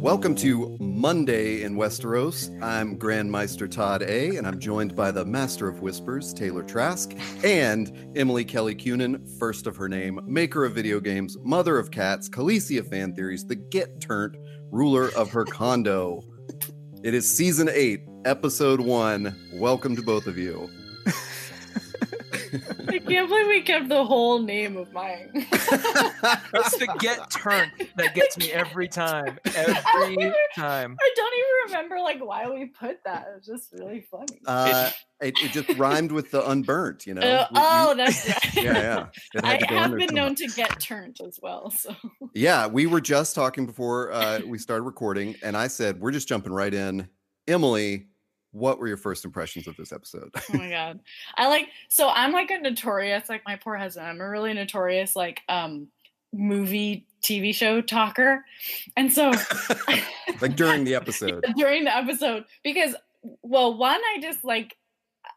Welcome 0.00 0.34
to 0.34 0.76
Monday 0.80 1.62
in 1.62 1.76
Westeros. 1.76 2.62
I'm 2.62 2.98
Grand 2.98 3.32
Meister 3.32 3.66
Todd 3.66 4.02
A, 4.02 4.36
and 4.36 4.46
I'm 4.46 4.58
joined 4.58 4.94
by 4.94 5.10
the 5.10 5.24
Master 5.24 5.66
of 5.66 5.80
Whispers, 5.80 6.34
Taylor 6.34 6.62
Trask, 6.62 7.14
and 7.42 8.10
Emily 8.14 8.44
Kelly 8.44 8.74
Cunin, 8.74 9.26
first 9.38 9.66
of 9.66 9.74
her 9.76 9.88
name, 9.88 10.20
maker 10.26 10.66
of 10.66 10.74
video 10.74 11.00
games, 11.00 11.38
mother 11.40 11.78
of 11.78 11.90
cats, 11.90 12.28
Khaleesi 12.28 12.86
fan 12.86 13.14
theories, 13.14 13.46
the 13.46 13.56
get 13.56 13.98
turned 13.98 14.36
ruler 14.70 15.08
of 15.16 15.30
her 15.30 15.46
condo. 15.46 16.20
It 17.02 17.14
is 17.14 17.34
season 17.34 17.70
eight, 17.72 18.04
episode 18.26 18.80
one. 18.80 19.34
Welcome 19.54 19.96
to 19.96 20.02
both 20.02 20.26
of 20.26 20.36
you. 20.36 20.68
I 22.88 22.98
can't 22.98 23.28
believe 23.28 23.46
we 23.48 23.62
kept 23.62 23.88
the 23.88 24.04
whole 24.04 24.40
name 24.40 24.76
of 24.76 24.92
mine. 24.92 25.30
It's 25.34 26.76
the 26.78 26.94
get 26.98 27.30
turned 27.30 27.72
that 27.96 28.14
gets 28.14 28.36
me 28.38 28.50
every 28.52 28.88
time. 28.88 29.38
Every 29.56 30.32
time. 30.54 30.96
I 31.00 31.10
don't 31.16 31.34
even 31.34 31.72
remember 31.78 31.98
like 32.00 32.24
why 32.24 32.48
we 32.48 32.66
put 32.66 33.02
that. 33.04 33.28
It 33.30 33.36
was 33.36 33.46
just 33.46 33.72
really 33.72 34.00
funny. 34.10 34.40
Uh, 34.46 34.90
it, 35.20 35.34
it 35.42 35.50
just 35.52 35.68
rhymed 35.78 36.12
with 36.12 36.30
the 36.30 36.48
unburnt, 36.48 37.06
you 37.06 37.14
know? 37.14 37.20
Uh, 37.22 37.46
We- 37.50 37.58
oh, 37.60 37.90
you- 37.90 37.96
that's 37.96 38.28
right. 38.28 38.54
yeah, 38.64 39.06
yeah. 39.34 39.40
I 39.42 39.46
had 39.52 39.60
to 39.60 39.66
go 39.66 39.74
in 39.76 39.82
have 39.82 39.90
been 39.98 40.08
somehow. 40.08 40.24
known 40.26 40.34
to 40.36 40.46
get 40.48 40.80
turned 40.80 41.18
as 41.26 41.38
well. 41.42 41.70
So 41.70 41.94
Yeah, 42.34 42.66
we 42.66 42.86
were 42.86 43.00
just 43.00 43.34
talking 43.34 43.66
before 43.66 44.12
uh, 44.12 44.40
we 44.46 44.58
started 44.58 44.82
recording, 44.82 45.34
and 45.42 45.56
I 45.56 45.66
said 45.68 46.00
we're 46.00 46.12
just 46.12 46.28
jumping 46.28 46.52
right 46.52 46.72
in. 46.72 47.08
Emily, 47.46 48.06
what 48.58 48.78
were 48.78 48.88
your 48.88 48.96
first 48.96 49.24
impressions 49.24 49.66
of 49.66 49.76
this 49.76 49.92
episode? 49.92 50.30
oh 50.34 50.56
my 50.56 50.68
god 50.70 51.00
i 51.36 51.46
like 51.46 51.68
so 51.88 52.08
i'm 52.10 52.32
like 52.32 52.50
a 52.50 52.58
notorious 52.58 53.28
like 53.28 53.42
my 53.46 53.56
poor 53.56 53.76
husband 53.76 54.06
i'm 54.06 54.20
a 54.20 54.28
really 54.28 54.52
notorious 54.52 55.14
like 55.16 55.40
um 55.48 55.88
movie 56.32 57.06
tv 57.22 57.54
show 57.54 57.80
talker 57.80 58.44
and 58.96 59.12
so 59.12 59.32
like 60.40 60.56
during 60.56 60.84
the 60.84 60.94
episode. 60.96 61.44
during 61.56 61.84
the 61.84 61.96
episode 61.96 62.44
because 62.62 62.94
well 63.42 63.76
one 63.76 64.00
i 64.14 64.20
just 64.20 64.44
like 64.44 64.76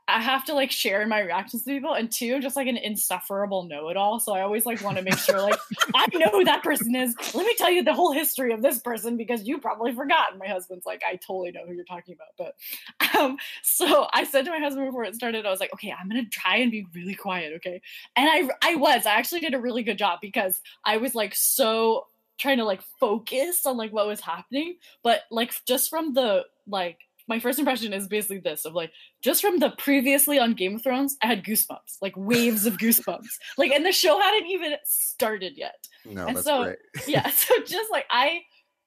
i 0.07 0.19
have 0.19 0.44
to 0.45 0.53
like 0.53 0.71
share 0.71 1.02
in 1.02 1.09
my 1.09 1.19
reactions 1.19 1.63
to 1.63 1.71
people 1.71 1.94
and 1.94 2.11
two 2.11 2.39
just 2.39 2.55
like 2.55 2.67
an 2.67 2.77
insufferable 2.77 3.63
know-it-all 3.63 4.19
so 4.19 4.33
i 4.33 4.41
always 4.41 4.66
like 4.66 4.81
want 4.81 4.97
to 4.97 5.03
make 5.03 5.17
sure 5.17 5.41
like 5.41 5.59
i 5.95 6.07
know 6.13 6.30
who 6.31 6.44
that 6.44 6.63
person 6.63 6.95
is. 6.95 7.16
Let 7.33 7.45
me 7.45 7.55
tell 7.55 7.69
you 7.69 7.83
the 7.83 7.94
whole 7.94 8.11
history 8.11 8.53
of 8.53 8.61
this 8.61 8.79
person 8.79 9.17
because 9.17 9.44
you 9.44 9.59
probably 9.59 9.94
forgot. 9.94 10.31
And 10.31 10.39
my 10.39 10.47
husband's 10.47 10.85
like 10.85 11.02
i 11.07 11.16
totally 11.16 11.52
know 11.52 11.66
who 11.66 11.73
you're 11.73 11.85
talking 11.85 12.16
about 12.16 12.53
but 13.02 13.19
um 13.19 13.38
so 13.63 14.07
i 14.13 14.23
said 14.23 14.45
to 14.45 14.52
my 14.52 14.59
husband 14.59 14.88
before 14.88 15.03
it 15.03 15.16
started 15.16 15.45
i 15.45 15.49
was 15.49 15.59
like 15.59 15.73
okay 15.73 15.94
i'm 15.97 16.07
gonna 16.07 16.25
try 16.25 16.57
and 16.57 16.72
be 16.72 16.85
really 16.94 17.16
quiet 17.16 17.53
okay? 17.55 17.81
And 18.16 18.29
i 18.29 18.72
i 18.72 18.75
was. 18.75 19.05
I 19.05 19.11
actually 19.11 19.41
did 19.41 19.53
a 19.53 19.59
really 19.59 19.83
good 19.83 19.97
job 19.97 20.19
because 20.22 20.61
i 20.85 20.97
was 20.97 21.16
like 21.16 21.35
so 21.35 22.07
trying 22.38 22.57
to 22.57 22.66
like 22.66 22.81
focus 22.99 23.66
on 23.66 23.77
like 23.77 23.94
what 23.94 24.07
was 24.07 24.19
happening 24.19 24.75
but 25.03 25.22
like 25.29 25.53
just 25.66 25.89
from 25.89 26.13
the 26.13 26.44
like 26.67 26.97
my 27.27 27.39
first 27.39 27.59
impression 27.59 27.94
is 27.94 28.08
basically 28.08 28.39
this 28.39 28.66
of 28.66 28.73
like 28.73 28.91
just 29.22 29.41
from 29.41 29.59
the 29.59 29.69
previously 29.77 30.39
on 30.39 30.53
game 30.53 30.75
of 30.75 30.83
thrones 30.83 31.17
i 31.22 31.28
had 31.28 31.44
goosebumps 31.44 31.97
like 32.02 32.13
waves 32.17 32.66
of 32.66 32.78
goosebumps. 32.78 33.28
Like 33.58 33.72
and 33.72 33.86
the 33.86 33.91
show 33.91 34.19
hadn't 34.19 34.47
even 34.50 34.73
started 34.86 35.53
yet. 35.58 35.88
No, 36.05 36.25
And 36.28 36.38
that's 36.38 36.45
so- 36.45 36.63
great. 36.63 36.78
yeah 37.08 37.30
so 37.30 37.53
just 37.66 37.91
like 37.91 38.05
i 38.09 38.41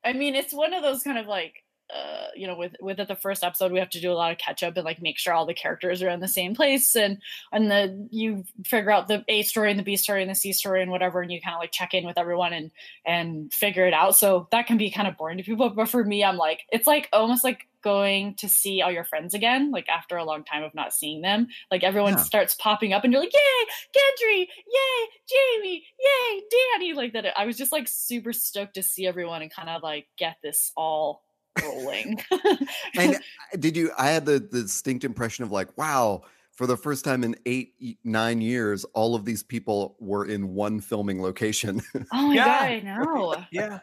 i 0.04 0.12
mean 0.12 0.34
it's 0.34 0.52
one 0.52 0.72
of 0.74 0.82
those 0.82 1.02
kind 1.02 1.18
of 1.18 1.26
like 1.26 1.62
uh 1.94 2.28
you 2.34 2.46
know 2.46 2.56
with 2.56 2.74
with 2.80 2.96
the 2.96 3.14
first 3.14 3.44
episode 3.44 3.70
we 3.70 3.78
have 3.78 3.90
to 3.90 4.00
do 4.00 4.10
a 4.10 4.14
lot 4.14 4.32
of 4.32 4.38
catch 4.38 4.62
up 4.62 4.74
and 4.74 4.86
like 4.86 5.02
make 5.02 5.18
sure 5.18 5.34
all 5.34 5.44
the 5.44 5.52
characters 5.52 6.02
are 6.02 6.08
in 6.08 6.18
the 6.20 6.26
same 6.26 6.54
place 6.54 6.96
and 6.96 7.18
and 7.52 7.70
the 7.70 8.08
you 8.10 8.42
figure 8.64 8.90
out 8.90 9.06
the 9.06 9.22
a 9.28 9.42
story 9.42 9.70
and 9.70 9.78
the 9.78 9.84
b 9.84 9.94
story 9.94 10.22
and 10.22 10.30
the 10.30 10.34
c 10.34 10.50
story 10.50 10.80
and 10.80 10.90
whatever 10.90 11.20
and 11.20 11.30
you 11.30 11.40
kind 11.42 11.54
of 11.54 11.60
like 11.60 11.72
check 11.72 11.92
in 11.92 12.06
with 12.06 12.16
everyone 12.16 12.54
and 12.54 12.70
and 13.04 13.52
figure 13.52 13.86
it 13.86 13.92
out. 13.92 14.16
So 14.16 14.48
that 14.50 14.66
can 14.66 14.78
be 14.78 14.90
kind 14.90 15.06
of 15.06 15.18
boring 15.18 15.36
to 15.36 15.44
people 15.44 15.68
but 15.68 15.90
for 15.90 16.02
me 16.02 16.24
i'm 16.24 16.38
like 16.38 16.60
it's 16.72 16.86
like 16.86 17.10
almost 17.12 17.44
like 17.44 17.68
going 17.84 18.34
to 18.36 18.48
see 18.48 18.80
all 18.82 18.90
your 18.90 19.04
friends 19.04 19.34
again 19.34 19.70
like 19.70 19.88
after 19.88 20.16
a 20.16 20.24
long 20.24 20.42
time 20.42 20.62
of 20.64 20.74
not 20.74 20.92
seeing 20.94 21.20
them 21.20 21.46
like 21.70 21.84
everyone 21.84 22.14
Yeah. 22.14 22.22
starts 22.22 22.54
popping 22.54 22.92
up 22.94 23.04
and 23.04 23.12
you're 23.12 23.22
like 23.22 23.32
yay 23.34 23.66
Gendry, 23.94 24.40
yay 24.48 25.08
jamie 25.30 25.84
yay 26.00 26.42
danny 26.50 26.92
like 26.94 27.12
that 27.12 27.38
i 27.38 27.44
was 27.44 27.56
just 27.58 27.70
like 27.72 27.86
super 27.86 28.32
stoked 28.32 28.74
to 28.74 28.82
see 28.82 29.06
everyone 29.06 29.42
and 29.42 29.52
kind 29.52 29.68
of 29.68 29.82
like 29.82 30.06
get 30.18 30.36
this 30.42 30.72
all 30.76 31.22
rolling 31.62 32.18
And 32.98 33.16
uh, 33.16 33.18
did 33.58 33.76
you? 33.76 33.90
I 33.98 34.08
had 34.08 34.24
the, 34.26 34.38
the 34.38 34.62
distinct 34.62 35.04
impression 35.04 35.44
of 35.44 35.50
like, 35.52 35.76
wow, 35.76 36.22
for 36.52 36.66
the 36.66 36.76
first 36.76 37.04
time 37.04 37.22
in 37.24 37.36
eight, 37.46 37.74
nine 38.04 38.40
years, 38.40 38.84
all 38.94 39.14
of 39.14 39.24
these 39.24 39.42
people 39.42 39.96
were 40.00 40.24
in 40.24 40.54
one 40.54 40.80
filming 40.80 41.20
location. 41.22 41.82
oh 42.12 42.28
my 42.28 42.34
Yeah. 42.34 42.44
god 42.44 42.62
i 42.62 42.80
know 42.80 43.44
Yeah. 43.52 43.78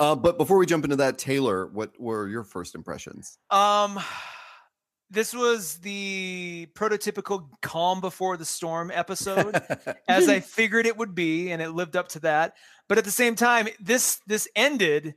Uh, 0.00 0.14
but 0.14 0.38
before 0.38 0.58
we 0.58 0.66
jump 0.66 0.84
into 0.84 0.96
that, 0.96 1.18
Taylor, 1.18 1.66
what 1.66 1.98
were 2.00 2.28
your 2.28 2.44
first 2.44 2.74
impressions? 2.74 3.38
Um 3.50 3.98
this 5.10 5.32
was 5.32 5.78
the 5.78 6.68
prototypical 6.74 7.48
calm 7.62 8.00
before 8.00 8.36
the 8.36 8.44
storm 8.44 8.90
episode 8.92 9.60
as 10.08 10.28
I 10.28 10.40
figured 10.40 10.86
it 10.86 10.96
would 10.96 11.14
be 11.14 11.52
and 11.52 11.62
it 11.62 11.70
lived 11.70 11.96
up 11.96 12.08
to 12.08 12.20
that. 12.20 12.54
But 12.88 12.98
at 12.98 13.04
the 13.04 13.10
same 13.10 13.34
time 13.34 13.68
this 13.80 14.20
this 14.26 14.48
ended 14.56 15.14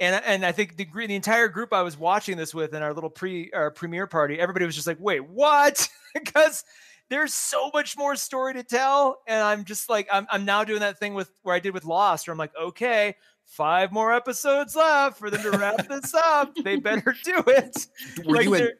and 0.00 0.22
and 0.24 0.46
I 0.46 0.52
think 0.52 0.76
the 0.76 0.86
the 0.94 1.14
entire 1.14 1.48
group 1.48 1.72
I 1.72 1.82
was 1.82 1.98
watching 1.98 2.36
this 2.36 2.54
with 2.54 2.74
in 2.74 2.82
our 2.82 2.94
little 2.94 3.10
pre 3.10 3.50
our 3.52 3.70
premiere 3.70 4.06
party 4.06 4.40
everybody 4.40 4.64
was 4.64 4.74
just 4.74 4.86
like, 4.86 5.00
"Wait, 5.00 5.20
what?" 5.28 5.88
because 6.14 6.64
there's 7.10 7.34
so 7.34 7.70
much 7.72 7.96
more 7.96 8.16
story 8.16 8.54
to 8.54 8.62
tell 8.62 9.18
and 9.26 9.42
I'm 9.42 9.64
just 9.64 9.90
like 9.90 10.08
I'm 10.10 10.26
I'm 10.30 10.44
now 10.44 10.64
doing 10.64 10.80
that 10.80 10.98
thing 10.98 11.14
with 11.14 11.30
where 11.42 11.54
I 11.54 11.60
did 11.60 11.74
with 11.74 11.84
Lost 11.84 12.26
where 12.26 12.32
I'm 12.32 12.38
like, 12.38 12.56
"Okay, 12.58 13.16
five 13.48 13.90
more 13.92 14.12
episodes 14.12 14.76
left 14.76 15.18
for 15.18 15.30
them 15.30 15.42
to 15.42 15.58
wrap 15.58 15.88
this 15.88 16.14
up. 16.14 16.54
They 16.62 16.76
better 16.88 17.14
do 17.24 17.42
it." 17.46 17.86
Were 18.24 18.36
Like, 18.36 18.44
you 18.44 18.54
an- 18.54 18.70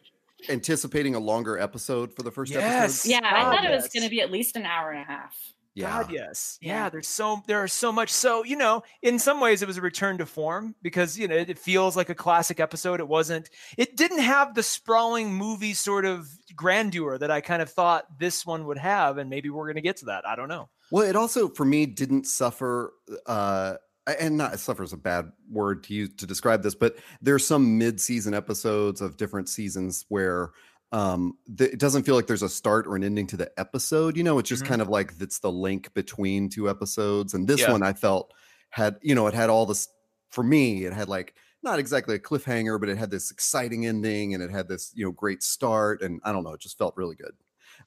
anticipating 0.49 1.15
a 1.15 1.19
longer 1.19 1.59
episode 1.59 2.15
for 2.15 2.23
the 2.23 2.31
first 2.31 2.53
Yes. 2.53 3.05
episode? 3.05 3.11
yeah 3.11 3.21
i 3.25 3.43
God, 3.43 3.57
thought 3.57 3.65
it 3.65 3.71
was 3.75 3.85
yes. 3.85 3.93
going 3.93 4.05
to 4.05 4.11
be 4.11 4.21
at 4.21 4.31
least 4.31 4.55
an 4.57 4.67
hour 4.67 4.91
and 4.93 5.01
a 5.03 5.05
half 5.05 5.37
Yeah. 5.75 6.03
God, 6.03 6.13
yes. 6.13 6.59
Yeah. 6.61 6.85
Yeah. 6.85 6.89
there's 6.91 7.09
so 7.09 7.43
there 7.49 7.59
are 7.63 7.69
so 7.69 7.91
much. 7.93 8.11
So, 8.11 8.45
you 8.45 8.57
know, 8.57 8.83
in 9.03 9.19
some 9.19 9.41
ways 9.41 9.63
it 9.63 9.67
was 9.69 9.79
a 9.79 9.81
return 9.81 10.19
to 10.19 10.27
form 10.27 10.75
because, 10.83 11.19
you 11.19 11.27
know, 11.29 11.37
it 11.37 11.59
feels 11.59 11.97
like 11.97 12.09
a 12.09 12.15
classic 12.15 12.59
episode. 12.61 12.99
It 13.01 13.09
wasn't 13.09 13.49
it 13.77 13.97
didn't 13.97 14.21
have 14.21 14.55
the 14.55 14.63
sprawling 14.63 15.33
movie 15.35 15.75
sort 15.75 16.05
of 16.05 16.29
grandeur 16.57 17.19
that 17.19 17.31
I 17.33 17.41
kind 17.41 17.61
of 17.63 17.71
thought 17.71 18.07
this 18.19 18.45
one 18.47 18.65
would 18.67 18.79
have 18.79 19.19
and 19.19 19.29
maybe 19.31 19.51
we're 19.51 19.67
going 19.67 19.77
to 19.77 19.83
get 19.83 19.97
to 19.99 20.07
that. 20.07 20.27
I 20.27 20.35
don't 20.37 20.49
know. 20.49 20.69
Well, 20.91 21.05
it 21.09 21.17
also 21.17 21.49
for 21.49 21.65
me 21.65 21.85
didn't 21.87 22.27
suffer 22.27 22.93
uh 23.27 23.75
and 24.13 24.37
not 24.37 24.59
suffer 24.59 24.83
is 24.83 24.93
a 24.93 24.97
bad 24.97 25.33
word 25.51 25.83
to 25.85 25.95
use 25.95 26.15
to 26.17 26.27
describe 26.27 26.63
this, 26.63 26.75
but 26.75 26.97
there's 27.21 27.47
some 27.47 27.79
mid-season 27.79 28.35
episodes 28.35 29.01
of 29.01 29.17
different 29.17 29.49
seasons 29.49 30.05
where 30.09 30.51
um 30.93 31.37
th- 31.59 31.71
it 31.73 31.79
doesn't 31.79 32.05
feel 32.05 32.15
like 32.15 32.27
there's 32.27 32.43
a 32.43 32.49
start 32.49 32.87
or 32.87 32.97
an 32.97 33.05
ending 33.05 33.27
to 33.27 33.37
the 33.37 33.51
episode. 33.59 34.17
You 34.17 34.23
know, 34.25 34.39
it's 34.39 34.49
just 34.49 34.65
Mhm. 34.65 34.69
kind 34.69 34.81
of 34.83 34.89
like 34.89 35.13
it's 35.21 35.41
the 35.41 35.53
link 35.53 35.93
between 35.95 36.49
two 36.49 36.69
episodes. 36.71 37.35
And 37.35 37.47
this 37.47 37.67
Yeah. 37.67 37.69
one 37.69 37.83
I 37.83 37.93
felt 37.93 38.33
had, 38.71 38.97
you 39.03 39.15
know, 39.15 39.27
it 39.27 39.35
had 39.35 39.51
all 39.51 39.67
this 39.67 39.89
for 40.31 40.43
me, 40.45 40.85
it 40.85 40.93
had 40.93 41.09
like 41.09 41.35
not 41.63 41.79
exactly 41.79 42.15
a 42.15 42.19
cliffhanger, 42.19 42.79
but 42.81 42.89
it 42.89 42.97
had 42.99 43.11
this 43.11 43.31
exciting 43.31 43.85
ending 43.87 44.33
and 44.35 44.43
it 44.43 44.51
had 44.51 44.69
this, 44.69 44.93
you 44.95 45.05
know, 45.05 45.11
great 45.13 45.43
start. 45.43 46.03
And 46.03 46.21
I 46.25 46.33
don't 46.33 46.45
know, 46.45 46.53
it 46.55 46.61
just 46.61 46.79
felt 46.79 46.97
really 46.97 47.17
good. 47.17 47.35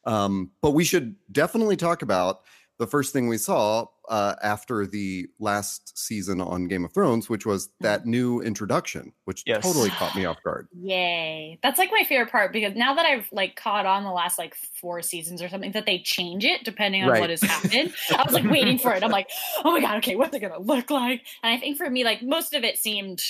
Um, 0.06 0.52
but 0.62 0.72
we 0.72 0.84
should 0.84 1.16
definitely 1.32 1.78
talk 1.78 2.02
about 2.02 2.42
the 2.82 2.88
first 2.88 3.14
thing 3.14 3.28
we 3.28 3.38
saw 3.38 3.86
uh, 4.10 4.34
after 4.42 4.88
the 4.88 5.28
last 5.40 5.96
season 5.98 6.42
on 6.42 6.68
Game 6.68 6.84
of 6.84 6.92
Thrones, 6.94 7.30
which 7.30 7.46
was 7.46 7.70
that 7.80 8.08
new 8.08 8.42
introduction, 8.42 9.14
which 9.26 9.44
Yes. 9.46 9.62
totally 9.64 9.92
caught 9.92 10.16
me 10.16 10.26
off 10.26 10.42
guard. 10.44 10.68
Yay. 10.82 11.60
That's 11.62 11.78
like 11.78 11.92
my 11.92 12.04
favorite 12.04 12.32
part 12.32 12.52
because 12.52 12.74
now 12.76 12.96
that 12.96 13.06
I've 13.06 13.28
like 13.32 13.56
caught 13.56 13.86
on 13.86 14.04
the 14.04 14.10
last 14.12 14.40
like 14.40 14.56
four 14.56 15.04
seasons 15.04 15.44
or 15.44 15.48
something 15.50 15.74
that 15.74 15.86
they 15.86 16.00
change 16.00 16.44
it 16.44 16.64
depending 16.64 17.04
on 17.04 17.10
Right. 17.10 17.20
what 17.20 17.30
has 17.30 17.44
happened. 17.44 17.94
I 18.18 18.24
was 18.26 18.34
like 18.34 18.50
waiting 18.50 18.80
for 18.80 18.96
it. 18.96 19.04
I'm 19.04 19.12
like, 19.12 19.30
oh 19.64 19.72
my 19.72 19.80
god, 19.80 19.98
okay, 19.98 20.16
what's 20.16 20.36
it 20.36 20.40
gonna 20.40 20.60
look 20.60 20.90
like? 20.90 21.22
And 21.44 21.54
I 21.54 21.60
think 21.60 21.78
for 21.78 21.88
me, 21.88 22.04
like 22.04 22.24
most 22.24 22.56
of 22.56 22.64
it 22.64 22.80
seemed 22.80 23.22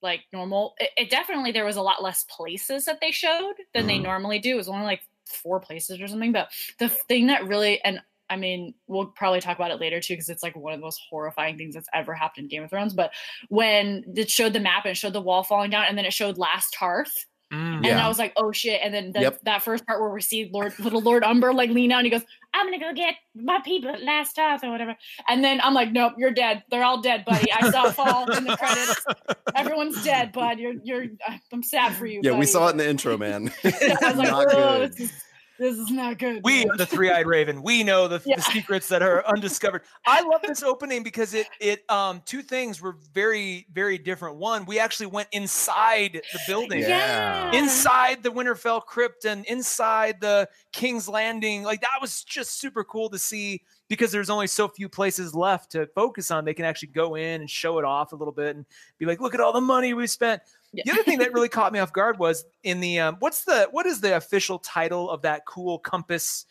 like 0.00 0.22
normal. 0.32 0.74
It, 0.78 0.90
it 0.96 1.10
definitely 1.10 1.52
there 1.52 1.66
was 1.66 1.76
a 1.76 1.82
lot 1.82 2.02
less 2.02 2.24
places 2.24 2.86
that 2.86 3.00
they 3.02 3.10
showed 3.10 3.56
than 3.74 3.86
they 3.86 3.98
Mhm. 3.98 4.04
normally 4.04 4.38
do. 4.38 4.54
It 4.54 4.56
was 4.56 4.68
only 4.68 4.84
like 4.86 5.02
four 5.26 5.60
places 5.60 6.00
or 6.00 6.08
something. 6.08 6.32
But 6.32 6.50
the 6.78 6.88
thing 6.88 7.26
that 7.26 7.46
really 7.46 7.82
and 7.84 8.00
I 8.28 8.36
mean, 8.36 8.74
we'll 8.86 9.06
probably 9.06 9.40
talk 9.40 9.56
about 9.56 9.70
it 9.70 9.80
later 9.80 10.00
too, 10.00 10.14
because 10.14 10.28
it's 10.28 10.42
like 10.42 10.56
one 10.56 10.72
of 10.72 10.80
the 10.80 10.84
most 10.84 11.00
horrifying 11.08 11.56
things 11.56 11.74
that's 11.74 11.88
ever 11.94 12.12
happened 12.14 12.44
in 12.44 12.48
Game 12.48 12.62
of 12.64 12.70
Thrones. 12.70 12.92
But 12.94 13.12
when 13.48 14.04
it 14.16 14.30
showed 14.30 14.52
the 14.52 14.60
map 14.60 14.84
and 14.84 14.92
it 14.92 14.96
showed 14.96 15.12
the 15.12 15.20
wall 15.20 15.42
falling 15.42 15.70
down, 15.70 15.84
and 15.88 15.96
then 15.96 16.04
it 16.04 16.12
showed 16.12 16.38
Last 16.38 16.74
Hearth, 16.76 17.26
Mm. 17.52 17.76
and 17.76 17.84
Yeah. 17.86 18.04
I 18.04 18.08
was 18.08 18.18
like, 18.18 18.32
oh 18.36 18.50
shit. 18.50 18.80
And 18.82 18.92
then 18.92 19.12
the, 19.12 19.20
Yep. 19.20 19.38
that 19.44 19.62
first 19.62 19.86
part 19.86 20.00
where 20.00 20.10
we 20.10 20.20
see 20.20 20.50
Lord 20.52 20.76
little 20.80 21.00
Lord 21.00 21.22
Umber 21.22 21.54
like 21.54 21.70
lean 21.70 21.92
out 21.92 21.98
and 21.98 22.06
he 22.06 22.10
goes, 22.10 22.24
I'm 22.52 22.66
gonna 22.66 22.80
go 22.80 22.92
get 22.92 23.14
my 23.36 23.60
people 23.64 23.90
at 23.90 24.02
last 24.02 24.36
Hearth 24.36 24.64
or 24.64 24.70
whatever. 24.72 24.96
And 25.28 25.44
then 25.44 25.60
I'm 25.60 25.72
like, 25.72 25.92
nope, 25.92 26.14
you're 26.18 26.32
dead. 26.32 26.64
They're 26.72 26.82
all 26.82 27.00
dead, 27.02 27.24
buddy. 27.24 27.52
I 27.52 27.70
saw 27.70 27.86
it 27.86 27.92
fall 27.94 28.28
in 28.32 28.42
the 28.46 28.56
credits. 28.56 29.04
Everyone's 29.54 30.02
dead, 30.02 30.32
bud. 30.32 30.58
You're 30.58 30.74
you're 30.82 31.04
I'm 31.52 31.62
sad 31.62 31.94
for 31.94 32.06
you. 32.06 32.20
Yeah, 32.24 32.32
we 32.32 32.46
saw 32.46 32.66
it 32.66 32.72
in 32.72 32.78
the 32.78 32.88
intro, 32.90 33.16
man. 33.16 33.52
I 33.64 33.68
was 34.02 34.16
like, 34.16 34.28
Not 34.28 34.46
oh, 34.50 34.78
good. 34.80 34.92
this 34.94 35.00
is 35.12 35.22
this 35.58 35.78
is 35.78 35.90
not 35.90 36.18
good. 36.18 36.42
We 36.44 36.66
are 36.66 36.76
the 36.76 36.86
three-eyed 36.86 37.26
raven. 37.26 37.62
We 37.62 37.82
know 37.84 38.08
the, 38.08 38.20
Yeah. 38.24 38.36
the 38.36 38.42
secrets 38.42 38.88
that 38.88 39.02
are 39.02 39.26
undiscovered. 39.26 39.82
I 40.06 40.22
love 40.22 40.42
this 40.42 40.62
opening 40.62 41.02
because 41.02 41.34
it 41.34 41.46
it 41.60 41.88
um 41.90 42.22
two 42.24 42.42
things 42.42 42.80
were 42.80 42.96
very 43.12 43.66
very 43.72 43.98
different. 43.98 44.36
One, 44.36 44.64
we 44.66 44.78
actually 44.78 45.06
went 45.06 45.28
inside 45.32 46.20
the 46.32 46.38
building. 46.46 46.80
Yeah. 46.80 47.52
Inside 47.52 48.22
the 48.22 48.30
Winterfell 48.30 48.84
crypt 48.84 49.24
and 49.24 49.44
inside 49.46 50.20
the 50.20 50.48
King's 50.72 51.08
Landing, 51.08 51.62
like 51.62 51.80
that 51.80 51.98
was 52.00 52.22
just 52.24 52.60
super 52.60 52.84
cool 52.84 53.08
to 53.10 53.18
see 53.18 53.62
because 53.88 54.10
there's 54.10 54.30
only 54.30 54.48
so 54.48 54.66
few 54.68 54.88
places 54.88 55.34
left 55.34 55.70
to 55.72 55.86
focus 55.94 56.30
on. 56.30 56.44
They 56.44 56.54
can 56.54 56.64
actually 56.64 56.88
go 56.88 57.14
in 57.14 57.40
and 57.42 57.50
show 57.50 57.78
it 57.78 57.84
off 57.84 58.12
a 58.12 58.16
little 58.16 58.32
bit 58.32 58.56
and 58.56 58.66
be 58.98 59.06
like, 59.06 59.20
"Look 59.20 59.34
at 59.34 59.40
all 59.40 59.52
the 59.52 59.60
money 59.60 59.94
we 59.94 60.06
spent." 60.06 60.42
Yeah. 60.76 60.82
The 60.86 60.92
other 60.92 61.02
thing 61.02 61.18
that 61.18 61.32
really 61.32 61.48
caught 61.48 61.72
me 61.72 61.78
off 61.78 61.92
guard 61.92 62.18
was 62.18 62.44
in 62.62 62.80
the 62.80 63.00
um, 63.00 63.16
what's 63.20 63.44
the 63.44 63.68
what 63.70 63.86
is 63.86 64.00
the 64.00 64.16
official 64.16 64.58
title 64.58 65.10
of 65.10 65.22
that 65.22 65.46
cool 65.46 65.78
compass 65.78 66.46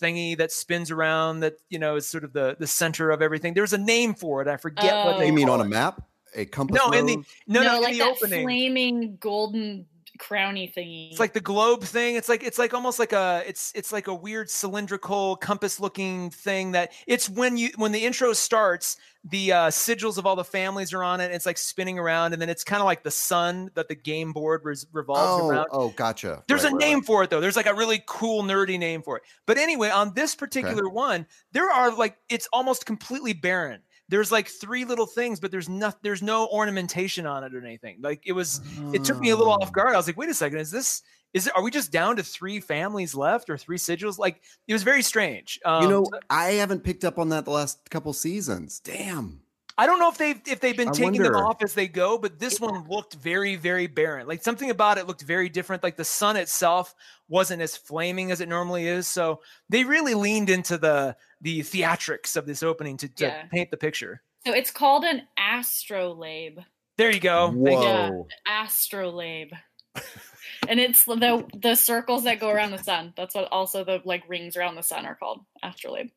thingy 0.00 0.36
that 0.36 0.52
spins 0.52 0.90
around 0.90 1.40
that 1.40 1.54
you 1.70 1.78
know 1.78 1.96
is 1.96 2.06
sort 2.06 2.24
of 2.24 2.32
the 2.32 2.56
the 2.58 2.66
center 2.66 3.10
of 3.10 3.22
everything. 3.22 3.54
There's 3.54 3.72
a 3.72 3.78
name 3.78 4.14
for 4.14 4.42
it. 4.42 4.48
I 4.48 4.56
forget 4.56 5.04
what 5.06 5.16
Oh. 5.16 5.18
they 5.18 5.26
You 5.28 5.32
mean 5.32 5.46
call 5.46 5.60
on 5.60 5.66
a 5.66 5.68
map? 5.68 6.02
A 6.34 6.44
compass? 6.44 6.76
No, 6.76 6.90
in 6.92 7.06
the 7.06 7.16
rose? 7.16 7.26
no, 7.46 7.62
no, 7.62 7.76
in 7.76 7.82
like 7.82 7.92
the 7.94 7.98
that 8.00 8.08
opening. 8.08 8.44
flaming 8.44 9.16
golden 9.18 9.86
crowny 10.16 10.72
thingy. 10.72 11.10
It's 11.10 11.20
like 11.20 11.32
the 11.32 11.40
globe 11.40 11.82
thing. 11.84 12.16
It's 12.16 12.28
like 12.28 12.42
it's 12.42 12.58
like 12.58 12.74
almost 12.74 12.98
like 12.98 13.12
a 13.12 13.42
it's 13.46 13.72
it's 13.74 13.92
like 13.92 14.06
a 14.06 14.14
weird 14.14 14.50
cylindrical 14.50 15.36
compass 15.36 15.80
looking 15.80 16.30
thing 16.30 16.72
that 16.72 16.92
it's 17.06 17.28
when 17.28 17.56
you 17.56 17.70
when 17.76 17.92
the 17.92 18.04
intro 18.04 18.32
starts, 18.32 18.96
the 19.24 19.52
uh, 19.52 19.66
sigils 19.68 20.18
of 20.18 20.26
all 20.26 20.36
the 20.36 20.44
families 20.44 20.92
are 20.92 21.02
on 21.02 21.20
it. 21.20 21.26
And 21.26 21.34
it's 21.34 21.46
like 21.46 21.58
spinning 21.58 21.98
around, 21.98 22.32
and 22.32 22.40
then 22.40 22.48
it's 22.48 22.64
kind 22.64 22.80
of 22.80 22.86
like 22.86 23.02
the 23.02 23.10
sun 23.10 23.70
that 23.74 23.88
the 23.88 23.94
game 23.94 24.32
board 24.32 24.60
res- 24.64 24.86
revolves 24.92 25.42
Oh, 25.44 25.48
around. 25.48 25.66
oh, 25.72 25.88
gotcha. 25.90 26.42
There's 26.48 26.62
Right, 26.64 26.72
a 26.72 26.74
right, 26.76 26.80
name 26.80 26.98
right. 26.98 27.06
for 27.06 27.22
it 27.24 27.30
though. 27.30 27.40
There's 27.40 27.56
like 27.56 27.66
a 27.66 27.74
really 27.74 28.02
cool 28.06 28.42
nerdy 28.44 28.78
name 28.78 29.02
for 29.02 29.16
it. 29.16 29.22
But 29.46 29.58
anyway, 29.58 29.90
on 29.90 30.14
this 30.14 30.34
particular 30.34 30.88
one, 30.88 31.26
there 31.52 31.70
are 31.70 31.94
like 31.94 32.16
it's 32.28 32.48
almost 32.52 32.86
completely 32.86 33.32
barren. 33.32 33.80
There's 34.08 34.30
like 34.30 34.48
three 34.48 34.84
little 34.84 35.06
things, 35.06 35.40
but 35.40 35.50
there's 35.50 35.68
not 35.68 36.02
there's 36.02 36.22
no 36.22 36.46
ornamentation 36.48 37.26
on 37.26 37.42
it 37.44 37.54
or 37.54 37.64
anything. 37.64 37.98
Like 38.00 38.22
it 38.24 38.32
was 38.32 38.60
it 38.92 39.04
took 39.04 39.18
me 39.18 39.30
a 39.30 39.36
little 39.36 39.52
Oh. 39.52 39.62
off 39.62 39.72
guard. 39.72 39.94
I 39.94 39.96
was 39.96 40.06
like, 40.06 40.16
wait 40.16 40.28
a 40.28 40.34
second, 40.34 40.58
is 40.58 40.70
this 40.70 41.02
is 41.34 41.46
it 41.48 41.52
are 41.56 41.62
we 41.62 41.70
just 41.70 41.90
down 41.90 42.16
to 42.16 42.22
three 42.22 42.60
families 42.60 43.14
left 43.14 43.50
or 43.50 43.58
three 43.58 43.78
sigils? 43.78 44.16
Like 44.18 44.40
it 44.68 44.72
was 44.72 44.84
very 44.84 45.02
strange. 45.02 45.58
Um, 45.64 45.82
You 45.82 45.88
know, 45.88 46.06
I 46.30 46.52
haven't 46.52 46.84
picked 46.84 47.04
up 47.04 47.18
on 47.18 47.30
that 47.30 47.44
the 47.46 47.50
last 47.50 47.90
couple 47.90 48.12
seasons. 48.12 48.80
Damn. 48.80 49.40
I 49.78 49.86
don't 49.86 49.98
know 49.98 50.08
if 50.08 50.16
they've 50.16 50.40
if 50.46 50.60
they've 50.60 50.76
been 50.76 50.88
I 50.88 50.92
taking 50.92 51.22
them 51.22 51.34
off 51.34 51.62
as 51.62 51.74
they 51.74 51.86
go, 51.86 52.16
but 52.16 52.38
this 52.38 52.58
one 52.60 52.88
looked 52.88 53.14
very, 53.14 53.56
very 53.56 53.86
barren. 53.86 54.26
Like 54.26 54.42
something 54.42 54.70
about 54.70 54.96
it 54.96 55.06
looked 55.06 55.22
very 55.22 55.48
different. 55.50 55.82
Like 55.82 55.96
the 55.96 56.04
sun 56.04 56.36
itself 56.36 56.94
wasn't 57.28 57.60
as 57.60 57.76
flaming 57.76 58.30
as 58.30 58.40
it 58.40 58.48
normally 58.48 58.86
is. 58.86 59.06
So 59.06 59.40
they 59.68 59.84
really 59.84 60.14
leaned 60.14 60.48
into 60.48 60.78
the 60.78 61.14
the 61.42 61.60
theatrics 61.60 62.36
of 62.36 62.46
this 62.46 62.62
opening 62.62 62.96
to, 62.98 63.08
to 63.08 63.24
Yeah. 63.26 63.42
paint 63.52 63.70
the 63.70 63.76
picture. 63.76 64.22
so 64.46 64.52
it's 64.54 64.70
called 64.70 65.04
an 65.04 65.22
astrolabe. 65.38 66.58
There 66.96 67.10
you 67.10 67.20
go. 67.20 67.48
Thank 67.48 67.58
you. 67.58 67.72
Whoa. 67.74 68.28
Astrolabe. 68.48 69.52
and 70.68 70.80
it's 70.80 71.04
the 71.04 71.44
the 71.54 71.74
circles 71.74 72.24
that 72.24 72.40
go 72.40 72.48
around 72.48 72.70
the 72.70 72.82
sun. 72.82 73.12
That's 73.16 73.34
what 73.34 73.48
also 73.52 73.84
the 73.84 74.00
like 74.06 74.24
rings 74.28 74.56
around 74.56 74.76
the 74.76 74.82
sun 74.82 75.04
are 75.04 75.14
called. 75.16 75.40
Astrolabe. 75.62 76.08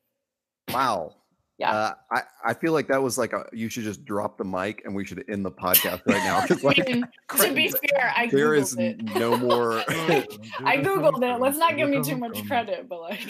Wow. 0.72 1.16
Yeah. 1.60 1.72
Uh, 1.72 1.94
I, 2.10 2.22
I 2.42 2.54
feel 2.54 2.72
like 2.72 2.88
that 2.88 3.02
was 3.02 3.18
like 3.18 3.34
a, 3.34 3.44
you 3.52 3.68
should 3.68 3.84
just 3.84 4.04
drop 4.06 4.38
the 4.38 4.44
mic 4.44 4.80
and 4.86 4.94
we 4.94 5.04
should 5.04 5.22
end 5.28 5.44
the 5.44 5.50
podcast 5.50 6.00
right 6.06 6.24
now. 6.24 6.40
'cause, 6.46 6.64
I 6.64 6.68
like, 6.68 6.88
mean, 6.88 7.04
to 7.36 7.52
be 7.54 7.68
fair, 7.68 8.12
I 8.16 8.28
there 8.28 8.54
is 8.54 8.74
googled 8.74 9.10
it. 9.10 9.18
no 9.18 9.36
more. 9.36 9.74
I 10.64 10.78
googled 10.78 11.22
it. 11.22 11.38
Let's 11.40 11.58
not 11.58 11.76
give 11.76 11.90
me 11.90 12.02
too 12.02 12.16
much 12.16 12.46
credit, 12.46 12.88
but 12.88 13.00
like, 13.02 13.20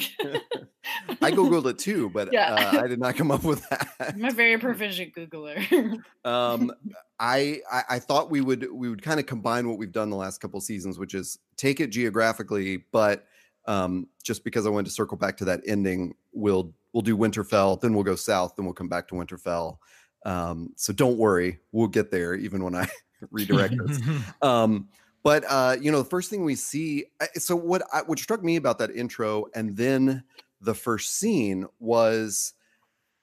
I 1.20 1.30
googled 1.32 1.66
it 1.66 1.78
too, 1.78 2.08
but 2.10 2.32
Yeah. 2.32 2.54
uh, 2.54 2.80
I 2.82 2.86
did 2.86 3.00
not 3.00 3.16
come 3.16 3.30
up 3.32 3.42
with 3.42 3.68
that. 3.68 3.88
I'm 4.00 4.24
a 4.24 4.30
very 4.30 4.58
proficient 4.58 5.12
Googler. 5.14 5.98
um 6.24 6.70
I, 7.18 7.60
I 7.70 7.82
i 7.90 7.98
thought 7.98 8.30
we 8.30 8.40
would 8.40 8.70
we 8.72 8.88
would 8.88 9.02
kind 9.02 9.18
of 9.20 9.26
combine 9.26 9.68
what 9.68 9.76
we've 9.78 9.92
done 9.92 10.08
the 10.10 10.16
last 10.16 10.40
couple 10.40 10.60
seasons 10.60 10.98
which 10.98 11.14
is 11.14 11.38
take 11.56 11.80
it 11.80 11.88
geographically 11.88 12.84
but 12.92 13.26
um 13.66 14.06
just 14.22 14.42
because 14.44 14.66
i 14.66 14.70
wanted 14.70 14.86
to 14.86 14.90
circle 14.92 15.16
back 15.18 15.36
to 15.38 15.44
that 15.46 15.60
ending 15.66 16.14
we'll 16.32 16.72
we'll 16.92 17.02
do 17.02 17.16
winterfell 17.16 17.80
then 17.80 17.94
we'll 17.94 18.04
go 18.04 18.16
south 18.16 18.54
then 18.56 18.64
we'll 18.64 18.74
come 18.74 18.88
back 18.88 19.08
to 19.08 19.14
winterfell 19.14 19.78
um 20.26 20.72
so 20.76 20.92
don't 20.92 21.18
worry 21.18 21.58
we'll 21.72 21.88
get 21.88 22.10
there 22.10 22.34
even 22.34 22.62
when 22.62 22.74
i 22.74 22.86
redirect 23.30 23.78
us 23.80 24.00
um 24.42 24.88
but 25.22 25.44
uh 25.48 25.76
you 25.80 25.90
know 25.90 25.98
the 26.02 26.08
first 26.08 26.30
thing 26.30 26.44
we 26.44 26.54
see 26.54 27.06
so 27.34 27.54
what 27.56 27.82
I, 27.92 28.02
what 28.02 28.18
struck 28.18 28.42
me 28.42 28.56
about 28.56 28.78
that 28.78 28.90
intro 28.90 29.46
and 29.54 29.76
then 29.76 30.24
the 30.60 30.74
first 30.74 31.12
scene 31.14 31.66
was 31.78 32.54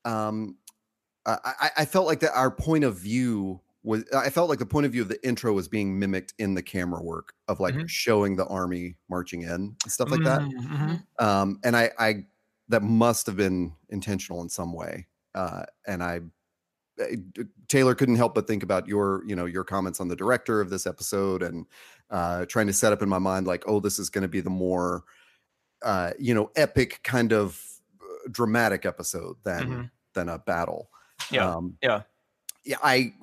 um 0.06 0.58
I, 1.25 1.40
I- 1.46 1.72
I 1.80 1.86
felt 1.86 2.08
like 2.08 2.19
that 2.22 2.36
our 2.38 2.52
point 2.52 2.84
of 2.84 2.98
view 2.98 3.62
was 3.84 4.06
I 4.14 4.30
felt 4.30 4.50
like 4.50 4.60
the 4.60 4.66
point 4.66 4.86
of 4.86 4.92
view 4.92 5.02
of 5.02 5.10
the 5.10 5.25
intro 5.28 5.54
was 5.54 5.68
being 5.68 6.00
mimicked 6.00 6.34
in 6.40 6.56
the 6.56 6.64
camera 6.64 7.02
work 7.04 7.34
of 7.48 7.60
like 7.60 7.75
Mhm. 7.75 7.88
showing 7.88 8.36
the 8.36 8.46
army 8.48 8.98
marching 9.10 9.44
in 9.44 9.78
and 9.84 9.92
stuff 9.92 10.12
like 10.12 10.24
that. 10.24 10.44
Mhm, 10.44 10.68
mhm. 10.72 11.08
Um, 11.19 11.60
and 11.64 11.75
I, 11.78 11.92
I 12.00 12.25
that 12.69 12.84
must 12.84 13.25
have 13.28 13.38
been 13.38 13.74
intentional 13.90 14.42
in 14.42 14.50
some 14.50 14.74
way. 14.74 15.08
Uh, 15.36 15.64
and 15.86 16.04
I, 16.04 16.22
Taylor 17.68 17.94
couldn't 17.96 18.16
help 18.16 18.34
but 18.34 18.48
think 18.48 18.64
about 18.64 18.88
your, 18.88 19.24
you 19.25 19.36
know, 19.36 19.46
your 19.46 19.64
comments 19.64 20.00
on 20.00 20.08
the 20.08 20.16
director 20.16 20.62
of 20.62 20.69
this 20.69 20.88
episode 20.88 21.44
and 21.44 21.66
uh, 22.10 22.46
trying 22.46 22.68
to 22.68 22.74
set 22.74 22.92
up 22.92 23.02
in 23.02 23.10
my 23.10 23.19
mind 23.19 23.46
like, 23.48 23.64
oh, 23.68 23.80
this 23.80 24.00
is 24.00 24.10
going 24.10 24.24
to 24.24 24.28
be 24.28 24.42
the 24.42 24.50
more, 24.50 25.04
uh, 25.84 26.12
you 26.18 26.34
know, 26.34 26.50
epic 26.56 27.00
kind 27.04 27.31
of 27.34 27.62
uh, 28.02 28.30
dramatic 28.31 28.86
episode 28.86 29.38
than 29.44 29.68
Mhm. 29.68 29.92
than 30.14 30.30
a 30.30 30.40
battle. 30.40 30.90
Yeah, 31.31 31.56
Um, 31.56 31.78
yeah. 31.84 32.02
Yeah. 32.68 32.78
I, 32.84 33.14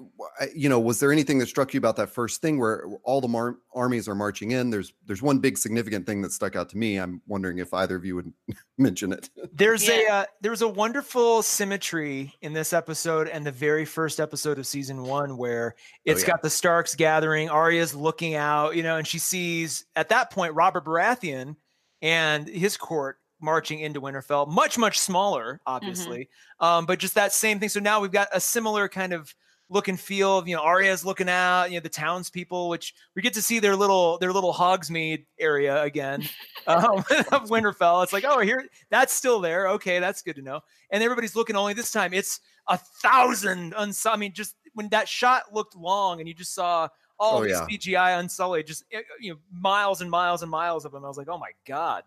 I- 0.41 0.49
you 0.55 0.69
know, 0.69 0.81
was 0.81 1.00
there 1.00 1.12
anything 1.12 1.38
that 1.38 1.46
struck 1.46 1.75
you 1.75 1.79
about 1.79 1.96
that 1.96 2.08
first 2.08 2.41
thing 2.41 2.58
where 2.58 2.87
all 3.05 3.20
the 3.20 3.29
mar- 3.29 3.56
armies 3.75 4.08
are 4.08 4.14
marching 4.14 4.52
in? 4.52 4.70
There's 4.70 4.93
there's 5.06 5.23
one 5.23 5.38
big 5.38 5.58
significant 5.58 6.06
thing 6.06 6.23
that 6.23 6.32
stuck 6.32 6.56
out 6.56 6.69
to 6.70 6.79
me. 6.79 6.96
I'm 6.96 7.20
wondering 7.26 7.58
if 7.58 7.73
either 7.75 7.94
of 7.96 8.05
you 8.05 8.17
would 8.17 8.32
mention 8.79 9.12
it. 9.12 9.31
There's 9.52 9.88
a 9.88 10.02
Yeah. 10.05 10.14
uh, 10.14 10.25
there's 10.41 10.62
a 10.62 10.69
wonderful 10.69 11.43
symmetry 11.43 12.35
in 12.41 12.52
this 12.52 12.73
episode 12.73 13.29
and 13.29 13.46
the 13.46 13.52
very 13.52 13.85
first 13.85 14.19
episode 14.20 14.58
of 14.58 14.67
season 14.67 15.02
one 15.02 15.37
where 15.37 15.75
it's 16.05 16.23
yeah. 16.23 16.29
got 16.29 16.43
the 16.43 16.50
Starks 16.50 16.94
gathering. 16.94 17.49
Arya's 17.50 17.94
looking 17.94 18.35
out, 18.35 18.75
you 18.76 18.82
know, 18.82 18.96
and 18.96 19.06
she 19.06 19.19
sees 19.19 19.85
at 19.94 20.08
that 20.08 20.31
point 20.31 20.55
Robert 20.55 20.85
Baratheon 20.85 21.56
and 22.03 22.48
his 22.48 22.77
court 22.77 23.19
marching 23.41 23.81
into 23.81 24.00
Winterfell, 24.00 24.48
much 24.48 24.79
much 24.79 24.98
smaller, 24.98 25.60
obviously, 25.67 26.29
um, 26.60 26.86
but 26.86 26.98
just 26.98 27.14
that 27.14 27.32
same 27.32 27.58
thing. 27.60 27.69
So 27.69 27.81
now 27.81 28.00
we've 28.00 28.12
got 28.12 28.29
a 28.32 28.41
similar 28.41 28.88
kind 28.88 29.12
of 29.12 29.34
look 29.70 29.88
and 29.88 29.98
feel 29.98 30.38
of 30.38 30.46
you 30.46 30.55
know 30.55 30.62
Arya's 30.62 31.05
looking 31.05 31.29
out, 31.29 31.70
you 31.70 31.76
know 31.79 31.82
the 31.82 31.88
townspeople, 31.88 32.69
which 32.69 32.94
we 33.17 33.22
get 33.22 33.34
to 33.34 33.43
see 33.43 33.58
their 33.58 33.76
little 33.76 34.19
their 34.19 34.32
little 34.32 34.53
Hogsmeade 34.53 35.24
area 35.38 35.82
again 35.82 36.22
um, 36.67 36.98
of 37.32 37.48
Winterfell. 37.50 38.03
It's 38.03 38.12
like, 38.12 38.24
oh, 38.26 38.41
here 38.41 38.64
that's 38.91 39.12
still 39.12 39.41
there. 39.41 39.69
Okay, 39.70 39.98
that's 39.98 40.22
good 40.22 40.36
to 40.36 40.43
know. 40.43 40.60
And 40.91 41.03
everybody's 41.03 41.34
looking. 41.36 41.56
Only 41.56 41.74
this 41.74 41.91
time, 41.93 42.12
it's 42.14 42.41
a 42.69 42.79
thousand. 42.79 43.74
Uns- 43.74 44.06
I 44.06 44.17
mean, 44.17 44.32
just 44.32 44.55
when 44.74 44.88
that 44.91 45.08
shot 45.08 45.53
looked 45.53 45.76
long, 45.76 46.20
and 46.20 46.29
you 46.29 46.34
just 46.34 46.55
saw 46.55 46.88
all 47.19 47.38
Oh, 47.38 47.44
these 47.44 47.53
yeah. 47.53 47.67
CGI 47.96 48.19
unsullied, 48.19 48.67
just 48.67 48.84
eh, 48.93 49.00
you 49.20 49.32
know, 49.32 49.38
miles 49.53 50.00
and 50.00 50.10
miles 50.10 50.43
and 50.43 50.50
miles 50.50 50.84
of 50.84 50.93
them. 50.93 51.05
I 51.05 51.08
was 51.08 51.17
like, 51.17 51.29
oh 51.29 51.38
my 51.38 51.50
god, 51.67 52.03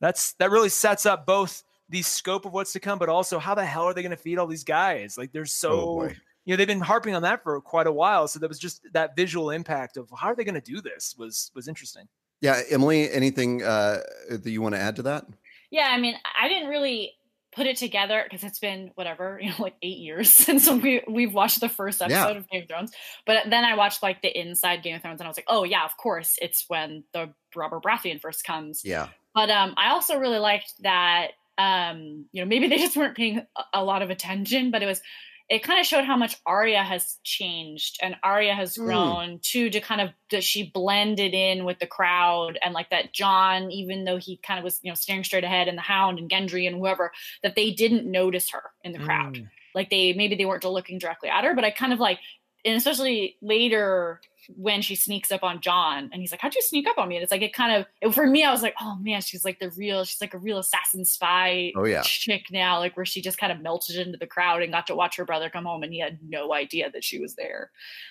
that's 0.00 0.32
that 0.34 0.50
really 0.50 0.68
sets 0.68 1.06
up 1.06 1.26
both 1.26 1.62
the 1.88 2.02
scope 2.02 2.44
of 2.46 2.52
what's 2.52 2.72
to 2.72 2.80
come, 2.80 2.98
but 2.98 3.08
also 3.08 3.38
how 3.38 3.54
the 3.54 3.64
hell 3.64 3.84
are 3.84 3.94
they 3.94 4.02
going 4.02 4.10
to 4.10 4.16
feed 4.16 4.38
all 4.38 4.46
these 4.46 4.64
guys? 4.64 5.16
Like, 5.16 5.32
they're 5.32 5.46
so 5.46 6.00
Oh, 6.02 6.08
you 6.44 6.52
know 6.52 6.56
they've 6.56 6.66
been 6.66 6.80
harping 6.80 7.14
on 7.14 7.22
that 7.22 7.42
for 7.42 7.60
quite 7.60 7.86
a 7.86 7.92
while. 7.92 8.28
So 8.28 8.38
that 8.40 8.48
was 8.48 8.58
just 8.58 8.82
that 8.92 9.16
visual 9.16 9.50
impact 9.50 9.96
of 9.96 10.08
how 10.16 10.28
are 10.28 10.34
they 10.36 10.44
going 10.44 10.54
to 10.54 10.60
do 10.60 10.80
this 10.80 11.14
was 11.18 11.50
was 11.54 11.68
interesting. 11.68 12.06
Yeah, 12.40 12.60
Emily, 12.70 13.10
anything 13.10 13.62
uh, 13.62 14.00
that 14.30 14.50
you 14.50 14.60
want 14.62 14.74
to 14.74 14.80
add 14.80 14.96
to 14.96 15.02
that? 15.02 15.26
yeah, 15.70 15.88
I 15.90 15.98
mean, 15.98 16.14
I 16.40 16.48
didn't 16.48 16.68
really 16.68 17.12
put 17.54 17.66
it 17.66 17.76
together 17.78 18.22
because 18.22 18.44
it's 18.44 18.58
been 18.58 18.90
whatever, 18.94 19.40
you 19.42 19.48
know, 19.48 19.56
like 19.58 19.74
eight 19.82 19.98
years 19.98 20.30
since 20.46 20.68
we 20.70 21.02
we've 21.08 21.32
watched 21.34 21.60
the 21.60 21.68
first 21.68 22.00
Yeah. 22.00 22.22
episode 22.22 22.36
of 22.36 22.48
Game 22.48 22.62
of 22.62 22.68
Thrones. 22.68 22.92
But 23.26 23.48
then 23.50 23.64
I 23.64 23.74
watched 23.74 24.02
like 24.02 24.22
the 24.22 24.38
inside 24.38 24.82
Game 24.82 24.94
of 24.96 25.02
Thrones, 25.02 25.20
and 25.20 25.26
I 25.26 25.30
was 25.30 25.36
like, 25.38 25.46
oh 25.48 25.64
yeah, 25.64 25.84
of 25.84 25.96
course, 25.96 26.36
it's 26.42 26.64
when 26.68 27.04
the 27.12 27.32
Robert 27.56 27.82
Baratheon 27.82 28.20
first 28.20 28.44
comes. 28.44 28.82
Yeah, 28.84 29.08
But 29.36 29.50
um, 29.50 29.74
I 29.76 29.90
also 29.90 30.18
really 30.18 30.40
liked 30.40 30.72
that. 30.82 31.32
Um, 31.58 32.26
you 32.32 32.42
know, 32.42 32.48
maybe 32.48 32.66
they 32.68 32.78
just 32.78 32.96
weren't 32.96 33.16
paying 33.16 33.46
a, 33.72 33.84
lot 33.84 34.02
of 34.02 34.10
attention, 34.10 34.72
but 34.72 34.82
it 34.82 34.86
was. 34.86 35.00
It 35.48 35.62
kind 35.62 35.78
of 35.78 35.86
showed 35.86 36.04
how 36.04 36.16
much 36.16 36.36
Arya 36.44 36.82
has 36.82 37.18
changed, 37.22 37.98
and 38.02 38.16
Arya 38.24 38.52
has 38.54 38.76
Mm. 38.76 38.84
grown 38.84 39.38
too. 39.42 39.70
To 39.70 39.80
kind 39.80 40.00
of 40.00 40.10
that 40.32 40.42
she 40.42 40.70
blended 40.74 41.34
in 41.34 41.64
with 41.64 41.78
the 41.78 41.86
crowd, 41.86 42.58
and 42.64 42.74
like 42.74 42.90
that 42.90 43.12
Jon, 43.12 43.70
even 43.70 44.04
though 44.04 44.16
he 44.18 44.38
kind 44.38 44.58
of 44.58 44.64
was 44.64 44.80
you 44.82 44.90
know 44.90 44.96
staring 44.96 45.22
straight 45.22 45.44
ahead, 45.44 45.68
and 45.68 45.78
the 45.78 45.82
Hound 45.82 46.18
and 46.18 46.28
Gendry 46.30 46.66
and 46.66 46.76
whoever, 46.76 47.12
that 47.44 47.54
they 47.54 47.70
didn't 47.70 48.10
notice 48.10 48.50
her 48.50 48.72
in 48.82 48.92
the 48.92 48.98
crowd 48.98 49.34
Mm. 49.34 49.48
like 49.74 49.90
they 49.90 50.14
maybe 50.14 50.34
they 50.34 50.46
weren't 50.46 50.64
looking 50.64 50.98
directly 50.98 51.28
at 51.28 51.44
her 51.44 51.54
but 51.54 51.64
i 51.64 51.70
kind 51.70 51.92
of 51.92 52.00
like 52.00 52.18
and 52.66 52.76
especially 52.76 53.36
later 53.40 54.20
when 54.54 54.80
she 54.82 54.94
sneaks 54.94 55.32
up 55.32 55.42
on 55.42 55.60
Jon 55.60 56.08
and 56.12 56.20
he's 56.20 56.30
like, 56.30 56.40
How'd 56.40 56.54
you 56.54 56.62
sneak 56.62 56.86
up 56.86 56.98
on 56.98 57.08
me? 57.08 57.16
And 57.16 57.22
it's 57.22 57.32
like, 57.32 57.42
it 57.42 57.52
kind 57.52 57.72
of, 57.80 57.86
it, 58.00 58.14
for 58.14 58.26
me, 58.26 58.44
I 58.44 58.52
was 58.52 58.62
like, 58.62 58.74
Oh 58.80 58.96
man, 59.00 59.20
she's 59.20 59.44
like 59.44 59.58
the 59.58 59.70
real, 59.70 60.04
she's 60.04 60.20
like 60.20 60.34
a 60.34 60.38
real 60.38 60.58
assassin 60.58 61.04
spy 61.04 61.72
Oh, 61.74 61.84
yeah. 61.84 62.02
chick 62.02 62.44
now, 62.52 62.78
like 62.78 62.96
where 62.96 63.06
she 63.06 63.20
just 63.22 63.38
kind 63.38 63.50
of 63.52 63.60
melted 63.60 63.96
into 63.96 64.18
the 64.18 64.26
crowd 64.26 64.62
and 64.62 64.70
got 64.72 64.86
to 64.88 64.94
watch 64.94 65.16
her 65.16 65.24
brother 65.24 65.50
come 65.50 65.64
home 65.64 65.82
and 65.82 65.92
he 65.92 65.98
had 66.00 66.18
no 66.28 66.52
idea 66.52 66.90
that 66.92 67.02
she 67.02 67.18
was 67.18 67.34
there. 67.34 67.70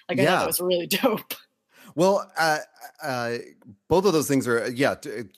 Like, 0.10 0.20
I 0.20 0.26
thought 0.26 0.32
Yeah. 0.32 0.40
that 0.40 0.48
was 0.48 0.60
really 0.60 0.88
dope. 1.04 1.36
Well, 1.96 2.30
uh, 2.38 2.58
uh, 3.02 3.38
both 3.88 4.06
of 4.06 4.12
those 4.12 4.28
things 4.28 4.48
are 4.48 4.70
yeah. 4.72 4.96
t- 4.96 5.10
it- 5.10 5.38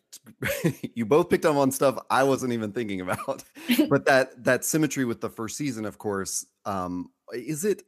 you 0.96 1.06
both 1.06 1.30
picked 1.30 1.46
up 1.46 1.56
on 1.56 1.72
stuff 1.72 1.98
I 2.10 2.24
wasn't 2.24 2.52
even 2.54 2.72
thinking 2.72 3.02
about, 3.02 3.44
but 3.90 4.06
that 4.06 4.44
that 4.44 4.66
symmetry 4.66 5.06
with 5.06 5.22
the 5.22 5.30
first 5.30 5.56
season, 5.58 5.86
of 5.86 5.98
course. 5.98 6.46
Um, 6.66 7.12
is 7.34 7.64
it 7.66 7.84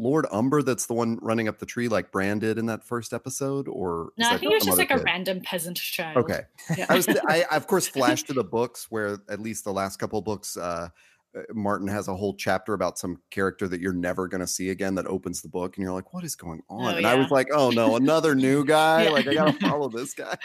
Lord 0.00 0.26
Umber 0.32 0.62
that's 0.62 0.86
the 0.86 0.94
one 0.94 1.18
running 1.20 1.46
up 1.46 1.58
the 1.58 1.66
tree 1.66 1.88
like 1.88 2.10
Bran 2.10 2.38
did 2.38 2.56
in 2.58 2.66
that 2.66 2.82
first 2.84 3.12
episode, 3.12 3.68
or 3.68 4.12
No, 4.16 4.28
I 4.30 4.38
think 4.38 4.52
it 4.52 4.54
was 4.54 4.64
just 4.64 4.78
like 4.78 4.90
a 4.90 4.98
random 4.98 5.40
peasant 5.42 5.76
child. 5.76 6.16
Okay, 6.16 6.40
Yeah. 6.76 6.86
I 6.88 6.94
was 6.96 7.06
I, 7.08 7.44
I 7.50 7.56
of 7.56 7.66
course 7.66 7.86
flashed 7.96 8.28
to 8.28 8.32
the 8.32 8.44
books 8.44 8.86
where 8.90 9.18
at 9.28 9.40
least 9.40 9.64
the 9.64 9.72
last 9.72 9.98
couple 9.98 10.18
of 10.18 10.24
books. 10.24 10.56
Uh, 10.56 10.88
uh, 11.36 11.42
Martin 11.54 11.86
has 11.86 12.08
a 12.08 12.16
whole 12.16 12.34
chapter 12.34 12.72
about 12.74 12.98
some 12.98 13.20
character 13.30 13.68
that 13.68 13.80
you're 13.80 13.92
never 13.92 14.26
going 14.26 14.40
to 14.40 14.48
see 14.48 14.70
again 14.70 14.96
that 14.96 15.06
opens 15.06 15.42
the 15.42 15.48
book 15.48 15.76
and 15.76 15.84
you're 15.84 15.92
like 15.92 16.12
what 16.12 16.24
is 16.24 16.34
going 16.34 16.60
on 16.68 16.94
Oh, 16.94 16.96
and 16.96 17.06
i 17.06 17.14
was 17.14 17.30
like 17.30 17.46
oh 17.52 17.70
no 17.70 17.94
another 17.94 18.34
new 18.34 18.64
guy 18.76 19.04
Yeah. 19.04 19.10
like 19.10 19.28
i 19.28 19.34
gotta 19.34 19.52
follow 19.52 19.88
this 19.96 20.12
guy 20.12 20.36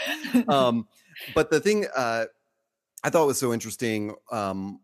um 0.48 0.88
but 1.34 1.50
the 1.50 1.60
thing 1.60 1.88
uh 1.96 2.26
i 3.04 3.10
thought 3.10 3.26
was 3.26 3.40
so 3.40 3.52
interesting 3.52 4.14
um 4.32 4.80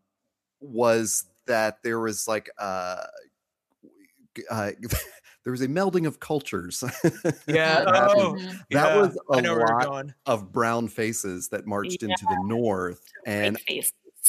was 0.59 1.25
that 1.45 1.83
there 1.83 1.99
was 1.99 2.27
like 2.27 2.49
uh, 2.57 3.03
uh 4.49 4.71
there 5.43 5.51
was 5.51 5.61
a 5.61 5.67
melding 5.67 6.07
of 6.07 6.19
cultures 6.19 6.79
Yeah. 7.47 7.85
that, 7.85 7.87
happened. 7.95 8.21
Oh, 8.21 8.35
Mhm. 8.35 8.59
that 8.71 8.93
was 8.93 9.19
I 9.33 9.39
a 9.39 9.41
know 9.41 9.55
where 9.57 9.75
you're 9.79 9.91
lot 9.91 10.07
of 10.25 10.51
brown 10.51 10.87
faces 10.87 11.49
that 11.49 11.65
marched 11.67 12.03
into 12.03 12.25
the 12.25 12.37
north 12.37 13.01
and 13.25 13.57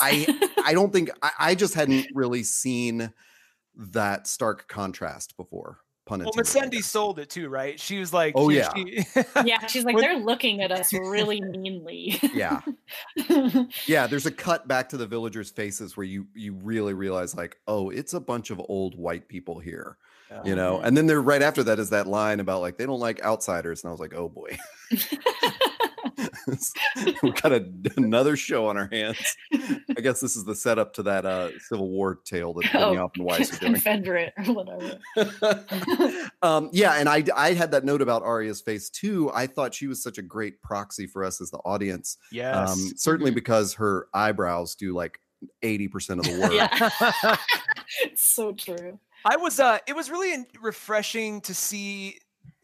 I 0.01 0.29
I 0.65 0.75
don't 0.75 0.93
think 0.93 1.11
I, 1.23 1.33
I 1.39 1.55
just 1.55 1.75
hadn't 1.75 2.09
really 2.15 2.43
seen 2.45 3.13
that 3.77 4.27
stark 4.27 4.69
contrast 4.69 5.37
before. 5.37 5.81
Pun 6.13 6.21
Well, 6.21 6.33
intended. 6.37 6.73
Missandei 6.81 6.85
sold 6.85 7.19
it 7.19 7.31
too, 7.31 7.49
right? 7.49 7.81
She 7.81 7.99
was 7.99 8.13
like, 8.13 8.35
Oh, 8.37 8.51
she- 8.51 8.57
yeah. 8.57 8.73
she- 8.75 9.05
yeah, 9.45 9.67
she's 9.67 9.85
like 9.85 9.97
they're 10.01 10.19
looking 10.19 10.61
at 10.61 10.71
us 10.71 10.93
really 10.93 11.41
meanly. 11.57 12.19
Yeah, 12.35 12.61
yeah. 13.87 14.07
There's 14.07 14.27
a 14.27 14.31
cut 14.31 14.69
back 14.69 14.89
to 14.91 14.97
the 14.97 15.07
villagers' 15.07 15.51
faces 15.51 15.97
where 15.97 16.05
you 16.05 16.27
you 16.35 16.53
really 16.63 16.93
realize 16.95 17.35
like, 17.35 17.59
oh, 17.67 17.91
it's 17.91 18.13
a 18.15 18.21
bunch 18.21 18.51
of 18.51 18.61
old 18.69 18.97
white 18.99 19.29
people 19.29 19.59
here, 19.59 19.97
you 20.45 20.55
know. 20.55 20.81
And 20.81 20.97
then 20.97 21.07
there 21.07 21.21
right 21.23 21.43
after 21.43 21.63
that 21.65 21.79
is 21.79 21.91
that 21.91 22.07
line 22.07 22.41
about 22.41 22.61
like 22.61 22.77
they 22.77 22.87
don't 22.87 23.01
like 23.01 23.23
outsiders, 23.23 23.83
and 23.83 23.89
I 23.89 23.93
was 23.93 24.01
like, 24.01 24.15
oh 24.15 24.29
boy, 24.29 24.59
we 27.23 27.31
got 27.33 27.53
a, 27.53 27.67
another 27.97 28.37
show 28.37 28.67
on 28.67 28.77
our 28.77 28.89
hands. 28.91 29.37
I 29.53 30.01
guess 30.01 30.21
this 30.21 30.37
is 30.37 30.45
the 30.45 30.55
setup 30.55 30.93
to 30.95 31.03
that 31.05 31.25
uh 31.27 31.59
Civil 31.61 31.91
War 31.91 32.17
tale 32.25 32.53
that 32.55 32.75
Oh, 32.75 32.79
Benioff 32.93 33.11
and 33.17 33.25
Weiss 33.27 33.53
are 33.55 33.59
doing. 33.61 33.73
Confederate 33.75 34.33
or 34.37 34.55
whatever. 34.55 34.99
um, 36.43 36.71
yeah, 36.73 36.95
and 36.95 37.09
I 37.09 37.25
I 37.37 37.53
had 37.55 37.71
that 37.73 37.85
note 37.85 38.03
about 38.03 38.23
Arya's 38.23 38.61
face 38.61 38.91
too. 38.91 39.31
I 39.35 39.47
thought 39.47 39.75
she 39.75 39.87
was 39.87 40.03
such 40.03 40.19
a 40.19 40.23
great 40.23 40.61
proxy 40.63 41.07
for 41.07 41.25
us 41.25 41.41
as 41.41 41.51
the 41.51 41.59
audience. 41.59 42.17
yes. 42.31 42.71
Um, 42.73 42.93
certainly 42.97 43.31
because 43.31 43.75
her 43.75 44.07
eyebrows 44.15 44.75
do 44.75 44.95
like 44.95 45.19
eighty 45.63 45.89
percent 45.89 46.21
of 46.21 46.27
the 46.27 46.41
work. 46.41 46.53
Yeah. 46.53 47.37
it's 48.05 48.23
so 48.23 48.53
true. 48.53 48.99
I 49.25 49.37
was 49.37 49.61
uh 49.61 49.79
it 49.87 49.95
was 49.95 50.11
really 50.11 50.47
refreshing 50.61 51.41
to 51.43 51.55
see 51.55 52.19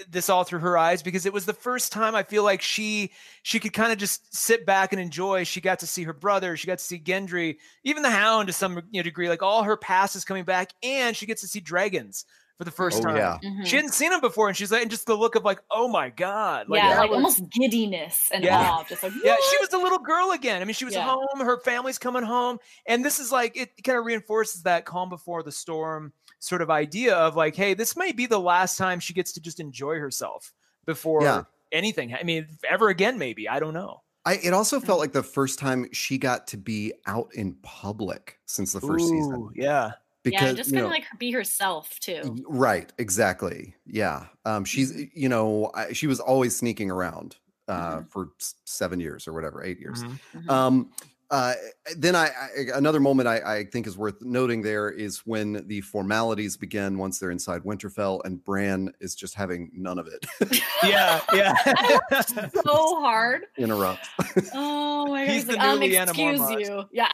this 0.08 0.28
all 0.28 0.44
through 0.44 0.60
her 0.60 0.78
eyes 0.78 1.02
because 1.02 1.26
it 1.26 1.32
was 1.32 1.46
the 1.46 1.52
first 1.52 1.92
time 1.92 2.14
I 2.14 2.22
feel 2.22 2.44
like 2.44 2.62
she 2.62 3.10
she 3.42 3.58
could 3.58 3.72
kind 3.72 3.92
of 3.92 3.98
just 3.98 4.34
sit 4.34 4.64
back 4.64 4.92
and 4.92 5.00
enjoy. 5.00 5.44
She 5.44 5.60
got 5.60 5.80
to 5.80 5.86
see 5.86 6.04
her 6.04 6.12
brother, 6.12 6.56
she 6.56 6.66
got 6.66 6.78
to 6.78 6.84
see 6.84 6.98
Gendry, 6.98 7.56
even 7.84 8.02
the 8.02 8.10
Hound 8.10 8.46
to 8.46 8.52
some 8.52 8.82
you 8.90 9.00
know, 9.00 9.02
degree. 9.02 9.28
Like 9.28 9.42
all 9.42 9.64
her 9.64 9.76
past 9.76 10.16
is 10.16 10.24
coming 10.24 10.44
back, 10.44 10.72
and 10.82 11.16
she 11.16 11.26
gets 11.26 11.42
to 11.42 11.48
see 11.48 11.60
dragons 11.60 12.24
for 12.58 12.64
the 12.64 12.70
first 12.72 12.98
Oh 12.98 13.02
time. 13.02 13.16
yeah. 13.16 13.38
Mhm. 13.42 13.64
She 13.66 13.76
hadn't 13.76 13.92
seen 13.92 14.12
him 14.12 14.20
before, 14.20 14.48
and 14.48 14.56
she's 14.56 14.70
like, 14.72 14.82
and 14.82 14.90
just 14.90 15.06
the 15.06 15.14
look 15.14 15.36
of 15.36 15.44
like, 15.44 15.60
oh 15.70 15.86
my 15.88 16.10
god, 16.10 16.68
like, 16.68 16.82
yeah, 16.82 16.90
that 16.94 16.98
like 17.02 17.10
was- 17.10 17.16
almost 17.16 17.48
giddiness 17.50 18.28
and 18.32 18.42
Yeah. 18.44 18.58
awe. 18.70 18.84
Just 18.84 19.02
like 19.04 19.12
yeah, 19.24 19.36
she 19.50 19.56
was 19.60 19.72
a 19.72 19.78
little 19.78 20.00
girl 20.00 20.32
again. 20.32 20.60
I 20.60 20.64
mean, 20.64 20.74
she 20.74 20.84
was 20.84 20.94
Yeah. 20.94 21.04
home, 21.06 21.40
her 21.40 21.60
family's 21.60 21.98
coming 21.98 22.24
home, 22.24 22.58
and 22.86 23.04
this 23.04 23.18
is 23.20 23.30
like 23.32 23.56
it 23.56 23.82
kind 23.84 23.96
of 23.96 24.04
reinforces 24.04 24.64
that 24.64 24.84
calm 24.84 25.08
before 25.08 25.42
the 25.42 25.52
storm 25.52 26.12
sort 26.40 26.60
of 26.62 26.70
idea 26.70 27.14
of 27.16 27.36
like, 27.36 27.54
hey, 27.56 27.74
this 27.74 27.96
may 27.96 28.12
be 28.12 28.26
the 28.26 28.40
last 28.40 28.76
time 28.76 28.98
she 29.00 29.12
gets 29.12 29.32
to 29.32 29.40
just 29.40 29.60
enjoy 29.60 29.98
herself 29.98 30.52
before 30.84 31.22
Yeah. 31.22 31.44
anything. 31.72 32.14
I 32.14 32.22
mean, 32.24 32.46
ever 32.68 32.88
again, 32.88 33.18
maybe. 33.18 33.48
I 33.48 33.60
don't 33.60 33.74
know. 33.74 34.02
I 34.24 34.34
it 34.34 34.52
also 34.52 34.78
Mm-hmm. 34.78 34.86
felt 34.86 34.98
like 34.98 35.12
the 35.12 35.22
first 35.22 35.58
time 35.60 35.88
she 35.92 36.18
got 36.18 36.48
to 36.48 36.56
be 36.56 36.92
out 37.06 37.28
in 37.34 37.54
public 37.62 38.38
since 38.46 38.72
the 38.72 38.80
first 38.80 39.08
season. 39.08 39.32
Ooh, 39.34 39.52
yeah. 39.54 39.64
yeah, 39.64 39.90
Because 40.30 40.56
just 40.56 40.70
you 40.70 40.76
kind 40.76 40.82
know, 40.84 40.86
of 40.86 40.92
like 40.92 41.04
be 41.18 41.30
herself 41.32 41.98
too. 42.00 42.44
right, 42.48 42.92
exactly. 42.98 43.74
Yeah. 43.86 44.26
Um, 44.44 44.64
she's 44.64 44.92
you 45.14 45.28
know, 45.28 45.70
I, 45.74 45.92
she 45.92 46.06
was 46.06 46.20
always 46.20 46.56
sneaking 46.56 46.90
around 46.90 47.36
uh 47.68 47.98
Mhm. 47.98 48.10
for 48.10 48.28
seven 48.64 48.98
years 49.00 49.28
or 49.28 49.32
whatever, 49.34 49.62
eight 49.62 49.78
years. 49.78 50.02
Mhm. 50.02 50.18
Mhm. 50.36 50.50
Um, 50.50 50.90
uh, 51.30 51.52
then 51.98 52.16
I, 52.16 52.28
I 52.28 52.48
another 52.74 53.00
moment 53.00 53.28
I, 53.28 53.58
I 53.58 53.64
think 53.64 53.86
is 53.86 53.98
worth 53.98 54.22
noting 54.22 54.62
there 54.62 54.88
is 54.88 55.18
when 55.26 55.62
the 55.68 55.82
formalities 55.82 56.56
begin 56.56 56.96
once 56.96 57.18
they're 57.18 57.30
inside 57.30 57.64
Winterfell 57.64 58.22
and 58.24 58.42
Bran 58.42 58.94
is 59.00 59.14
just 59.14 59.34
having 59.34 59.70
none 59.74 59.98
of 59.98 60.06
it. 60.06 60.24
Yeah, 60.82 61.20
yeah. 61.34 61.52
so 62.22 63.00
hard. 63.02 63.42
Interrupt. 63.58 64.08
Oh 64.54 65.06
my 65.08 65.26
god. 65.26 65.32
He's 65.32 65.42
He's 65.42 65.46
the 65.48 65.52
like, 65.56 65.62
um, 65.68 65.80
new 65.80 65.88
Lyanna 65.90 66.02
excuse 66.08 66.40
Mormont. 66.40 66.60
you. 66.60 66.84
Yeah. 66.92 67.10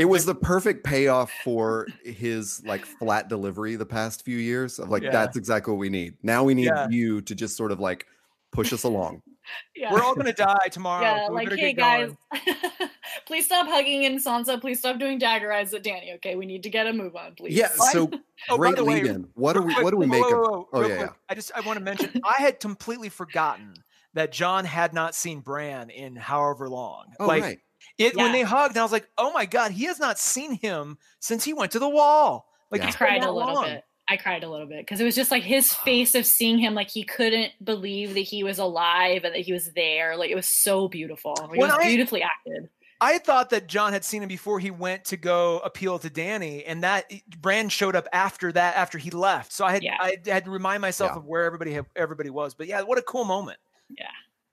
It 0.00 0.06
was 0.06 0.24
the 0.24 0.34
perfect 0.34 0.82
payoff 0.84 1.30
for 1.44 1.86
his 2.02 2.62
like 2.64 2.86
flat 2.86 3.28
delivery 3.28 3.76
the 3.76 3.84
past 3.86 4.24
few 4.24 4.38
years 4.38 4.78
of 4.78 4.88
like 4.88 5.02
Yeah. 5.02 5.10
that's 5.10 5.36
exactly 5.36 5.72
what 5.72 5.78
we 5.78 5.90
need. 5.90 6.14
Now 6.22 6.42
we 6.42 6.54
need 6.54 6.66
Yeah. 6.66 6.88
you 6.88 7.20
to 7.22 7.34
just 7.34 7.56
sort 7.56 7.70
of 7.70 7.80
like 7.80 8.06
push 8.50 8.72
us 8.72 8.84
along. 8.84 9.22
yeah. 9.76 9.92
We're 9.92 10.02
all 10.02 10.14
gonna 10.14 10.32
die 10.32 10.68
tomorrow. 10.70 11.02
yeah, 11.02 11.26
so 11.26 11.32
we 11.34 11.46
like, 11.46 11.58
hey 11.58 11.72
guys, 11.74 12.12
please 13.26 13.44
stop 13.44 13.66
hugging 13.68 14.04
in 14.04 14.16
Sansa. 14.16 14.60
Please 14.60 14.78
stop 14.78 14.98
doing 14.98 15.18
dagger 15.18 15.52
eyes 15.52 15.74
at 15.74 15.82
Danny. 15.82 16.12
Okay, 16.14 16.34
we 16.34 16.46
need 16.46 16.62
to 16.62 16.70
get 16.70 16.86
a 16.86 16.92
move 16.92 17.14
on, 17.16 17.34
please. 17.34 17.54
Yeah, 17.54 17.68
so 17.68 18.10
Oh, 18.48 18.56
by 18.56 18.56
great 18.56 18.76
the 18.76 18.84
way, 18.84 18.94
lead 19.02 19.06
in. 19.06 19.28
What 19.34 19.52
do 19.52 19.60
we 19.62 19.74
quick, 19.74 19.84
what 19.84 19.90
do 19.90 19.96
we 19.98 20.06
whoa, 20.06 20.10
make 20.12 20.24
whoa, 20.24 20.42
of 20.44 20.50
whoa, 20.50 20.68
Oh 20.72 20.80
yeah, 20.80 20.86
quick, 20.96 21.00
yeah. 21.00 21.12
I 21.28 21.34
just 21.34 21.52
I 21.54 21.60
want 21.60 21.78
to 21.78 21.84
mention 21.84 22.20
I 22.24 22.40
had 22.40 22.58
completely 22.58 23.10
forgotten 23.10 23.74
that 24.14 24.32
Jon 24.32 24.64
had 24.64 24.92
not 24.94 25.14
seen 25.14 25.40
Bran 25.40 25.90
in 25.90 26.16
however 26.16 26.68
long. 26.68 27.12
Oh 27.20 27.26
like 27.26 27.42
right. 27.42 27.58
It 28.00 28.16
when 28.16 28.32
they 28.32 28.42
hugged, 28.42 28.76
I 28.76 28.82
was 28.82 28.92
like, 28.92 29.08
oh 29.18 29.32
my 29.32 29.46
god, 29.46 29.72
he 29.72 29.84
has 29.84 29.98
not 30.00 30.18
seen 30.18 30.52
him 30.52 30.98
since 31.20 31.44
he 31.44 31.52
went 31.52 31.72
to 31.72 31.78
the 31.78 31.88
wall. 31.88 32.46
Like 32.70 32.80
Yeah. 32.82 32.88
I 32.88 32.92
cried 32.92 33.22
a 33.22 33.30
little 33.30 33.54
long. 33.54 33.64
bit. 33.66 33.84
I 34.08 34.16
cried 34.16 34.42
a 34.42 34.48
little 34.50 34.66
bit 34.66 34.80
because 34.80 35.00
it 35.00 35.04
was 35.04 35.14
just 35.14 35.30
like 35.30 35.44
his 35.44 35.72
face 35.72 36.14
of 36.16 36.26
seeing 36.26 36.58
him, 36.58 36.74
like 36.74 36.90
he 36.90 37.04
couldn't 37.04 37.52
believe 37.62 38.14
that 38.14 38.20
he 38.20 38.42
was 38.42 38.58
alive 38.58 39.22
and 39.24 39.34
that 39.34 39.42
he 39.42 39.52
was 39.52 39.70
there. 39.74 40.16
Like 40.16 40.30
it 40.30 40.34
was 40.34 40.46
so 40.48 40.88
beautiful. 40.88 41.36
Like, 41.40 41.52
it 41.58 41.58
was 41.58 41.70
I- 41.70 41.86
beautifully 41.86 42.22
acted. 42.22 42.68
I 43.02 43.16
thought 43.16 43.48
that 43.50 43.66
Jon 43.66 43.94
had 43.94 44.04
seen 44.04 44.22
him 44.22 44.28
before 44.28 44.58
he 44.60 44.70
went 44.70 45.06
to 45.06 45.16
go 45.16 45.60
appeal 45.60 45.98
to 46.00 46.10
Danny, 46.10 46.66
and 46.66 46.82
that 46.82 47.06
eh, 47.10 47.20
Bran 47.40 47.70
showed 47.70 47.96
up 47.96 48.06
after 48.12 48.52
that, 48.52 48.76
after 48.76 48.98
he 48.98 49.08
left. 49.10 49.52
So 49.52 49.64
I 49.64 49.72
had 49.72 49.82
Yeah. 49.82 49.96
I 49.98 50.18
had 50.26 50.44
to 50.44 50.50
remind 50.50 50.82
myself 50.82 51.12
Yeah. 51.14 51.18
of 51.18 51.24
where 51.24 51.44
everybody 51.44 51.72
had, 51.72 51.86
everybody 51.96 52.28
was. 52.28 52.52
But 52.52 52.66
yeah, 52.66 52.82
what 52.82 52.98
a 52.98 53.02
cool 53.02 53.24
moment. 53.24 53.58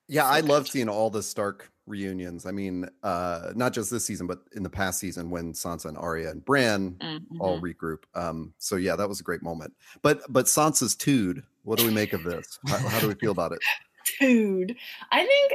Yeah, 0.08 0.24
So 0.24 0.30
I 0.30 0.40
good. 0.42 0.50
love 0.50 0.68
seeing 0.70 0.88
all 0.88 1.10
the 1.10 1.22
Stark 1.22 1.70
reunions. 1.88 2.46
I 2.46 2.52
mean, 2.52 2.90
uh 3.04 3.54
not 3.56 3.74
just 3.74 3.90
this 3.92 4.06
season, 4.06 4.28
but 4.28 4.40
in 4.56 4.64
the 4.64 4.70
past 4.70 5.00
season 5.00 5.30
when 5.30 5.54
Sansa 5.54 5.86
and 5.86 5.98
Arya 5.98 6.30
and 6.32 6.44
Bran 6.46 7.02
all 7.40 7.60
Mhm. 7.60 7.62
regroup. 7.62 8.04
Um, 8.14 8.54
so 8.58 8.76
yeah, 8.76 8.96
that 8.96 9.08
was 9.10 9.20
a 9.20 9.24
great 9.24 9.42
moment. 9.44 9.74
But 10.02 10.22
but 10.30 10.46
Sansa's 10.46 10.96
tood, 10.96 11.44
what 11.64 11.80
do 11.80 11.86
we 11.86 11.92
make 11.92 12.14
of 12.14 12.24
this? 12.24 12.60
How, 12.68 12.78
how 12.90 13.00
do 13.00 13.08
we 13.08 13.16
feel 13.16 13.32
about 13.32 13.54
it? 13.54 13.60
Dude, 14.20 14.76
I 15.12 15.26
think 15.26 15.54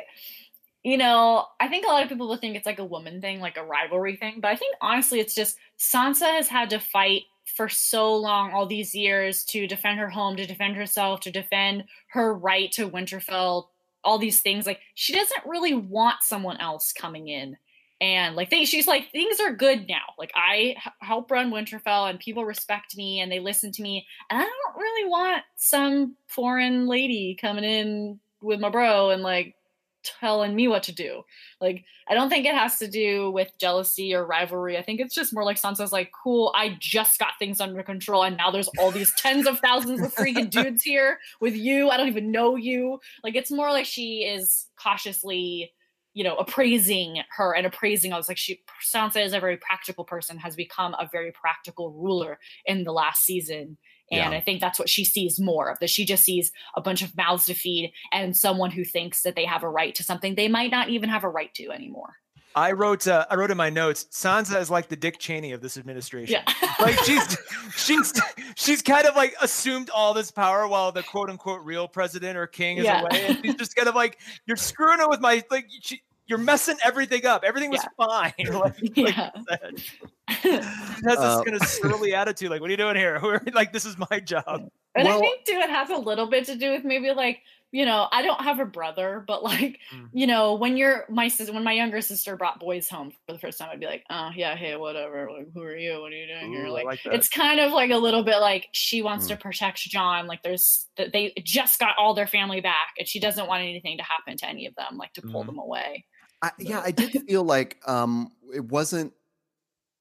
you 0.84 0.96
know, 0.98 1.46
I 1.60 1.68
think 1.68 1.86
a 1.86 1.88
lot 1.88 2.02
of 2.02 2.08
people 2.08 2.28
will 2.28 2.36
think 2.36 2.56
it's 2.56 2.66
like 2.66 2.80
a 2.80 2.84
woman 2.84 3.20
thing, 3.20 3.40
like 3.40 3.56
a 3.56 3.64
rivalry 3.64 4.16
thing, 4.16 4.40
but 4.40 4.48
I 4.50 4.56
think 4.56 4.74
honestly 4.80 5.20
it's 5.20 5.34
just 5.34 5.56
Sansa 5.78 6.28
has 6.32 6.48
had 6.48 6.70
to 6.70 6.80
fight 6.80 7.22
for 7.56 7.68
so 7.68 8.14
long, 8.16 8.52
all 8.52 8.66
these 8.66 8.94
years, 8.94 9.44
to 9.46 9.66
defend 9.66 9.98
her 10.00 10.08
home, 10.08 10.36
to 10.36 10.46
defend 10.46 10.76
herself, 10.76 11.20
to 11.20 11.30
defend 11.30 11.84
her 12.08 12.34
right 12.34 12.70
to 12.72 12.88
Winterfell, 12.88 13.68
all 14.04 14.18
these 14.18 14.40
things. 14.40 14.66
Like 14.66 14.80
she 14.94 15.12
doesn't 15.12 15.46
really 15.46 15.74
want 15.74 16.22
someone 16.22 16.58
else 16.58 16.92
coming 16.92 17.28
in. 17.28 17.56
And 18.00 18.34
like 18.34 18.50
they, 18.50 18.64
she's 18.64 18.88
like 18.88 19.12
things 19.12 19.38
are 19.38 19.54
good 19.54 19.86
now. 19.88 20.02
Like 20.18 20.32
I 20.34 20.74
h- 20.76 20.92
help 21.00 21.30
run 21.30 21.52
Winterfell, 21.52 22.10
and 22.10 22.18
people 22.18 22.44
respect 22.44 22.96
me, 22.96 23.20
and 23.20 23.30
they 23.30 23.38
listen 23.38 23.70
to 23.72 23.82
me. 23.82 24.06
And 24.28 24.40
I 24.40 24.42
don't 24.42 24.82
really 24.82 25.08
want 25.08 25.42
some 25.56 26.16
foreign 26.26 26.88
lady 26.88 27.36
coming 27.40 27.64
in 27.64 28.18
with 28.40 28.58
my 28.58 28.70
bro 28.70 29.10
and 29.10 29.22
like 29.22 29.54
telling 30.02 30.54
me 30.54 30.68
what 30.68 30.82
to 30.84 30.92
do. 30.92 31.22
Like, 31.60 31.84
I 32.08 32.14
don't 32.14 32.28
think 32.28 32.46
it 32.46 32.54
has 32.54 32.78
to 32.78 32.88
do 32.88 33.30
with 33.30 33.52
jealousy 33.58 34.14
or 34.14 34.26
rivalry. 34.26 34.76
I 34.76 34.82
think 34.82 35.00
it's 35.00 35.14
just 35.14 35.32
more 35.32 35.44
like 35.44 35.60
Sansa's 35.60 35.92
like, 35.92 36.10
cool, 36.22 36.52
I 36.54 36.76
just 36.78 37.18
got 37.18 37.38
things 37.38 37.60
under 37.60 37.82
control, 37.82 38.22
and 38.24 38.36
now 38.36 38.50
there's 38.50 38.68
all 38.78 38.90
these 38.90 39.12
tens 39.16 39.46
of 39.46 39.60
thousands 39.60 40.00
of 40.00 40.14
freaking 40.14 40.50
dudes 40.50 40.82
here 40.82 41.18
with 41.40 41.56
you. 41.56 41.90
I 41.90 41.96
don't 41.96 42.08
even 42.08 42.30
know 42.30 42.56
you. 42.56 43.00
Like, 43.22 43.36
it's 43.36 43.50
more 43.50 43.70
like 43.70 43.86
she 43.86 44.24
is 44.24 44.66
cautiously, 44.76 45.72
you 46.14 46.24
know, 46.24 46.36
appraising 46.36 47.22
her 47.36 47.54
and 47.54 47.66
appraising. 47.66 48.12
I 48.12 48.16
was 48.16 48.28
like, 48.28 48.38
she 48.38 48.60
Sansa 48.82 49.24
is 49.24 49.32
a 49.32 49.40
very 49.40 49.56
practical 49.56 50.04
person, 50.04 50.38
has 50.38 50.56
become 50.56 50.94
a 50.94 51.08
very 51.10 51.32
practical 51.32 51.92
ruler 51.92 52.38
in 52.66 52.84
the 52.84 52.92
last 52.92 53.24
season. 53.24 53.78
And 54.12 54.32
Yeah. 54.32 54.38
I 54.38 54.40
think 54.40 54.60
that's 54.60 54.78
what 54.78 54.88
she 54.88 55.04
sees 55.04 55.40
more 55.40 55.70
of. 55.70 55.78
That 55.80 55.90
she 55.90 56.04
just 56.04 56.22
sees 56.24 56.52
a 56.76 56.80
bunch 56.80 57.02
of 57.02 57.16
mouths 57.16 57.46
to 57.46 57.54
feed 57.54 57.92
and 58.12 58.36
someone 58.36 58.70
who 58.70 58.84
thinks 58.84 59.22
that 59.22 59.34
they 59.34 59.44
have 59.46 59.62
a 59.64 59.68
right 59.68 59.94
to 59.96 60.04
something 60.04 60.34
they 60.34 60.48
might 60.48 60.70
not 60.70 60.90
even 60.90 61.08
have 61.08 61.24
a 61.24 61.28
right 61.28 61.52
to 61.54 61.70
anymore. 61.70 62.16
I 62.54 62.72
wrote 62.72 63.08
uh, 63.08 63.24
I 63.30 63.36
wrote 63.36 63.50
in 63.50 63.56
my 63.56 63.70
notes, 63.70 64.04
Sansa 64.12 64.60
is 64.60 64.70
like 64.70 64.88
the 64.88 64.96
Dick 64.96 65.18
Cheney 65.18 65.52
of 65.52 65.62
this 65.62 65.78
administration. 65.78 66.34
Yeah. 66.46 66.52
like 66.80 66.98
she's 67.04 67.38
she's 67.74 68.12
she's 68.56 68.82
kind 68.82 69.06
of 69.06 69.16
like 69.16 69.34
assumed 69.40 69.88
all 69.88 70.12
this 70.12 70.30
power 70.30 70.68
while 70.68 70.92
the 70.92 71.02
quote 71.02 71.30
unquote 71.30 71.62
real 71.64 71.88
president 71.88 72.36
or 72.36 72.46
king 72.46 72.76
is 72.76 72.84
Yeah. 72.84 73.00
away. 73.00 73.24
And 73.28 73.38
she's 73.42 73.54
just 73.54 73.74
kind 73.74 73.88
of 73.88 73.94
like, 73.94 74.18
you're 74.44 74.58
screwing 74.58 75.00
it 75.00 75.08
with 75.08 75.20
my 75.20 75.42
like 75.50 75.66
she, 75.80 76.02
you're 76.32 76.38
messing 76.38 76.76
everything 76.82 77.26
up. 77.26 77.44
Everything 77.44 77.70
was 77.70 77.84
fine. 77.96 78.32
Like, 78.38 78.80
like 78.80 78.96
yeah. 78.96 79.30
you 79.36 79.44
said. 79.50 79.82
She 80.42 80.48
has 80.48 80.64
this 81.04 81.18
Uh, 81.18 81.42
kind 81.44 81.56
of 81.56 81.62
surly 81.68 82.14
attitude, 82.22 82.50
like, 82.50 82.60
what 82.62 82.68
are 82.68 82.70
you 82.70 82.76
doing 82.78 82.96
here? 82.96 83.20
We're- 83.22 83.40
like, 83.52 83.72
this 83.72 83.84
is 83.84 83.96
my 84.10 84.18
job. 84.20 84.68
And 84.94 85.06
I 85.08 85.18
think 85.20 85.44
too, 85.44 85.54
it 85.54 85.68
has 85.70 85.90
a 85.90 85.96
little 85.96 86.26
bit 86.26 86.44
to 86.46 86.54
do 86.56 86.70
with 86.72 86.84
maybe 86.84 87.10
like 87.12 87.40
you 87.70 87.86
know 87.86 88.06
I 88.12 88.20
don't 88.20 88.42
have 88.42 88.60
a 88.60 88.66
brother, 88.66 89.24
but 89.26 89.42
like 89.42 89.78
Mm. 89.94 90.08
you 90.12 90.26
know 90.26 90.54
when 90.54 90.76
you're 90.76 91.06
my 91.08 91.28
sister, 91.28 91.52
when 91.54 91.64
my 91.64 91.72
younger 91.72 92.02
sister 92.02 92.36
brought 92.36 92.60
boys 92.60 92.88
home 92.90 93.10
for 93.26 93.32
the 93.32 93.38
first 93.38 93.58
time, 93.58 93.70
I'd 93.72 93.80
be 93.80 93.86
like, 93.86 94.04
oh 94.10 94.28
yeah, 94.34 94.54
hey, 94.54 94.76
whatever. 94.76 95.30
Like, 95.30 95.48
who 95.54 95.62
are 95.62 95.74
you? 95.76 95.98
What 96.00 96.12
are 96.12 96.16
you 96.16 96.26
doing 96.26 96.52
here? 96.52 96.66
Ooh, 96.66 96.76
I 96.76 96.82
Like, 96.82 97.00
like 97.06 97.14
it's 97.14 97.28
kind 97.30 97.58
of 97.60 97.72
like 97.72 97.90
a 97.90 97.96
little 97.96 98.22
bit 98.22 98.36
like 98.40 98.68
she 98.72 99.00
wants 99.00 99.24
Mm. 99.24 99.28
to 99.28 99.36
protect 99.36 99.78
Jon. 99.78 100.26
Like 100.26 100.42
there's 100.42 100.88
that 100.98 101.12
they 101.14 101.32
just 101.42 101.78
got 101.80 101.96
all 101.98 102.12
their 102.12 102.26
family 102.26 102.60
back, 102.60 102.92
and 102.98 103.08
she 103.08 103.18
doesn't 103.18 103.48
want 103.48 103.62
anything 103.62 103.96
to 103.96 104.04
happen 104.04 104.36
to 104.38 104.46
any 104.46 104.66
of 104.66 104.74
them, 104.74 104.98
like 104.98 105.14
to 105.14 105.22
pull 105.22 105.42
Mhm. 105.42 105.46
them 105.46 105.58
away. 105.58 106.04
I, 106.42 106.50
yeah, 106.58 106.80
I 106.84 106.90
did 106.90 107.16
feel 107.26 107.44
like 107.44 107.80
um 107.88 108.32
it 108.54 108.64
wasn't. 108.66 109.14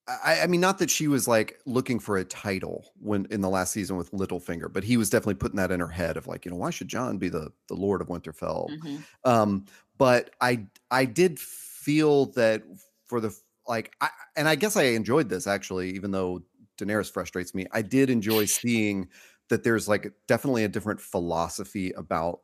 I, 0.07 0.41
I 0.41 0.47
mean, 0.47 0.61
not 0.61 0.79
that 0.79 0.89
she 0.89 1.07
was 1.07 1.27
like 1.27 1.61
looking 1.65 1.99
for 1.99 2.17
a 2.17 2.25
title 2.25 2.91
when 2.99 3.27
in 3.31 3.41
the 3.41 3.49
last 3.49 3.71
season 3.71 3.97
with 3.97 4.11
Littlefinger, 4.11 4.71
but 4.71 4.83
he 4.83 4.97
was 4.97 5.09
definitely 5.09 5.35
putting 5.35 5.57
that 5.57 5.71
in 5.71 5.79
her 5.79 5.87
head 5.87 6.17
of 6.17 6.27
like, 6.27 6.43
you 6.43 6.51
know, 6.51 6.57
why 6.57 6.71
should 6.71 6.87
Jon 6.87 7.17
be 7.17 7.29
the 7.29 7.51
the 7.67 7.75
Lord 7.75 8.01
of 8.01 8.07
Winterfell? 8.07 8.71
Mhm. 8.71 9.05
Um, 9.23 9.65
but 9.97 10.35
I 10.41 10.67
I 10.89 11.05
did 11.05 11.39
feel 11.39 12.27
that 12.33 12.63
for 13.05 13.21
the 13.21 13.37
like, 13.67 13.93
I, 14.01 14.09
and 14.35 14.47
I 14.49 14.55
guess 14.55 14.75
I 14.75 14.83
enjoyed 14.83 15.29
this 15.29 15.47
actually, 15.47 15.91
even 15.91 16.11
though 16.11 16.43
Daenerys 16.77 17.11
frustrates 17.11 17.53
me. 17.53 17.67
I 17.71 17.83
did 17.83 18.09
enjoy 18.09 18.45
seeing 18.45 19.09
that 19.49 19.63
there's 19.63 19.87
like 19.87 20.11
definitely 20.27 20.63
a 20.63 20.69
different 20.69 20.99
philosophy 20.99 21.91
about 21.91 22.41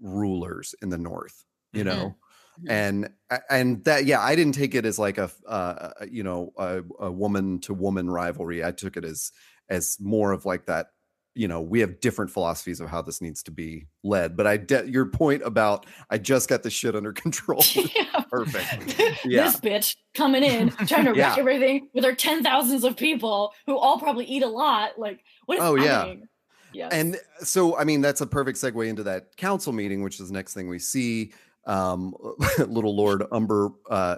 rulers 0.00 0.74
in 0.82 0.88
the 0.88 0.98
North. 0.98 1.44
You 1.72 1.84
Mhm. 1.84 1.84
know. 1.84 2.18
And 2.68 3.08
and 3.50 3.84
that 3.84 4.04
yeah 4.06 4.20
i 4.20 4.34
didn't 4.36 4.54
take 4.54 4.74
it 4.74 4.84
as 4.86 4.98
like 4.98 5.18
a 5.18 5.30
uh 5.48 5.90
you 6.10 6.22
know 6.22 6.52
a, 6.58 6.82
a 7.00 7.10
woman 7.12 7.58
to 7.60 7.74
woman 7.74 8.08
rivalry 8.08 8.64
i 8.64 8.70
took 8.70 8.96
it 8.96 9.04
as 9.04 9.30
as 9.68 9.96
more 10.00 10.32
of 10.32 10.44
like 10.46 10.66
that 10.66 10.86
you 11.34 11.46
know 11.48 11.60
we 11.60 11.80
have 11.80 12.00
different 12.00 12.30
philosophies 12.30 12.80
of 12.80 12.88
how 12.88 13.02
this 13.02 13.20
needs 13.20 13.42
to 13.42 13.50
be 13.50 13.86
led 14.02 14.36
but 14.36 14.46
i 14.46 14.56
de- 14.56 14.88
your 14.88 15.04
point 15.06 15.42
about 15.42 15.84
i 16.08 16.16
just 16.16 16.48
got 16.48 16.62
the 16.62 16.70
shit 16.70 16.96
under 16.96 17.12
control 17.24 17.62
Yeah. 17.74 18.22
perfect 18.30 18.98
Yeah. 19.24 19.44
This 19.44 19.60
bitch 19.60 19.96
coming 20.14 20.42
in, 20.44 20.70
trying 20.86 21.04
to 21.06 21.14
Yeah. 21.14 21.28
wreck 21.30 21.38
everything 21.38 21.88
with 21.94 22.04
her 22.04 22.14
ten 22.14 22.42
thousands 22.42 22.84
of 22.84 22.96
people 22.96 23.52
who 23.66 23.76
all 23.76 23.98
probably 23.98 24.24
eat 24.24 24.42
a 24.44 24.48
lot. 24.48 24.98
Like, 24.98 25.20
what 25.46 25.58
is 25.58 25.64
Oh, 25.64 25.74
yeah. 25.74 25.84
happening? 25.98 26.28
Yes. 26.72 26.92
and 26.92 27.16
so 27.40 27.76
i 27.78 27.84
mean 27.84 28.02
that's 28.02 28.20
a 28.20 28.26
perfect 28.26 28.58
segue 28.58 28.86
into 28.86 29.02
that 29.04 29.34
council 29.38 29.72
meeting 29.72 30.02
which 30.02 30.20
is 30.20 30.28
the 30.28 30.34
next 30.34 30.52
thing 30.52 30.68
we 30.68 30.78
see 30.78 31.32
um 31.66 32.14
little 32.58 32.94
lord 32.94 33.24
umber 33.32 33.70
uh 33.90 34.16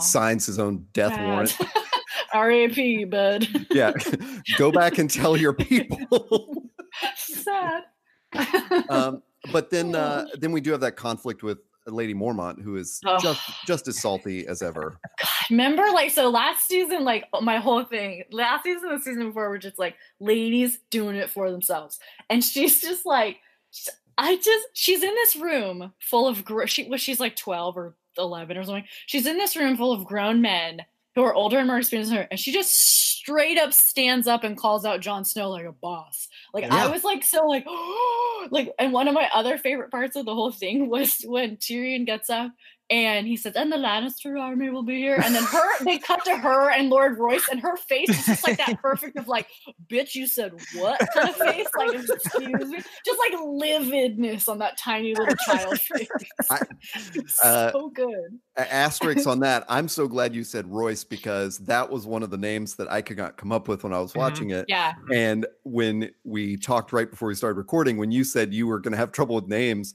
signs 0.00 0.46
his 0.46 0.58
own 0.58 0.86
death 0.92 1.12
Sad. 1.14 1.26
warrant 1.26 1.58
R.A.P. 2.34 3.04
Bud. 3.04 3.46
yeah 3.70 3.92
go 4.58 4.70
back 4.72 4.98
and 4.98 5.08
tell 5.10 5.36
your 5.36 5.52
people 5.52 6.68
Sad. 7.16 7.84
um, 8.88 9.22
but 9.52 9.70
then 9.70 9.94
uh, 9.94 10.26
then 10.38 10.50
we 10.52 10.60
do 10.60 10.72
have 10.72 10.80
that 10.80 10.96
conflict 10.96 11.42
with 11.42 11.58
Lady 11.86 12.14
Mormont, 12.14 12.60
who 12.62 12.76
is 12.76 12.98
Oh. 13.04 13.18
just 13.18 13.40
just 13.66 13.88
as 13.88 14.00
salty 14.00 14.46
as 14.46 14.62
ever. 14.62 14.98
Remember, 15.50 15.84
like, 15.92 16.10
so 16.10 16.30
last 16.30 16.66
season, 16.66 17.04
like, 17.04 17.26
my 17.42 17.58
whole 17.58 17.84
thing, 17.84 18.24
last 18.32 18.64
season, 18.64 18.88
the 18.90 18.98
season 18.98 19.26
before, 19.28 19.48
were 19.50 19.58
just 19.58 19.78
like 19.78 19.94
ladies 20.18 20.78
doing 20.90 21.14
it 21.16 21.30
for 21.30 21.50
themselves, 21.50 21.98
and 22.30 22.42
she's 22.42 22.80
just 22.80 23.04
like, 23.06 23.36
I 24.18 24.36
just, 24.36 24.68
she's 24.74 25.02
in 25.02 25.14
this 25.14 25.36
room 25.36 25.92
full 26.00 26.28
of, 26.28 26.44
gr- 26.44 26.66
she, 26.66 26.88
well, 26.88 26.98
she's 26.98 27.20
like 27.20 27.36
twelve 27.36 27.76
or 27.76 27.94
eleven 28.16 28.56
or 28.56 28.64
something. 28.64 28.84
She's 29.06 29.26
in 29.26 29.38
this 29.38 29.56
room 29.56 29.76
full 29.76 29.92
of 29.92 30.04
grown 30.04 30.40
men 30.40 30.82
who 31.14 31.22
are 31.22 31.34
older 31.34 31.58
and 31.58 31.66
more 31.66 31.78
experienced 31.78 32.10
than 32.10 32.22
her, 32.22 32.28
and 32.30 32.40
she 32.40 32.52
just 32.52 32.74
straight 32.74 33.58
up 33.58 33.72
stands 33.72 34.26
up 34.26 34.44
and 34.44 34.56
calls 34.56 34.84
out 34.84 35.00
Jon 35.00 35.24
Snow 35.24 35.50
like 35.50 35.64
a 35.64 35.72
boss. 35.72 36.28
Like 36.52 36.64
I 36.64 36.88
was 36.88 37.04
like 37.04 37.24
so 37.24 37.46
like 37.46 37.66
like 38.50 38.72
and 38.78 38.92
one 38.92 39.08
of 39.08 39.14
my 39.14 39.28
other 39.32 39.56
favorite 39.56 39.90
parts 39.90 40.16
of 40.16 40.26
the 40.26 40.34
whole 40.34 40.52
thing 40.52 40.88
was 40.88 41.20
when 41.24 41.56
Tyrion 41.56 42.04
gets 42.04 42.30
up 42.30 42.52
and 42.90 43.26
he 43.26 43.36
says, 43.36 43.54
and 43.56 43.72
the 43.72 43.76
Lannister 43.76 44.38
army 44.38 44.68
will 44.70 44.82
be 44.82 44.96
here. 44.98 45.16
And 45.22 45.34
then 45.34 45.42
her, 45.42 45.84
they 45.84 45.98
cut 45.98 46.24
to 46.26 46.36
her 46.36 46.70
and 46.70 46.90
Lord 46.90 47.18
Royce, 47.18 47.48
and 47.50 47.60
her 47.60 47.76
face 47.76 48.10
is 48.10 48.26
just 48.26 48.46
like 48.46 48.58
that 48.58 48.78
perfect 48.82 49.16
of 49.18 49.26
like, 49.26 49.46
bitch, 49.88 50.14
you 50.14 50.26
said 50.26 50.52
what 50.76 51.00
kind 51.14 51.28
of 51.30 51.36
face? 51.36 51.66
Like, 51.76 51.94
excuse 51.94 52.68
me. 52.70 52.78
Just 53.06 53.18
like 53.18 53.32
lividness 53.40 54.48
on 54.48 54.58
that 54.58 54.76
tiny 54.78 55.14
little 55.14 55.34
child 55.46 55.80
face. 55.80 56.08
I- 56.50 56.60
uh, 57.42 57.72
so 57.72 57.88
good. 57.90 58.38
A- 58.56 58.72
Asterisks 58.72 59.26
on 59.26 59.40
that. 59.40 59.64
I'm 59.68 59.88
so 59.88 60.06
glad 60.06 60.34
you 60.34 60.44
said 60.44 60.66
Royce 60.70 61.04
because 61.04 61.58
that 61.60 61.88
was 61.90 62.06
one 62.06 62.22
of 62.22 62.30
the 62.30 62.36
names 62.38 62.74
that 62.76 62.90
I 62.92 63.00
could 63.02 63.16
not 63.16 63.36
come 63.36 63.50
up 63.52 63.66
with 63.68 63.82
when 63.84 63.92
I 63.92 63.98
was 64.00 64.12
Mhm. 64.12 64.16
watching 64.18 64.50
it. 64.50 64.66
Yeah. 64.68 64.92
And 65.12 65.46
when 65.64 66.10
we 66.24 66.56
talked 66.56 66.92
right 66.92 67.10
before 67.10 67.28
we 67.28 67.34
started 67.34 67.56
recording, 67.56 67.96
when 67.96 68.10
you 68.12 68.24
said 68.24 68.52
you 68.52 68.66
were 68.66 68.78
going 68.78 68.92
to 68.92 68.98
have 68.98 69.10
trouble 69.12 69.34
with 69.36 69.48
names, 69.48 69.94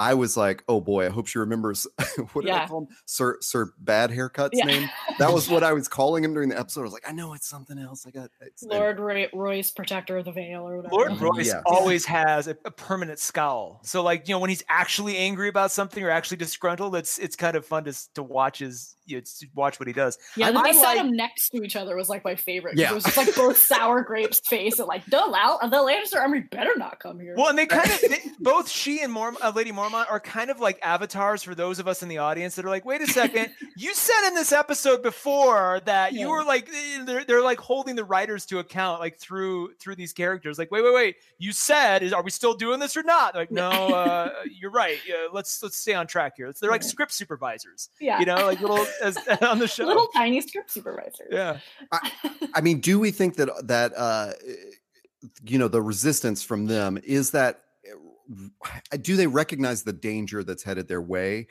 I 0.00 0.14
was 0.14 0.34
like, 0.34 0.64
"Oh 0.66 0.80
boy, 0.80 1.04
I 1.06 1.08
hope 1.10 1.26
she 1.26 1.38
remembers 1.38 1.86
what 2.32 2.44
did 2.46 2.50
I 2.50 2.56
Yeah. 2.62 2.66
call 2.68 2.78
him? 2.82 2.88
Sir 3.04 3.36
Sir 3.42 3.72
Bad 3.78 4.10
Haircuts 4.10 4.50
Yeah. 4.54 4.64
name." 4.64 4.88
That 5.18 5.30
was 5.32 5.50
what 5.50 5.62
I 5.62 5.74
was 5.74 5.88
calling 5.88 6.24
him 6.24 6.32
during 6.32 6.48
the 6.48 6.58
episode. 6.58 6.80
I 6.80 6.84
was 6.84 6.92
like, 6.94 7.06
"I 7.06 7.12
know 7.12 7.34
it's 7.34 7.46
something 7.46 7.78
else. 7.78 8.06
I 8.06 8.10
got 8.10 8.30
it's, 8.40 8.62
and- 8.62 8.72
Lord 8.72 8.98
Roy- 8.98 9.28
Royce, 9.34 9.70
protector 9.70 10.16
of 10.16 10.24
the 10.24 10.32
Vale, 10.32 10.66
or 10.66 10.76
whatever. 10.78 10.94
Lord 10.94 11.12
uh-huh. 11.12 11.24
Royce 11.26 11.48
Yeah. 11.48 11.60
always 11.66 12.06
has 12.06 12.48
a, 12.48 12.56
a 12.64 12.70
permanent 12.70 13.18
scowl. 13.18 13.80
So 13.84 14.02
like, 14.02 14.26
you 14.26 14.34
know, 14.34 14.38
when 14.38 14.48
he's 14.50 14.64
actually 14.70 15.18
angry 15.18 15.48
about 15.48 15.70
something 15.70 16.02
or 16.02 16.08
actually 16.10 16.38
disgruntled, 16.38 16.96
it's 16.96 17.18
it's 17.18 17.36
kind 17.36 17.54
of 17.54 17.66
fun 17.66 17.84
to 17.84 18.14
to 18.14 18.22
watch 18.22 18.60
his 18.60 18.96
you 19.10 19.16
know, 19.18 19.48
watch 19.54 19.78
what 19.80 19.86
he 19.86 19.92
does. 19.92 20.16
Yeah, 20.36 20.48
I- 20.48 20.60
I 20.60 20.72
they 20.72 20.72
sat 20.72 20.82
like- 20.82 20.96
them 20.98 21.12
next 21.12 21.50
to 21.50 21.62
each 21.62 21.76
other 21.76 21.96
was 21.96 22.08
like 22.08 22.24
my 22.24 22.36
favorite. 22.36 22.78
Yeah. 22.78 22.90
It 22.90 22.94
was 22.94 23.04
just 23.04 23.16
like 23.16 23.34
both 23.34 23.56
sour 23.72 24.02
grapes 24.02 24.40
face 24.48 24.78
and 24.78 24.88
like 24.88 25.04
the 25.06 25.18
Lal- 25.18 25.58
the 25.62 25.76
Lannister 25.76 26.16
army 26.20 26.40
better 26.40 26.76
not 26.76 26.98
come 27.00 27.20
here. 27.20 27.34
Well, 27.36 27.48
and 27.48 27.58
they 27.58 27.66
kind 27.66 27.90
of 27.90 28.00
they, 28.08 28.20
both 28.38 28.68
she 28.70 29.00
and 29.02 29.12
Morm, 29.12 29.34
uh, 29.42 29.52
Lady 29.54 29.72
Mormont 29.72 30.06
are 30.10 30.20
kind 30.20 30.50
of 30.50 30.60
like 30.60 30.78
avatars 30.82 31.42
for 31.42 31.54
those 31.54 31.78
of 31.78 31.86
us 31.88 32.02
in 32.02 32.08
the 32.08 32.18
audience 32.18 32.54
that 32.56 32.64
are 32.64 32.70
like, 32.70 32.84
wait 32.84 33.00
a 33.02 33.06
second, 33.06 33.50
you 33.76 33.94
said 33.94 34.28
in 34.28 34.34
this 34.34 34.52
episode 34.52 35.02
before 35.02 35.80
that 35.84 36.12
you 36.12 36.28
were 36.30 36.44
like 36.44 36.68
eh, 36.68 37.04
they're, 37.04 37.24
they're 37.24 37.42
like 37.42 37.58
holding 37.58 37.96
the 37.96 38.04
writers 38.04 38.46
to 38.46 38.58
account 38.58 39.00
like 39.00 39.18
through 39.18 39.72
through 39.80 39.96
these 39.96 40.12
characters. 40.12 40.58
Like, 40.58 40.70
wait, 40.70 40.82
wait, 40.84 40.94
wait, 40.94 41.16
you 41.38 41.52
said 41.52 42.02
is 42.02 42.12
are 42.12 42.22
we 42.22 42.30
still 42.30 42.54
doing 42.54 42.78
this 42.80 42.96
or 42.96 43.02
not? 43.02 43.32
They're 43.34 43.42
like, 43.42 43.50
no, 43.50 43.70
uh, 43.70 44.30
you're 44.58 44.70
right. 44.70 44.98
Yeah, 45.06 45.26
let's 45.32 45.62
let's 45.62 45.76
stay 45.76 45.94
on 45.94 46.06
track 46.06 46.34
here. 46.36 46.52
They're 46.60 46.70
like 46.70 46.80
Right. 46.82 46.88
script 46.90 47.12
supervisors, 47.12 47.88
yeah, 48.00 48.18
you 48.20 48.26
know, 48.26 48.36
like 48.46 48.60
little 48.60 48.86
as, 49.00 49.16
on 49.42 49.58
the 49.58 49.68
show. 49.68 49.84
little 49.84 50.08
tiny 50.08 50.40
script 50.40 50.70
supervisor. 50.70 51.26
yeah. 51.30 51.58
I 52.54 52.60
mean, 52.60 52.80
do 52.80 52.98
we 52.98 53.10
think 53.10 53.36
that 53.36 53.48
that 53.64 53.92
uh 53.96 54.32
you 55.44 55.58
know 55.58 55.68
the 55.68 55.82
resistance 55.82 56.42
from 56.42 56.66
them 56.66 56.98
is 57.04 57.30
that 57.32 57.60
uh, 57.90 58.96
do 59.02 59.16
they 59.16 59.26
recognize 59.26 59.82
the 59.82 59.92
danger 59.92 60.42
that's 60.42 60.62
headed 60.62 60.88
their 60.88 61.02
way 61.02 61.46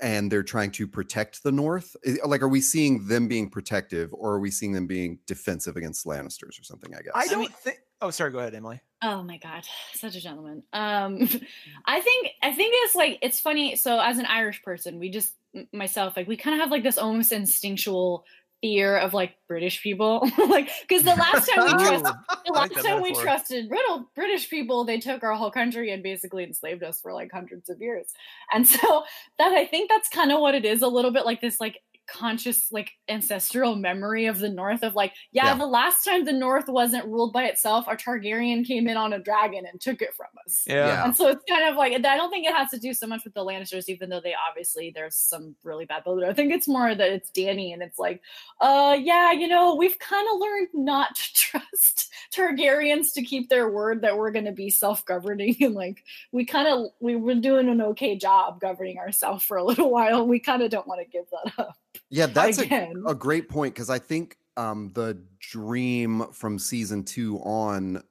and 0.00 0.30
they're 0.30 0.42
trying 0.44 0.70
to 0.70 0.86
protect 0.86 1.42
the 1.42 1.50
north 1.50 1.96
like 2.24 2.40
are 2.40 2.48
we 2.48 2.60
seeing 2.60 3.06
them 3.08 3.26
being 3.26 3.50
protective 3.50 4.14
or 4.14 4.34
are 4.34 4.38
we 4.38 4.50
seeing 4.50 4.72
them 4.72 4.86
being 4.86 5.18
defensive 5.26 5.76
against 5.76 6.06
lannisters 6.06 6.58
or 6.60 6.62
something 6.62 6.94
i 6.94 7.02
guess 7.02 7.12
I 7.14 7.26
don't 7.26 7.52
think. 7.52 7.80
Oh, 8.02 8.10
sorry. 8.10 8.30
Go 8.30 8.38
ahead, 8.38 8.54
Emily. 8.54 8.80
Oh 9.02 9.22
my 9.22 9.38
god, 9.38 9.64
such 9.94 10.16
a 10.16 10.20
gentleman. 10.20 10.62
Um, 10.72 11.28
I 11.86 12.00
think 12.00 12.28
I 12.42 12.52
think 12.52 12.74
it's 12.84 12.94
like 12.94 13.18
it's 13.22 13.40
funny. 13.40 13.76
So 13.76 13.98
as 14.00 14.18
an 14.18 14.26
Irish 14.26 14.62
person, 14.62 14.98
we 14.98 15.10
just 15.10 15.34
myself 15.72 16.16
like 16.16 16.28
we 16.28 16.36
kind 16.36 16.54
of 16.54 16.60
have 16.60 16.70
like 16.70 16.82
this 16.82 16.98
almost 16.98 17.32
instinctual 17.32 18.24
fear 18.60 18.98
of 18.98 19.14
like 19.14 19.34
British 19.48 19.82
people. 19.82 20.28
like, 20.48 20.70
because 20.86 21.02
the 21.02 21.14
last 21.14 21.48
time 21.48 21.64
we 21.64 21.72
trust, 21.72 22.04
the 22.46 22.52
last 22.52 22.74
that 22.74 22.84
time 22.84 23.02
we 23.02 23.12
trusted 23.14 23.68
Brit- 23.68 23.80
British 24.14 24.50
people, 24.50 24.84
they 24.84 25.00
took 25.00 25.22
our 25.22 25.34
whole 25.34 25.50
country 25.50 25.90
and 25.92 26.02
basically 26.02 26.44
enslaved 26.44 26.82
us 26.82 27.00
for 27.00 27.12
like 27.12 27.30
hundreds 27.32 27.68
of 27.68 27.80
years. 27.80 28.12
And 28.52 28.66
so 28.66 29.04
that 29.38 29.52
I 29.52 29.66
think 29.66 29.90
that's 29.90 30.08
kind 30.08 30.32
of 30.32 30.40
what 30.40 30.54
it 30.54 30.64
is 30.64 30.82
a 30.82 30.88
little 30.88 31.10
bit 31.10 31.24
like 31.24 31.40
this, 31.40 31.60
like 31.60 31.80
conscious 32.12 32.72
like 32.72 32.90
ancestral 33.08 33.76
memory 33.76 34.26
of 34.26 34.38
the 34.40 34.48
north 34.48 34.82
of 34.82 34.94
like 34.94 35.12
yeah, 35.32 35.46
Yeah. 35.46 35.54
the 35.54 35.66
last 35.66 36.04
time 36.04 36.24
the 36.24 36.32
north 36.32 36.68
wasn't 36.68 37.04
ruled 37.06 37.32
by 37.32 37.44
itself 37.44 37.86
a 37.88 37.96
targaryen 37.96 38.66
came 38.66 38.88
in 38.88 38.96
on 38.96 39.12
a 39.12 39.18
dragon 39.18 39.64
and 39.70 39.80
took 39.80 40.02
it 40.02 40.14
from 40.14 40.26
us 40.46 40.64
Yeah. 40.66 40.86
Yeah. 40.86 41.04
and 41.04 41.16
so 41.16 41.28
it's 41.28 41.44
kind 41.48 41.68
of 41.68 41.76
like 41.76 41.92
I 41.92 41.98
don't 42.16 42.30
think 42.30 42.46
it 42.46 42.54
has 42.54 42.70
to 42.70 42.78
do 42.78 42.92
so 42.94 43.06
much 43.06 43.24
with 43.24 43.34
the 43.34 43.44
Lannisters, 43.44 43.88
even 43.88 44.10
though 44.10 44.20
they 44.20 44.34
obviously 44.48 44.90
there's 44.94 45.14
some 45.16 45.54
really 45.62 45.84
bad 45.84 46.04
blood. 46.04 46.24
I 46.24 46.32
think 46.32 46.52
it's 46.52 46.66
more 46.68 46.94
that 46.94 47.10
it's 47.12 47.30
Danny 47.30 47.72
and 47.72 47.82
it's 47.82 47.98
like, 47.98 48.20
uh 48.60 48.96
yeah, 49.00 49.32
you 49.32 49.46
know, 49.48 49.74
we've 49.74 49.98
kind 49.98 50.26
of 50.32 50.40
learned 50.40 50.68
not 50.74 51.14
to 51.14 51.32
trust 51.34 52.12
Targaryens 52.34 53.12
to 53.14 53.22
keep 53.22 53.48
their 53.48 53.68
word 53.70 54.02
that 54.02 54.16
we're 54.16 54.30
gonna 54.30 54.52
be 54.52 54.70
self-governing 54.70 55.56
and 55.60 55.74
like 55.74 56.02
we 56.32 56.44
kind 56.44 56.68
of 56.68 56.90
we 57.00 57.16
were 57.16 57.34
doing 57.34 57.68
an 57.68 57.80
okay 57.80 58.16
job 58.16 58.60
governing 58.60 58.98
ourselves 58.98 59.44
for 59.44 59.56
a 59.56 59.64
little 59.64 59.90
while. 59.96 60.26
We 60.26 60.40
kind 60.40 60.62
of 60.62 60.70
don't 60.70 60.86
want 60.86 61.00
to 61.00 61.06
give 61.06 61.24
that 61.30 61.52
up 61.58 61.76
Yeah, 62.10 62.26
that's 62.32 62.58
a, 62.58 62.92
a 63.06 63.14
great 63.14 63.48
point 63.48 63.74
because 63.74 63.90
I 63.90 63.98
think 63.98 64.36
um, 64.56 64.90
the 64.94 65.20
dream 65.38 66.24
from 66.32 66.58
season 66.58 67.04
two 67.04 67.38
on 67.38 68.02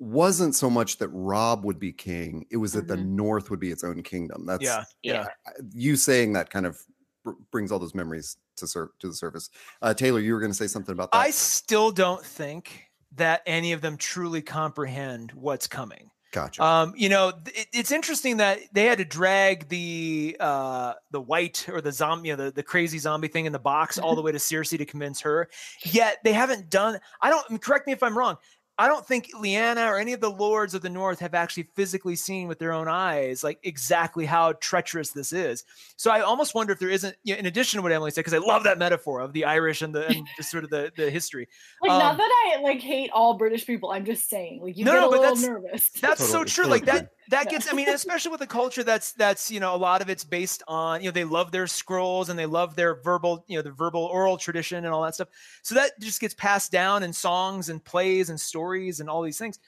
wasn't 0.00 0.54
so 0.56 0.68
much 0.68 0.98
that 0.98 1.08
Robb 1.08 1.64
would 1.64 1.78
be 1.78 1.92
king; 1.92 2.46
it 2.50 2.56
was 2.56 2.72
that 2.72 2.88
the 2.88 2.96
Mhm. 2.96 3.06
North 3.10 3.50
would 3.50 3.60
be 3.60 3.70
its 3.70 3.84
own 3.84 4.02
kingdom. 4.02 4.44
That's 4.46 4.62
Yeah. 4.64 4.84
Yeah. 5.02 5.26
you 5.72 5.96
saying 5.96 6.32
that 6.32 6.50
kind 6.50 6.66
of 6.66 6.82
br- 7.24 7.32
brings 7.52 7.70
all 7.70 7.78
those 7.78 7.94
memories 7.94 8.36
to 8.56 8.66
sur- 8.66 8.90
to 8.98 9.08
the 9.08 9.14
surface. 9.14 9.50
Uh, 9.82 9.94
Taylor, 9.94 10.18
you 10.20 10.34
were 10.34 10.40
going 10.40 10.50
to 10.50 10.56
say 10.58 10.66
something 10.66 10.92
about 10.92 11.12
that. 11.12 11.18
I 11.18 11.30
still 11.30 11.92
don't 11.92 12.24
think 12.24 12.86
that 13.12 13.42
any 13.46 13.72
of 13.72 13.80
them 13.80 13.96
truly 13.96 14.42
comprehend 14.42 15.30
what's 15.32 15.66
coming. 15.68 16.10
Gotcha. 16.32 16.62
Um, 16.62 16.92
you 16.96 17.08
know, 17.08 17.32
it, 17.46 17.66
it's 17.72 17.92
interesting 17.92 18.38
that 18.38 18.60
they 18.72 18.84
had 18.84 18.98
to 18.98 19.04
drag 19.04 19.68
the 19.68 20.36
uh, 20.40 20.94
the 21.10 21.20
white 21.20 21.68
or 21.68 21.80
the 21.80 21.92
zombie, 21.92 22.28
you 22.28 22.36
know, 22.36 22.46
the, 22.46 22.50
the 22.52 22.62
crazy 22.62 22.98
zombie 22.98 23.28
thing 23.28 23.46
in 23.46 23.52
the 23.52 23.58
box 23.58 23.98
all 23.98 24.14
the 24.14 24.22
way 24.28 24.32
to 24.32 24.38
Cersei 24.38 24.78
to 24.78 24.84
convince 24.84 25.20
her. 25.20 25.48
Yet 25.82 26.18
they 26.24 26.32
haven't 26.32 26.70
done. 26.70 26.98
I 27.20 27.30
don't. 27.30 27.60
Correct 27.60 27.86
me 27.86 27.92
if 27.92 28.02
I'm 28.02 28.16
wrong. 28.16 28.36
I 28.80 28.86
don't 28.86 29.04
think 29.04 29.30
Lyanna 29.34 29.88
or 29.88 29.98
any 29.98 30.12
of 30.12 30.20
the 30.20 30.30
lords 30.30 30.72
of 30.72 30.82
the 30.82 30.88
North 30.88 31.18
have 31.18 31.34
actually 31.34 31.64
physically 31.74 32.14
seen 32.14 32.46
with 32.46 32.60
their 32.60 32.72
own 32.72 32.86
eyes, 32.86 33.42
like 33.42 33.58
exactly 33.64 34.24
how 34.24 34.52
treacherous 34.60 35.10
this 35.10 35.32
is. 35.32 35.64
So 35.96 36.12
I 36.12 36.20
almost 36.20 36.54
wonder 36.54 36.72
if 36.72 36.78
there 36.78 36.88
isn't, 36.88 37.16
you 37.24 37.34
know, 37.34 37.40
in 37.40 37.46
addition 37.46 37.78
to 37.78 37.82
what 37.82 37.90
Emily 37.90 38.12
said, 38.12 38.20
because 38.20 38.34
I 38.34 38.38
love 38.38 38.62
that 38.64 38.78
metaphor 38.78 39.20
of 39.20 39.32
the 39.32 39.44
Irish 39.46 39.82
and 39.82 39.92
the 39.92 40.06
and 40.06 40.26
just 40.36 40.50
sort 40.50 40.62
of 40.62 40.70
the 40.70 40.92
the 40.96 41.10
history. 41.10 41.48
Like 41.82 41.90
Um, 41.90 41.98
not 41.98 42.16
that 42.18 42.30
I 42.56 42.60
like 42.62 42.80
hate 42.80 43.10
all 43.12 43.34
British 43.34 43.66
people. 43.66 43.90
I'm 43.90 44.04
just 44.04 44.28
saying, 44.28 44.62
like 44.62 44.76
you 44.76 44.84
No, 44.84 44.92
get 44.92 45.00
no, 45.00 45.06
a 45.08 45.10
but 45.10 45.20
little 45.20 45.34
that's- 45.34 45.48
nervous. 45.48 45.88
That's 46.00 46.20
Totally, 46.20 46.28
so 46.28 46.44
true. 46.44 46.64
totally 46.64 46.78
Like 46.80 46.84
that 46.86 47.10
that 47.28 47.50
gets 47.50 47.70
I 47.70 47.76
mean, 47.76 47.88
especially 47.94 48.30
with 48.30 48.40
a 48.40 48.46
culture 48.46 48.82
that's 48.82 49.12
that's, 49.12 49.50
you 49.50 49.60
know, 49.60 49.74
a 49.74 49.76
lot 49.76 50.02
of 50.02 50.08
it's 50.08 50.24
based 50.24 50.62
on, 50.68 51.00
you 51.00 51.08
know, 51.08 51.12
they 51.12 51.24
love 51.24 51.52
their 51.52 51.66
scrolls 51.66 52.28
and 52.28 52.38
they 52.38 52.46
love 52.46 52.76
their 52.76 52.94
verbal, 53.02 53.44
you 53.48 53.56
know, 53.56 53.62
the 53.62 53.70
verbal 53.70 54.04
oral 54.04 54.36
tradition 54.36 54.84
and 54.84 54.94
all 54.94 55.02
that 55.02 55.14
stuff. 55.14 55.28
So 55.62 55.74
that 55.74 55.92
just 56.00 56.20
gets 56.20 56.34
passed 56.34 56.72
down 56.72 57.02
in 57.02 57.12
songs 57.12 57.68
and 57.68 57.84
plays 57.84 58.30
and 58.30 58.40
stories 58.40 59.00
and 59.00 59.08
all 59.08 59.22
these 59.22 59.38
things. 59.38 59.58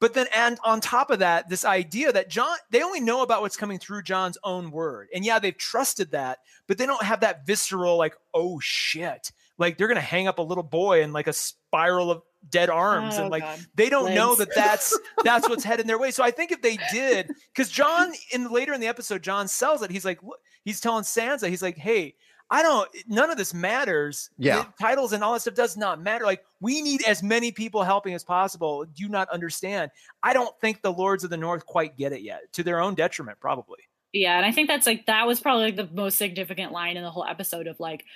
But 0.00 0.14
then 0.14 0.26
and 0.34 0.58
on 0.64 0.80
top 0.80 1.10
of 1.10 1.18
that, 1.18 1.48
this 1.48 1.64
idea 1.64 2.12
that 2.12 2.30
Jon 2.30 2.56
they 2.70 2.82
only 2.82 3.00
know 3.00 3.22
about 3.22 3.42
what's 3.42 3.56
coming 3.56 3.78
through 3.78 4.02
Jon's 4.02 4.38
own 4.44 4.70
word. 4.70 5.08
And 5.14 5.24
yeah, 5.24 5.38
they've 5.38 5.56
trusted 5.56 6.12
that, 6.12 6.38
but 6.66 6.78
they 6.78 6.86
don't 6.86 7.02
have 7.02 7.20
that 7.20 7.46
visceral 7.46 7.96
like, 7.96 8.16
oh 8.32 8.60
shit. 8.60 9.32
Like 9.58 9.76
they're 9.76 9.88
gonna 9.88 10.00
hang 10.00 10.28
up 10.28 10.38
a 10.38 10.42
little 10.42 10.62
boy 10.62 11.02
in 11.02 11.12
like 11.12 11.26
a 11.26 11.32
spiral 11.32 12.12
of 12.12 12.22
dead 12.50 12.70
arms 12.70 13.16
Oh, 13.18 13.22
and 13.22 13.30
like 13.30 13.42
God. 13.42 13.58
they 13.74 13.88
don't 13.90 14.14
know 14.14 14.34
that 14.36 14.54
that's 14.54 14.98
that's 15.24 15.48
what's 15.48 15.64
heading 15.70 15.86
their 15.86 15.98
way. 15.98 16.10
So 16.10 16.22
I 16.24 16.30
think 16.30 16.52
if 16.52 16.62
they 16.62 16.78
did, 16.92 17.30
because 17.54 17.70
Jon 17.70 18.12
in 18.32 18.50
later 18.50 18.72
in 18.72 18.80
the 18.80 18.86
episode, 18.86 19.22
Jon 19.22 19.48
sells 19.48 19.82
it. 19.82 19.90
He's 19.90 20.04
like, 20.04 20.20
he's 20.64 20.80
telling 20.80 21.04
Sansa, 21.04 21.48
he's 21.48 21.62
like, 21.62 21.76
hey, 21.76 22.14
I 22.50 22.62
don't. 22.62 22.88
None 23.06 23.28
of 23.30 23.36
this 23.36 23.52
matters. 23.52 24.30
Yeah. 24.38 24.62
The 24.62 24.68
titles 24.80 25.12
and 25.12 25.22
all 25.22 25.34
that 25.34 25.40
stuff 25.40 25.54
does 25.54 25.76
not 25.76 26.00
matter. 26.00 26.24
Like 26.24 26.42
we 26.60 26.80
need 26.80 27.02
as 27.04 27.22
many 27.22 27.52
people 27.52 27.82
helping 27.82 28.14
as 28.14 28.24
possible. 28.24 28.84
Do 28.86 29.02
you 29.02 29.10
not 29.10 29.28
understand? 29.28 29.90
I 30.22 30.32
don't 30.32 30.58
think 30.60 30.80
the 30.80 30.92
Lords 30.92 31.24
of 31.24 31.30
the 31.30 31.36
North 31.36 31.66
quite 31.66 31.96
get 31.98 32.12
it 32.12 32.22
yet, 32.22 32.50
to 32.54 32.62
their 32.62 32.80
own 32.80 32.94
detriment, 32.94 33.38
probably. 33.40 33.80
Yeah, 34.14 34.38
and 34.38 34.46
I 34.46 34.52
think 34.52 34.68
that's 34.68 34.86
like 34.86 35.04
that 35.04 35.26
was 35.26 35.38
probably 35.38 35.64
like 35.64 35.76
the 35.76 35.90
most 35.92 36.16
significant 36.16 36.72
line 36.72 36.96
in 36.96 37.02
the 37.02 37.10
whole 37.10 37.26
episode 37.26 37.66
of 37.66 37.78
like 37.78 38.06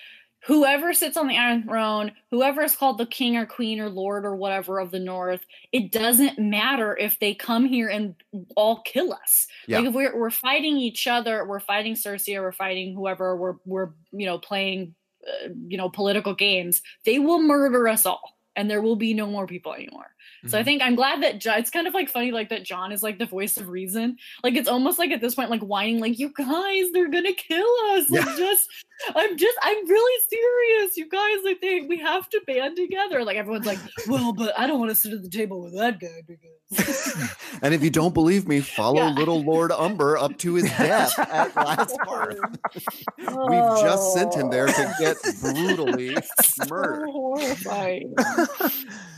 whoever 0.45 0.93
sits 0.93 1.17
on 1.17 1.29
the 1.29 1.37
Iron 1.37 1.63
Throne, 1.63 2.13
whoever 2.31 2.63
is 2.63 2.77
called 2.77 2.99
the 2.99 3.07
king 3.07 3.37
or 3.37 3.47
queen 3.47 3.81
or 3.81 3.89
lord 3.89 4.25
or 4.25 4.35
whatever 4.35 4.79
of 4.79 4.91
the 4.91 4.99
North, 4.99 5.45
it 5.73 5.93
doesn't 5.93 6.39
matter 6.39 6.97
if 6.97 7.19
they 7.21 7.35
come 7.35 7.65
here 7.65 7.89
and 7.89 8.15
all 8.57 8.81
kill 8.83 9.13
us. 9.13 9.47
Yeah. 9.67 9.79
Like 9.79 9.89
if 9.89 9.95
we're 9.95 10.17
we're 10.17 10.31
fighting 10.31 10.77
each 10.77 11.07
other, 11.07 11.45
we're 11.45 11.61
fighting 11.61 11.95
Cersei 11.95 12.37
or 12.37 12.43
we're 12.43 12.53
fighting 12.53 12.95
whoever, 12.95 13.37
we're 13.37 13.57
we're 13.65 13.91
you 14.13 14.27
know 14.27 14.39
playing 14.39 14.95
uh, 15.27 15.49
you 15.69 15.79
know 15.79 15.89
political 15.89 16.35
games, 16.35 16.83
they 17.05 17.19
will 17.19 17.41
murder 17.41 17.89
us 17.89 18.07
all. 18.07 18.37
And 18.55 18.71
there 18.71 18.83
will 18.83 18.97
be 18.97 19.15
no 19.15 19.27
more 19.27 19.47
people 19.47 19.73
anymore. 19.73 20.13
So 20.47 20.59
I 20.59 20.65
think 20.65 20.83
I'm 20.83 20.95
glad 20.95 21.23
that 21.23 21.39
Jon, 21.39 21.59
it's 21.59 21.71
kind 21.71 21.87
of 21.87 21.95
like 21.95 22.11
funny, 22.11 22.33
like 22.33 22.49
that 22.49 22.65
Jon 22.65 22.91
is 22.91 23.03
like 23.03 23.19
the 23.19 23.27
voice 23.27 23.57
of 23.57 23.69
reason. 23.69 24.19
Like 24.43 24.57
it's 24.57 24.69
almost 24.69 24.99
like 24.99 25.11
at 25.11 25.21
this 25.21 25.37
point, 25.37 25.51
like 25.51 25.63
whining, 25.63 26.01
like 26.01 26.19
you 26.19 26.31
guys, 26.37 26.91
they're 26.93 27.09
gonna 27.11 27.33
kill 27.33 27.73
us. 27.93 28.11
Like 28.11 28.37
just, 28.37 28.69
I'm 29.15 29.37
just, 29.37 29.59
I'm 29.63 29.89
really 29.89 30.23
serious, 30.29 30.97
you 30.97 31.09
guys. 31.09 31.39
Like 31.45 31.61
they, 31.61 31.81
we 31.83 31.99
have 31.99 32.29
to 32.31 32.41
band 32.47 32.77
together. 32.77 33.25
Like 33.25 33.37
everyone's 33.37 33.67
like, 33.67 33.79
well, 34.09 34.33
but 34.33 34.59
I 34.59 34.67
don't 34.67 34.79
want 34.79 34.91
to 34.91 34.95
sit 34.95 35.13
at 35.13 35.23
the 35.23 35.29
table 35.29 35.61
with 35.63 35.75
that 35.77 36.01
guy 36.01 36.23
because. 36.27 36.49
and 37.63 37.75
if 37.75 37.83
you 37.83 37.91
don't 37.91 38.15
believe 38.15 38.49
me, 38.49 38.61
follow 38.61 38.97
Yeah. 39.03 39.11
little 39.13 39.43
Lord 39.43 39.73
Umber 39.73 40.17
up 40.17 40.39
to 40.39 40.55
his 40.55 40.65
death 40.79 41.19
at 41.19 41.55
last 41.55 41.97
Hearth. 42.05 42.39
We've 43.19 43.81
just 43.83 44.15
sent 44.15 44.35
him 44.35 44.49
there 44.51 44.67
to 44.67 44.95
get 44.99 45.17
brutally 45.41 46.17
so 46.43 46.65
murdered. 46.71 47.09
horrifying. 47.11 48.15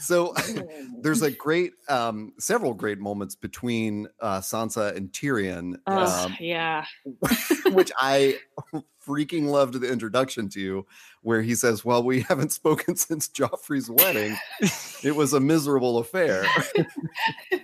So 0.01 0.35
there's 1.01 1.23
a 1.23 1.31
great, 1.31 1.73
um, 1.88 2.33
several 2.38 2.75
great 2.75 2.99
moments 2.99 3.35
between 3.37 4.09
uh, 4.20 4.40
Sansa 4.40 4.94
and 4.97 5.11
Tyrion, 5.12 5.75
um, 5.87 6.37
yeah. 6.40 6.85
which 7.66 7.92
I 7.99 8.38
freaking 9.07 9.47
loved 9.47 9.81
the 9.81 9.90
introduction 9.90 10.49
to, 10.51 10.61
you 10.61 10.87
where 11.23 11.40
he 11.43 11.55
says, 11.55 11.85
"Well, 11.85 12.03
we 12.03 12.21
haven't 12.29 12.53
spoken 12.53 12.97
since 12.97 13.29
Joffrey's 13.29 13.90
wedding. 13.90 14.37
It 15.03 15.17
was 15.17 15.33
a 15.33 15.40
miserable 15.40 15.99
affair." 15.99 16.45
and 16.77 17.61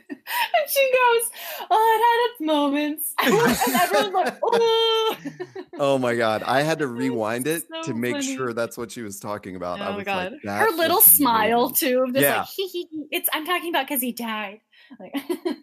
she 0.69 0.91
goes, 0.93 1.31
"Oh, 1.71 1.97
it 1.97 2.03
had 2.07 2.31
its 2.33 2.41
moments," 2.41 3.15
and 3.23 3.75
everyone's 3.83 4.15
like, 4.15 4.39
"Oh." 4.43 5.17
Oh 5.83 5.99
my 5.99 6.15
god, 6.15 6.43
I 6.43 6.63
had 6.63 6.79
to 6.81 6.87
rewind 6.87 7.47
it 7.47 7.65
so 7.73 7.83
to 7.85 7.95
make 7.95 8.13
funny. 8.17 8.37
sure 8.37 8.53
that's 8.53 8.77
what 8.77 8.91
she 8.91 9.01
was 9.03 9.19
talking 9.19 9.57
about. 9.57 9.81
I 9.81 9.89
Oh 9.89 9.91
my 9.93 9.97
was 9.97 10.05
god, 10.05 10.33
like, 10.45 10.59
her 10.61 10.71
little 10.77 11.01
smile 11.01 11.67
amazing." 11.67 11.89
too 11.89 12.03
of 12.07 12.13
this 12.13 12.23
Yeah. 12.23 12.39
like 12.41 12.49
hee 12.49 12.67
hee 12.69 12.87
hee. 12.91 13.07
It's 13.11 13.29
I'm 13.33 13.47
talking 13.47 13.71
about 13.71 13.87
because 13.89 14.03
he 14.03 14.13
died. 14.13 14.61
Like, 14.99 15.13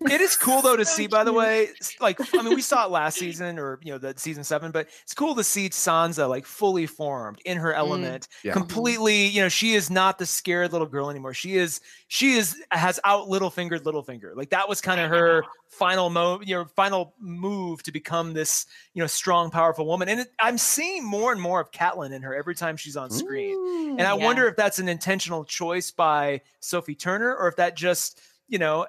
it 0.10 0.22
is 0.22 0.36
cool 0.38 0.62
though 0.62 0.76
to 0.78 0.86
So 0.86 0.92
see 0.94 1.08
by 1.08 1.24
the 1.24 1.34
way 1.34 1.70
like 2.00 2.18
i 2.38 2.42
mean 2.42 2.54
we 2.54 2.62
saw 2.62 2.86
it 2.86 2.92
last 2.92 3.18
season 3.18 3.60
or 3.60 3.80
you 3.84 3.92
know 3.92 3.98
the 3.98 4.14
season 4.18 4.44
seven 4.44 4.72
but 4.72 4.88
it's 5.04 5.14
cool 5.14 5.36
to 5.36 5.44
see 5.44 5.70
sansa 5.70 6.30
like 6.30 6.46
fully 6.46 6.86
formed 6.86 7.42
in 7.46 7.58
her 7.58 7.74
element 7.74 8.28
Yeah. 8.44 8.54
completely 8.54 9.28
you 9.28 9.42
know 9.42 9.50
she 9.50 9.74
is 9.74 9.90
not 9.90 10.18
the 10.18 10.26
scared 10.26 10.72
little 10.72 10.88
girl 10.88 11.10
anymore. 11.10 11.34
She 11.34 11.58
is 11.58 11.82
she 12.08 12.34
is 12.34 12.56
has 12.72 13.00
out 13.04 13.28
little 13.28 13.50
fingered 13.50 13.84
Littlefinger. 13.84 14.36
Like 14.36 14.50
that 14.52 14.70
was 14.70 14.80
kind 14.82 15.02
of 15.02 15.10
her 15.10 15.50
final 15.68 16.10
mo 16.10 16.40
you 16.42 16.56
know 16.56 16.66
final 16.66 17.14
move 17.20 17.84
to 17.84 17.92
become 17.92 18.34
this 18.34 18.66
you 18.94 19.04
know 19.04 19.08
strong 19.08 19.52
powerful 19.52 19.86
woman. 19.86 20.08
And 20.10 20.22
it, 20.22 20.30
i'm 20.40 20.58
seeing 20.58 21.04
more 21.04 21.32
and 21.34 21.42
more 21.42 21.60
of 21.60 21.72
Catelyn 21.72 22.14
in 22.14 22.22
her 22.22 22.34
every 22.34 22.56
time 22.56 22.78
she's 22.78 22.96
on 22.96 23.10
screen. 23.10 23.56
And 23.98 24.08
I 24.08 24.14
Yeah. 24.16 24.26
wonder 24.26 24.48
if 24.48 24.56
that's 24.56 24.80
an 24.80 24.88
intentional 24.88 25.44
choice 25.44 25.92
by 25.92 26.42
Sophie 26.62 26.96
Turner 26.96 27.36
or 27.36 27.48
if 27.48 27.56
that 27.58 27.76
just, 27.76 28.22
you 28.48 28.60
know, 28.60 28.86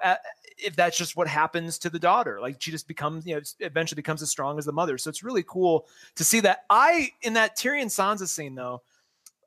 if 0.57 0.75
that's 0.75 0.97
just 0.97 1.15
what 1.15 1.27
happens 1.27 1.77
to 1.79 1.89
the 1.89 1.99
daughter. 1.99 2.39
Like 2.41 2.61
she 2.61 2.71
just 2.71 2.87
becomes, 2.87 3.25
you 3.25 3.35
know, 3.35 3.41
eventually 3.59 3.95
becomes 3.95 4.21
as 4.21 4.29
strong 4.29 4.57
as 4.57 4.65
the 4.65 4.71
mother. 4.71 4.97
So 4.97 5.09
it's 5.09 5.23
really 5.23 5.43
cool 5.43 5.87
to 6.15 6.23
see 6.23 6.39
that. 6.41 6.65
I, 6.69 7.11
in 7.21 7.33
that 7.33 7.57
Tyrion 7.57 7.85
Sansa 7.85 8.27
scene 8.27 8.55
though, 8.55 8.81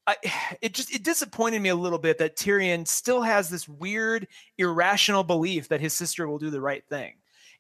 I, 0.07 0.17
it 0.61 0.75
just 0.75 0.95
it 0.95 1.03
disappointed 1.03 1.61
me 1.61 1.71
a 1.71 1.77
little 1.77 1.99
bit 1.99 2.19
that 2.19 2.37
Tyrion 2.37 2.87
still 2.87 3.23
has 3.23 3.49
this 3.49 3.69
weird 3.69 4.27
irrational 4.59 5.25
belief 5.25 5.69
that 5.69 5.81
his 5.81 5.93
sister 5.93 6.29
will 6.29 6.39
do 6.39 6.51
the 6.51 6.61
right 6.61 6.85
thing. 6.89 7.15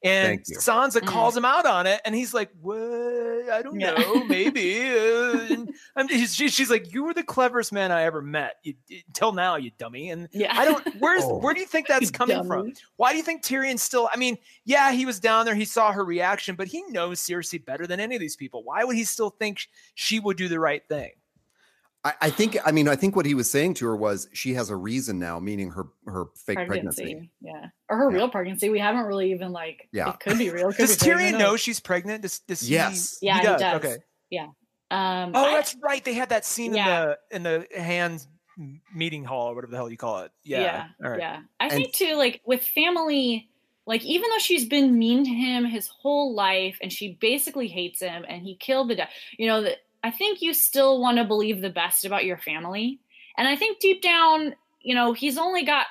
And 0.05 0.45
Thank. 0.45 0.59
Sansa 0.59 1.01
Mm. 1.01 1.07
calls 1.07 1.37
him 1.37 1.45
out 1.45 1.65
on 1.65 1.87
it, 1.87 2.01
and 2.05 2.12
he's 2.15 2.35
like, 2.35 2.51
"What? 2.61 2.77
I 2.77 3.61
don't 3.62 3.79
Yeah. 3.79 3.93
know. 3.93 4.25
Maybe." 4.25 4.81
Uh, 4.91 5.67
and 5.97 6.11
he's, 6.11 6.35
she- 6.35 6.49
she's 6.49 6.71
like, 6.71 6.93
"You 6.93 7.05
were 7.05 7.15
the 7.15 7.23
cleverest 7.23 7.73
man 7.73 7.93
I 7.93 8.03
ever 8.03 8.21
met 8.21 8.57
you, 8.65 8.75
until 9.07 9.33
now, 9.33 9.55
you 9.57 9.71
dummy." 9.79 10.11
And 10.11 10.29
yeah. 10.33 10.59
I 10.59 10.65
don't. 10.65 10.87
Where's 10.99 11.23
Oh. 11.25 11.38
where 11.38 11.55
do 11.55 11.61
you 11.61 11.67
think 11.67 11.87
that's 11.87 12.11
coming 12.11 12.45
from? 12.47 12.73
Why 12.97 13.12
do 13.12 13.17
you 13.19 13.23
think 13.23 13.45
Tyrion 13.45 13.79
still? 13.79 14.09
I 14.12 14.17
mean, 14.17 14.38
yeah, 14.65 14.91
he 14.93 15.07
was 15.07 15.21
down 15.21 15.47
there. 15.47 15.55
He 15.55 15.65
saw 15.65 15.93
her 15.93 16.05
reaction, 16.05 16.57
but 16.57 16.67
he 16.67 16.83
knows 16.88 17.21
Cersei 17.21 17.65
better 17.65 17.87
than 17.87 18.01
any 18.01 18.17
of 18.17 18.21
these 18.21 18.35
people. 18.37 18.65
Why 18.65 18.83
would 18.85 18.97
he 18.97 19.05
still 19.05 19.31
think 19.31 19.69
she 19.95 20.19
would 20.19 20.37
do 20.37 20.49
the 20.49 20.59
right 20.59 20.83
thing? 20.88 21.12
I, 22.05 22.15
I 22.23 22.31
think 22.31 22.57
I 22.65 22.73
mean 22.73 22.88
I 22.88 22.97
think 22.97 23.15
what 23.15 23.27
he 23.27 23.35
was 23.35 23.49
saying 23.51 23.75
to 23.75 23.87
her 23.87 23.95
was 23.97 24.29
she 24.33 24.55
has 24.55 24.71
a 24.71 24.77
reason 24.77 25.19
now, 25.21 25.38
meaning 25.38 25.71
her 25.71 25.87
her 26.07 26.25
fake 26.35 26.57
pregnancy. 26.57 27.03
pregnancy. 27.05 27.31
Yeah. 27.41 27.67
Or 27.88 27.97
her 27.97 28.11
Yeah. 28.11 28.17
real 28.17 28.29
pregnancy. 28.29 28.69
We 28.71 28.79
haven't 28.81 29.05
really 29.05 29.31
even 29.31 29.53
like 29.53 29.88
Yeah. 29.93 30.11
it 30.11 30.21
could 30.21 30.38
be 30.38 30.51
real. 30.51 30.69
could 30.73 30.79
Does 30.88 30.97
be 30.97 31.11
Tyrion 31.11 31.33
knows? 31.33 31.41
know 31.41 31.57
she's 31.57 31.79
pregnant? 31.81 32.23
Does, 32.23 32.41
does 32.41 32.61
he- 32.62 32.75
Yes. 32.75 33.19
Yeah, 33.23 33.37
he 33.38 33.43
does. 33.45 33.62
Okay. 33.77 33.97
Um 34.91 35.33
Oh, 35.35 35.45
I- 35.47 35.55
that's 35.55 35.75
right. 35.83 36.05
They 36.05 36.15
had 36.15 36.29
that 36.31 36.45
scene 36.45 36.75
Yeah. 36.75 37.15
in 37.31 37.43
the 37.45 37.57
in 37.59 37.67
the 37.73 37.81
hands 37.81 38.29
meeting 38.95 39.25
hall 39.25 39.51
or 39.51 39.55
whatever 39.55 39.71
the 39.71 39.77
hell 39.79 39.91
you 39.91 39.97
call 39.97 40.21
it. 40.21 40.33
Yeah. 40.45 40.61
yeah. 40.61 40.87
All 41.03 41.11
right. 41.11 41.21
Yeah. 41.21 41.41
I 41.59 41.65
And- 41.65 41.73
think 41.73 41.95
too, 41.95 42.15
like 42.17 42.41
with 42.45 42.62
family, 42.62 43.49
like 43.87 44.05
even 44.05 44.29
though 44.31 44.38
she's 44.38 44.67
been 44.67 44.99
mean 44.99 45.25
to 45.25 45.31
him 45.31 45.65
his 45.65 45.88
whole 45.88 46.35
life 46.35 46.77
and 46.83 46.93
she 46.93 47.15
basically 47.21 47.69
hates 47.69 48.01
him 48.01 48.25
and 48.29 48.43
he 48.43 48.57
killed 48.57 48.91
the 48.91 48.97
dad, 48.97 49.09
you 49.38 49.47
know, 49.47 49.62
that 49.62 49.79
I 50.03 50.11
think 50.11 50.43
you 50.43 50.53
still 50.53 51.01
want 51.01 51.19
to 51.19 51.25
believe 51.25 51.61
the 51.61 51.71
best 51.71 52.05
about 52.05 52.25
your 52.25 52.38
family. 52.38 53.01
And 53.37 53.47
I 53.47 53.57
think 53.57 53.79
deep 53.79 54.03
down, 54.03 54.55
you 54.81 54.95
know, 54.95 55.12
he's 55.12 55.38
only 55.38 55.65
got 55.65 55.87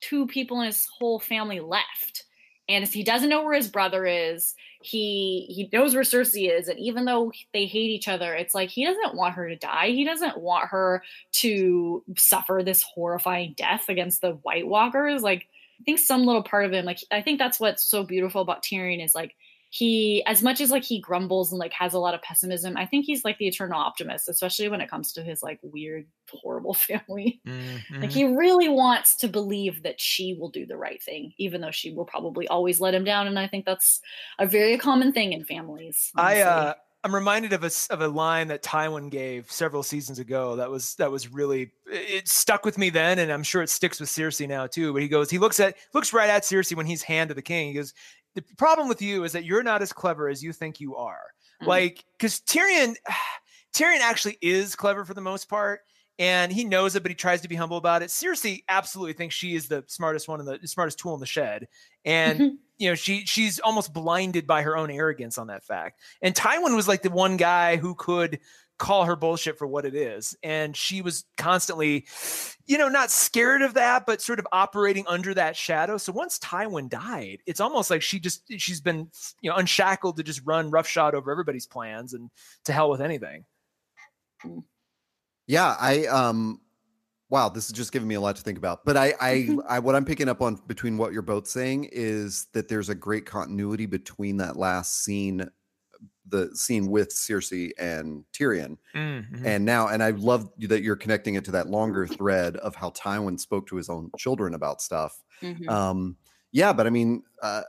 two 0.00 0.26
people 0.26 0.60
in 0.60 0.66
his 0.66 0.86
whole 0.98 1.20
family 1.20 1.60
left. 1.60 2.24
And 2.68 2.84
if 2.84 2.92
he 2.92 3.02
doesn't 3.02 3.28
know 3.28 3.42
where 3.42 3.54
his 3.54 3.68
brother 3.68 4.06
is. 4.06 4.54
He 4.84 5.46
he 5.48 5.68
knows 5.72 5.94
where 5.94 6.02
Cersei 6.02 6.50
is, 6.50 6.66
and 6.66 6.78
even 6.78 7.04
though 7.04 7.30
they 7.52 7.66
hate 7.66 7.90
each 7.90 8.08
other, 8.08 8.34
it's 8.34 8.52
like 8.52 8.68
he 8.68 8.84
doesn't 8.84 9.14
want 9.14 9.34
her 9.34 9.48
to 9.48 9.54
die. 9.54 9.90
He 9.90 10.04
doesn't 10.04 10.38
want 10.38 10.70
her 10.70 11.04
to 11.34 12.02
suffer 12.16 12.62
this 12.64 12.82
horrifying 12.82 13.54
death 13.56 13.88
against 13.88 14.22
the 14.22 14.32
White 14.42 14.66
Walkers. 14.66 15.22
Like 15.22 15.46
I 15.80 15.84
think 15.84 16.00
some 16.00 16.24
little 16.24 16.42
part 16.42 16.64
of 16.64 16.72
him, 16.72 16.84
like 16.84 16.98
I 17.12 17.22
think 17.22 17.38
that's 17.38 17.60
what's 17.60 17.84
so 17.84 18.02
beautiful 18.02 18.42
about 18.42 18.64
Tyrion 18.64 19.04
is 19.04 19.14
like 19.14 19.36
he, 19.74 20.22
as 20.26 20.42
much 20.42 20.60
as 20.60 20.70
like 20.70 20.84
he 20.84 21.00
grumbles 21.00 21.50
and 21.50 21.58
like 21.58 21.72
has 21.72 21.94
a 21.94 21.98
lot 21.98 22.12
of 22.12 22.20
pessimism, 22.20 22.76
I 22.76 22.84
think 22.84 23.06
he's 23.06 23.24
like 23.24 23.38
the 23.38 23.48
eternal 23.48 23.80
optimist, 23.80 24.28
especially 24.28 24.68
when 24.68 24.82
it 24.82 24.90
comes 24.90 25.14
to 25.14 25.22
his 25.22 25.42
like 25.42 25.60
weird, 25.62 26.06
horrible 26.30 26.74
family. 26.88 27.40
Mhm. 27.46 28.02
Like 28.02 28.10
he 28.10 28.24
really 28.24 28.68
wants 28.68 29.16
to 29.16 29.28
believe 29.28 29.82
that 29.84 29.98
she 29.98 30.34
will 30.34 30.50
do 30.50 30.66
the 30.66 30.76
right 30.76 31.02
thing, 31.02 31.32
even 31.38 31.62
though 31.62 31.70
she 31.70 31.90
will 31.90 32.04
probably 32.04 32.46
always 32.48 32.82
let 32.82 32.92
him 32.92 33.02
down. 33.02 33.26
And 33.26 33.38
I 33.38 33.46
think 33.48 33.64
that's 33.64 34.02
a 34.38 34.46
very 34.46 34.76
common 34.76 35.10
thing 35.10 35.32
in 35.32 35.42
families. 35.42 36.12
I 36.16 36.42
uh 36.42 36.74
I'm 37.04 37.14
reminded 37.14 37.54
of 37.54 37.64
a 37.64 37.70
of 37.88 38.02
a 38.02 38.08
line 38.08 38.48
that 38.48 38.62
Tywin 38.62 39.10
gave 39.10 39.50
several 39.50 39.82
seasons 39.82 40.18
ago. 40.18 40.54
That 40.56 40.70
was 40.70 40.96
that 40.96 41.10
was 41.10 41.32
really 41.32 41.72
it 41.86 42.28
stuck 42.28 42.66
with 42.66 42.76
me 42.76 42.90
then, 42.90 43.18
and 43.18 43.32
I'm 43.32 43.42
sure 43.42 43.62
it 43.62 43.70
sticks 43.70 43.98
with 43.98 44.08
Cersei 44.10 44.46
now 44.46 44.66
too. 44.66 44.92
But 44.92 45.00
he 45.00 45.08
goes, 45.08 45.30
he 45.30 45.38
looks 45.38 45.58
at 45.60 45.76
looks 45.94 46.12
right 46.12 46.28
at 46.28 46.42
Cersei 46.42 46.76
when 46.76 46.86
he's 46.86 47.02
hand 47.02 47.28
to 47.30 47.34
the 47.34 47.42
king. 47.42 47.68
He 47.68 47.74
goes, 47.74 47.94
the 48.34 48.44
problem 48.56 48.88
with 48.88 49.02
you 49.02 49.24
is 49.24 49.32
that 49.32 49.44
you're 49.44 49.62
not 49.62 49.82
as 49.82 49.92
clever 49.92 50.28
as 50.28 50.42
you 50.42 50.52
think 50.52 50.80
you 50.80 50.96
are. 50.96 51.22
Mm. 51.62 51.66
Like 51.66 52.04
because 52.18 52.40
Tyrion 52.40 52.94
Tyrion 53.74 54.00
actually 54.00 54.38
is 54.42 54.76
clever 54.76 55.04
for 55.04 55.14
the 55.14 55.20
most 55.20 55.48
part. 55.48 55.80
And 56.18 56.52
he 56.52 56.64
knows 56.64 56.94
it, 56.94 57.02
but 57.02 57.10
he 57.10 57.16
tries 57.16 57.40
to 57.40 57.48
be 57.48 57.56
humble 57.56 57.78
about 57.78 58.02
it. 58.02 58.10
Cersei 58.10 58.62
absolutely 58.68 59.14
thinks 59.14 59.34
she 59.34 59.54
is 59.54 59.66
the 59.66 59.82
smartest 59.86 60.28
one 60.28 60.40
in 60.40 60.46
the 60.46 60.58
smartest 60.68 60.98
tool 60.98 61.14
in 61.14 61.20
the 61.20 61.26
shed. 61.26 61.66
And 62.04 62.58
you 62.82 62.88
know 62.88 62.94
she 62.96 63.24
she's 63.26 63.60
almost 63.60 63.92
blinded 63.92 64.44
by 64.44 64.62
her 64.62 64.76
own 64.76 64.90
arrogance 64.90 65.38
on 65.38 65.46
that 65.46 65.62
fact 65.62 66.00
and 66.20 66.34
tywin 66.34 66.74
was 66.74 66.88
like 66.88 67.02
the 67.02 67.10
one 67.10 67.36
guy 67.36 67.76
who 67.76 67.94
could 67.94 68.40
call 68.82 69.04
her 69.04 69.14
bullshit 69.14 69.56
for 69.56 69.66
what 69.68 69.84
it 69.86 69.94
is 69.94 70.36
and 70.42 70.76
she 70.76 71.02
was 71.02 71.24
constantly 71.36 72.04
you 72.66 72.76
know 72.76 72.88
not 72.88 73.12
scared 73.12 73.62
of 73.62 73.74
that 73.74 74.04
but 74.06 74.20
sort 74.20 74.40
of 74.40 74.46
operating 74.50 75.04
under 75.06 75.32
that 75.32 75.56
shadow 75.56 75.96
so 75.96 76.12
once 76.12 76.36
tywin 76.40 76.88
died 76.88 77.38
it's 77.46 77.60
almost 77.60 77.90
like 77.90 78.02
she 78.02 78.18
just 78.18 78.42
she's 78.58 78.80
been 78.80 79.08
you 79.40 79.48
know 79.48 79.54
unshackled 79.56 80.16
to 80.16 80.24
just 80.24 80.42
run 80.44 80.68
roughshod 80.68 81.14
over 81.14 81.30
everybody's 81.30 81.66
plans 81.66 82.12
and 82.12 82.28
to 82.64 82.72
hell 82.72 82.90
with 82.90 83.00
anything 83.00 83.44
Yeah, 85.46 85.76
I 85.78 86.06
um 86.06 86.60
wow, 87.28 87.48
this 87.48 87.66
is 87.66 87.72
just 87.72 87.92
giving 87.92 88.08
me 88.08 88.14
a 88.16 88.20
lot 88.20 88.36
to 88.36 88.42
think 88.42 88.58
about. 88.58 88.84
But 88.84 88.96
I 88.96 89.14
I, 89.20 89.34
Mhm. 89.34 89.64
I 89.68 89.78
what 89.78 89.94
I'm 89.94 90.04
picking 90.04 90.28
up 90.28 90.42
on 90.42 90.56
between 90.66 90.98
what 90.98 91.12
you're 91.12 91.22
both 91.22 91.46
saying 91.46 91.88
is 91.92 92.46
that 92.52 92.68
there's 92.68 92.88
a 92.88 92.94
great 92.94 93.26
continuity 93.26 93.86
between 93.86 94.38
that 94.38 94.56
last 94.56 95.04
scene 95.04 95.48
the 96.26 96.54
scene 96.54 96.86
with 96.88 97.10
Cersei 97.10 97.70
and 97.78 98.24
Tyrion. 98.32 98.78
Mhm. 98.94 99.44
And 99.44 99.64
now 99.64 99.88
and 99.88 100.02
I 100.02 100.10
love 100.10 100.48
that 100.58 100.82
you're 100.82 100.96
connecting 100.96 101.34
it 101.34 101.44
to 101.46 101.50
that 101.52 101.68
longer 101.68 102.06
thread 102.06 102.56
of 102.58 102.74
how 102.76 102.90
Tywin 102.90 103.38
spoke 103.40 103.66
to 103.68 103.76
his 103.76 103.88
own 103.88 104.10
children 104.16 104.54
about 104.54 104.80
stuff. 104.80 105.22
Mhm. 105.42 105.68
Um, 105.68 106.16
yeah, 106.52 106.72
but 106.72 106.86
I 106.86 106.90
mean, 106.90 107.22
uh, 107.42 107.62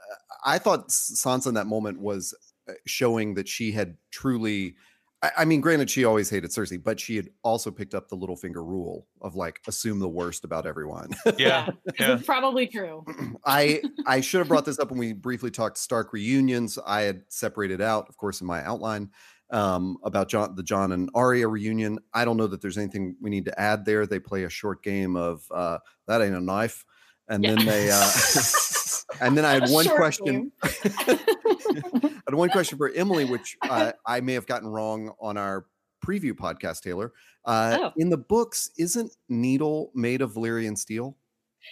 I 0.46 0.60
thought 0.60 0.90
Sansa 0.90 1.48
in 1.48 1.54
that 1.56 1.68
moment 1.68 2.00
was 2.00 2.34
uh, 2.70 2.74
showing 2.86 3.34
that 3.36 3.48
she 3.48 3.72
had 3.72 3.98
truly. 4.12 4.76
I, 5.24 5.32
I 5.40 5.46
mean, 5.46 5.62
granted, 5.62 5.90
she 5.90 6.04
always 6.06 6.30
hated 6.30 6.52
Cersei, 6.52 6.84
but 6.84 7.00
she 7.00 7.16
had 7.16 7.30
also 7.44 7.72
picked 7.72 7.96
up 7.96 8.10
the 8.10 8.18
Littlefinger 8.18 8.56
rule 8.58 9.08
of 9.22 9.36
like 9.36 9.62
assume 9.68 10.00
the 10.00 10.10
worst 10.10 10.44
about 10.44 10.66
everyone. 10.68 11.10
yeah 11.38 11.68
yeah 12.00 12.16
It's 12.16 12.26
probably 12.26 12.68
true. 12.68 13.04
I 13.46 13.82
I 14.06 14.22
should 14.22 14.40
have 14.40 14.50
brought 14.50 14.66
this 14.66 14.80
up 14.80 14.92
when 14.92 15.00
we 15.00 15.14
briefly 15.14 15.50
talked 15.50 15.78
Stark 15.78 16.14
reunions. 16.14 16.78
I 16.86 17.02
had 17.02 17.24
separated 17.30 17.82
out, 17.82 18.08
of 18.10 18.18
course, 18.18 18.42
in 18.42 18.48
my 18.48 18.64
outline 18.66 19.12
um, 19.50 19.98
about 20.04 20.28
Jon 20.30 20.56
the 20.56 20.64
Jon 20.64 20.92
and 20.92 21.10
Arya 21.16 21.48
reunion. 21.48 22.00
I 22.14 22.26
don't 22.26 22.38
know 22.38 22.48
that 22.48 22.62
there's 22.62 22.78
anything 22.78 23.16
we 23.22 23.30
need 23.30 23.46
to 23.46 23.60
add 23.60 23.86
there. 23.86 24.06
They 24.06 24.20
play 24.20 24.44
a 24.44 24.50
short 24.50 24.84
game 24.84 25.16
of 25.16 25.46
uh, 25.52 25.78
that 26.08 26.22
ain't 26.22 26.36
a 26.36 26.42
knife, 26.42 26.86
and 27.30 27.44
Yeah. 27.44 27.56
then 27.56 27.66
they 27.66 27.90
uh, 27.92 28.10
and 29.22 29.38
then 29.38 29.46
I 29.46 29.54
had 29.60 29.70
one 29.70 29.86
short 29.86 29.98
question. 29.98 30.52
I 30.64 32.20
had 32.28 32.34
one 32.34 32.50
question 32.50 32.78
for 32.78 32.90
Emily, 32.92 33.26
which 33.26 33.58
uh, 33.62 33.92
I 34.06 34.22
may 34.22 34.34
have 34.34 34.46
gotten 34.46 34.68
wrong 34.68 35.12
on 35.20 35.38
our 35.38 35.66
preview 36.06 36.34
podcast, 36.34 36.82
Taylor. 36.82 37.12
Uh, 37.46 37.78
Oh. 37.80 37.92
In 37.98 38.10
the 38.10 38.18
books, 38.18 38.72
isn't 38.78 39.16
Needle 39.30 39.92
made 39.94 40.22
of 40.22 40.34
Valyrian 40.34 40.78
steel? 40.78 41.18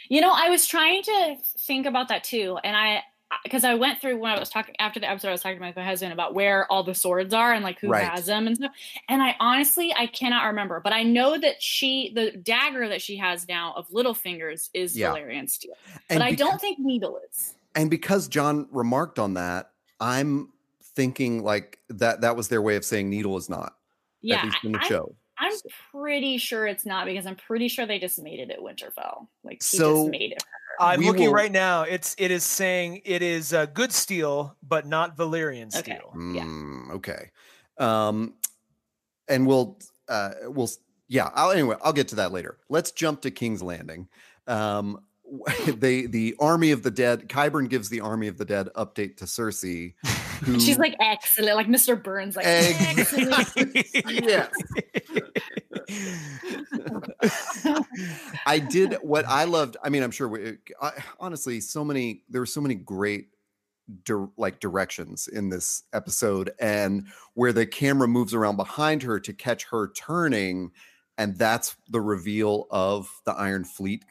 You 0.09 0.21
know, 0.21 0.31
I 0.33 0.49
was 0.49 0.65
trying 0.67 1.03
to 1.03 1.35
think 1.59 1.85
about 1.85 2.07
that 2.09 2.23
too, 2.23 2.57
and 2.63 2.75
I 2.77 3.03
because 3.43 3.63
I 3.63 3.75
went 3.75 3.99
through 3.99 4.17
when 4.17 4.31
I 4.31 4.39
was 4.39 4.49
talking 4.49 4.75
after 4.79 4.99
the 4.99 5.09
episode, 5.09 5.29
I 5.29 5.31
was 5.31 5.41
talking 5.41 5.57
to 5.59 5.73
my 5.75 5.83
husband 5.83 6.13
about 6.13 6.33
where 6.33 6.71
all 6.71 6.83
the 6.83 6.93
swords 6.93 7.33
are 7.33 7.53
and 7.53 7.63
like 7.63 7.79
who 7.79 7.89
Right. 7.89 8.07
has 8.07 8.25
them 8.25 8.47
and 8.47 8.55
stuff. 8.55 8.71
And 9.09 9.21
I 9.21 9.35
honestly 9.39 9.93
I 9.95 10.07
cannot 10.07 10.45
remember, 10.47 10.79
but 10.79 10.93
I 10.93 11.03
know 11.03 11.37
that 11.37 11.61
she 11.61 12.11
the 12.13 12.31
dagger 12.31 12.87
that 12.89 13.01
she 13.01 13.17
has 13.17 13.47
now 13.47 13.73
of 13.75 13.87
Littlefingers 13.89 14.69
is 14.73 14.97
Yeah. 14.97 15.13
Valyrian 15.13 15.49
steel, 15.49 15.73
And 16.09 16.19
but 16.19 16.21
I 16.21 16.33
don't 16.33 16.59
think 16.59 16.79
Needle 16.79 17.19
is. 17.31 17.55
and 17.75 17.89
because 17.89 18.27
Jon 18.27 18.67
remarked 18.71 19.17
on 19.19 19.33
that, 19.35 19.71
I'm 19.99 20.49
thinking 20.83 21.43
like 21.43 21.79
that 21.89 22.21
that 22.21 22.35
was 22.35 22.49
their 22.49 22.61
way 22.61 22.75
of 22.75 22.83
saying 22.83 23.09
needle 23.09 23.37
is 23.37 23.49
not, 23.49 23.75
Yeah, 24.21 24.39
at 24.39 24.45
least 24.45 24.57
in 24.63 24.71
the 24.73 24.79
I, 24.79 24.87
show. 24.87 25.15
I'm 25.37 25.53
pretty 25.91 26.37
sure 26.37 26.67
it's 26.67 26.85
not 26.85 27.05
because 27.05 27.25
I'm 27.25 27.35
pretty 27.35 27.67
sure 27.67 27.85
they 27.85 27.97
just 27.97 28.21
made 28.21 28.39
it 28.39 28.51
at 28.51 28.59
Winterfell. 28.59 29.27
Like 29.43 29.63
he 29.63 29.77
So- 29.77 30.01
just 30.03 30.11
made 30.11 30.31
it. 30.33 30.43
I'm 30.81 30.99
We 30.99 31.07
looking 31.07 31.25
will- 31.27 31.33
right 31.33 31.51
now 31.51 31.83
it's 31.83 32.15
it 32.17 32.31
is 32.31 32.43
saying 32.43 33.01
it 33.05 33.21
is 33.21 33.53
uh, 33.53 33.67
good 33.67 33.91
steel 33.91 34.55
but 34.61 34.85
not 34.87 35.15
valyrian 35.15 35.67
Okay. 35.77 35.95
steel 35.95 36.11
Yeah. 36.33 36.43
Mm, 36.43 36.91
okay. 36.95 37.29
Um, 37.77 38.33
and 39.27 39.45
we'll 39.47 39.77
uh, 40.09 40.31
we'll 40.47 40.69
yeah. 41.07 41.29
I'll, 41.35 41.51
anyway, 41.51 41.75
I'll 41.83 41.93
get 41.93 42.07
to 42.09 42.15
that 42.15 42.31
later. 42.31 42.57
Let's 42.69 42.91
jump 42.91 43.21
to 43.21 43.31
King's 43.31 43.61
Landing. 43.63 44.07
Um, 44.47 45.01
they 45.65 46.05
the 46.05 46.35
army 46.39 46.71
of 46.71 46.83
the 46.83 46.91
dead. 46.91 47.29
Qyburn 47.29 47.69
gives 47.69 47.89
the 47.89 48.01
army 48.01 48.27
of 48.27 48.37
the 48.37 48.45
dead 48.45 48.67
update 48.75 49.17
to 49.17 49.25
Cersei. 49.25 49.93
Who, 50.43 50.59
she's 50.59 50.77
like 50.79 50.95
excellent, 50.99 51.55
like 51.55 51.67
Mr. 51.67 52.01
Burns, 52.01 52.35
like 52.35 52.45
excellent. 52.47 53.67
yes. 54.25 54.49
I 58.45 58.59
did 58.59 58.95
what 59.01 59.25
I 59.25 59.45
loved. 59.45 59.77
I 59.83 59.89
mean, 59.89 60.03
I'm 60.03 60.11
sure 60.11 60.27
we, 60.27 60.57
I, 60.81 60.91
honestly, 61.19 61.59
so 61.61 61.83
many, 61.83 62.23
there 62.29 62.41
were 62.41 62.45
so 62.45 62.61
many 62.61 62.75
great 62.75 63.29
dir- 64.03 64.29
like 64.37 64.59
directions 64.59 65.27
in 65.27 65.49
this 65.49 65.83
episode 65.93 66.51
and 66.59 67.07
where 67.33 67.53
the 67.53 67.65
camera 67.65 68.07
moves 68.07 68.33
around 68.33 68.57
behind 68.57 69.03
her 69.03 69.19
to 69.19 69.33
catch 69.33 69.65
her 69.65 69.91
turning. 69.93 70.71
And 71.17 71.37
that's 71.37 71.75
the 71.89 72.01
reveal 72.01 72.67
of 72.71 73.09
the 73.25 73.33
Iron 73.33 73.63
Fleet 73.65 74.03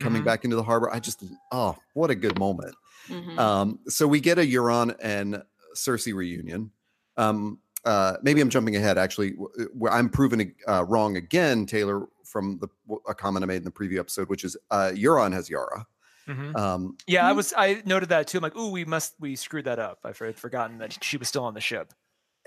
coming 0.00 0.22
Mhm. 0.22 0.26
back 0.26 0.44
into 0.44 0.56
the 0.56 0.62
harbor. 0.62 0.90
I 0.92 1.00
just, 1.00 1.22
oh, 1.52 1.76
what 1.94 2.10
a 2.10 2.14
good 2.14 2.38
moment. 2.38 2.74
Mhm. 3.08 3.38
Um, 3.38 3.78
so 3.88 4.06
we 4.08 4.20
get 4.20 4.38
a 4.38 4.42
Euron 4.42 4.94
and 5.00 5.42
Cersei 5.74 6.14
reunion. 6.14 6.70
Um, 7.16 7.60
uh, 7.86 8.16
maybe 8.22 8.40
I'm 8.42 8.50
jumping 8.50 8.76
ahead. 8.76 8.98
Actually, 8.98 9.30
where 9.72 9.92
I'm 9.92 10.10
proven 10.10 10.54
uh, 10.68 10.84
wrong 10.84 11.16
again, 11.16 11.64
Taylor, 11.64 12.06
from 12.24 12.58
the 12.58 12.68
a 13.08 13.14
comment 13.14 13.42
I 13.42 13.46
made 13.46 13.56
in 13.56 13.64
the 13.64 13.70
preview 13.70 13.98
episode, 13.98 14.28
which 14.28 14.44
is 14.44 14.56
uh, 14.70 14.90
Euron 14.94 15.32
has 15.32 15.48
Yara. 15.48 15.86
Mhm. 16.28 16.56
Um, 16.58 16.96
Yeah, 17.06 17.26
I 17.26 17.32
was. 17.32 17.54
I 17.56 17.82
noted 17.86 18.08
that 18.10 18.26
too. 18.26 18.38
I'm 18.38 18.42
like, 18.42 18.56
ooh, 18.56 18.70
we 18.70 18.84
must. 18.84 19.14
We 19.20 19.36
screwed 19.36 19.64
that 19.66 19.78
up. 19.78 20.00
I 20.04 20.08
had 20.08 20.36
forgotten 20.36 20.78
that 20.78 21.02
she 21.02 21.16
was 21.16 21.28
still 21.28 21.44
on 21.44 21.54
the 21.54 21.60
ship. 21.60 21.94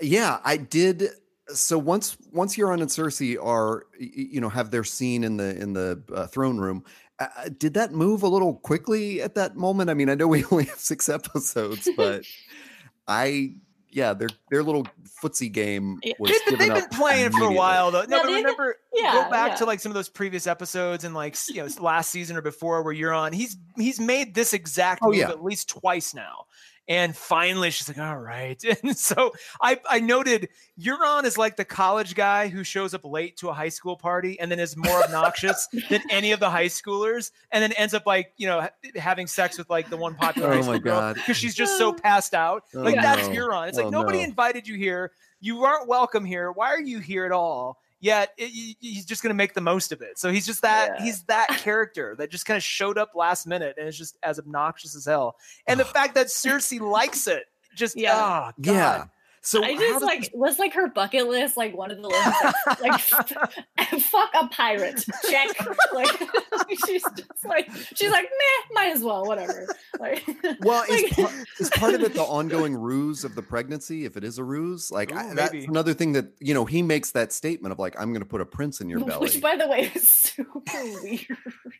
yeah, 0.00 0.38
I 0.44 0.58
did. 0.58 1.08
So 1.48 1.78
once 1.78 2.16
once 2.30 2.56
Euron 2.56 2.80
and 2.82 2.90
Cersei 2.90 3.42
are 3.42 3.86
you 3.98 4.40
know 4.40 4.50
have 4.50 4.70
their 4.70 4.84
scene 4.84 5.24
in 5.24 5.36
the 5.38 5.56
in 5.58 5.72
the 5.72 6.02
uh, 6.14 6.26
throne 6.26 6.58
room, 6.58 6.84
uh, 7.18 7.26
uh, 7.38 7.48
did 7.58 7.74
that 7.74 7.92
move 7.92 8.22
a 8.22 8.28
little 8.28 8.54
quickly 8.54 9.20
at 9.22 9.34
that 9.34 9.56
moment? 9.56 9.88
I 9.90 9.94
mean, 9.94 10.10
I 10.10 10.14
know 10.14 10.28
we 10.28 10.44
only 10.52 10.64
have 10.64 10.78
six 10.78 11.08
episodes, 11.08 11.88
but 11.96 12.24
I 13.08 13.54
yeah, 13.92 14.12
their 14.14 14.28
their 14.50 14.62
little 14.62 14.86
footsie 15.22 15.50
game 15.52 15.98
Yeah. 16.02 16.14
was 16.18 16.30
They've, 16.30 16.40
been- 16.46 16.58
given 16.58 16.68
they've 16.74 16.74
been 16.76 16.84
up 16.84 16.90
playing 16.98 17.30
for 17.32 17.44
a 17.44 17.52
while 17.52 17.90
though. 17.90 18.04
No, 18.04 18.16
Yeah, 18.16 18.22
but 18.22 18.26
they've 18.28 18.36
been- 18.36 18.44
remember, 18.44 18.76
Yeah, 18.94 19.12
go 19.24 19.30
back 19.30 19.50
yeah. 19.52 19.56
to 19.56 19.64
like 19.66 19.80
some 19.80 19.90
of 19.90 19.94
those 19.94 20.08
previous 20.08 20.46
episodes 20.46 21.04
and 21.04 21.14
like 21.14 21.36
you 21.48 21.56
know 21.62 21.68
last 21.80 22.10
season 22.10 22.36
or 22.36 22.42
before 22.42 22.82
where 22.82 22.94
Euron. 22.94 23.32
He's 23.32 23.56
he's 23.76 24.00
made 24.00 24.34
this 24.34 24.52
exact 24.52 25.00
Oh, 25.02 25.08
move 25.08 25.16
yeah. 25.16 25.28
at 25.28 25.42
least 25.42 25.68
twice 25.68 26.14
now. 26.14 26.46
And 26.88 27.14
finally, 27.14 27.70
she's 27.70 27.88
like, 27.88 27.98
"All 27.98 28.18
right." 28.18 28.60
And 28.82 28.96
so 28.96 29.32
I, 29.60 29.78
I 29.88 30.00
noted 30.00 30.48
Euron 30.80 31.24
is 31.24 31.38
like 31.38 31.56
the 31.56 31.64
college 31.64 32.14
guy 32.14 32.48
who 32.48 32.64
shows 32.64 32.94
up 32.94 33.04
late 33.04 33.36
to 33.38 33.48
a 33.48 33.52
high 33.52 33.68
school 33.68 33.96
party 33.96 34.40
and 34.40 34.50
then 34.50 34.58
is 34.58 34.76
more 34.76 35.04
obnoxious 35.04 35.68
than 35.88 36.02
any 36.10 36.32
of 36.32 36.40
the 36.40 36.50
high 36.50 36.66
schoolers, 36.66 37.30
and 37.52 37.62
then 37.62 37.72
ends 37.74 37.94
up 37.94 38.06
like 38.06 38.32
you 38.38 38.46
know 38.46 38.62
ha- 38.62 38.70
having 38.96 39.26
sex 39.28 39.56
with 39.56 39.70
like 39.70 39.88
the 39.88 39.96
one 39.96 40.16
oh 40.20 40.24
popular 40.24 40.48
high 40.48 40.58
Oh 40.58 40.62
school 40.62 40.72
my 40.74 40.78
girl 40.78 41.00
God. 41.00 41.14
because 41.16 41.36
she's 41.36 41.54
just 41.54 41.78
so 41.78 41.90
oh. 41.90 41.92
passed 41.92 42.34
out. 42.34 42.64
Oh, 42.74 42.80
like 42.80 42.96
that's 42.96 43.28
no. 43.28 43.34
Euron. 43.34 43.68
It's 43.68 43.78
oh, 43.78 43.82
like 43.84 43.94
Oh, 43.94 44.00
nobody 44.00 44.18
no. 44.18 44.24
invited 44.24 44.66
you 44.66 44.76
here. 44.76 45.12
You 45.40 45.64
aren't 45.64 45.86
welcome 45.88 46.24
here. 46.24 46.50
Why 46.52 46.68
are 46.68 46.80
you 46.80 46.98
here 46.98 47.24
at 47.24 47.32
all? 47.32 47.78
Yet 48.00 48.32
it, 48.38 48.76
he's 48.80 49.04
just 49.04 49.22
going 49.22 49.30
to 49.30 49.34
make 49.34 49.52
the 49.54 49.60
most 49.60 49.92
of 49.92 50.00
it. 50.00 50.18
So 50.18 50.30
he's 50.32 50.46
just 50.46 50.62
that 50.62 50.92
Yeah. 50.98 51.04
he's 51.04 51.22
that 51.24 51.48
character 51.58 52.14
that 52.18 52.30
just 52.30 52.46
kind 52.46 52.56
of 52.56 52.62
showed 52.62 52.96
up 52.98 53.10
last 53.14 53.46
minute 53.46 53.76
and 53.78 53.86
is 53.86 53.96
just 53.98 54.16
as 54.22 54.38
obnoxious 54.38 54.96
as 54.96 55.04
hell. 55.04 55.36
And 55.66 55.78
the 55.78 55.84
fact 55.84 56.14
that 56.14 56.28
Cersei 56.28 56.80
likes 56.80 57.26
it, 57.26 57.44
just 57.76 57.96
Yeah. 57.96 58.12
Ah, 58.14 58.52
yeah, 58.58 58.72
Yeah. 58.72 59.04
So 59.42 59.64
I 59.64 59.74
just 59.74 60.02
like 60.04 60.20
this- 60.20 60.30
was 60.34 60.58
like 60.58 60.74
her 60.74 60.88
bucket 60.88 61.26
list, 61.26 61.56
like 61.56 61.74
one 61.74 61.90
of 61.90 61.96
the 62.02 62.08
lists, 62.08 62.80
like, 62.82 63.62
like 63.78 64.00
fuck 64.02 64.30
a 64.38 64.46
pirate, 64.48 65.02
check. 65.30 65.48
Like 65.94 66.10
she's 66.86 67.02
just 67.16 67.44
like 67.46 67.70
she's 67.94 68.10
like 68.10 68.24
meh, 68.24 68.74
might 68.74 68.92
as 68.92 69.02
well, 69.02 69.24
whatever. 69.24 69.66
Like, 69.98 70.22
well, 70.60 70.84
is, 70.90 71.02
like- 71.02 71.12
part, 71.16 71.32
is 71.58 71.70
part 71.70 71.94
of 71.94 72.02
it 72.02 72.12
the 72.12 72.22
ongoing 72.22 72.74
ruse 72.76 73.24
of 73.24 73.34
the 73.34 73.40
pregnancy? 73.42 74.04
If 74.04 74.18
it 74.18 74.24
is 74.24 74.36
a 74.36 74.44
ruse, 74.44 74.90
like 74.90 75.10
I, 75.14 75.32
that's 75.34 75.52
maybe. 75.54 75.64
another 75.64 75.94
thing 75.94 76.12
that 76.12 76.26
you 76.38 76.52
know 76.52 76.66
he 76.66 76.82
makes 76.82 77.12
that 77.12 77.32
statement 77.32 77.72
of 77.72 77.78
like, 77.78 77.98
"I'm 77.98 78.10
going 78.12 78.22
to 78.22 78.28
put 78.28 78.42
a 78.42 78.46
prince 78.46 78.82
in 78.82 78.90
your 78.90 79.00
belly." 79.00 79.20
which 79.22 79.40
by 79.40 79.56
the 79.56 79.66
way 79.68 79.90
is 79.94 80.06
super 80.06 80.60
weird. 81.02 81.26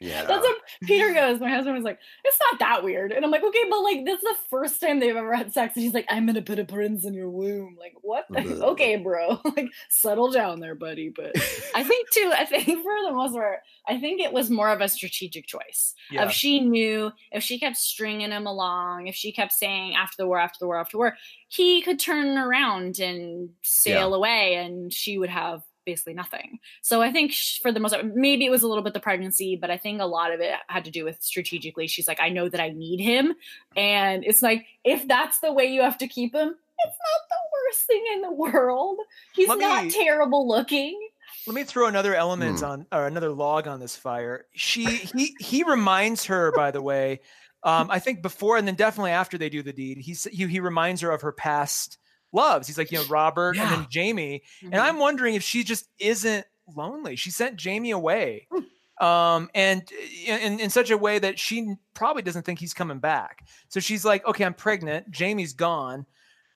yeah, 0.00 0.24
That's 0.24 0.42
what 0.42 0.56
Peter 0.84 1.12
goes. 1.12 1.40
My 1.40 1.50
husband 1.50 1.76
was 1.76 1.84
like, 1.84 1.98
"It's 2.24 2.38
not 2.50 2.58
that 2.60 2.82
weird," 2.84 3.12
and 3.12 3.22
I'm 3.22 3.30
like, 3.30 3.44
"Okay, 3.44 3.64
but 3.68 3.80
like, 3.80 4.06
this 4.06 4.16
is 4.16 4.22
the 4.24 4.36
first 4.48 4.80
time 4.80 4.98
they've 4.98 5.14
ever 5.14 5.34
had 5.34 5.52
sex." 5.52 5.76
And 5.76 5.84
he's 5.84 5.92
like, 5.92 6.06
"I'm 6.08 6.24
gonna 6.24 6.40
put 6.40 6.58
a 6.58 6.64
prince 6.64 7.04
in 7.04 7.12
your 7.12 7.28
womb." 7.28 7.49
Like, 7.78 7.94
what? 8.02 8.26
the- 8.30 8.64
okay, 8.70 8.96
bro. 8.96 9.40
like, 9.56 9.70
settle 9.88 10.30
down 10.30 10.60
there, 10.60 10.74
buddy. 10.74 11.08
But 11.08 11.32
I 11.74 11.82
think 11.82 12.10
too. 12.10 12.32
I 12.36 12.44
think 12.44 12.64
for 12.82 12.94
the 13.06 13.12
most 13.12 13.34
part, 13.34 13.60
I 13.86 13.98
think 13.98 14.20
it 14.20 14.32
was 14.32 14.50
more 14.50 14.70
of 14.70 14.80
a 14.80 14.88
strategic 14.88 15.46
choice. 15.46 15.94
Yeah. 16.10 16.24
If 16.24 16.32
she 16.32 16.60
knew, 16.60 17.12
if 17.32 17.42
she 17.42 17.58
kept 17.58 17.76
stringing 17.76 18.30
him 18.30 18.46
along, 18.46 19.06
if 19.06 19.14
she 19.14 19.32
kept 19.32 19.52
saying 19.52 19.94
after 19.94 20.16
the 20.18 20.26
war, 20.26 20.38
after 20.38 20.58
the 20.60 20.66
war, 20.66 20.78
after 20.78 20.92
the 20.92 20.98
war, 20.98 21.16
he 21.48 21.82
could 21.82 21.98
turn 21.98 22.38
around 22.38 22.98
and 22.98 23.50
sail 23.62 24.14
away, 24.14 24.54
and 24.56 24.92
she 24.92 25.18
would 25.18 25.30
have 25.30 25.62
basically 25.84 26.14
nothing. 26.14 26.58
So 26.82 27.02
I 27.02 27.10
think 27.10 27.34
for 27.62 27.72
the 27.72 27.80
most, 27.80 27.92
part, 27.92 28.04
maybe 28.14 28.46
it 28.46 28.50
was 28.50 28.62
a 28.62 28.68
little 28.68 28.84
bit 28.84 28.92
the 28.94 29.00
pregnancy, 29.00 29.56
but 29.56 29.70
I 29.70 29.76
think 29.76 30.00
a 30.00 30.06
lot 30.06 30.32
of 30.32 30.40
it 30.40 30.52
had 30.68 30.84
to 30.84 30.90
do 30.90 31.04
with 31.04 31.22
strategically. 31.22 31.86
She's 31.86 32.06
like, 32.06 32.20
I 32.20 32.28
know 32.28 32.48
that 32.48 32.60
I 32.60 32.68
need 32.70 33.00
him, 33.00 33.34
and 33.76 34.24
it's 34.24 34.42
like 34.42 34.66
if 34.84 35.06
that's 35.08 35.40
the 35.40 35.52
way 35.52 35.66
you 35.66 35.82
have 35.82 35.98
to 35.98 36.08
keep 36.08 36.34
him, 36.34 36.54
it's 36.84 36.98
not 36.98 37.22
the 37.28 37.29
worst 37.70 37.86
thing 37.86 38.04
in 38.14 38.20
the 38.22 38.32
world. 38.32 38.98
He's 39.34 39.48
Let 39.48 39.58
not 39.58 39.84
me- 39.84 39.90
terrible 39.90 40.46
looking. 40.48 40.98
Let 41.46 41.54
me 41.54 41.64
throw 41.64 41.86
another 41.86 42.14
element 42.14 42.58
Hmm. 42.60 42.64
on 42.64 42.86
or 42.92 43.06
another 43.06 43.30
log 43.30 43.66
on 43.66 43.80
this 43.80 43.96
fire. 43.96 44.46
She 44.52 44.84
he 44.84 45.34
he 45.40 45.62
reminds 45.62 46.24
her, 46.26 46.52
by 46.52 46.70
the 46.70 46.82
way, 46.82 47.20
um, 47.62 47.90
I 47.90 47.98
think 47.98 48.20
before 48.20 48.56
and 48.56 48.66
then 48.66 48.74
definitely 48.74 49.12
after 49.12 49.38
they 49.38 49.48
do 49.48 49.62
the 49.62 49.72
deed, 49.72 49.98
he 49.98 50.12
he, 50.32 50.46
he 50.46 50.60
reminds 50.60 51.00
her 51.02 51.10
of 51.10 51.22
her 51.22 51.32
past 51.32 51.98
loves. 52.32 52.66
He's 52.66 52.76
like, 52.78 52.90
you 52.92 52.98
know, 52.98 53.04
Robert 53.08 53.56
and 53.56 53.70
then 53.70 53.86
Jaime. 53.92 54.42
Mm-hmm. 54.62 54.72
And 54.72 54.80
I'm 54.82 54.98
wondering 54.98 55.34
if 55.34 55.42
she 55.42 55.64
just 55.64 55.88
isn't 55.98 56.46
lonely. 56.76 57.16
She 57.16 57.30
sent 57.30 57.60
Jaime 57.62 57.90
away. 57.92 58.46
Hmm. 58.52 59.04
Um, 59.04 59.50
and 59.54 59.90
in, 60.26 60.60
in 60.60 60.68
such 60.68 60.90
a 60.90 60.98
way 60.98 61.18
that 61.18 61.38
she 61.38 61.74
probably 61.94 62.20
doesn't 62.22 62.42
think 62.44 62.58
he's 62.58 62.74
coming 62.74 62.98
back. 62.98 63.46
So 63.68 63.80
she's 63.80 64.04
like, 64.04 64.26
okay, 64.26 64.44
I'm 64.44 64.52
pregnant. 64.52 65.06
Jaime's 65.16 65.54
gone. 65.54 66.04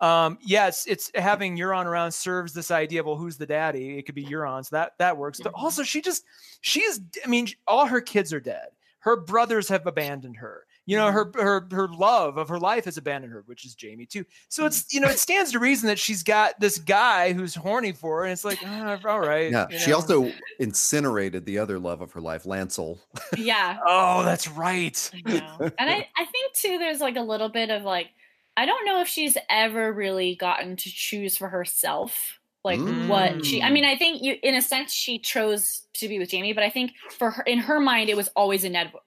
Um, 0.00 0.38
yes, 0.42 0.86
it's 0.86 1.10
having 1.14 1.56
Euron 1.56 1.84
around 1.86 2.12
serves 2.12 2.52
this 2.52 2.70
idea 2.70 3.00
of 3.00 3.06
well, 3.06 3.16
who's 3.16 3.36
the 3.38 3.46
daddy? 3.46 3.96
It 3.98 4.06
could 4.06 4.14
be 4.14 4.24
Euron, 4.24 4.64
so 4.66 4.76
that 4.76 4.92
that 4.98 5.16
works. 5.16 5.40
But 5.40 5.52
Mhm. 5.52 5.62
also, 5.62 5.82
she 5.82 6.00
just 6.02 6.24
she 6.60 6.80
is. 6.80 7.00
I 7.24 7.28
mean, 7.28 7.48
all 7.66 7.86
her 7.86 8.00
kids 8.00 8.32
are 8.32 8.40
dead. 8.40 8.68
Her 9.00 9.16
brothers 9.16 9.68
have 9.68 9.86
abandoned 9.86 10.36
her. 10.38 10.66
You 10.86 10.98
know, 10.98 11.10
her 11.10 11.30
her 11.36 11.66
her 11.70 11.88
love 11.88 12.36
of 12.36 12.48
her 12.50 12.58
life 12.58 12.84
has 12.84 12.98
abandoned 12.98 13.32
her, 13.32 13.42
which 13.46 13.64
is 13.64 13.74
Jaime 13.80 14.04
too. 14.04 14.24
So 14.48 14.66
it's 14.66 14.92
you 14.92 15.00
know, 15.00 15.08
it 15.08 15.18
stands 15.18 15.52
to 15.52 15.58
reason 15.58 15.86
that 15.88 15.98
she's 15.98 16.22
got 16.22 16.60
this 16.60 16.76
guy 16.76 17.32
who's 17.32 17.54
horny 17.54 17.92
for 17.92 18.18
her, 18.18 18.24
and 18.24 18.32
it's 18.32 18.44
like, 18.44 18.58
ah, 18.64 18.98
all 19.06 19.20
right. 19.20 19.50
yeah. 19.50 19.66
you 19.70 19.78
She 19.78 19.92
also 19.94 20.30
incinerated 20.58 21.46
the 21.46 21.58
other 21.58 21.78
love 21.78 22.00
of 22.02 22.12
her 22.12 22.20
life, 22.20 22.44
Lancel. 22.44 22.98
yeah, 23.38 23.78
Oh, 23.86 24.22
that's 24.24 24.48
right. 24.48 25.10
I 25.14 25.30
know. 25.30 25.70
And 25.78 25.88
I, 25.90 26.06
I 26.16 26.24
think 26.26 26.52
too, 26.54 26.78
there's 26.78 27.00
like 27.00 27.16
a 27.16 27.22
little 27.22 27.48
bit 27.48 27.70
of 27.70 27.82
like, 27.82 28.10
I 28.56 28.66
don't 28.66 28.84
know 28.86 29.00
if 29.00 29.08
she's 29.08 29.36
ever 29.50 29.92
really 29.92 30.36
gotten 30.36 30.76
to 30.76 30.90
choose 30.90 31.36
for 31.36 31.48
herself, 31.48 32.38
like 32.64 32.82
what 32.86 33.44
she. 33.44 33.62
I 33.62 33.70
Mm. 33.70 33.72
mean, 33.72 33.84
I 33.84 33.96
think 33.96 34.22
you, 34.22 34.36
in 34.42 34.54
a 34.54 34.62
sense, 34.62 34.92
she 34.92 35.18
chose 35.18 35.82
to 35.94 36.08
be 36.08 36.18
with 36.18 36.30
Jaime, 36.30 36.52
but 36.52 36.62
I 36.64 36.70
think 36.70 36.92
for 37.18 37.30
her, 37.32 37.42
in 37.44 37.58
her 37.58 37.80
mind, 37.80 38.10
it 38.10 38.16
was 38.16 38.28
always 38.36 38.64
inevitable, 38.64 39.00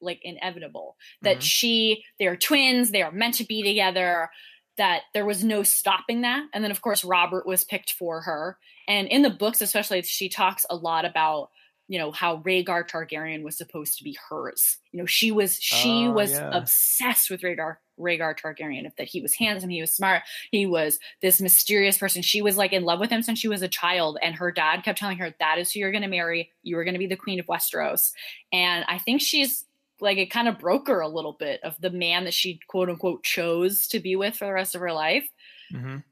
like 0.00 0.20
inevitable 0.22 0.96
that 1.22 1.38
Mhm. 1.38 1.42
she, 1.42 2.04
they 2.18 2.26
are 2.26 2.36
twins, 2.36 2.90
they 2.90 3.02
are 3.02 3.12
meant 3.12 3.34
to 3.36 3.44
be 3.44 3.62
together. 3.62 4.30
That 4.78 5.02
there 5.12 5.26
was 5.26 5.44
no 5.44 5.62
stopping 5.62 6.22
that, 6.22 6.48
and 6.54 6.64
then 6.64 6.70
of 6.70 6.80
course 6.80 7.04
Robert 7.04 7.46
was 7.46 7.62
picked 7.62 7.92
for 7.92 8.22
her. 8.22 8.58
And 8.88 9.06
in 9.08 9.20
the 9.20 9.28
books, 9.28 9.60
especially, 9.60 10.00
she 10.02 10.30
talks 10.30 10.64
a 10.70 10.76
lot 10.76 11.04
about 11.04 11.50
you 11.88 11.98
know 11.98 12.10
how 12.10 12.38
Rhaegar 12.38 12.88
Targaryen 12.88 13.42
was 13.42 13.56
supposed 13.58 13.98
to 13.98 14.04
be 14.04 14.16
hers. 14.30 14.78
You 14.90 15.00
know, 15.00 15.06
she 15.06 15.30
was 15.30 15.60
she 15.60 16.08
Oh, 16.08 16.12
was 16.14 16.30
yeah. 16.30 16.48
obsessed 16.52 17.28
with 17.28 17.42
Rhaegar 17.42 17.76
Rhaegar 18.02 18.38
Targaryen. 18.38 18.90
That 18.96 19.08
he 19.08 19.20
was 19.22 19.34
handsome, 19.34 19.70
he 19.70 19.80
was 19.80 19.92
smart, 19.92 20.22
he 20.50 20.66
was 20.66 20.98
this 21.22 21.40
mysterious 21.40 21.96
person. 21.98 22.22
She 22.22 22.42
was 22.42 22.56
like 22.56 22.72
in 22.72 22.84
love 22.84 23.00
with 23.00 23.10
him 23.10 23.22
since 23.22 23.38
she 23.38 23.48
was 23.48 23.62
a 23.62 23.68
child, 23.68 24.18
and 24.22 24.34
her 24.34 24.50
dad 24.52 24.82
kept 24.82 24.98
telling 24.98 25.18
her 25.18 25.34
that 25.38 25.58
is 25.58 25.72
who 25.72 25.80
you're 25.80 25.92
going 25.92 26.02
to 26.02 26.08
marry. 26.08 26.50
You 26.62 26.76
are 26.78 26.84
going 26.84 26.94
to 26.94 26.98
be 26.98 27.06
the 27.06 27.16
queen 27.16 27.40
of 27.40 27.46
Westeros. 27.46 28.12
And 28.52 28.84
I 28.88 28.98
think 28.98 29.20
she's 29.20 29.64
like 30.00 30.18
it 30.18 30.30
kind 30.32 30.48
of 30.48 30.58
broke 30.58 30.88
her 30.88 31.00
a 31.00 31.08
little 31.08 31.34
bit 31.38 31.60
of 31.62 31.80
the 31.80 31.90
man 31.90 32.24
that 32.24 32.34
she 32.34 32.58
quote 32.66 32.90
unquote 32.90 33.22
chose 33.22 33.86
to 33.88 34.00
be 34.00 34.16
with 34.16 34.36
for 34.36 34.46
the 34.46 34.52
rest 34.52 34.74
of 34.74 34.80
her 34.80 34.92
life 34.92 35.28
Mhm. 35.72 36.02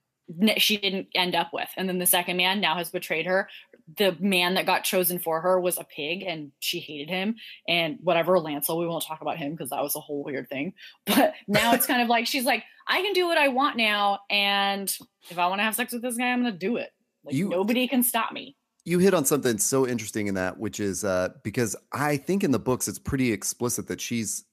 she 0.58 0.76
didn't 0.76 1.08
end 1.14 1.34
up 1.34 1.52
with. 1.52 1.68
And 1.76 1.88
then 1.88 1.98
the 1.98 2.06
second 2.06 2.36
man 2.36 2.60
now 2.60 2.76
has 2.76 2.88
betrayed 2.90 3.26
her. 3.26 3.48
The 3.96 4.16
man 4.20 4.54
that 4.54 4.66
got 4.66 4.84
chosen 4.84 5.18
for 5.18 5.40
her 5.40 5.58
was 5.60 5.78
a 5.78 5.84
pig 5.84 6.22
and 6.22 6.52
she 6.60 6.80
hated 6.80 7.08
him. 7.08 7.36
And 7.66 7.98
whatever, 8.02 8.38
Lancel, 8.38 8.78
we 8.78 8.86
won't 8.86 9.04
talk 9.04 9.20
about 9.20 9.38
him 9.38 9.52
because 9.52 9.70
that 9.70 9.82
was 9.82 9.96
a 9.96 10.00
whole 10.00 10.22
weird 10.22 10.48
thing. 10.48 10.74
But 11.06 11.34
now 11.48 11.72
it's 11.74 11.86
kind 11.86 12.02
of 12.02 12.08
like 12.08 12.26
she's 12.26 12.44
like, 12.44 12.62
I 12.86 13.02
can 13.02 13.12
do 13.12 13.26
what 13.26 13.38
I 13.38 13.48
want 13.48 13.76
now. 13.76 14.20
And 14.30 14.92
if 15.30 15.38
I 15.38 15.46
want 15.48 15.60
to 15.60 15.64
have 15.64 15.74
sex 15.74 15.92
with 15.92 16.02
this 16.02 16.16
guy, 16.16 16.26
I'm 16.32 16.40
going 16.42 16.52
to 16.52 16.58
do 16.58 16.76
it. 16.76 16.90
Like, 17.24 17.34
You- 17.34 17.48
nobody 17.48 17.88
can 17.88 18.02
stop 18.02 18.32
me. 18.32 18.56
You 18.84 18.98
hit 18.98 19.12
on 19.12 19.26
something 19.26 19.58
so 19.58 19.86
interesting 19.86 20.26
in 20.26 20.34
that, 20.34 20.58
which 20.58 20.80
is 20.80 21.04
uh, 21.04 21.28
because 21.44 21.76
I 21.92 22.16
think 22.16 22.42
in 22.42 22.50
the 22.50 22.58
books 22.58 22.88
it's 22.88 22.98
pretty 22.98 23.30
explicit 23.30 23.88
that 23.88 24.00
she's 24.00 24.44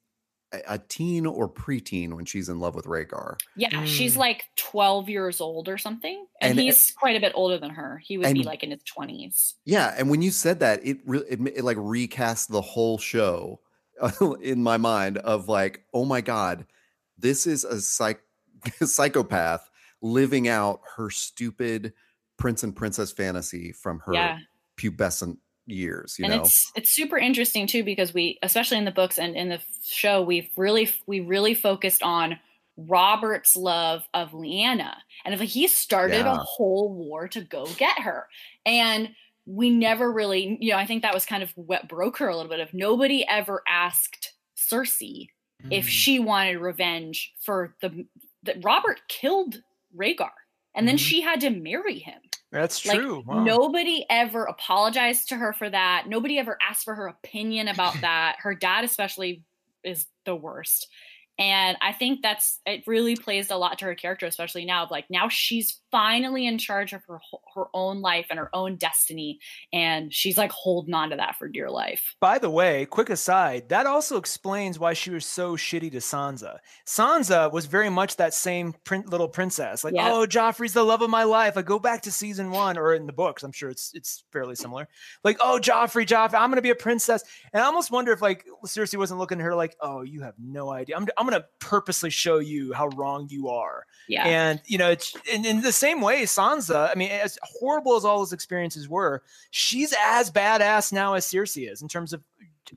a, 0.53 0.61
a 0.75 0.77
teen 0.79 1.25
or 1.25 1.49
preteen 1.49 2.13
when 2.13 2.25
she's 2.25 2.49
in 2.49 2.59
love 2.59 2.75
with 2.75 2.85
Rhaegar. 2.85 3.37
Yeah, 3.55 3.83
she's 3.85 4.15
Mm. 4.15 4.19
like 4.19 4.45
12 4.55 5.09
years 5.09 5.41
old 5.41 5.67
or 5.67 5.77
something. 5.77 6.25
And, 6.41 6.51
And 6.51 6.59
it- 6.59 6.63
he's 6.63 6.91
quite 6.91 7.15
a 7.15 7.19
bit 7.19 7.31
older 7.35 7.57
than 7.57 7.71
her. 7.71 7.97
He 8.03 8.17
would 8.17 8.33
be 8.33 8.43
like 8.43 8.63
in 8.63 8.71
his 8.71 8.81
20s. 8.83 9.55
Yeah, 9.65 9.93
and 9.97 10.09
when 10.09 10.21
you 10.21 10.31
said 10.31 10.59
that, 10.61 10.85
it 10.85 10.99
really 11.05 11.25
it, 11.29 11.39
it 11.57 11.63
like 11.63 11.77
recast 11.79 12.49
the 12.51 12.61
whole 12.61 12.97
show 12.97 13.59
in 14.41 14.61
my 14.63 14.77
mind 14.77 15.17
of 15.17 15.47
like, 15.49 15.83
oh 15.93 16.05
my 16.05 16.21
god, 16.21 16.65
this 17.17 17.47
is 17.47 17.63
a 17.63 17.81
psych- 17.81 18.21
psychopath 18.83 19.69
living 20.01 20.47
out 20.47 20.81
her 20.95 21.09
stupid 21.09 21.93
prince 22.37 22.63
and 22.63 22.75
princess 22.75 23.11
fantasy 23.11 23.71
from 23.71 23.99
her 23.99 24.13
Yeah. 24.13 24.37
pubescent 24.77 25.37
years. 25.67 26.15
You 26.17 26.25
and 26.25 26.33
know, 26.35 26.41
it's 26.41 26.71
it's 26.75 26.89
super 26.89 27.17
interesting 27.17 27.67
too 27.67 27.83
because 27.83 28.13
we 28.13 28.39
especially 28.41 28.77
in 28.77 28.85
the 28.85 28.91
books 28.91 29.19
and 29.19 29.35
in 29.35 29.49
the 29.49 29.61
show 29.83 30.21
we've 30.23 30.49
really 30.57 30.89
we 31.05 31.19
really 31.19 31.53
focused 31.53 32.01
on 32.03 32.39
robert's 32.77 33.55
love 33.55 34.07
of 34.13 34.31
Lyanna 34.31 34.93
and 35.25 35.33
if 35.33 35.39
he 35.41 35.67
started 35.67 36.25
Yeah. 36.25 36.33
a 36.35 36.37
whole 36.37 36.93
war 36.93 37.27
to 37.29 37.41
go 37.41 37.65
get 37.77 37.99
her 37.99 38.27
and 38.67 39.09
we 39.47 39.69
never 39.71 40.11
really 40.11 40.57
you 40.61 40.71
know 40.71 40.77
i 40.77 40.85
think 40.85 41.01
that 41.01 41.13
was 41.13 41.25
kind 41.25 41.41
of 41.41 41.51
what 41.55 41.87
broke 41.89 42.17
her 42.17 42.27
a 42.27 42.35
little 42.35 42.49
bit 42.51 42.59
of 42.59 42.73
nobody 42.75 43.25
ever 43.27 43.63
asked 43.67 44.33
cersei 44.55 45.27
if 45.71 45.85
Mm. 45.85 45.89
she 45.89 46.19
wanted 46.19 46.59
revenge 46.59 47.33
for 47.41 47.75
the 47.81 48.05
that 48.43 48.63
robert 48.63 48.99
killed 49.07 49.63
Rhaegar 49.97 50.29
and 50.75 50.87
then 50.87 50.97
Mhm. 50.97 50.99
she 50.99 51.21
had 51.21 51.41
to 51.41 51.49
marry 51.49 51.97
him 51.97 52.21
That's 52.51 52.85
like 52.85 52.99
true. 52.99 53.23
Wow. 53.25 53.43
nobody 53.43 54.05
ever 54.09 54.45
apologized 54.45 55.29
to 55.29 55.35
her 55.35 55.53
for 55.53 55.69
that. 55.69 56.05
Nobody 56.07 56.39
ever 56.39 56.57
asked 56.61 56.85
for 56.85 56.95
her 56.95 57.07
opinion 57.07 57.67
about 57.67 57.99
that. 58.01 58.37
Her 58.39 58.55
dad, 58.55 58.85
especially, 58.85 59.43
is 59.83 60.05
the 60.25 60.35
worst. 60.35 60.87
And 61.39 61.77
I 61.81 61.93
think 61.93 62.23
that's 62.23 62.59
it 62.65 62.83
really 62.87 63.15
plays 63.15 63.51
a 63.51 63.57
lot 63.57 63.77
to 63.79 63.85
her 63.85 63.95
character, 63.95 64.25
especially 64.25 64.65
now. 64.65 64.83
Of 64.83 64.91
like 64.91 65.05
now 65.09 65.29
she's 65.29 65.79
finally 65.91 66.47
in 66.47 66.57
charge 66.57 66.93
of 66.93 67.03
her 67.07 67.19
her 67.53 67.65
own 67.73 68.01
life 68.01 68.25
and 68.31 68.39
her 68.39 68.49
own 68.53 68.75
destiny, 68.77 69.39
and 69.71 70.11
she's 70.11 70.37
like 70.37 70.51
holding 70.51 70.95
on 70.95 71.11
to 71.11 71.15
that 71.17 71.35
for 71.35 71.47
dear 71.47 71.69
life. 71.69 72.15
By 72.19 72.39
the 72.39 72.49
way, 72.49 72.85
quick 72.87 73.11
aside, 73.11 73.69
that 73.69 73.85
also 73.85 74.17
explains 74.17 74.79
why 74.79 74.93
she 74.93 75.11
was 75.11 75.27
so 75.27 75.55
shitty 75.55 75.91
to 75.91 75.97
Sansa. 75.97 76.57
Sansa 76.87 77.51
was 77.51 77.67
very 77.67 77.89
much 77.89 78.15
that 78.15 78.33
same 78.33 78.73
little 79.05 79.29
princess, 79.29 79.83
like, 79.83 79.93
yeah. 79.93 80.11
oh, 80.11 80.25
Joffrey's 80.25 80.73
the 80.73 80.83
love 80.83 81.03
of 81.03 81.09
my 81.11 81.23
life. 81.23 81.55
I 81.55 81.61
go 81.61 81.77
back 81.77 82.01
to 82.03 82.11
season 82.11 82.49
one 82.49 82.79
or 82.79 82.95
in 82.95 83.05
the 83.05 83.13
books, 83.13 83.43
I'm 83.43 83.51
sure 83.51 83.69
it's 83.69 83.91
it's 83.93 84.23
fairly 84.31 84.55
similar. 84.55 84.87
Like, 85.23 85.37
oh, 85.39 85.59
Joffrey, 85.61 86.07
Joffrey, 86.07 86.39
I'm 86.39 86.49
gonna 86.49 86.63
be 86.63 86.71
a 86.71 86.75
princess, 86.75 87.23
and 87.53 87.61
I 87.61 87.67
almost 87.67 87.91
wonder 87.91 88.11
if 88.11 88.23
like 88.23 88.43
Cersei 88.65 88.97
wasn't 88.97 89.19
looking 89.19 89.39
at 89.39 89.43
her 89.43 89.53
like, 89.53 89.75
oh, 89.81 90.01
you 90.01 90.21
have 90.21 90.33
no 90.39 90.71
idea. 90.71 90.97
I'm 90.97 91.07
I'm 91.17 91.26
going 91.27 91.41
to 91.41 91.47
purposely 91.59 92.09
show 92.09 92.39
you 92.39 92.73
how 92.73 92.87
wrong 92.89 93.27
you 93.29 93.49
are. 93.49 93.85
Yeah. 94.07 94.25
And, 94.25 94.61
you 94.65 94.77
know, 94.77 94.89
it's 94.89 95.15
in, 95.31 95.45
in 95.45 95.61
the 95.61 95.71
same 95.71 96.01
way, 96.01 96.23
Sansa, 96.23 96.89
I 96.89 96.95
mean, 96.95 97.11
as 97.11 97.37
horrible 97.43 97.95
as 97.95 98.05
all 98.05 98.19
those 98.19 98.33
experiences 98.33 98.87
were, 98.87 99.23
she's 99.51 99.93
as 100.05 100.31
badass 100.31 100.93
now 100.93 101.13
as 101.13 101.25
Cersei 101.27 101.71
is 101.71 101.81
in 101.81 101.87
terms 101.87 102.13
of 102.13 102.23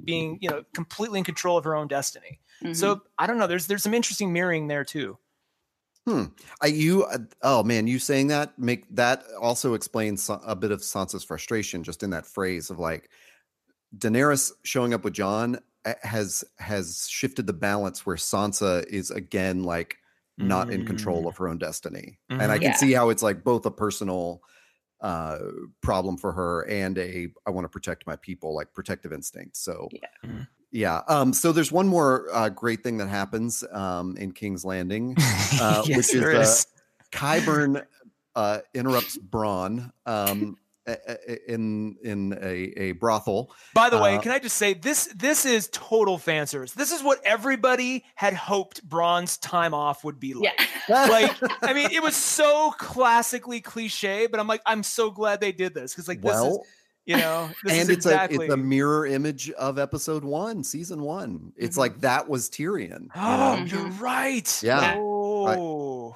being, 0.04 0.38
you 0.40 0.50
know, 0.50 0.64
completely 0.74 1.18
in 1.18 1.24
control 1.24 1.56
of 1.56 1.64
her 1.64 1.74
own 1.74 1.88
destiny. 1.88 2.40
Mm-hmm. 2.62 2.74
So 2.74 3.02
I 3.18 3.26
don't 3.26 3.38
know. 3.38 3.46
There's, 3.46 3.66
there's 3.66 3.82
some 3.82 3.94
interesting 3.94 4.32
mirroring 4.32 4.68
there 4.68 4.84
too. 4.84 5.18
Hmm. 6.06 6.24
I, 6.62 6.68
you, 6.68 7.04
uh, 7.04 7.18
oh 7.42 7.62
man, 7.62 7.86
you 7.86 7.98
saying 7.98 8.28
that 8.28 8.58
make 8.58 8.86
that 8.96 9.22
also 9.40 9.74
explains 9.74 10.30
a 10.46 10.56
bit 10.56 10.70
of 10.70 10.80
Sansa's 10.80 11.22
frustration 11.22 11.84
just 11.84 12.02
in 12.02 12.10
that 12.10 12.26
phrase 12.26 12.70
of 12.70 12.78
like 12.78 13.10
Daenerys 13.96 14.50
showing 14.64 14.94
up 14.94 15.04
with 15.04 15.12
Jon 15.12 15.58
has 16.02 16.44
has 16.58 17.06
shifted 17.08 17.46
the 17.46 17.52
balance 17.52 18.04
where 18.04 18.16
Sansa 18.16 18.86
is 18.86 19.10
again 19.10 19.62
like 19.62 19.96
not 20.38 20.68
mm. 20.68 20.72
in 20.72 20.86
control 20.86 21.24
mm. 21.24 21.28
of 21.28 21.36
her 21.36 21.48
own 21.48 21.58
destiny. 21.58 22.18
Mm-hmm. 22.30 22.40
And 22.40 22.52
I 22.52 22.58
can 22.58 22.68
yeah. 22.68 22.76
see 22.76 22.92
how 22.92 23.10
it's 23.10 23.22
like 23.22 23.44
both 23.44 23.66
a 23.66 23.70
personal 23.70 24.42
uh 25.00 25.38
problem 25.80 26.18
for 26.18 26.32
her 26.32 26.68
and 26.68 26.98
a 26.98 27.28
I 27.46 27.50
want 27.50 27.64
to 27.64 27.70
protect 27.70 28.06
my 28.06 28.16
people 28.16 28.54
like 28.54 28.72
protective 28.74 29.12
instinct. 29.12 29.56
So 29.56 29.88
yeah. 29.92 30.08
Mm-hmm. 30.24 30.42
Yeah. 30.72 31.02
Um, 31.08 31.32
so 31.32 31.52
there's 31.52 31.72
one 31.72 31.88
more 31.88 32.28
uh, 32.32 32.48
great 32.48 32.82
thing 32.82 32.98
that 32.98 33.08
happens 33.08 33.64
um, 33.72 34.16
in 34.16 34.30
King's 34.32 34.64
Landing, 34.64 35.16
uh, 35.60 35.82
yes, 35.84 35.96
which 35.96 36.14
is, 36.14 36.22
uh, 36.22 36.40
is. 36.40 36.66
Uh, 36.66 37.16
Qyburn 37.16 37.84
uh, 38.36 38.58
interrupts 38.72 39.18
Bronn 39.18 39.90
um, 40.06 40.56
in 41.46 41.96
in 42.02 42.38
a, 42.40 42.54
a 42.80 42.92
brothel. 42.92 43.54
By 43.74 43.90
the 43.90 43.98
way, 43.98 44.16
uh, 44.16 44.20
can 44.20 44.32
I 44.32 44.38
just 44.38 44.56
say 44.56 44.74
this 44.74 45.06
this 45.16 45.46
is 45.46 45.68
total 45.72 46.18
fan 46.18 46.46
service. 46.46 46.72
This 46.72 46.92
is 46.92 47.02
what 47.02 47.20
everybody 47.24 48.04
had 48.14 48.34
hoped 48.34 48.86
Bronn's 48.88 49.36
time 49.38 49.74
off 49.74 50.04
would 50.04 50.20
be 50.20 50.34
like. 50.34 50.58
Yeah. 50.88 51.04
like 51.06 51.36
I 51.62 51.72
mean, 51.72 51.90
it 51.92 52.02
was 52.02 52.16
so 52.16 52.72
classically 52.78 53.60
cliche, 53.60 54.26
but 54.26 54.40
I'm 54.40 54.46
like, 54.46 54.62
I'm 54.66 54.82
so 54.82 55.10
glad 55.10 55.40
they 55.40 55.52
did 55.52 55.74
this 55.74 55.92
because 55.92 56.08
like 56.08 56.20
this 56.22 56.32
well, 56.32 56.60
is 56.62 56.68
you 57.06 57.16
know 57.16 57.50
and 57.68 57.90
it's 57.90 58.06
exactly... 58.06 58.38
a 58.38 58.40
it's 58.42 58.52
a 58.52 58.56
mirror 58.56 59.06
image 59.06 59.50
of 59.52 59.78
episode 59.78 60.24
one 60.24 60.62
season 60.62 61.00
one 61.02 61.52
it's 61.56 61.72
mm-hmm. 61.72 61.80
like 61.80 62.00
that 62.00 62.28
was 62.28 62.48
tyrion 62.48 63.08
oh 63.16 63.56
you 63.64 63.78
are 63.78 63.90
right 63.92 64.62
yeah 64.62 64.94
oh. 64.96 65.46
I, 65.46 65.56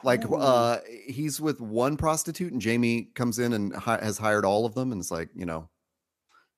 like 0.03 0.25
uh 0.31 0.79
he's 1.07 1.41
with 1.41 1.61
one 1.61 1.97
prostitute 1.97 2.53
and 2.53 2.63
Jaime 2.63 3.11
comes 3.15 3.39
in 3.39 3.53
and 3.53 3.75
hi- 3.75 4.03
has 4.03 4.19
hired 4.19 4.45
all 4.45 4.67
of 4.67 4.75
them 4.75 4.93
and 4.93 5.01
it's 5.01 5.11
like 5.11 5.29
you 5.35 5.47
know 5.47 5.69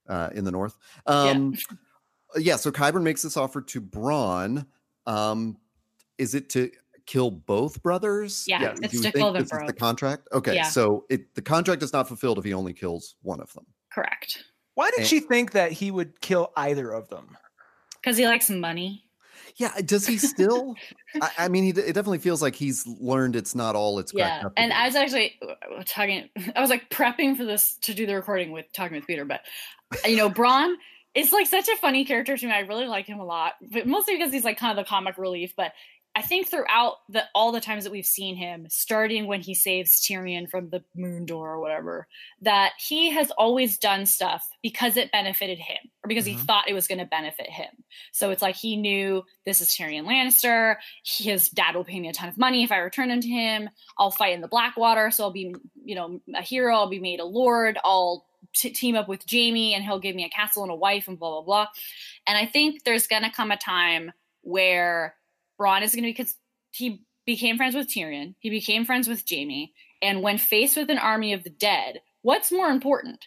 uh 0.08 0.30
in 0.34 0.44
the 0.44 0.50
north 0.50 0.76
um 1.06 1.54
yeah, 1.54 1.76
yeah 2.38 2.56
so 2.56 2.70
Qyburn 2.70 3.02
makes 3.02 3.22
this 3.22 3.36
offer 3.36 3.60
to 3.60 3.80
Bronn 3.80 4.66
um 5.06 5.56
is 6.18 6.34
it 6.34 6.48
to 6.50 6.70
kill 7.06 7.30
both 7.30 7.82
brothers 7.82 8.44
yeah, 8.46 8.62
yeah 8.62 8.74
it's 8.82 9.00
to 9.00 9.12
kill 9.12 9.32
them 9.32 9.44
both 9.44 9.66
the 9.66 9.72
contract 9.72 10.26
okay 10.32 10.54
yeah. 10.54 10.64
so 10.64 11.04
it 11.08 11.34
the 11.34 11.42
contract 11.42 11.82
is 11.82 11.92
not 11.92 12.08
fulfilled 12.08 12.38
if 12.38 12.44
he 12.44 12.52
only 12.52 12.72
kills 12.72 13.14
one 13.22 13.40
of 13.40 13.52
them 13.52 13.64
Correct. 13.96 14.44
Why 14.74 14.90
did 14.90 15.00
and, 15.00 15.08
she 15.08 15.20
think 15.20 15.52
that 15.52 15.72
he 15.72 15.90
would 15.90 16.20
kill 16.20 16.52
either 16.54 16.92
of 16.92 17.08
them? 17.08 17.34
Because 17.94 18.18
he 18.18 18.26
likes 18.26 18.50
money. 18.50 19.04
Yeah, 19.56 19.72
does 19.84 20.06
he 20.06 20.18
still? 20.18 20.74
I, 21.22 21.30
I, 21.38 21.48
mean, 21.48 21.64
he, 21.64 21.70
it 21.70 21.94
definitely 21.94 22.18
feels 22.18 22.42
like 22.42 22.54
he's 22.54 22.86
learned 22.86 23.36
it's 23.36 23.54
not 23.54 23.74
all 23.74 23.98
it's 23.98 24.12
yeah. 24.14 24.48
And 24.56 24.72
I 24.72 24.86
was 24.86 24.96
actually 24.96 25.34
uh, 25.42 25.82
talking. 25.86 26.28
I 26.56 26.60
was 26.60 26.68
like 26.68 26.90
prepping 26.90 27.36
for 27.36 27.44
this 27.44 27.76
to 27.82 27.94
do 27.94 28.06
the 28.06 28.14
recording 28.14 28.52
with 28.52 28.70
talking 28.72 28.96
with 28.96 29.06
Peter, 29.06 29.24
but 29.24 29.40
you 30.04 30.16
know, 30.16 30.28
Bronn 30.28 30.74
is 31.14 31.32
like 31.32 31.46
such 31.46 31.68
a 31.68 31.76
funny 31.76 32.04
character 32.04 32.36
to 32.36 32.46
me. 32.46 32.52
I 32.52 32.60
really 32.60 32.86
like 32.86 33.06
him 33.06 33.18
a 33.18 33.24
lot, 33.24 33.54
but 33.72 33.86
mostly 33.86 34.16
because 34.16 34.32
he's 34.32 34.44
like 34.44 34.58
kind 34.58 34.78
of 34.78 34.84
the 34.84 34.88
comic 34.88 35.16
relief. 35.16 35.54
But 35.56 35.72
I 36.16 36.22
think 36.22 36.48
throughout 36.48 36.94
the 37.10 37.24
all 37.34 37.52
the 37.52 37.60
times 37.60 37.84
that 37.84 37.92
we've 37.92 38.06
seen 38.06 38.36
him, 38.36 38.66
starting 38.70 39.26
when 39.26 39.42
he 39.42 39.54
saves 39.54 40.00
Tyrion 40.00 40.48
from 40.48 40.70
the 40.70 40.82
moon 40.96 41.26
door 41.26 41.50
or 41.50 41.60
whatever, 41.60 42.08
that 42.40 42.72
he 42.78 43.10
has 43.10 43.30
always 43.32 43.76
done 43.76 44.06
stuff 44.06 44.48
because 44.62 44.96
it 44.96 45.12
benefited 45.12 45.58
him 45.58 45.76
or 46.02 46.08
because 46.08 46.24
mm-hmm. 46.24 46.38
he 46.38 46.44
thought 46.46 46.70
it 46.70 46.72
was 46.72 46.88
going 46.88 47.00
to 47.00 47.04
benefit 47.04 47.50
him. 47.50 47.68
So 48.12 48.30
it's 48.30 48.40
like 48.40 48.56
he 48.56 48.76
knew 48.78 49.24
this 49.44 49.60
is 49.60 49.68
Tyrion 49.68 50.06
Lannister. 50.06 50.76
His 51.04 51.50
dad 51.50 51.74
will 51.74 51.84
pay 51.84 52.00
me 52.00 52.08
a 52.08 52.14
ton 52.14 52.30
of 52.30 52.38
money 52.38 52.64
if 52.64 52.72
I 52.72 52.78
return 52.78 53.10
him 53.10 53.20
to 53.20 53.28
him. 53.28 53.68
I'll 53.98 54.10
fight 54.10 54.32
in 54.32 54.40
the 54.40 54.48
Blackwater, 54.48 55.10
so 55.10 55.24
I'll 55.24 55.32
be, 55.32 55.54
you 55.84 55.94
know, 55.94 56.22
a 56.34 56.40
hero. 56.40 56.76
I'll 56.76 56.88
be 56.88 56.98
made 56.98 57.20
a 57.20 57.26
lord. 57.26 57.76
I'll 57.84 58.24
t- 58.54 58.70
team 58.70 58.96
up 58.96 59.06
with 59.06 59.26
Jaime, 59.30 59.74
and 59.74 59.84
he'll 59.84 60.00
give 60.00 60.16
me 60.16 60.24
a 60.24 60.30
castle 60.30 60.62
and 60.62 60.72
a 60.72 60.76
wife, 60.76 61.08
and 61.08 61.18
blah 61.18 61.42
blah 61.42 61.42
blah. 61.42 61.66
And 62.26 62.38
I 62.38 62.46
think 62.46 62.84
there's 62.84 63.06
going 63.06 63.24
to 63.24 63.30
come 63.30 63.50
a 63.50 63.58
time 63.58 64.12
where 64.40 65.14
Bronn 65.60 65.82
is 65.82 65.94
going 65.94 66.04
to 66.04 66.08
be 66.08 66.12
because 66.12 66.36
he 66.70 67.02
became 67.24 67.56
friends 67.56 67.74
with 67.74 67.88
Tyrion, 67.88 68.34
he 68.38 68.50
became 68.50 68.84
friends 68.84 69.08
with 69.08 69.24
Jaime, 69.28 69.72
and 70.02 70.22
when 70.22 70.38
faced 70.38 70.76
with 70.76 70.90
an 70.90 70.98
army 70.98 71.32
of 71.32 71.44
the 71.44 71.50
dead, 71.50 72.00
what's 72.22 72.52
more 72.52 72.68
important? 72.68 73.24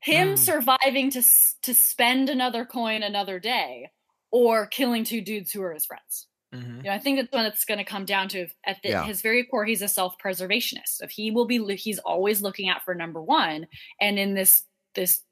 Him 0.00 0.34
mm. 0.34 0.38
surviving 0.38 1.10
to 1.10 1.22
to 1.62 1.74
spend 1.74 2.30
another 2.30 2.64
coin 2.64 3.02
another 3.02 3.38
day, 3.38 3.90
or 4.30 4.66
killing 4.66 5.04
two 5.04 5.20
dudes 5.20 5.52
who 5.52 5.62
are 5.62 5.74
his 5.74 5.86
friends. 5.86 6.26
Mm-hmm. 6.54 6.76
You 6.78 6.82
know, 6.84 6.92
I 6.92 6.98
think 6.98 7.18
that's 7.18 7.32
what 7.32 7.46
it's 7.46 7.64
going 7.64 7.78
to 7.78 7.84
come 7.84 8.04
down 8.04 8.28
to. 8.30 8.48
At 8.66 8.78
the, 8.82 8.88
yeah. 8.88 9.04
his 9.04 9.22
very 9.22 9.44
core, 9.44 9.64
he's 9.64 9.82
a 9.82 9.88
self-preservationist. 9.88 11.00
If 11.00 11.10
he 11.10 11.30
will 11.30 11.46
be, 11.46 11.58
he's 11.76 12.00
always 12.00 12.42
looking 12.42 12.68
out 12.68 12.82
for 12.84 12.94
number 12.94 13.22
one. 13.22 13.66
And 14.00 14.18
in 14.18 14.34
this 14.34 14.64
this 14.94 15.22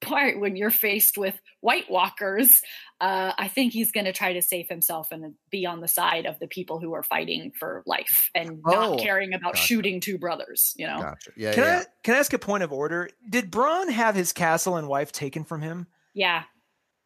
part 0.00 0.40
when 0.40 0.56
you're 0.56 0.70
faced 0.70 1.18
with 1.18 1.38
White 1.60 1.90
Walkers, 1.90 2.60
uh, 3.00 3.32
I 3.36 3.48
think 3.48 3.72
he's 3.72 3.92
going 3.92 4.06
to 4.06 4.12
try 4.12 4.32
to 4.32 4.42
save 4.42 4.68
himself 4.68 5.08
and 5.10 5.34
be 5.50 5.66
on 5.66 5.80
the 5.80 5.88
side 5.88 6.26
of 6.26 6.38
the 6.38 6.46
people 6.46 6.80
who 6.80 6.92
are 6.94 7.02
fighting 7.02 7.52
for 7.58 7.82
life 7.86 8.30
and 8.34 8.60
oh, 8.64 8.70
not 8.70 9.00
caring 9.00 9.34
about 9.34 9.54
gotcha. 9.54 9.66
shooting 9.66 10.00
two 10.00 10.18
brothers. 10.18 10.74
You 10.76 10.86
know. 10.86 11.00
Gotcha. 11.00 11.30
Yeah. 11.36 11.52
Can 11.52 11.64
yeah. 11.64 11.78
I 11.78 11.84
can 12.02 12.14
I 12.14 12.18
ask 12.18 12.32
a 12.32 12.38
point 12.38 12.62
of 12.62 12.72
order? 12.72 13.10
Did 13.28 13.50
Bronn 13.50 13.90
have 13.90 14.14
his 14.14 14.32
castle 14.32 14.76
and 14.76 14.88
wife 14.88 15.12
taken 15.12 15.44
from 15.44 15.62
him? 15.62 15.86
Yeah. 16.14 16.44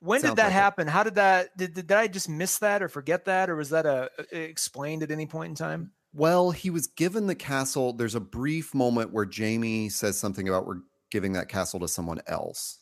When 0.00 0.20
Sounds 0.20 0.32
did 0.32 0.38
that 0.38 0.44
like 0.44 0.52
happen? 0.52 0.88
It. 0.88 0.90
How 0.90 1.02
did 1.02 1.16
that? 1.16 1.56
Did, 1.56 1.74
did 1.74 1.92
I 1.92 2.06
just 2.06 2.28
miss 2.28 2.58
that 2.58 2.82
or 2.82 2.88
forget 2.88 3.26
that, 3.26 3.50
or 3.50 3.56
was 3.56 3.70
that 3.70 3.84
a, 3.86 4.10
a 4.32 4.38
explained 4.38 5.02
at 5.02 5.10
any 5.10 5.26
point 5.26 5.50
in 5.50 5.54
time? 5.54 5.92
Well, 6.12 6.50
he 6.50 6.70
was 6.70 6.86
given 6.88 7.26
the 7.26 7.34
castle. 7.34 7.92
There's 7.92 8.14
a 8.14 8.20
brief 8.20 8.74
moment 8.74 9.12
where 9.12 9.28
Jaime 9.32 9.88
says 9.90 10.18
something 10.18 10.48
about 10.48 10.66
we're 10.66 10.80
giving 11.10 11.32
that 11.34 11.48
castle 11.48 11.80
to 11.80 11.88
someone 11.88 12.20
else 12.26 12.80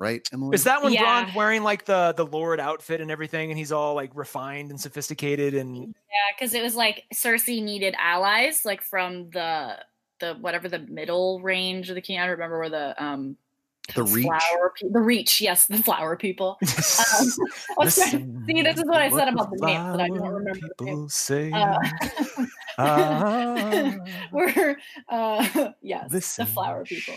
right? 0.00 0.26
Emily? 0.32 0.54
Is 0.54 0.64
that 0.64 0.82
when 0.82 0.92
yeah. 0.92 1.02
Bronn's 1.02 1.36
wearing 1.36 1.62
like 1.62 1.84
the 1.84 2.12
the 2.16 2.26
Lord 2.26 2.58
outfit 2.58 3.00
and 3.00 3.10
everything, 3.10 3.50
and 3.50 3.58
he's 3.58 3.70
all 3.70 3.94
like 3.94 4.10
refined 4.14 4.70
and 4.70 4.80
sophisticated 4.80 5.54
and 5.54 5.76
yeah, 5.76 6.34
because 6.36 6.54
it 6.54 6.62
was 6.62 6.74
like 6.74 7.04
Cersei 7.14 7.62
needed 7.62 7.94
allies, 7.98 8.64
like 8.64 8.82
from 8.82 9.30
the 9.30 9.76
the 10.18 10.34
whatever 10.40 10.68
the 10.68 10.80
middle 10.80 11.40
range 11.40 11.90
of 11.90 11.94
the 11.94 12.00
king. 12.00 12.18
I 12.18 12.22
don't 12.22 12.32
remember 12.32 12.58
where 12.58 12.70
the 12.70 13.02
um 13.02 13.36
the 13.94 14.04
reach 14.04 14.26
flower, 14.26 14.72
the 14.82 15.00
reach 15.00 15.40
yes 15.40 15.66
the 15.66 15.78
flower 15.78 16.14
people 16.14 16.58
um, 16.62 17.26
Listen, 17.78 18.44
see 18.46 18.62
this 18.62 18.76
is 18.76 18.84
what 18.84 19.02
i 19.02 19.10
said 19.10 19.26
about 19.26 19.50
the 19.50 19.66
name 19.66 19.82
that 19.90 20.00
i 20.00 20.06
don't 20.06 20.20
remember 20.20 20.60
people 20.78 21.08
say 21.08 21.50
uh, 21.50 21.76
ah, 22.78 23.96
we're 24.30 24.76
uh 25.08 25.72
yes 25.82 26.12
Listen. 26.12 26.44
the 26.44 26.52
flower 26.52 26.84
people 26.84 27.14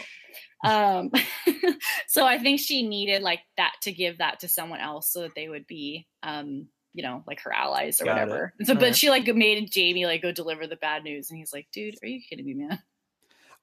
um, 0.64 1.11
so 2.07 2.26
I 2.26 2.38
think 2.39 2.59
she 2.59 2.88
needed 2.88 3.22
like 3.22 3.41
that 3.57 3.74
to 3.84 3.91
give 3.91 4.20
that 4.20 4.39
to 4.41 4.47
someone 4.47 4.80
else 4.80 5.11
so 5.11 5.22
that 5.22 5.36
they 5.36 5.49
would 5.49 5.68
be, 5.68 6.07
um, 6.24 6.68
you 6.93 7.03
know, 7.03 7.24
like 7.28 7.41
her 7.41 7.53
allies 7.53 8.01
or 8.01 8.05
Got 8.05 8.14
whatever. 8.14 8.53
So, 8.64 8.74
but 8.74 8.84
right. 8.84 8.95
she 8.95 9.09
like 9.09 9.28
made 9.28 9.70
Jaime 9.74 10.05
like 10.05 10.22
go 10.22 10.32
deliver 10.32 10.68
the 10.68 10.76
bad 10.76 11.03
news, 11.03 11.30
and 11.30 11.38
he's 11.38 11.53
like, 11.53 11.68
"Dude, 11.74 11.95
are 12.01 12.07
you 12.07 12.22
kidding 12.28 12.45
me, 12.45 12.53
man?" 12.53 12.80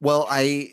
Well, 0.00 0.26
I, 0.30 0.72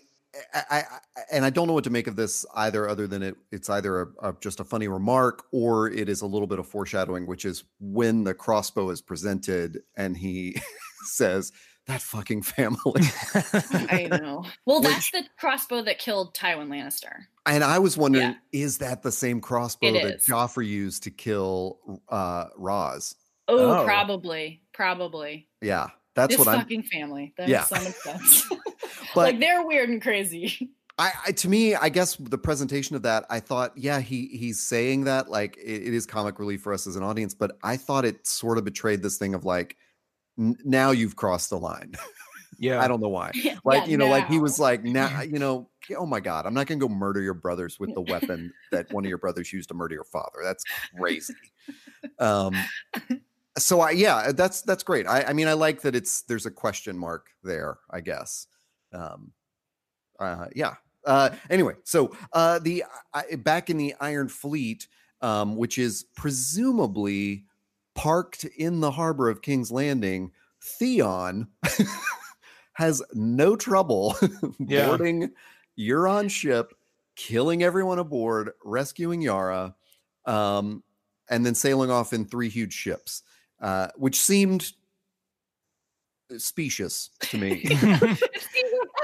I, 0.53 0.83
I 1.15 1.21
and 1.31 1.45
I 1.45 1.49
don't 1.49 1.67
know 1.67 1.73
what 1.73 1.83
to 1.83 1.89
make 1.89 2.07
of 2.07 2.15
this 2.15 2.45
either, 2.55 2.87
other 2.87 3.07
than 3.07 3.23
it, 3.23 3.35
it's 3.51 3.69
either 3.69 4.01
a, 4.01 4.29
a, 4.29 4.35
just 4.41 4.59
a 4.59 4.63
funny 4.63 4.87
remark 4.87 5.45
or 5.51 5.89
it 5.89 6.09
is 6.09 6.21
a 6.21 6.27
little 6.27 6.47
bit 6.47 6.59
of 6.59 6.67
foreshadowing, 6.67 7.27
which 7.27 7.45
is 7.45 7.63
when 7.79 8.23
the 8.23 8.33
crossbow 8.33 8.89
is 8.89 9.01
presented 9.01 9.79
and 9.95 10.17
he 10.17 10.59
says, 11.03 11.51
that 11.87 12.01
fucking 12.01 12.41
family. 12.43 13.01
I 13.89 14.07
know. 14.11 14.45
Well, 14.65 14.81
Which, 14.81 14.89
that's 14.89 15.11
the 15.11 15.23
crossbow 15.39 15.81
that 15.83 15.99
killed 15.99 16.33
Tywin 16.35 16.67
Lannister. 16.67 17.13
And 17.45 17.63
I 17.63 17.79
was 17.79 17.97
wondering, 17.97 18.35
yeah. 18.51 18.61
is 18.65 18.79
that 18.79 19.03
the 19.03 19.11
same 19.11 19.39
crossbow 19.41 19.87
it 19.87 19.93
that 20.03 20.15
is. 20.17 20.25
Joffrey 20.25 20.67
used 20.67 21.03
to 21.03 21.11
kill 21.11 22.01
uh 22.09 22.45
Ros? 22.57 23.15
Oh, 23.47 23.81
Oh. 23.81 23.85
probably, 23.85 24.61
probably. 24.73 25.47
Yeah, 25.61 25.87
that's 26.15 26.31
this 26.35 26.39
what 26.39 26.47
I'm. 26.49 26.59
fucking 26.59 26.83
family. 26.83 27.33
That 27.37 27.47
Yeah. 27.47 27.65
makes 27.71 28.03
so 28.03 28.11
much 28.13 28.19
sense. 28.19 28.49
But 29.15 29.33
like 29.33 29.39
they're 29.39 29.65
weird 29.65 29.89
and 29.89 30.01
crazy. 30.01 30.69
I, 30.99 31.11
I 31.27 31.31
to 31.31 31.47
me, 31.47 31.75
I 31.75 31.89
guess 31.89 32.15
the 32.17 32.37
presentation 32.37 32.95
of 32.95 33.03
that, 33.03 33.25
I 33.29 33.39
thought, 33.39 33.71
yeah, 33.77 33.99
he 34.01 34.27
he's 34.27 34.59
saying 34.61 35.05
that 35.05 35.29
like 35.29 35.55
it, 35.57 35.83
it 35.87 35.93
is 35.93 36.05
comic 36.05 36.39
relief 36.39 36.61
for 36.61 36.73
us 36.73 36.87
as 36.87 36.95
an 36.97 37.03
audience, 37.03 37.33
but 37.33 37.57
I 37.63 37.77
thought 37.77 38.03
it 38.03 38.27
sort 38.27 38.57
of 38.57 38.65
betrayed 38.65 39.01
this 39.01 39.17
thing 39.17 39.33
of 39.33 39.45
like, 39.45 39.71
n- 39.71 39.77
now 40.37 40.91
you've 40.91 41.15
crossed 41.15 41.49
the 41.49 41.59
line. 41.59 41.95
Yeah. 42.59 42.81
I 42.81 42.87
don't 42.87 42.99
know 42.99 43.09
why. 43.09 43.31
Yeah, 43.35 43.59
Like 43.63 43.83
yeah, 43.83 43.91
you 43.91 43.97
know, 43.97 44.07
like 44.07 44.27
he 44.27 44.39
was 44.39 44.59
like, 44.59 44.83
now 44.83 45.21
you 45.33 45.39
know, 45.39 45.69
oh 45.95 46.05
my 46.05 46.19
god, 46.19 46.45
I'm 46.45 46.53
not 46.53 46.67
gonna 46.67 46.79
go 46.79 46.89
murder 46.89 47.21
your 47.21 47.33
brothers 47.33 47.79
with 47.79 47.93
the 47.93 48.01
weapon 48.01 48.51
that 48.71 48.91
one 48.91 49.05
of 49.05 49.09
your 49.09 49.19
brothers 49.19 49.53
used 49.53 49.69
to 49.69 49.75
murder 49.75 49.93
your 49.93 50.03
father. 50.03 50.39
That's 50.43 50.63
crazy. 50.97 51.35
Um, 52.19 52.55
so 53.57 53.81
I 53.81 53.91
yeah, 53.91 54.31
that's 54.31 54.61
that's 54.63 54.83
great. 54.83 55.07
I 55.07 55.21
I 55.23 55.33
mean, 55.33 55.47
I 55.47 55.53
like 55.53 55.81
that 55.81 55.95
it's 55.95 56.23
there's 56.23 56.45
a 56.45 56.51
question 56.51 56.97
mark 56.97 57.27
there. 57.43 57.77
I 57.91 58.01
guess. 58.01 58.47
Um, 58.91 59.31
uh, 60.19 60.47
yeah. 60.55 60.75
Uh, 61.05 61.29
anyway, 61.49 61.73
so 61.83 62.13
uh, 62.33 62.59
the 62.59 62.83
I, 63.13 63.35
back 63.35 63.69
in 63.69 63.77
the 63.77 63.95
Iron 64.01 64.27
Fleet, 64.27 64.87
um, 65.21 65.55
which 65.55 65.77
is 65.77 66.05
presumably 66.15 67.45
parked 67.97 68.45
in 68.45 68.79
the 68.79 68.91
harbor 68.91 69.27
of 69.27 69.41
King's 69.41 69.71
Landing, 69.71 70.31
Theon 70.63 71.47
has 72.73 73.01
no 73.13 73.55
trouble 73.57 74.15
Yeah. 74.59 74.87
boarding 74.87 75.31
Euron 75.77 76.29
ship, 76.29 76.73
killing 77.15 77.63
everyone 77.63 77.99
aboard, 77.99 78.51
rescuing 78.63 79.21
Yara, 79.21 79.75
um, 80.25 80.83
and 81.29 81.45
then 81.45 81.55
sailing 81.55 81.91
off 81.91 82.13
in 82.13 82.25
three 82.25 82.49
huge 82.49 82.73
ships, 82.73 83.23
uh, 83.61 83.87
which 83.95 84.19
seemed 84.19 84.71
specious 86.37 87.09
to 87.21 87.37
me. 87.37 87.65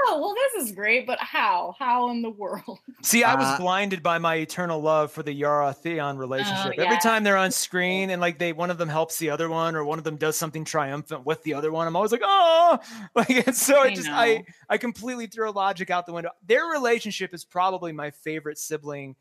It 0.03 0.07
seems 0.07 0.11
like, 0.11 0.17
oh 0.17 0.21
well, 0.21 0.35
this 0.35 0.63
is 0.65 0.71
great, 0.75 1.07
but 1.07 1.19
how? 1.19 1.75
How 1.79 2.09
in 2.11 2.21
the 2.21 2.29
world? 2.29 2.79
See, 3.03 3.23
I 3.23 3.35
was 3.35 3.47
Uh, 3.47 3.57
blinded 3.57 4.01
by 4.03 4.17
my 4.17 4.35
eternal 4.35 4.81
love 4.81 5.11
for 5.11 5.23
the 5.23 5.33
Yara 5.33 5.73
Theon 5.73 6.17
relationship. 6.17 6.73
Every 6.73 6.85
Oh, 6.85 6.89
yeah. 6.91 6.97
time 6.99 7.23
they're 7.23 7.37
on 7.37 7.51
screen 7.51 8.09
and 8.11 8.21
like 8.21 8.39
they 8.39 8.53
one 8.53 8.69
of 8.71 8.77
them 8.77 8.89
helps 8.89 9.17
the 9.17 9.29
other 9.29 9.49
one 9.49 9.75
or 9.75 9.83
one 9.83 9.97
of 9.97 10.03
them 10.05 10.15
does 10.17 10.37
something 10.37 10.63
triumphant 10.63 11.25
with 11.25 11.43
the 11.43 11.53
other 11.53 11.71
one, 11.71 11.87
I'm 11.87 11.95
always 11.95 12.11
like, 12.11 12.21
oh, 12.23 12.79
like 13.15 13.29
and 13.47 13.55
so 13.55 13.81
I 13.81 13.87
it 13.87 13.95
just 13.95 14.09
I 14.09 14.35
know. 14.35 14.43
I 14.69 14.77
completely 14.77 15.27
throw 15.27 15.51
logic 15.51 15.89
out 15.89 16.05
the 16.05 16.13
window. 16.13 16.31
Their 16.45 16.65
relationship 16.67 17.33
is 17.33 17.43
probably 17.45 17.91
my 17.91 18.11
favorite 18.11 18.57
sibling 18.57 19.15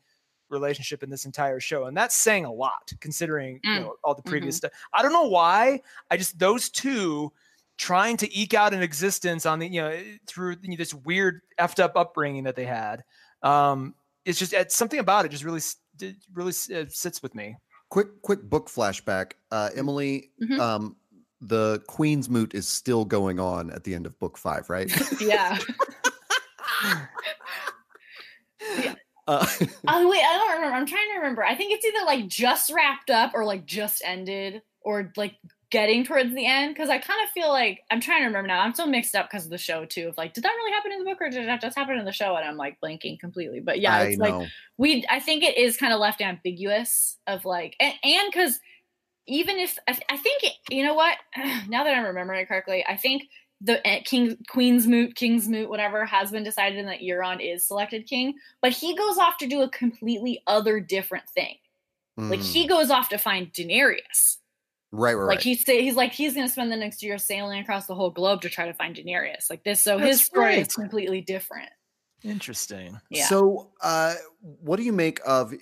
relationship 0.49 1.01
in 1.03 1.09
this 1.09 1.25
entire 1.25 1.59
show, 1.59 1.85
and 1.85 1.97
that's 1.97 2.15
saying 2.15 2.45
a 2.45 2.51
lot 2.53 2.91
considering 2.99 3.59
you 3.63 3.71
Mm. 3.71 3.81
know 3.81 3.95
all 4.03 4.13
the 4.15 4.21
previous 4.21 4.55
Mm-hmm. 4.59 4.69
stuff. 4.69 4.87
I 4.93 5.01
don't 5.01 5.13
know 5.13 5.27
why. 5.27 5.81
I 6.11 6.17
just 6.17 6.37
those 6.39 6.69
two 6.69 7.31
trying 7.77 8.17
to 8.17 8.33
eke 8.37 8.53
out 8.53 8.73
an 8.73 8.81
existence 8.81 9.45
on 9.45 9.59
the 9.59 9.67
you 9.67 9.81
know 9.81 9.97
through 10.27 10.55
this 10.77 10.93
weird 10.93 11.41
effed 11.59 11.79
up 11.81 11.95
upbringing 11.95 12.43
that 12.43 12.55
they 12.55 12.65
had. 12.65 13.03
Um, 13.41 13.95
it's 14.25 14.39
just 14.39 14.53
it's 14.53 14.75
something 14.75 14.99
about 14.99 15.25
it 15.25 15.29
just 15.29 15.43
really 15.43 15.57
s- 15.57 15.77
d- 15.97 16.15
really 16.33 16.51
uh, 16.73 16.85
sits 16.89 17.21
with 17.21 17.35
me. 17.35 17.55
quick 17.89 18.07
quick 18.21 18.41
book 18.49 18.69
flashback 18.69 19.33
uh 19.51 19.69
emily 19.75 20.31
Mhm. 20.41 20.59
um 20.59 20.95
the 21.41 21.81
queen's 21.87 22.29
moot 22.29 22.55
is 22.55 22.65
still 22.67 23.03
going 23.05 23.37
on 23.39 23.69
at 23.69 23.83
the 23.83 23.93
end 23.93 24.05
of 24.05 24.17
book 24.19 24.37
five 24.37 24.69
right 24.69 24.89
Yeah. 25.21 25.57
uh, 29.27 29.45
Oh 29.87 30.09
wait, 30.09 30.21
I 30.23 30.33
don't 30.37 30.53
remember. 30.55 30.75
I'm 30.75 30.85
trying 30.85 31.07
to 31.13 31.17
remember. 31.17 31.43
I 31.43 31.55
think 31.55 31.73
it's 31.73 31.85
either 31.85 32.05
like 32.05 32.27
just 32.27 32.71
wrapped 32.73 33.09
up 33.09 33.31
or 33.33 33.45
like 33.45 33.65
just 33.65 34.01
ended 34.05 34.61
or 34.81 35.11
like 35.17 35.35
getting 35.73 36.03
towards 36.03 36.33
the 36.35 36.45
end 36.45 36.73
because 36.73 36.87
I 36.87 36.99
kind 36.99 37.19
of 37.23 37.31
feel 37.31 37.49
like 37.49 37.81
I'm 37.89 37.99
trying 37.99 38.21
to 38.21 38.27
remember 38.27 38.47
now. 38.47 38.61
I'm 38.61 38.75
still 38.75 38.85
mixed 38.85 39.15
up 39.15 39.27
because 39.29 39.45
of 39.45 39.49
the 39.49 39.57
show 39.57 39.85
too. 39.85 40.07
Of 40.07 40.17
like, 40.17 40.33
did 40.33 40.43
that 40.43 40.53
really 40.55 40.71
happen 40.71 40.91
in 40.91 40.99
the 40.99 41.05
book 41.05 41.19
or 41.19 41.31
did 41.31 41.47
that 41.47 41.61
just 41.61 41.75
happen 41.75 41.97
in 41.97 42.05
the 42.05 42.11
show? 42.11 42.35
And 42.35 42.47
I'm 42.47 42.57
like 42.57 42.77
blanking 42.79 43.19
completely. 43.19 43.59
But 43.59 43.81
yeah, 43.81 43.95
i 43.95 44.03
it's 44.03 44.19
know 44.19 44.39
like 44.39 44.49
we. 44.77 45.03
I 45.09 45.19
think 45.19 45.43
it 45.43 45.57
is 45.57 45.75
kind 45.75 45.91
of 45.91 45.99
left 45.99 46.21
ambiguous 46.21 47.17
of 47.25 47.43
like 47.43 47.75
and 47.79 47.95
and 48.03 48.31
because 48.31 48.59
even 49.25 49.57
if 49.57 49.79
I, 49.87 49.97
I 50.09 50.17
think 50.17 50.43
it, 50.43 50.53
you 50.69 50.83
know 50.83 50.93
what 50.93 51.17
now 51.67 51.83
that 51.83 51.97
I'm 51.97 52.05
remembering 52.05 52.41
it 52.41 52.47
correctly, 52.47 52.85
I 52.87 52.95
think 52.95 53.23
the 53.59 53.85
uh, 53.89 54.01
king 54.05 54.37
queen's 54.47 54.85
moot 54.85 55.15
king's 55.15 55.47
moot 55.47 55.69
whatever 55.69 56.05
has 56.05 56.29
been 56.29 56.43
decided 56.43 56.77
and 56.77 56.87
that 56.87 56.99
Euron 56.99 57.39
is 57.39 57.65
selected 57.65 58.05
king 58.05 58.33
but 58.61 58.73
he 58.73 58.93
goes 58.93 59.17
off 59.17 59.37
to 59.37 59.47
do 59.47 59.61
a 59.61 59.69
completely 59.69 60.43
other 60.45 60.79
different 60.79 61.27
thing. 61.29 61.55
Like 62.17 62.41
Mm, 62.41 62.53
he 62.53 62.67
goes 62.67 62.91
off 62.91 63.09
to 63.09 63.17
find 63.17 63.51
Daenerys. 63.51 64.37
Right 64.93 65.13
right 65.15 65.25
Like 65.25 65.37
right 65.37 65.43
he's 65.43 65.65
say 65.65 65.81
he's 65.81 65.95
like 65.95 66.13
he's 66.13 66.33
gonna 66.35 66.47
spend 66.47 66.71
the 66.71 66.77
next 66.77 67.01
year 67.03 67.17
sailing 67.17 67.59
across 67.59 67.87
the 67.87 67.95
whole 67.95 68.11
globe 68.11 68.41
to 68.41 68.49
try 68.49 68.67
to 68.67 68.73
find 68.73 68.95
Daenerys. 68.95 69.49
Like 69.49 69.63
this, 69.63 69.81
so 69.83 69.97
his 69.97 70.21
story 70.21 70.45
right. 70.45 70.59
is 70.67 70.73
completely 70.75 71.19
different. 71.21 71.69
Interesting. 72.23 72.97
Yeah. 73.09 73.25
so 73.25 73.71
uh 73.81 74.13
what 74.39 74.77
do 74.77 74.83
you 74.83 74.93
make 74.93 75.19
of 75.25 75.53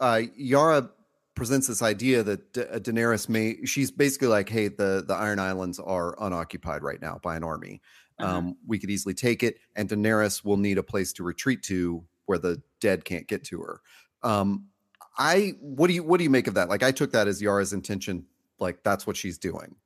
uh 0.00 0.22
yara 0.36 0.90
presents 1.36 1.68
this 1.68 1.82
idea 1.82 2.24
that 2.24 2.52
Da- 2.52 2.62
uh, 2.62 2.78
daenerys 2.80 3.28
may 3.28 3.64
she's 3.64 3.92
basically 3.92 4.26
like 4.26 4.48
hey 4.48 4.66
the 4.66 5.04
the 5.06 5.14
iron 5.14 5.38
islands 5.38 5.78
are 5.78 6.16
unoccupied 6.20 6.82
right 6.82 7.00
now 7.00 7.20
by 7.22 7.36
an 7.36 7.44
army 7.44 7.80
Uh-huh. 8.18 8.38
um 8.38 8.56
we 8.66 8.80
could 8.80 8.90
easily 8.90 9.14
take 9.14 9.44
it 9.44 9.58
and 9.76 9.88
daenerys 9.88 10.44
will 10.44 10.56
need 10.56 10.78
a 10.78 10.82
place 10.82 11.12
to 11.14 11.22
retreat 11.22 11.62
to 11.64 12.02
where 12.26 12.38
the 12.38 12.60
dead 12.80 13.04
can't 13.04 13.28
get 13.28 13.44
to 13.44 13.60
her 13.60 13.80
um 14.24 14.66
i 15.18 15.52
what 15.60 15.86
do 15.86 15.92
you 15.94 16.02
what 16.02 16.18
do 16.18 16.24
you 16.24 16.30
make 16.30 16.48
of 16.48 16.54
that 16.54 16.68
like 16.68 16.82
i 16.82 16.90
took 16.90 17.12
that 17.12 17.28
as 17.28 17.40
yara's 17.40 17.72
intention 17.72 18.24
like 18.60 18.82
that's 18.82 19.06
what 19.06 19.16
she's 19.16 19.38
doing 19.38 19.76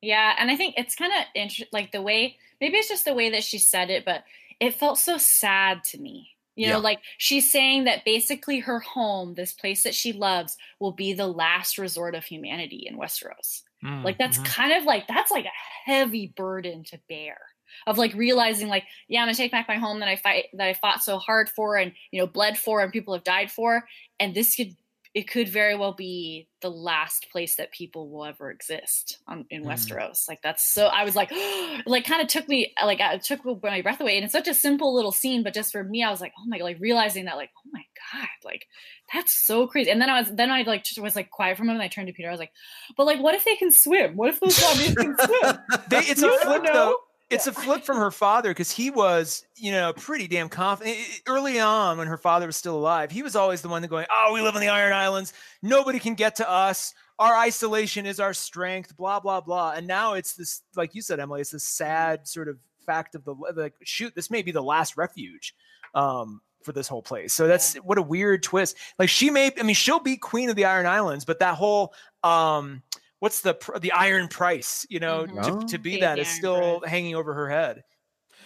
Yeah, 0.00 0.34
and 0.38 0.50
I 0.50 0.56
think 0.56 0.74
it's 0.76 0.94
kind 0.96 1.12
of 1.12 1.24
interesting, 1.34 1.68
like 1.72 1.92
the 1.92 2.02
way 2.02 2.38
maybe 2.60 2.76
it's 2.76 2.88
just 2.88 3.04
the 3.04 3.14
way 3.14 3.30
that 3.30 3.44
she 3.44 3.58
said 3.58 3.90
it, 3.90 4.04
but 4.04 4.24
it 4.60 4.74
felt 4.74 4.98
so 4.98 5.18
sad 5.18 5.84
to 5.84 5.98
me. 5.98 6.30
You 6.56 6.68
know, 6.68 6.78
Yeah. 6.78 6.80
like 6.80 7.00
she's 7.18 7.50
saying 7.50 7.84
that 7.84 8.04
basically 8.04 8.58
her 8.60 8.80
home, 8.80 9.34
this 9.34 9.52
place 9.52 9.82
that 9.84 9.94
she 9.94 10.12
loves, 10.12 10.56
will 10.80 10.92
be 10.92 11.12
the 11.12 11.26
last 11.28 11.78
resort 11.78 12.14
of 12.14 12.24
humanity 12.24 12.84
in 12.86 12.96
Westeros. 12.98 13.62
Mm, 13.84 14.04
Like 14.04 14.18
that's 14.18 14.38
mhm. 14.38 14.44
kind 14.44 14.72
of 14.72 14.84
like 14.84 15.06
that's 15.08 15.30
like 15.30 15.46
a 15.46 15.90
heavy 15.90 16.28
burden 16.36 16.84
to 16.84 17.00
bear 17.08 17.38
of 17.86 17.96
like 17.98 18.12
realizing 18.14 18.68
like 18.68 18.84
yeah 19.08 19.20
I'm 19.22 19.26
gonna 19.26 19.34
take 19.34 19.50
back 19.52 19.66
my 19.68 19.76
home 19.76 20.00
that 20.00 20.08
I 20.08 20.16
fight 20.16 20.46
that 20.54 20.68
I 20.68 20.74
fought 20.74 21.02
so 21.02 21.18
hard 21.18 21.48
for 21.48 21.76
and 21.76 21.92
you 22.10 22.20
know 22.20 22.26
bled 22.26 22.58
for 22.58 22.80
and 22.82 22.92
people 22.92 23.14
have 23.14 23.24
died 23.24 23.50
for 23.50 23.84
and 24.20 24.34
this 24.34 24.54
could 24.56 24.76
it 25.14 25.28
could 25.28 25.46
very 25.48 25.74
well 25.76 25.92
be 25.92 26.48
the 26.62 26.70
last 26.70 27.26
place 27.30 27.56
that 27.56 27.70
people 27.70 28.08
will 28.08 28.24
ever 28.24 28.50
exist 28.50 29.18
on, 29.28 29.44
in 29.50 29.62
Mm. 29.62 29.66
Westeros. 29.68 30.26
Like 30.28 30.40
that's 30.42 30.66
so 30.72 30.86
I 30.86 31.04
was 31.04 31.14
like 31.14 31.30
like 31.86 32.04
kind 32.06 32.22
of 32.22 32.28
took 32.28 32.48
me 32.48 32.72
like 32.82 32.98
it 33.00 33.22
took 33.22 33.44
my 33.62 33.82
breath 33.82 34.00
away 34.00 34.16
and 34.16 34.24
it's 34.24 34.32
such 34.32 34.48
a 34.48 34.54
simple 34.54 34.94
little 34.94 35.12
scene 35.12 35.42
but 35.42 35.52
just 35.52 35.70
for 35.72 35.84
me 35.84 36.02
I 36.02 36.10
was 36.10 36.20
like 36.22 36.32
oh 36.38 36.44
my 36.46 36.58
god, 36.58 36.64
like 36.64 36.80
realizing 36.80 37.26
that 37.26 37.36
like 37.36 37.50
oh 37.58 37.68
my 37.72 37.82
god 38.12 38.28
like 38.44 38.66
that's 39.12 39.34
so 39.34 39.66
crazy 39.66 39.90
and 39.90 40.00
then 40.00 40.08
I 40.08 40.20
was 40.20 40.30
then 40.34 40.50
I 40.50 40.62
like 40.62 40.84
just 40.84 40.98
was 41.00 41.14
like 41.14 41.30
quiet 41.30 41.56
for 41.58 41.62
a 41.64 41.66
moment 41.66 41.82
and 41.82 41.84
I 41.84 41.88
turned 41.94 42.06
to 42.06 42.14
Peter 42.14 42.28
I 42.28 42.32
was 42.32 42.40
like 42.40 42.52
but 42.96 43.04
like 43.06 43.20
what 43.20 43.34
if 43.34 43.44
they 43.44 43.56
can 43.56 43.70
swim 43.70 44.16
what 44.16 44.30
if 44.30 44.40
those 44.40 44.56
zombies 44.56 44.94
can 44.94 45.14
swim 45.18 45.58
They, 45.90 45.98
it's 45.98 46.22
a 46.22 46.26
You 46.26 46.30
don't 46.32 46.42
flip 46.44 46.62
know. 46.64 46.72
though. 46.72 46.96
It's 47.32 47.46
a 47.46 47.52
flip 47.52 47.84
from 47.84 47.96
her 47.96 48.10
father 48.10 48.50
because 48.50 48.70
he 48.70 48.90
was, 48.90 49.44
you 49.56 49.72
know, 49.72 49.92
pretty 49.92 50.28
damn 50.28 50.48
confident. 50.48 50.98
Early 51.26 51.58
on, 51.60 51.98
when 51.98 52.06
her 52.06 52.16
father 52.16 52.46
was 52.46 52.56
still 52.56 52.76
alive, 52.76 53.10
he 53.10 53.22
was 53.22 53.36
always 53.36 53.62
the 53.62 53.68
one 53.68 53.82
that 53.82 53.88
going, 53.88 54.06
"Oh, 54.10 54.32
we 54.32 54.40
live 54.40 54.54
on 54.54 54.60
the 54.60 54.68
Iron 54.68 54.92
Islands. 54.92 55.32
Nobody 55.62 55.98
can 55.98 56.14
get 56.14 56.36
to 56.36 56.48
us. 56.48 56.94
Our 57.18 57.36
isolation 57.36 58.06
is 58.06 58.20
our 58.20 58.34
strength." 58.34 58.96
Blah 58.96 59.20
blah 59.20 59.40
blah. 59.40 59.72
And 59.72 59.86
now 59.86 60.14
it's 60.14 60.34
this, 60.34 60.62
like 60.76 60.94
you 60.94 61.02
said, 61.02 61.20
Emily, 61.20 61.40
it's 61.40 61.50
this 61.50 61.64
sad 61.64 62.26
sort 62.28 62.48
of 62.48 62.58
fact 62.86 63.14
of 63.14 63.24
the 63.24 63.34
like, 63.56 63.74
shoot, 63.82 64.14
this 64.14 64.30
may 64.30 64.42
be 64.42 64.52
the 64.52 64.62
last 64.62 64.96
refuge. 64.96 65.54
Um, 65.94 66.40
for 66.62 66.72
this 66.72 66.88
whole 66.88 67.02
place. 67.02 67.32
So 67.32 67.46
that's 67.46 67.74
what 67.76 67.98
a 67.98 68.02
weird 68.02 68.42
twist. 68.42 68.76
Like 68.98 69.08
she 69.08 69.30
may, 69.30 69.50
I 69.58 69.62
mean, 69.62 69.74
she'll 69.74 70.00
be 70.00 70.16
queen 70.16 70.48
of 70.48 70.56
the 70.56 70.64
Iron 70.64 70.86
Islands, 70.86 71.24
but 71.24 71.40
that 71.40 71.56
whole, 71.56 71.92
um, 72.22 72.82
what's 73.22 73.42
the 73.42 73.54
the 73.80 73.92
iron 73.92 74.28
price? 74.28 74.86
You 74.90 75.00
know, 75.00 75.26
Mhm. 75.26 75.42
to, 75.42 75.52
to 75.68 75.78
be 75.78 75.96
Pay 75.96 75.98
that 75.98 76.18
the 76.18 76.24
still 76.26 76.80
price. 76.80 76.82
hanging 76.86 77.14
over 77.16 77.34
her 77.34 77.48
head. 77.48 77.84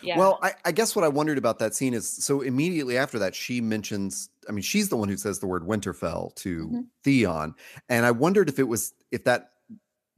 yeah 0.00 0.16
Well, 0.16 0.38
I, 0.42 0.54
I 0.64 0.72
guess 0.72 0.96
what 0.96 1.04
I 1.04 1.08
wondered 1.08 1.38
about 1.38 1.58
that 1.60 1.74
scene 1.74 1.94
is 1.94 2.08
so 2.10 2.40
immediately 2.42 2.96
after 2.98 3.18
that, 3.18 3.34
she 3.34 3.60
mentions, 3.60 4.30
I 4.48 4.52
mean, 4.52 4.62
she's 4.62 4.88
the 4.88 4.96
one 4.96 5.08
who 5.08 5.16
says 5.16 5.40
the 5.40 5.46
word 5.46 5.64
Winterfell 5.64 6.34
to 6.36 6.68
Mhm. 6.70 6.90
Theon. 7.04 7.54
And 7.88 8.06
I 8.06 8.10
wondered 8.12 8.48
if 8.48 8.58
it 8.58 8.64
was, 8.68 8.94
if 9.10 9.24
that 9.24 9.52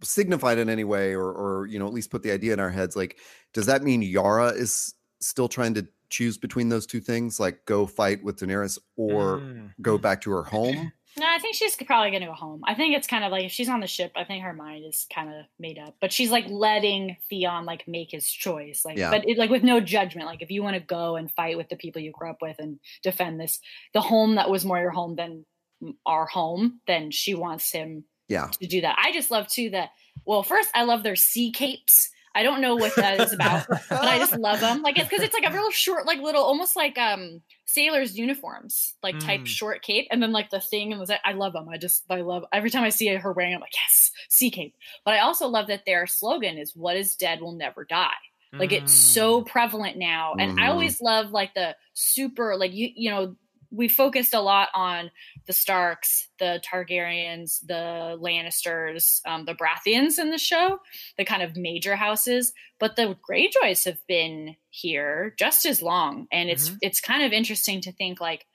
signified 0.03 0.59
in 0.59 0.69
any 0.71 0.85
way 0.85 1.15
or, 1.15 1.33
or, 1.33 1.67
you 1.67 1.79
know, 1.79 1.87
at 1.87 1.95
least 1.95 2.11
put 2.11 2.23
the 2.23 2.33
idea 2.33 2.53
in 2.53 2.61
our 2.61 2.71
heads, 2.71 2.97
like, 2.97 3.19
does 3.55 3.67
that 3.67 3.83
mean 3.83 4.03
Yara 4.03 4.49
is 4.51 4.95
still 5.21 5.49
trying 5.49 5.75
to 5.75 5.89
choose 6.11 6.39
between 6.39 6.69
those 6.71 6.87
two 6.87 7.01
things, 7.01 7.41
like 7.41 7.65
go 7.67 7.87
fight 7.87 8.23
with 8.25 8.39
Daenerys 8.39 8.79
or 8.97 9.45
Mm. 9.45 9.75
go 9.83 9.99
back 9.99 10.21
to 10.23 10.31
her 10.33 10.45
home? 10.45 10.93
No 11.19 11.27
I 11.27 11.39
think 11.39 11.55
she's 11.55 11.77
probably 11.77 12.11
gonna 12.11 12.27
go 12.27 12.33
home 12.33 12.63
I 12.65 12.75
think 12.75 12.97
it's 12.97 13.07
kind 13.07 13.25
of 13.25 13.33
like 13.33 13.45
if 13.45 13.53
she's 13.53 13.69
on 13.69 13.81
the 13.81 13.87
ship 13.87 14.13
I 14.17 14.25
think 14.25 14.43
her 14.45 14.53
mind 14.53 14.85
is 14.87 15.07
kind 15.13 15.29
of 15.29 15.45
made 15.59 15.79
up 15.79 15.97
but 16.01 16.13
she's 16.13 16.31
like 16.31 16.47
letting 16.49 17.17
Theon 17.29 17.65
like 17.65 17.87
make 17.89 18.11
his 18.11 18.29
choice 18.31 18.85
like 18.85 18.97
Yeah. 18.99 19.11
but 19.11 19.29
it, 19.29 19.39
like 19.39 19.51
with 19.51 19.63
no 19.63 19.81
judgment 19.81 20.27
like 20.27 20.43
if 20.43 20.51
you 20.51 20.63
want 20.63 20.75
to 20.75 20.81
go 20.81 21.17
and 21.17 21.31
fight 21.33 21.57
with 21.57 21.69
the 21.69 21.77
people 21.77 22.01
you 22.03 22.13
grew 22.13 22.31
up 22.31 22.43
with 22.43 22.57
and 22.59 22.79
defend 23.03 23.41
this 23.41 23.61
the 23.95 24.01
home 24.01 24.37
that 24.37 24.51
was 24.51 24.65
more 24.65 24.79
your 24.79 24.91
home 24.91 25.17
than 25.17 25.45
our 26.07 26.27
home 26.27 26.81
then 26.87 27.11
she 27.11 27.35
wants 27.35 27.71
him 27.71 28.05
Yeah. 28.29 28.49
to 28.61 28.67
do 28.67 28.81
that. 28.83 28.97
I 28.99 29.13
just 29.13 29.31
love 29.31 29.47
too 29.49 29.71
that. 29.71 29.91
Well, 30.27 30.43
first 30.43 30.71
I 30.75 30.83
love 30.83 31.03
their 31.05 31.15
sea 31.17 31.53
capes. 31.53 32.11
I 32.39 32.43
don't 32.45 32.61
know 32.61 32.77
what 32.77 32.99
that 33.01 33.19
is 33.19 33.33
about, 33.33 33.65
but 34.01 34.09
I 34.09 34.19
just 34.19 34.35
love 34.35 34.61
them. 34.61 34.83
Like 34.83 34.97
it's 34.97 35.09
because 35.09 35.23
it's 35.23 35.35
like 35.35 35.45
a 35.51 35.53
real 35.55 35.71
short, 35.71 36.07
like 36.07 36.21
little, 36.21 36.45
almost 36.45 36.77
like 36.77 36.97
um 36.99 37.43
sailors' 37.67 38.17
uniforms, 38.19 38.97
like 39.03 39.19
type 39.19 39.43
Mm. 39.43 39.59
short 39.59 39.83
cape, 39.83 40.07
and 40.11 40.23
then 40.23 40.33
like 40.33 40.51
the 40.51 40.61
thing 40.61 40.93
and 40.93 41.01
the 41.07 41.27
I 41.27 41.33
love 41.33 41.53
them. 41.53 41.69
I 41.69 41.79
just 41.79 42.05
I 42.11 42.21
love 42.21 42.45
every 42.53 42.71
time 42.71 42.85
I 42.85 42.91
see 42.91 43.09
her 43.09 43.33
wearing. 43.33 43.53
it, 43.53 43.57
I'm 43.57 43.61
like 43.61 43.75
yes, 43.75 44.13
sea 44.31 44.51
cape. 44.51 44.75
But 45.05 45.15
I 45.15 45.21
also 45.21 45.49
love 45.49 45.67
that 45.69 45.85
their 45.87 46.07
slogan 46.07 46.59
is 46.59 46.77
"What 46.77 46.97
is 46.97 47.17
dead 47.17 47.41
will 47.41 47.53
never 47.57 47.85
die." 47.85 48.15
Like 48.59 48.73
it's 48.73 48.93
so 48.95 49.43
Mm. 49.43 49.45
prevalent 49.45 49.97
now, 49.97 50.35
and 50.39 50.53
I 50.59 50.69
Mhm. 50.69 50.69
always 50.69 51.01
love 51.01 51.31
like 51.31 51.55
the 51.55 51.77
super 51.95 52.57
like 52.57 52.73
you 52.73 52.91
you 52.95 53.11
know 53.11 53.37
we 53.71 53.89
focused 53.89 54.33
a 54.35 54.41
lot 54.41 54.69
on 54.75 55.11
the 55.47 55.53
Starks, 55.53 56.29
the 56.39 56.61
Targaryens, 56.65 57.61
the 57.67 58.17
Lannisters, 58.21 59.21
um, 59.27 59.45
the 59.45 59.55
Baratheons 59.55 60.19
in 60.19 60.31
the 60.31 60.39
show, 60.39 60.81
the 61.17 61.25
kind 61.25 61.43
of 61.43 61.57
major 61.57 61.97
houses. 61.97 62.53
But 62.81 62.97
the 62.97 63.17
Greyjoys 63.29 63.85
have 63.85 64.07
been 64.07 64.57
here 64.71 65.35
just 65.39 65.67
as 65.67 65.83
long, 65.83 66.29
and 66.33 66.49
it's 66.49 66.71
Mhm. 66.71 66.79
it's 66.83 67.01
kind 67.01 67.23
of 67.23 67.33
interesting 67.33 67.81
to 67.83 67.93
think 67.93 68.21
like 68.21 68.47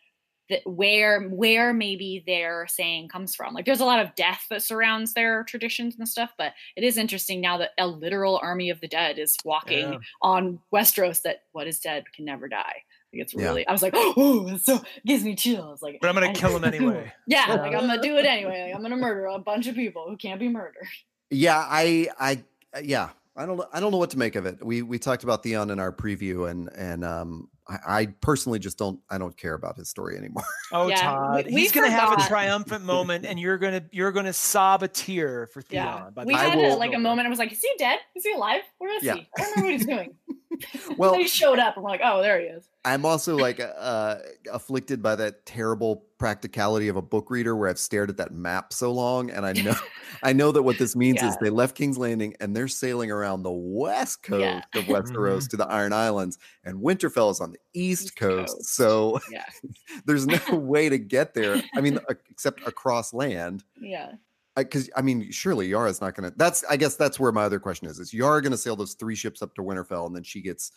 that 0.49 0.61
where 0.65 1.21
where 1.29 1.73
maybe 1.73 2.21
their 2.25 2.67
saying 2.67 3.07
comes 3.07 3.33
from. 3.33 3.53
Like 3.53 3.65
there's 3.65 3.79
a 3.79 3.85
lot 3.85 3.99
of 4.05 4.13
death 4.15 4.45
that 4.49 4.61
surrounds 4.61 5.13
their 5.13 5.43
traditions 5.45 5.95
and 5.97 6.07
stuff, 6.07 6.33
but 6.37 6.53
it 6.75 6.83
is 6.83 6.97
interesting 6.97 7.39
now 7.39 7.57
that 7.59 7.71
a 7.77 7.87
literal 7.87 8.37
army 8.43 8.69
of 8.69 8.81
the 8.81 8.87
dead 8.89 9.17
is 9.19 9.37
walking 9.45 9.93
Yeah. 9.93 9.99
on 10.21 10.59
Westeros. 10.73 11.21
That 11.21 11.43
what 11.53 11.67
is 11.67 11.79
dead 11.79 12.11
can 12.13 12.25
never 12.25 12.49
die. 12.49 12.83
Like 13.13 13.21
it's 13.21 13.33
Yeah. 13.33 13.43
really. 13.45 13.67
I 13.67 13.71
was 13.71 13.81
like, 13.81 13.93
oh, 13.95 14.57
so 14.57 14.75
it 14.77 15.05
gives 15.05 15.23
me 15.23 15.35
chills. 15.35 15.81
Like, 15.81 15.99
But 16.01 16.09
I'm 16.09 16.15
gonna 16.15 16.29
I- 16.29 16.33
kill 16.33 16.55
him 16.57 16.63
anyway. 16.73 17.13
yeah, 17.27 17.45
like 17.49 17.73
I'm 17.73 17.87
gonna 17.87 18.01
do 18.01 18.17
it 18.17 18.25
anyway. 18.25 18.63
Like, 18.65 18.75
I'm 18.75 18.81
gonna 18.81 18.97
murder 18.97 19.25
a 19.27 19.39
bunch 19.39 19.67
of 19.67 19.75
people 19.75 20.05
who 20.09 20.17
can't 20.17 20.39
be 20.39 20.49
murdered. 20.49 20.87
Yeah, 21.29 21.57
I, 21.57 22.07
I, 22.19 22.43
yeah, 22.83 23.09
I 23.35 23.45
don't, 23.45 23.57
know- 23.57 23.67
I 23.71 23.79
don't 23.79 23.91
know 23.91 23.97
what 23.97 24.09
to 24.11 24.17
make 24.19 24.35
of 24.35 24.45
it. 24.45 24.63
We 24.65 24.81
we 24.81 24.99
talked 24.99 25.23
about 25.23 25.43
Theon 25.43 25.69
in 25.71 25.79
our 25.79 25.91
preview, 25.91 26.49
and 26.49 26.69
and 26.75 27.03
um, 27.03 27.49
I, 27.67 27.77
I 27.87 28.05
personally 28.21 28.59
just 28.59 28.77
don't, 28.77 28.99
I 29.09 29.17
don't 29.17 29.35
care 29.35 29.53
about 29.55 29.75
his 29.77 29.89
story 29.89 30.17
anymore. 30.17 30.43
Oh, 30.71 30.87
Yeah, 30.87 31.01
Todd, 31.01 31.45
we- 31.47 31.53
we 31.53 31.61
he's 31.61 31.71
gonna 31.71 31.89
have 31.91 32.13
a 32.19 32.27
triumphant 32.27 32.83
moment, 32.83 33.25
and 33.27 33.39
you're 33.39 33.57
gonna 33.59 33.83
you're 33.91 34.11
gonna 34.11 34.33
sob 34.33 34.81
a 34.83 34.87
tear 34.87 35.47
for 35.53 35.61
Theon. 35.61 35.85
Yeah, 35.85 36.09
by 36.13 36.23
we 36.25 36.33
had 36.33 36.49
time 36.53 36.59
a, 36.59 36.75
like 36.75 36.93
a 36.93 36.99
moment. 36.99 37.27
I 37.27 37.29
was 37.29 37.37
like, 37.39 37.51
is 37.51 37.61
he 37.61 37.69
dead? 37.77 37.99
Is 38.15 38.23
he 38.23 38.33
alive? 38.33 38.61
Where 38.79 38.95
is 38.97 39.03
Yeah. 39.03 39.15
he? 39.15 39.27
I 39.37 39.41
don't 39.43 39.57
know 39.57 39.63
what 39.63 39.73
he's 39.73 39.85
doing. 39.87 40.15
Well- 40.97 41.13
he 41.15 41.27
showed 41.27 41.59
up, 41.59 41.75
and 41.75 41.83
we're 41.83 41.89
like, 41.91 42.01
oh, 42.03 42.21
there 42.21 42.39
he 42.39 42.47
is. 42.47 42.67
I'm 42.85 43.05
also 43.05 43.37
like 43.37 43.61
uh, 43.61 44.17
afflicted 44.51 45.01
by 45.01 45.15
that 45.15 45.45
terrible 45.45 46.03
practicality 46.17 46.89
of 46.89 46.97
a 46.97 47.01
book 47.01 47.29
reader 47.31 47.55
where 47.55 47.69
I've 47.69 47.79
stared 47.79 48.09
at 48.09 48.17
that 48.17 48.33
map 48.33 48.73
so 48.73 48.91
long, 48.91 49.29
and 49.29 49.45
I 49.45 49.53
know, 49.53 49.73
I 50.23 50.33
know 50.33 50.51
that 50.51 50.63
what 50.63 50.77
this 50.77 50.93
means 50.95 51.21
is 51.23 51.35
they 51.37 51.49
left 51.49 51.75
King's 51.77 51.97
Landing 51.97 52.35
and 52.41 52.53
they're 52.53 52.67
sailing 52.67 53.09
around 53.09 53.43
the 53.43 53.51
west 53.53 54.21
coast 54.23 54.41
Yeah. 54.41 54.61
of 54.75 54.85
Westeros 54.85 55.47
to 55.51 55.57
the 55.57 55.65
Iron 55.67 55.93
Islands, 55.93 56.37
and 56.65 56.81
Winterfell 56.81 57.31
is 57.31 57.39
on 57.39 57.53
the 57.53 57.59
east, 57.73 58.03
East 58.03 58.15
coast. 58.17 58.53
coast. 58.57 58.75
So 58.75 59.19
Yeah, 59.31 59.45
there's 60.05 60.27
no 60.27 60.39
way 60.57 60.89
to 60.89 60.97
get 60.97 61.33
there. 61.33 61.61
I 61.75 61.79
mean, 61.81 61.97
uh, 62.09 62.15
except 62.29 62.67
across 62.67 63.13
land. 63.13 63.63
yeah. 63.79 64.11
Because 64.55 64.89
I 64.95 65.01
mean, 65.01 65.31
surely 65.31 65.67
Yara's 65.67 66.01
not 66.01 66.15
going 66.15 66.29
to. 66.29 66.35
That's 66.37 66.63
I 66.69 66.77
guess 66.77 66.95
that's 66.95 67.19
where 67.19 67.31
my 67.31 67.43
other 67.43 67.59
question 67.59 67.87
is: 67.87 67.99
Is 67.99 68.13
Yara 68.13 68.41
going 68.41 68.51
to 68.51 68.57
sail 68.57 68.75
those 68.75 68.93
three 68.93 69.15
ships 69.15 69.41
up 69.41 69.55
to 69.55 69.61
Winterfell, 69.61 70.05
and 70.07 70.15
then 70.15 70.23
she 70.23 70.41
gets 70.41 70.71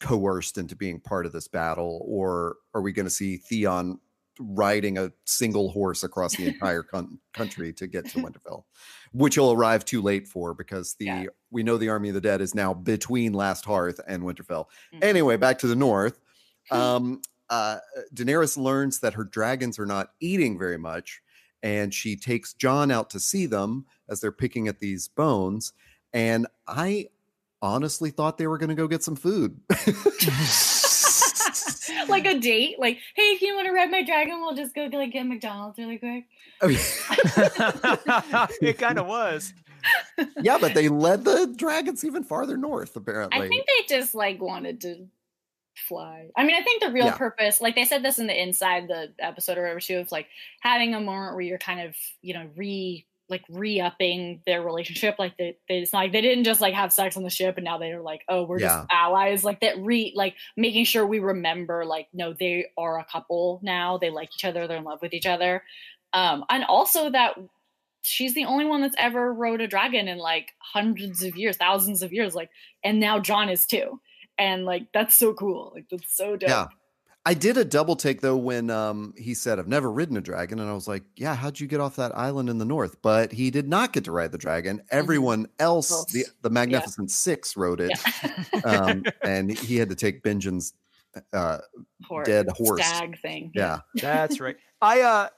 coerced 0.00 0.56
into 0.58 0.74
being 0.76 0.98
part 1.00 1.26
of 1.26 1.32
this 1.32 1.46
battle, 1.48 2.02
or 2.06 2.56
are 2.74 2.80
we 2.82 2.92
going 2.92 3.06
to 3.06 3.10
see 3.10 3.36
Theon 3.36 3.98
riding 4.38 4.96
a 4.96 5.12
single 5.26 5.70
horse 5.70 6.02
across 6.02 6.34
the 6.36 6.46
entire 6.48 6.82
con- 6.82 7.18
country 7.34 7.74
to 7.74 7.86
get 7.86 8.06
to 8.08 8.18
Winterfell, 8.20 8.64
which 9.12 9.36
will 9.36 9.52
arrive 9.52 9.84
too 9.84 10.00
late 10.00 10.26
for 10.26 10.54
because 10.54 10.94
the 10.94 11.04
Yeah. 11.04 11.24
we 11.50 11.62
know 11.62 11.76
the 11.76 11.90
Army 11.90 12.08
of 12.08 12.14
the 12.14 12.22
Dead 12.22 12.40
is 12.40 12.54
now 12.54 12.72
between 12.72 13.34
Last 13.34 13.66
Hearth 13.66 14.00
and 14.06 14.22
Winterfell. 14.22 14.64
Mhm. 14.94 15.04
Anyway, 15.04 15.36
back 15.36 15.58
to 15.58 15.66
the 15.66 15.76
north. 15.76 16.18
Um, 16.70 17.20
uh, 17.48 17.78
Daenerys 18.14 18.56
learns 18.56 19.00
that 19.00 19.14
her 19.14 19.24
dragons 19.24 19.76
are 19.78 19.86
not 19.86 20.12
eating 20.20 20.56
very 20.56 20.78
much, 20.78 21.20
and 21.62 21.92
she 21.92 22.16
takes 22.16 22.54
Jon 22.54 22.90
out 22.90 23.10
to 23.10 23.20
see 23.20 23.46
them 23.46 23.86
as 24.08 24.20
they're 24.20 24.32
picking 24.32 24.68
at 24.68 24.80
these 24.80 25.08
bones. 25.08 25.72
And 26.12 26.46
I 26.66 27.08
honestly 27.62 28.10
thought 28.10 28.38
they 28.38 28.46
were 28.46 28.58
going 28.58 28.70
to 28.70 28.74
go 28.74 28.88
get 28.88 29.02
some 29.02 29.16
food. 29.16 29.60
like 32.08 32.26
a 32.26 32.38
date. 32.38 32.78
Like, 32.78 32.98
hey, 33.14 33.22
if 33.22 33.42
you 33.42 33.54
want 33.54 33.66
to 33.66 33.72
ride 33.72 33.90
my 33.90 34.02
dragon, 34.02 34.40
we'll 34.40 34.54
just 34.54 34.74
go 34.74 34.88
like 34.92 35.12
get 35.12 35.26
McDonald's 35.26 35.78
really 35.78 35.98
quick. 35.98 36.24
Oh, 36.62 36.68
I 36.68 38.48
it 38.60 38.78
kind 38.78 38.98
of 38.98 39.06
was. 39.06 39.54
yeah, 40.42 40.58
but 40.60 40.74
they 40.74 40.88
led 40.88 41.24
the 41.24 41.52
dragons 41.56 42.04
even 42.04 42.24
farther 42.24 42.56
north, 42.56 42.96
apparently. 42.96 43.40
I 43.40 43.48
think 43.48 43.66
they 43.66 43.96
just 43.96 44.14
like 44.14 44.40
wanted 44.40 44.80
to 44.82 45.06
fly. 45.80 46.28
I 46.36 46.44
mean, 46.44 46.54
I 46.56 46.62
think 46.62 46.82
the 46.82 46.90
real 46.92 47.06
Yeah. 47.06 47.16
purpose, 47.16 47.60
like 47.60 47.74
they 47.74 47.84
said 47.84 48.02
this 48.02 48.18
in 48.18 48.26
the 48.26 48.40
inside 48.40 48.88
the 48.88 49.12
episode 49.18 49.58
or 49.58 49.62
whatever 49.62 49.80
too, 49.80 49.98
of 49.98 50.12
like 50.12 50.26
having 50.60 50.94
a 50.94 51.00
moment 51.00 51.34
where 51.34 51.42
you're 51.42 51.58
kind 51.58 51.80
of, 51.80 51.96
you 52.22 52.34
know, 52.34 52.48
re 52.56 53.06
like 53.28 53.44
re-upping 53.48 54.42
their 54.44 54.60
relationship. 54.60 55.14
Like 55.18 55.36
they, 55.38 55.56
they 55.68 55.78
it's 55.78 55.92
not 55.92 56.00
like 56.00 56.12
they 56.12 56.20
didn't 56.20 56.42
just 56.42 56.60
like 56.60 56.74
have 56.74 56.92
sex 56.92 57.16
on 57.16 57.22
the 57.22 57.30
ship 57.30 57.56
and 57.58 57.64
now 57.64 57.78
they're 57.78 58.00
like, 58.02 58.22
oh, 58.28 58.42
we're 58.42 58.58
Yeah. 58.58 58.66
just 58.80 58.86
allies. 58.90 59.44
Like 59.44 59.60
that 59.60 59.78
re 59.78 60.12
like 60.16 60.34
making 60.56 60.84
sure 60.84 61.06
we 61.06 61.20
remember, 61.20 61.84
like, 61.84 62.08
no, 62.12 62.32
they 62.32 62.66
are 62.76 62.98
a 62.98 63.04
couple 63.04 63.60
now. 63.62 63.98
They 63.98 64.10
like 64.10 64.30
each 64.34 64.44
other, 64.44 64.66
they're 64.66 64.78
in 64.78 64.84
love 64.84 65.00
with 65.00 65.14
each 65.14 65.26
other. 65.26 65.62
Um, 66.12 66.44
and 66.50 66.64
also 66.64 67.08
that 67.10 67.36
she's 68.02 68.34
the 68.34 68.46
only 68.46 68.64
one 68.64 68.80
that's 68.80 68.96
ever 68.98 69.32
rode 69.32 69.60
a 69.60 69.68
dragon 69.68 70.08
in 70.08 70.18
like 70.18 70.52
hundreds 70.58 71.22
of 71.22 71.36
years, 71.36 71.56
thousands 71.56 72.02
of 72.02 72.12
years. 72.12 72.34
Like, 72.34 72.50
and 72.82 72.98
now 72.98 73.20
Jon 73.20 73.48
is 73.48 73.64
too. 73.64 74.00
And 74.40 74.64
like 74.64 74.86
that's 74.92 75.14
so 75.14 75.34
cool. 75.34 75.70
Like 75.74 75.86
that's 75.90 76.16
so 76.16 76.34
dope. 76.34 76.48
Yeah. 76.48 76.66
I 77.26 77.34
did 77.34 77.58
a 77.58 77.64
double 77.66 77.96
take 77.96 78.22
though 78.22 78.38
when 78.38 78.70
um, 78.70 79.12
he 79.16 79.34
said, 79.34 79.58
I've 79.58 79.68
never 79.68 79.92
ridden 79.92 80.16
a 80.16 80.22
dragon. 80.22 80.58
And 80.58 80.70
I 80.70 80.72
was 80.72 80.88
like, 80.88 81.04
Yeah, 81.16 81.34
how'd 81.34 81.60
you 81.60 81.66
get 81.66 81.78
off 81.78 81.96
that 81.96 82.16
island 82.16 82.48
in 82.48 82.56
the 82.56 82.64
north? 82.64 82.96
But 83.02 83.30
he 83.30 83.50
did 83.50 83.68
not 83.68 83.92
get 83.92 84.04
to 84.04 84.12
ride 84.12 84.32
the 84.32 84.38
dragon. 84.38 84.80
Everyone 84.90 85.46
else, 85.58 85.92
Else. 85.92 86.10
the, 86.12 86.24
the 86.40 86.48
Magnificent 86.48 87.10
Six, 87.10 87.56
rode 87.58 87.82
it. 87.82 87.92
Yeah. 88.24 88.60
um, 88.64 89.04
and 89.22 89.50
he 89.50 89.76
had 89.76 89.90
to 89.90 89.94
take 89.94 90.22
Benjen's 90.22 90.72
uh, 91.34 91.58
Hor- 92.06 92.24
dead 92.24 92.48
horse. 92.54 92.84
stag 92.84 93.20
thing. 93.20 93.52
Yeah. 93.54 93.80
That's 93.94 94.40
right. 94.40 94.56
I 94.82 95.02
uh 95.02 95.28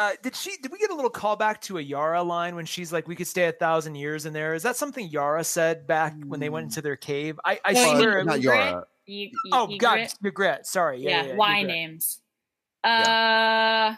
uh 0.00 0.12
did 0.22 0.34
she 0.34 0.56
did 0.62 0.72
we 0.72 0.78
get 0.78 0.90
a 0.90 0.94
little 0.94 1.10
callback 1.10 1.60
to 1.60 1.76
a 1.78 1.80
Yara 1.80 2.22
line 2.22 2.54
when 2.54 2.64
she's 2.64 2.92
like 2.92 3.06
we 3.06 3.14
could 3.14 3.26
stay 3.26 3.46
a 3.48 3.52
thousand 3.52 3.96
years 3.96 4.24
in 4.24 4.32
there? 4.32 4.54
Is 4.54 4.62
that 4.62 4.76
something 4.76 5.06
Yara 5.08 5.44
said 5.44 5.86
back 5.86 6.14
when 6.26 6.40
they 6.40 6.48
went 6.48 6.64
into 6.64 6.80
their 6.80 6.96
cave? 6.96 7.38
I, 7.44 7.60
I 7.64 7.72
No, 7.74 7.94
swear 7.94 8.24
not 8.24 8.36
was, 8.36 8.44
Yara. 8.44 8.86
Y- 9.06 9.30
y- 9.44 9.50
Oh 9.52 9.76
god, 9.78 10.08
regret. 10.22 10.66
Sorry. 10.66 11.00
Yeah, 11.00 11.22
Yeah, 11.22 11.28
yeah, 11.28 11.36
Y 11.36 11.62
names. 11.62 12.20
Uh 12.82 13.94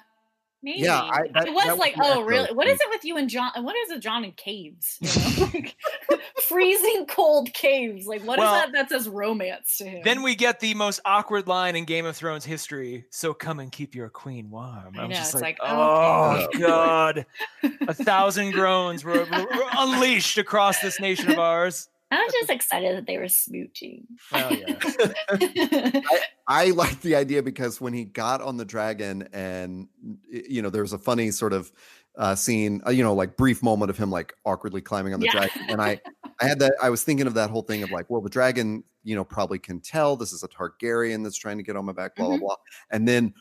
maybe. 0.62 0.80
Yeah, 0.80 1.00
I- 1.00 1.28
that- 1.34 1.48
it 1.48 1.52
was 1.54 1.64
that 1.64 1.78
like, 1.78 1.94
the 1.96 2.02
oh 2.04 2.22
really? 2.22 2.52
What 2.52 2.66
is 2.66 2.80
it 2.80 2.86
with 2.90 3.04
you 3.04 3.16
and 3.16 3.28
Jon? 3.28 3.50
And 3.54 3.64
what 3.64 3.76
is 3.76 3.90
it, 3.90 4.00
Jon 4.00 4.24
in 4.24 4.32
caves? 4.32 4.98
You 5.00 5.08
know? 5.08 5.48
Like, 5.52 5.76
freezing 6.48 7.06
cold 7.06 7.52
caves. 7.52 8.06
Like 8.06 8.22
what 8.22 8.38
is 8.38 8.42
Well, 8.42 8.54
that 8.54 8.72
that 8.72 8.88
says 8.88 9.08
romance 9.08 9.78
to 9.78 9.84
him? 9.84 10.02
Then 10.04 10.22
we 10.22 10.34
get 10.34 10.60
the 10.60 10.74
most 10.74 11.00
awkward 11.04 11.46
line 11.46 11.76
in 11.76 11.84
Game 11.84 12.06
of 12.06 12.16
Thrones 12.16 12.44
history. 12.44 13.04
So 13.10 13.34
come 13.34 13.58
and 13.60 13.70
keep 13.72 13.94
your 13.94 14.08
queen 14.08 14.50
warm. 14.50 14.94
I 14.96 15.02
I'm 15.02 15.10
know, 15.10 15.14
just 15.16 15.34
like, 15.34 15.42
like, 15.42 15.56
oh 15.62 16.46
okay. 16.46 16.58
god, 16.58 17.26
a 17.88 17.94
thousand 17.94 18.52
groans 18.52 19.04
were, 19.04 19.24
were 19.24 19.64
unleashed 19.76 20.38
across 20.38 20.80
this 20.80 21.00
nation 21.00 21.30
of 21.30 21.38
ours. 21.38 21.88
I 22.12 22.24
was 22.24 22.32
just 22.32 22.50
excited 22.50 22.96
that 22.96 23.06
they 23.06 23.18
were 23.18 23.24
smooching. 23.24 24.04
Well, 24.32 24.52
yeah. 24.56 26.00
I 26.48 26.70
like 26.70 27.00
the 27.00 27.14
idea 27.16 27.42
because 27.42 27.80
when 27.80 27.92
he 27.92 28.04
got 28.04 28.40
on 28.42 28.56
the 28.56 28.64
dragon 28.64 29.28
and 29.32 29.88
you 30.28 30.62
know 30.62 30.70
there 30.70 30.82
was 30.82 30.92
a 30.92 30.98
funny 30.98 31.30
sort 31.30 31.52
of 31.52 31.72
uh 32.18 32.34
scene 32.34 32.82
uh, 32.86 32.90
you 32.90 33.02
know 33.02 33.14
like 33.14 33.36
brief 33.36 33.62
moment 33.62 33.88
of 33.90 33.96
him 33.96 34.10
like 34.10 34.34
awkwardly 34.44 34.80
climbing 34.82 35.14
on 35.14 35.20
the 35.20 35.26
Yeah. 35.26 35.32
dragon 35.32 35.70
and 35.70 35.80
I 35.80 36.00
I 36.40 36.46
had 36.46 36.58
that 36.58 36.74
I 36.82 36.90
was 36.90 37.04
thinking 37.04 37.26
of 37.26 37.34
that 37.34 37.48
whole 37.48 37.62
thing 37.62 37.82
of 37.82 37.90
like 37.90 38.10
well 38.10 38.20
the 38.20 38.28
dragon 38.28 38.84
you 39.02 39.14
know 39.16 39.24
probably 39.24 39.58
can 39.58 39.80
tell 39.80 40.16
this 40.16 40.32
is 40.32 40.42
a 40.42 40.48
Targaryen 40.48 41.22
that's 41.22 41.36
trying 41.38 41.56
to 41.56 41.62
get 41.62 41.76
on 41.76 41.84
my 41.86 41.92
back 41.92 42.14
blah 42.16 42.26
Mhm. 42.26 42.38
blah 42.40 42.48
blah 42.48 42.56
and 42.90 43.08
then 43.08 43.32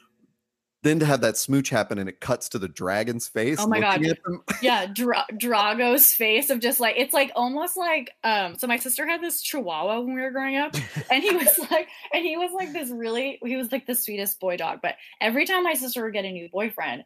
then 0.83 0.99
to 0.99 1.05
have 1.05 1.21
that 1.21 1.37
smooch 1.37 1.69
happen 1.69 1.97
and 1.97 2.09
it 2.09 2.19
cuts 2.19 2.49
to 2.49 2.59
the 2.59 2.67
dragon's 2.67 3.27
face 3.27 3.57
Oh 3.59 3.67
my 3.67 3.79
God. 3.79 4.01
yeah 4.61 4.85
Dra- 4.85 5.25
Drogon's 5.33 6.13
face 6.13 6.49
of 6.49 6.59
just 6.59 6.79
like 6.79 6.95
it's 6.97 7.13
like 7.13 7.31
almost 7.35 7.77
like 7.77 8.11
um 8.23 8.55
so 8.55 8.67
my 8.67 8.77
sister 8.77 9.07
had 9.07 9.21
this 9.21 9.41
chihuahua 9.41 9.99
when 10.01 10.15
we 10.15 10.21
were 10.21 10.31
growing 10.31 10.57
up 10.57 10.75
and 11.11 11.23
he 11.23 11.35
was 11.35 11.59
like 11.69 11.87
and 12.13 12.25
he 12.25 12.37
was 12.37 12.51
like 12.53 12.73
this 12.73 12.89
really 12.89 13.39
he 13.43 13.55
was 13.55 13.71
like 13.71 13.85
the 13.87 13.95
sweetest 13.95 14.39
boy 14.39 14.57
dog 14.57 14.79
but 14.81 14.95
every 15.19 15.45
time 15.45 15.63
my 15.63 15.73
sister 15.73 16.03
would 16.03 16.13
get 16.13 16.25
a 16.25 16.31
new 16.31 16.49
boyfriend 16.49 17.03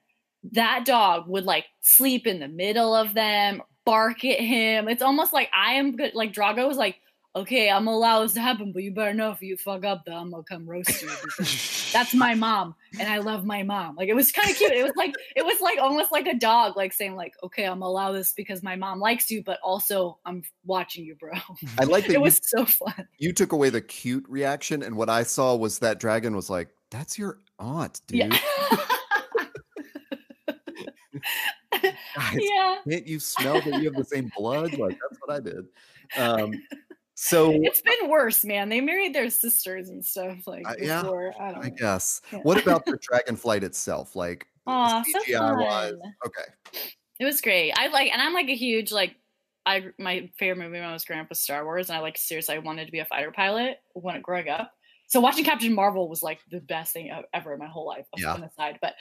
that 0.51 0.83
dog 0.85 1.27
would 1.27 1.45
like 1.45 1.65
sleep 1.81 2.27
in 2.27 2.39
the 2.39 2.47
middle 2.47 2.95
of 2.95 3.13
them 3.13 3.61
bark 3.85 4.23
at 4.25 4.39
him 4.39 4.87
it's 4.87 5.01
almost 5.01 5.33
like 5.33 5.49
i 5.55 5.73
am 5.73 5.95
good 5.95 6.13
like 6.15 6.33
Drogon 6.33 6.67
was 6.67 6.77
like 6.77 6.97
okay, 7.35 7.69
I'm 7.69 7.85
gonna 7.85 7.97
allow 7.97 8.21
this 8.21 8.33
to 8.33 8.41
happen, 8.41 8.71
but 8.71 8.83
you 8.83 8.91
better 8.91 9.13
know 9.13 9.31
if 9.31 9.41
you 9.41 9.57
fuck 9.57 9.83
up, 9.83 10.05
then 10.05 10.15
I'm 10.15 10.31
gonna 10.31 10.43
come 10.43 10.65
roast 10.65 11.01
you. 11.01 11.09
That's 11.93 12.13
my 12.13 12.33
mom, 12.33 12.75
and 12.99 13.09
I 13.09 13.17
love 13.17 13.45
my 13.45 13.63
mom. 13.63 13.95
Like 13.95 14.09
it 14.09 14.15
was 14.15 14.31
kind 14.31 14.49
of 14.49 14.55
cute. 14.55 14.71
It 14.71 14.83
was 14.83 14.95
like 14.95 15.13
it 15.35 15.43
was 15.45 15.59
like 15.61 15.79
almost 15.79 16.11
like 16.11 16.27
a 16.27 16.33
dog, 16.35 16.77
like 16.77 16.93
saying 16.93 17.15
like, 17.15 17.33
okay, 17.43 17.65
I'm 17.65 17.79
gonna 17.79 17.87
allow 17.87 18.11
this 18.11 18.31
because 18.33 18.63
my 18.63 18.75
mom 18.75 18.99
likes 18.99 19.29
you, 19.29 19.43
but 19.43 19.59
also 19.61 20.17
I'm 20.25 20.43
watching 20.65 21.05
you, 21.05 21.15
bro. 21.15 21.33
I 21.77 21.83
like 21.83 22.05
that 22.05 22.11
It 22.15 22.19
you, 22.19 22.21
was 22.21 22.39
so 22.43 22.65
fun. 22.65 23.07
you 23.17 23.33
took 23.33 23.51
away 23.51 23.69
the 23.69 23.81
cute 23.81 24.25
reaction, 24.29 24.83
and 24.83 24.95
what 24.95 25.09
I 25.09 25.23
saw 25.23 25.55
was 25.55 25.79
that 25.79 25.99
dragon 25.99 26.35
was 26.35 26.49
like, 26.49 26.69
"That's 26.91 27.17
your 27.17 27.39
aunt, 27.59 28.01
dude." 28.07 28.33
Yeah. 28.33 28.39
Guys, 32.15 32.39
yeah. 32.39 32.77
Can't 32.89 33.05
you 33.05 33.19
smell 33.19 33.61
that 33.61 33.81
you 33.81 33.85
have 33.85 33.95
the 33.95 34.05
same 34.05 34.31
blood? 34.37 34.73
Like 34.77 34.97
that's 35.01 35.19
what 35.21 35.35
I 35.35 35.39
did. 35.39 35.65
Um, 36.17 36.53
so 37.15 37.51
It's 37.63 37.81
been 37.81 38.09
worse, 38.09 38.43
man. 38.45 38.69
They 38.69 38.81
married 38.81 39.15
their 39.15 39.29
sisters 39.29 39.89
and 39.89 40.03
stuff 40.05 40.45
like 40.45 40.67
Uh, 40.67 40.75
yeah, 40.79 41.01
before. 41.01 41.33
I 41.39 41.53
I 41.53 41.69
guess. 41.69 42.21
Yeah. 42.31 42.39
What 42.39 42.61
about 42.61 42.85
the 42.85 42.97
dragon 43.01 43.35
flight 43.35 43.63
itself? 43.63 44.15
Like 44.15 44.47
Aw, 44.67 45.03
so 45.03 45.19
wise? 45.57 45.91
fun. 45.91 46.15
Okay. 46.25 46.77
It 47.19 47.25
was 47.25 47.39
great. 47.41 47.71
I 47.77 47.87
like, 47.87 48.11
and 48.11 48.21
I'm 48.21 48.33
like 48.33 48.49
a 48.49 48.55
huge 48.55 48.91
like. 48.91 49.15
I 49.67 49.85
my 49.97 50.29
favorite 50.37 50.63
movie 50.63 50.79
when 50.79 50.87
I 50.87 50.93
was 50.93 51.05
growing 51.05 51.21
up 51.23 51.29
was 51.29 51.39
Star 51.39 51.65
Wars, 51.65 51.89
and 51.89 51.97
I 51.97 52.01
like 52.01 52.19
seriously 52.19 52.53
I 52.53 52.59
wanted 52.59 52.85
to 52.85 52.91
be 52.91 52.99
a 52.99 53.05
fighter 53.05 53.31
pilot 53.31 53.77
when 53.93 54.21
growing 54.21 54.47
up. 54.47 54.71
So 55.07 55.19
watching 55.19 55.43
Captain 55.43 55.73
Marvel 55.73 56.07
was 56.07 56.21
like 56.21 56.39
the 56.51 56.59
best 56.59 56.93
thing 56.93 57.11
ever 57.33 57.53
in 57.53 57.59
my 57.59 57.65
whole 57.67 57.87
life. 57.87 58.05
Yeah. 58.15 58.33
On 58.33 58.41
the 58.41 58.49
side, 58.55 58.77
but 58.79 58.93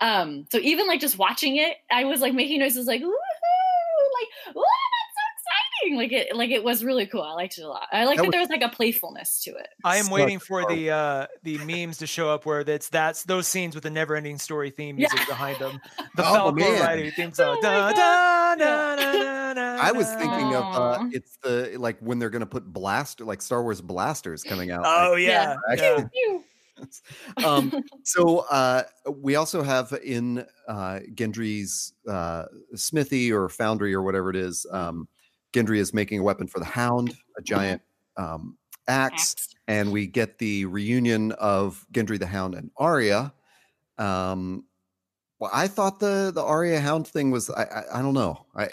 um, 0.00 0.46
so 0.52 0.58
even 0.58 0.86
like 0.86 1.00
just 1.00 1.16
watching 1.16 1.56
it, 1.56 1.76
I 1.90 2.04
was 2.04 2.20
like 2.20 2.34
making 2.34 2.60
noises 2.60 2.86
like 2.86 3.00
woohoo, 3.00 3.06
like 3.08 4.54
woo, 4.56 4.62
exciting. 5.92 5.96
Like 5.96 6.12
it, 6.12 6.36
like 6.36 6.50
it 6.50 6.62
was 6.64 6.84
really 6.84 7.06
cool. 7.06 7.22
I 7.22 7.32
liked 7.34 7.58
it 7.58 7.62
a 7.62 7.68
lot. 7.68 7.86
I 7.92 8.04
like 8.04 8.16
That 8.16 8.22
that, 8.22 8.26
was- 8.28 8.32
there 8.32 8.40
was 8.40 8.48
like 8.50 8.62
a 8.62 8.68
playfulness 8.68 9.42
to 9.44 9.50
it. 9.52 9.68
I 9.84 9.96
am 9.96 10.08
waiting 10.10 10.38
for 10.38 10.64
the 10.68 10.90
uh 10.90 11.26
the 11.42 11.58
memes 11.58 11.98
to 11.98 12.06
show 12.06 12.30
up 12.30 12.46
where 12.46 12.64
that's 12.64 12.88
that's 12.88 13.24
those 13.24 13.46
scenes 13.46 13.74
with 13.74 13.84
the 13.84 13.90
never 13.90 14.16
ending 14.16 14.38
story 14.38 14.70
theme 14.70 14.98
Yeah. 14.98 15.08
music 15.12 15.28
behind 15.28 15.58
them. 15.58 15.80
The 16.16 16.22
Oh, 16.28 16.34
Falcon 16.34 16.56
man. 16.56 16.80
Rider 16.80 17.10
theme 17.12 17.32
song. 17.32 17.56
Oh 17.58 17.62
Da, 17.62 17.92
da, 17.92 18.54
da, 18.56 18.64
Yeah. 18.64 19.04
da, 19.04 19.54
da, 19.54 19.82
I 19.82 19.92
was 19.92 20.08
thinking 20.14 20.54
of 20.54 20.64
uh, 20.74 21.04
it's 21.12 21.36
the 21.42 21.74
like 21.78 21.98
when 22.00 22.18
they're 22.18 22.30
gonna 22.30 22.46
put 22.46 22.64
blaster 22.72 23.24
like 23.24 23.40
Star 23.42 23.62
Wars 23.62 23.80
blasters 23.80 24.42
coming 24.42 24.70
out. 24.70 24.82
Oh 24.84 25.12
like, 25.12 25.22
yeah. 25.22 25.56
Yeah. 25.76 26.06
yeah. 26.12 26.38
Um, 27.44 27.84
so 28.04 28.38
uh, 28.50 28.84
we 29.06 29.36
also 29.36 29.62
have 29.62 29.92
in 30.02 30.46
uh, 30.66 31.00
Gendry's 31.14 31.92
uh, 32.08 32.44
smithy 32.74 33.30
or 33.30 33.50
foundry 33.50 33.92
or 33.94 34.00
whatever 34.02 34.30
it 34.30 34.36
is. 34.36 34.64
Um, 34.70 35.06
Gendry 35.52 35.78
is 35.78 35.92
making 35.92 36.20
a 36.20 36.22
weapon 36.22 36.46
for 36.46 36.58
the 36.58 36.64
Hound, 36.64 37.16
a 37.36 37.42
giant 37.42 37.82
um, 38.16 38.56
axe, 38.88 39.34
Axe. 39.34 39.48
and 39.68 39.92
we 39.92 40.06
get 40.06 40.38
the 40.38 40.64
reunion 40.66 41.32
of 41.32 41.84
Gendry 41.92 42.18
the 42.18 42.26
Hound 42.26 42.54
and 42.54 42.70
Arya. 42.76 43.32
Um, 43.98 44.64
well, 45.38 45.50
I 45.52 45.68
thought 45.68 46.00
the 46.00 46.30
the 46.34 46.42
Arya 46.42 46.80
Hound 46.80 47.06
thing 47.08 47.30
was 47.30 47.50
I 47.50 47.64
I, 47.64 47.98
I 47.98 48.02
don't 48.02 48.14
know 48.14 48.46
I, 48.54 48.68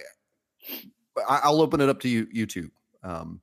I 1.28 1.40
I'll 1.44 1.62
open 1.62 1.82
it 1.82 1.90
up 1.90 2.00
to 2.02 2.10
you 2.10 2.28
you 2.32 2.46
two. 2.46 2.70
Um, 3.04 3.42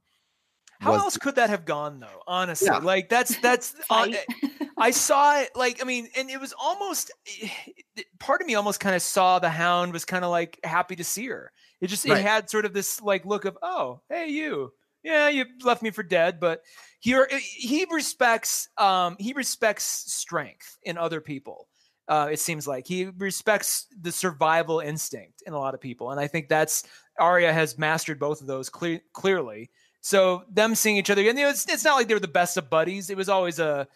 How 0.81 0.93
was- 0.93 1.03
else 1.03 1.19
could 1.19 1.37
that 1.37 1.51
have 1.51 1.65
gone 1.65 2.01
though? 2.01 2.23
Honestly, 2.27 2.67
Yeah. 2.71 2.79
like 2.79 3.09
that's 3.09 3.37
that's 3.39 3.75
uh, 3.91 4.09
I 4.79 4.91
saw 4.91 5.41
it 5.41 5.51
like 5.55 5.81
I 5.83 5.85
mean, 5.87 6.09
and 6.17 6.31
it 6.31 6.41
was 6.41 6.55
almost 6.61 7.11
part 8.19 8.41
of 8.41 8.47
me 8.47 8.55
almost 8.55 8.81
kind 8.81 8.95
of 8.95 9.03
saw 9.03 9.39
the 9.39 9.51
hound 9.51 9.93
was 9.93 10.05
kind 10.05 10.25
of 10.25 10.31
like 10.31 10.59
happy 10.65 10.97
to 10.97 11.05
see 11.05 11.27
her. 11.27 11.51
It 11.81 11.89
just 11.89 12.07
Right. 12.09 12.19
it 12.19 12.23
had 12.23 12.51
sort 12.51 12.65
of 12.65 12.73
this 12.73 13.01
like 13.03 13.25
look 13.25 13.45
of 13.45 13.59
oh 13.63 14.01
hey 14.09 14.29
you 14.29 14.73
yeah 15.03 15.29
you 15.29 15.45
left 15.63 15.83
me 15.83 15.91
for 15.91 16.03
dead, 16.03 16.41
but 16.41 16.63
he 17.01 17.15
he 17.31 17.87
respects 17.91 18.69
um 18.79 19.17
he 19.19 19.33
respects 19.33 19.85
strength 20.13 20.79
in 20.83 20.97
other 20.99 21.21
people. 21.21 21.69
Uh, 22.07 22.29
it 22.31 22.39
seems 22.39 22.67
like 22.69 22.87
he 22.87 23.07
respects 23.17 23.87
the 24.03 24.13
survival 24.13 24.81
instinct 24.81 25.43
in 25.47 25.55
a 25.55 25.59
lot 25.59 25.73
of 25.73 25.81
people, 25.81 26.11
and 26.11 26.21
I 26.21 26.27
think 26.27 26.49
that's 26.49 26.85
Arya 27.19 27.51
has 27.53 27.79
mastered 27.79 28.19
both 28.19 28.41
of 28.43 28.47
those 28.47 28.69
cle- 28.69 29.01
clearly. 29.15 29.71
So 30.03 30.45
them 30.51 30.75
seeing 30.75 30.99
each 30.99 31.09
other, 31.09 31.23
and 31.27 31.39
you 31.39 31.45
know, 31.47 31.51
it's, 31.51 31.67
it's 31.67 31.83
not 31.85 31.95
like 31.97 32.09
they 32.09 32.15
were 32.15 32.21
the 32.21 32.29
best 32.29 32.59
of 32.59 32.69
buddies. 32.69 33.09
It 33.09 33.17
was 33.17 33.31
always 33.31 33.59
a, 33.59 33.89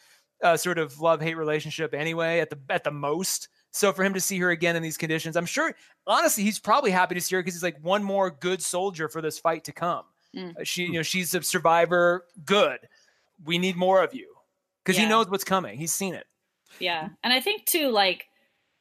a 0.42 0.56
sort 0.56 0.78
of 0.78 0.98
love 1.00 1.20
hate 1.20 1.36
relationship 1.36 1.92
anyway, 1.92 2.40
at 2.40 2.48
the 2.48 2.58
at 2.70 2.82
the 2.82 2.90
most. 2.90 3.48
So 3.70 3.92
for 3.92 4.02
him 4.02 4.14
to 4.14 4.20
see 4.20 4.38
her 4.38 4.50
again 4.50 4.76
in 4.76 4.82
these 4.82 4.96
conditions, 4.96 5.36
I'm 5.36 5.46
sure, 5.46 5.74
honestly, 6.06 6.42
he's 6.42 6.58
probably 6.58 6.90
happy 6.90 7.14
to 7.14 7.20
see 7.20 7.34
her 7.36 7.42
because 7.42 7.54
he's 7.54 7.62
like 7.62 7.78
one 7.82 8.02
more 8.02 8.30
good 8.30 8.62
soldier 8.62 9.08
for 9.08 9.20
this 9.20 9.38
fight 9.38 9.64
to 9.64 9.72
come. 9.72 10.04
Mm. 10.34 10.56
Uh, 10.58 10.64
She, 10.64 10.84
you 10.84 10.92
know, 10.92 11.02
she's 11.02 11.34
a 11.34 11.42
survivor. 11.42 12.24
Good. 12.44 12.78
We 13.44 13.58
need 13.58 13.76
more 13.76 14.02
of 14.02 14.14
you 14.14 14.34
because 14.84 14.98
he 14.98 15.06
knows 15.06 15.28
what's 15.28 15.44
coming. 15.44 15.78
He's 15.78 15.92
seen 15.92 16.14
it. 16.14 16.26
Yeah, 16.80 17.08
and 17.22 17.32
I 17.32 17.40
think 17.40 17.66
too, 17.66 17.90
like, 17.90 18.26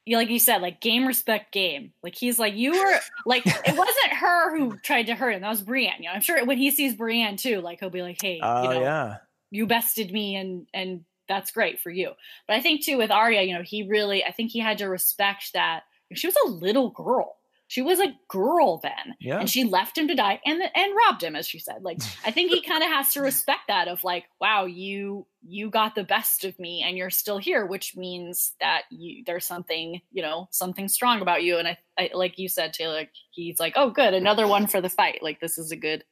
you 0.06 0.16
like 0.18 0.30
you 0.30 0.40
said, 0.40 0.62
like 0.62 0.80
game 0.82 1.06
respect 1.06 1.52
game. 1.52 1.92
Like 2.02 2.16
he's 2.16 2.40
like 2.40 2.56
you 2.56 2.72
were 2.72 3.00
like 3.26 3.44
it 3.46 3.78
wasn't 3.78 4.14
her 4.14 4.58
who 4.58 4.78
tried 4.78 5.08
to 5.08 5.16
hurt 5.16 5.32
him. 5.36 5.42
That 5.42 5.50
was 5.50 5.62
Brienne. 5.62 5.96
You 6.00 6.06
know, 6.06 6.12
I'm 6.14 6.22
sure 6.22 6.44
when 6.46 6.58
he 6.58 6.72
sees 6.72 6.96
Brienne 6.96 7.36
too, 7.36 7.60
like 7.60 7.80
he'll 7.80 7.90
be 7.90 8.02
like, 8.02 8.18
hey, 8.22 8.40
Oh 8.42 8.64
you 8.64 8.70
know, 8.70 8.82
yeah. 8.82 9.18
you 9.52 9.68
bested 9.68 10.12
me, 10.12 10.36
and 10.38 10.66
and 10.74 11.04
that's 11.28 11.52
great 11.52 11.80
for 11.80 11.90
you. 11.92 12.12
But 12.48 12.56
I 12.58 12.62
think 12.62 12.84
too 12.84 12.98
with 12.98 13.12
Arya, 13.12 13.42
you 13.44 13.54
know, 13.54 13.64
he 13.64 13.84
really, 13.84 14.24
I 14.24 14.32
think 14.32 14.52
he 14.52 14.60
had 14.60 14.78
to 14.80 14.88
respect 14.88 15.54
that 15.54 15.84
she 16.14 16.28
was 16.28 16.38
a 16.46 16.50
little 16.50 16.90
girl. 16.92 17.36
She 17.70 17.82
was 17.82 18.00
a 18.00 18.16
girl 18.30 18.78
then, 18.78 19.16
Yeah. 19.20 19.40
and 19.42 19.50
she 19.50 19.66
left 19.66 19.98
him 19.98 20.08
to 20.08 20.16
die 20.16 20.40
and 20.46 20.62
and 20.74 20.94
robbed 21.06 21.22
him, 21.22 21.36
as 21.36 21.46
she 21.46 21.60
said. 21.60 21.84
Like 21.84 21.98
I 22.26 22.32
think 22.32 22.50
he 22.52 22.62
kind 22.62 22.82
of 22.82 22.88
has 22.88 23.12
to 23.12 23.22
respect 23.22 23.64
that 23.68 23.90
of 23.90 24.06
like, 24.06 24.24
wow, 24.40 24.64
you 24.64 25.28
you 25.46 25.70
got 25.70 25.94
the 25.94 26.06
best 26.06 26.46
of 26.46 26.58
me, 26.60 26.82
and 26.88 26.96
you're 26.98 27.10
still 27.10 27.38
here, 27.40 27.66
which 27.66 27.98
means 27.98 28.54
that 28.62 28.84
you 28.90 29.22
there's 29.26 29.46
something 29.46 30.00
you 30.14 30.22
know 30.22 30.48
something 30.50 30.88
strong 30.88 31.20
about 31.22 31.44
you. 31.44 31.58
And 31.58 31.68
I, 31.68 31.78
I 32.00 32.10
like 32.14 32.40
you 32.40 32.48
said, 32.48 32.72
Taylor, 32.72 33.04
he's 33.32 33.60
like, 33.60 33.74
oh, 33.76 33.90
good, 33.90 34.14
another 34.14 34.48
one 34.48 34.68
for 34.68 34.80
the 34.80 34.88
fight. 34.88 35.20
Like 35.22 35.42
this 35.42 35.58
is 35.58 35.70
a 35.74 35.76
good 35.76 36.06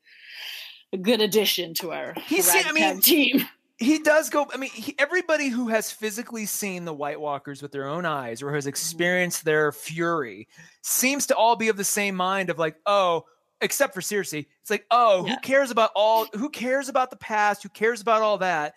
a 0.91 0.97
good 0.97 1.21
addition 1.21 1.73
to 1.75 1.93
our 1.93 2.15
He's 2.25 2.51
seen- 2.51 2.65
I 2.67 2.73
mean, 2.73 2.99
team. 2.99 3.47
He 3.77 3.99
does 3.99 4.29
go 4.29 4.47
i 4.53 4.57
mean 4.57 4.69
he, 4.71 4.95
everybody 4.97 5.49
who 5.49 5.67
has 5.67 5.91
physically 5.91 6.45
seen 6.45 6.85
the 6.85 6.93
white 6.93 7.19
walkers 7.19 7.61
with 7.61 7.71
their 7.71 7.87
own 7.87 8.05
eyes 8.05 8.41
or 8.41 8.53
has 8.53 8.67
experienced 8.67 9.43
their 9.43 9.71
fury 9.71 10.47
seems 10.81 11.27
to 11.27 11.35
all 11.35 11.55
be 11.55 11.67
of 11.67 11.77
the 11.77 11.83
same 11.83 12.15
mind 12.15 12.49
of 12.49 12.57
like 12.57 12.75
oh 12.85 13.23
except 13.61 13.93
for 13.93 14.01
Cersei 14.01 14.45
it's 14.61 14.69
like 14.69 14.85
oh 14.91 15.25
Yeah. 15.25 15.35
who 15.35 15.39
cares 15.41 15.71
about 15.71 15.91
all 15.95 16.27
who 16.33 16.49
cares 16.49 16.87
about 16.89 17.09
the 17.09 17.17
past 17.17 17.63
who 17.63 17.69
cares 17.69 18.01
about 18.01 18.21
all 18.21 18.37
that 18.37 18.75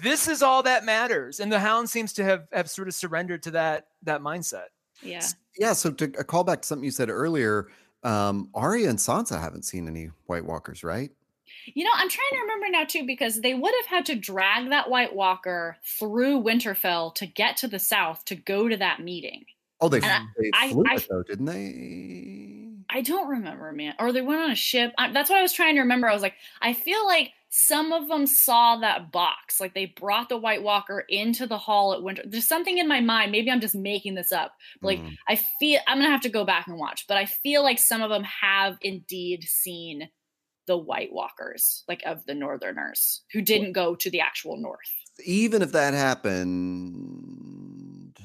this 0.00 0.28
is 0.28 0.42
all 0.42 0.62
that 0.64 0.84
matters 0.84 1.40
and 1.40 1.50
the 1.52 1.58
hound 1.60 1.88
seems 1.90 2.12
to 2.14 2.24
have 2.24 2.46
have 2.52 2.68
sort 2.70 2.88
of 2.88 2.94
surrendered 2.94 3.42
to 3.44 3.50
that 3.52 3.86
that 4.02 4.20
mindset 4.20 4.66
Yeah. 5.02 5.22
Yeah, 5.58 5.72
so 5.74 5.90
to 5.90 6.04
a 6.18 6.24
call 6.24 6.44
back 6.44 6.62
to 6.62 6.66
something 6.68 6.84
you 6.84 6.90
said 6.92 7.10
earlier, 7.10 7.66
um, 8.04 8.48
Arya 8.54 8.88
and 8.88 8.98
Sansa 8.98 9.38
haven't 9.38 9.64
seen 9.64 9.88
any 9.88 10.10
White 10.26 10.44
Walkers, 10.44 10.84
right? 10.84 11.10
You 11.66 11.84
know, 11.84 11.90
I'm 11.94 12.08
trying 12.08 12.30
to 12.32 12.40
remember 12.40 12.66
now 12.70 12.84
too 12.84 13.06
because 13.06 13.40
they 13.40 13.54
would 13.54 13.74
have 13.80 13.86
had 13.86 14.06
to 14.06 14.14
drag 14.16 14.70
that 14.70 14.90
White 14.90 15.14
Walker 15.14 15.76
through 15.84 16.42
Winterfell 16.42 17.14
to 17.16 17.26
get 17.26 17.56
to 17.58 17.68
the 17.68 17.78
south 17.78 18.24
to 18.26 18.34
go 18.34 18.68
to 18.68 18.76
that 18.76 19.00
meeting. 19.00 19.44
Oh, 19.80 19.88
they, 19.88 20.00
And 20.00 20.28
they 20.38 20.50
I- 20.54 20.70
flew 20.70 20.84
I- 20.88 20.94
it 20.96 21.06
though, 21.08 21.22
didn't 21.22 21.46
they? 21.46 22.66
I 22.92 23.02
don't 23.02 23.28
remember, 23.28 23.70
man. 23.72 23.94
Or 24.00 24.12
they 24.12 24.20
went 24.20 24.40
on 24.40 24.50
a 24.50 24.54
ship. 24.56 24.92
I, 24.98 25.12
that's 25.12 25.30
what 25.30 25.38
I 25.38 25.42
was 25.42 25.52
trying 25.52 25.76
to 25.76 25.82
remember. 25.82 26.08
I 26.08 26.12
was 26.12 26.22
like, 26.22 26.34
I 26.60 26.72
feel 26.72 27.06
like 27.06 27.30
some 27.48 27.92
of 27.92 28.08
them 28.08 28.26
saw 28.26 28.76
that 28.78 29.12
box. 29.12 29.60
Like 29.60 29.74
they 29.74 29.86
brought 29.86 30.28
the 30.28 30.36
White 30.36 30.62
Walker 30.64 31.04
into 31.08 31.46
the 31.46 31.56
hall 31.58 31.92
at 31.94 32.02
Winter. 32.02 32.22
There's 32.26 32.48
something 32.48 32.78
in 32.78 32.88
my 32.88 33.00
mind. 33.00 33.30
Maybe 33.30 33.48
I'm 33.50 33.60
just 33.60 33.76
making 33.76 34.16
this 34.16 34.32
up. 34.32 34.54
Like 34.82 34.98
Mm. 34.98 35.16
I 35.28 35.36
feel 35.60 35.80
I'm 35.86 35.98
gonna 35.98 36.10
have 36.10 36.20
to 36.22 36.28
go 36.28 36.44
back 36.44 36.66
and 36.66 36.78
watch, 36.78 37.06
but 37.06 37.16
I 37.16 37.26
feel 37.26 37.62
like 37.62 37.78
some 37.78 38.02
of 38.02 38.10
them 38.10 38.24
have 38.24 38.76
indeed 38.82 39.44
seen 39.44 40.08
the 40.70 40.76
White 40.76 41.12
Walkers, 41.12 41.82
like 41.88 42.00
of 42.06 42.24
the 42.26 42.34
Northerners 42.34 43.22
who 43.32 43.42
didn't 43.42 43.72
go 43.72 43.96
to 43.96 44.08
the 44.08 44.20
actual 44.20 44.56
North. 44.56 44.78
even 45.26 45.62
if 45.62 45.72
that 45.72 45.94
happened, 45.94 48.16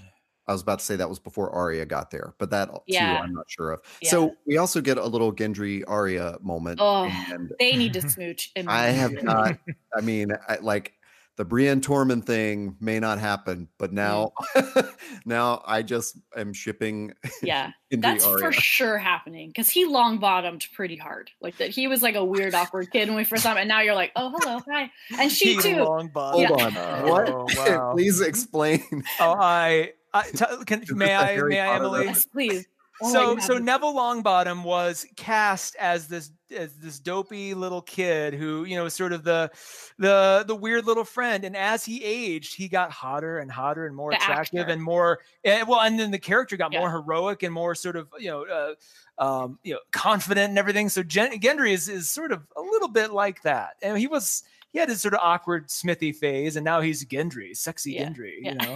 I 0.48 0.54
was 0.54 0.62
about 0.62 0.78
to 0.78 0.86
say 0.86 0.96
that 0.96 1.10
was 1.10 1.18
before 1.18 1.50
Arya 1.50 1.88
got 1.88 2.12
there, 2.12 2.36
but 2.38 2.52
that 2.52 2.70
too 2.70 2.98
I'm 2.98 3.34
not 3.34 3.50
sure 3.50 3.72
of. 3.72 3.82
Yeah. 4.00 4.12
So 4.12 4.36
we 4.46 4.58
also 4.58 4.80
get 4.80 5.00
a 5.00 5.06
little 5.06 5.34
Gendry 5.34 5.84
Arya 5.88 6.38
moment, 6.40 6.78
Oh, 6.80 7.06
and 7.06 7.52
They 7.58 7.76
need 7.76 7.94
to 7.94 8.08
smooch. 8.08 8.52
I 8.68 8.90
have 8.90 9.24
not. 9.24 9.58
I 9.98 10.02
mean, 10.02 10.30
I, 10.48 10.58
like 10.58 10.94
the 11.38 11.46
Brienne 11.46 11.82
Tormund 11.82 12.26
thing 12.26 12.78
may 12.80 13.00
not 13.00 13.20
happen, 13.20 13.68
but 13.78 13.92
now, 13.92 14.32
mm. 14.56 14.94
now 15.26 15.62
I 15.66 15.82
just 15.82 16.18
am 16.36 16.54
shipping 16.54 17.14
Yeah, 17.44 17.72
that's 17.92 18.26
Arya. 18.26 18.40
for 18.46 18.52
sure 18.54 18.98
happening 18.98 19.50
because 19.50 19.70
he 19.70 19.86
long 19.86 20.18
bottomed 20.20 20.66
pretty 20.74 20.96
hard. 20.96 21.32
Like 21.42 21.58
that, 21.58 21.70
he 21.70 21.88
was 21.88 22.02
like 22.02 22.16
a 22.16 22.24
weird, 22.24 22.56
awkward 22.56 22.90
kid 22.92 23.08
when 23.10 23.18
we 23.18 23.24
first 23.26 23.44
saw 23.44 23.52
him, 23.52 23.58
and 23.58 23.68
now 23.68 23.82
you're 23.82 23.96
like, 23.96 24.12
oh, 24.16 24.34
hello, 24.38 24.62
hi, 24.70 24.90
and 25.20 25.32
she 25.32 25.56
He 25.56 25.62
too. 25.62 25.84
long 25.84 26.08
bottom. 26.08 26.46
Hold 26.46 26.60
Yeah. 26.62 26.66
on, 26.68 27.06
Oh, 27.06 27.10
what? 27.10 27.58
wow. 27.70 27.92
Please 27.96 28.22
explain. 28.22 28.84
oh 29.20 29.36
i 29.38 29.92
I, 30.14 30.24
t- 30.30 30.46
can, 30.66 30.80
may 30.94 31.08
this 31.08 31.10
a 31.10 31.16
i 31.18 31.26
Harry 31.34 31.50
may 31.50 31.60
i 31.62 31.66
Potter 31.66 31.84
emily 31.84 32.00
reference? 32.00 32.18
Yes, 32.20 32.26
please. 32.32 32.68
Oh, 33.02 33.12
so 33.12 33.38
so 33.40 33.58
Neville 33.58 33.94
Longbottom 33.94 34.64
was 34.64 35.06
cast 35.18 35.76
as 35.76 36.08
this 36.08 36.32
as 36.56 36.78
this 36.78 36.98
dopey 37.00 37.54
little 37.54 37.82
kid 37.82 38.34
who 38.34 38.64
you 38.64 38.76
know 38.78 38.84
was 38.86 38.94
sort 38.94 39.12
of 39.12 39.24
the 39.24 39.52
the 39.98 40.46
the 40.48 40.56
weird 40.56 40.86
little 40.86 41.04
friend 41.04 41.44
and 41.44 41.58
as 41.58 41.84
he 41.84 42.02
aged 42.04 42.56
he 42.56 42.70
got 42.70 42.92
hotter 42.92 43.40
and 43.40 43.52
hotter 43.52 43.86
and 43.86 43.96
more 43.96 44.12
The 44.12 44.18
attractive 44.18 44.62
actor. 44.62 44.72
and 44.74 44.82
more 44.82 45.20
and 45.44 45.68
well 45.68 45.82
and 45.82 46.00
then 46.00 46.12
the 46.12 46.20
character 46.20 46.56
got 46.56 46.72
Yeah. 46.72 46.80
more 46.80 46.92
heroic 46.92 47.44
and 47.44 47.54
more 47.54 47.76
sort 47.76 47.98
of 47.98 48.08
you 48.18 48.30
know 48.30 48.46
uh, 48.46 49.22
um 49.22 49.60
you 49.64 49.74
know 49.74 49.80
confident 49.92 50.50
and 50.50 50.58
everything 50.60 50.88
so 50.88 51.04
Gen- 51.04 51.40
Gendry 51.42 51.72
is 51.74 51.90
is 51.90 52.10
sort 52.10 52.32
of 52.32 52.44
a 52.56 52.62
little 52.62 52.88
bit 52.90 53.12
like 53.12 53.42
that 53.42 53.72
and 53.82 53.98
he 53.98 54.08
was 54.08 54.44
he 54.72 54.80
had 54.80 54.88
his 54.88 55.02
sort 55.02 55.14
of 55.16 55.20
awkward 55.22 55.70
Smithy 55.70 56.12
phase 56.14 56.56
and 56.56 56.64
now 56.64 56.80
he's 56.80 57.04
Gendry 57.04 57.58
sexy 57.58 57.94
Yeah. 57.94 58.08
Gendry 58.10 58.34
Yeah. 58.42 58.52
you 58.52 58.58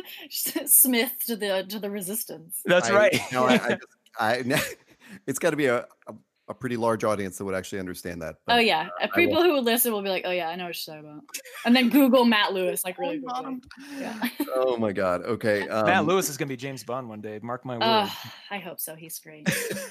Smith 0.30 1.12
to 1.26 1.36
the 1.36 1.64
to 1.68 1.78
the 1.78 1.90
resistance. 1.90 2.60
that's 2.64 2.90
I- 2.90 2.94
right 2.94 3.20
No, 3.32 3.44
I, 3.44 3.54
I, 3.54 3.58
just, 3.68 3.86
I 4.18 4.62
it's 5.26 5.38
got 5.38 5.50
to 5.50 5.56
be 5.56 5.66
a, 5.66 5.86
a, 6.06 6.14
a 6.48 6.54
pretty 6.54 6.76
large 6.76 7.04
audience 7.04 7.38
that 7.38 7.44
would 7.44 7.54
actually 7.54 7.78
understand 7.78 8.20
that. 8.22 8.36
Oh 8.48 8.58
yeah, 8.58 8.88
Uh, 9.00 9.04
I 9.04 9.06
will- 9.06 9.12
people 9.14 9.42
who 9.42 9.52
would 9.54 9.64
listen 9.64 9.92
will 9.92 10.02
be 10.02 10.08
like, 10.08 10.24
"Oh 10.26 10.30
yeah, 10.32 10.48
I 10.48 10.56
know 10.56 10.64
what 10.66 10.86
you're 10.86 10.94
talking 10.96 11.08
about," 11.10 11.24
and 11.64 11.74
then 11.76 11.88
Google 11.88 12.24
Matt 12.24 12.52
Lewis 12.52 12.84
like 12.84 12.98
really 12.98 13.20
quickly. 13.20 13.60
Yeah. 13.98 14.20
Oh 14.54 14.76
my 14.76 14.92
god. 14.92 15.22
Okay. 15.24 15.68
Um, 15.68 15.86
Matt 15.86 16.04
Lewis 16.06 16.28
is 16.28 16.36
gonna 16.36 16.48
be 16.48 16.56
James 16.56 16.82
Bond 16.84 17.08
one 17.08 17.20
day 17.20 17.38
mark 17.42 17.64
my 17.64 17.74
word 17.76 17.82
Uh, 17.84 18.08
I 18.50 18.58
hope 18.58 18.80
so. 18.80 18.94
He's 18.96 19.18
great. 19.20 19.48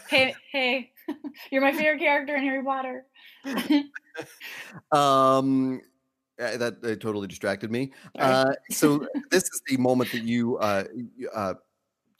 hey, 0.10 0.36
hey, 0.52 0.92
you're 1.52 1.62
my 1.62 1.72
favorite 1.72 2.00
character 2.00 2.36
in 2.36 2.44
Harry 2.44 2.64
Potter. 2.64 3.06
Um, 4.92 5.82
uh, 6.42 6.58
that 6.58 6.76
uh, 6.84 6.96
totally 6.96 7.28
distracted 7.28 7.72
me. 7.72 7.94
Uh, 8.20 8.54
so 8.70 9.08
this 9.30 9.44
is 9.44 9.62
the 9.68 9.78
moment 9.78 10.12
that 10.12 10.22
you 10.22 10.58
uh, 10.58 10.86
uh, 11.34 11.54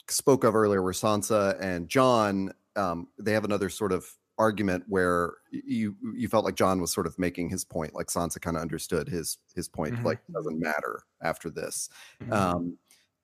spoke 0.08 0.44
of 0.44 0.54
earlier, 0.54 0.82
where 0.82 0.92
Sansa 0.92 1.58
and 1.60 1.88
Jon 1.88 2.52
um, 2.76 3.08
they 3.18 3.32
have 3.32 3.44
another 3.44 3.68
sort 3.70 3.92
of 3.92 4.18
argument 4.38 4.84
where 4.88 5.34
you 5.50 5.96
you 6.14 6.28
felt 6.28 6.44
like 6.44 6.56
Jon 6.56 6.80
was 6.80 6.92
sort 6.92 7.06
of 7.06 7.18
making 7.18 7.50
his 7.50 7.64
point, 7.64 7.94
like 7.94 8.08
Sansa 8.08 8.40
kind 8.40 8.56
of 8.56 8.62
understood 8.62 9.08
his 9.08 9.38
his 9.54 9.68
point, 9.68 9.96
Mhm. 9.96 10.04
like 10.04 10.18
it 10.28 10.32
doesn't 10.32 10.58
matter 10.60 11.02
after 11.22 11.50
this. 11.50 11.88
Mhm. 12.20 12.52
Um, 12.54 12.78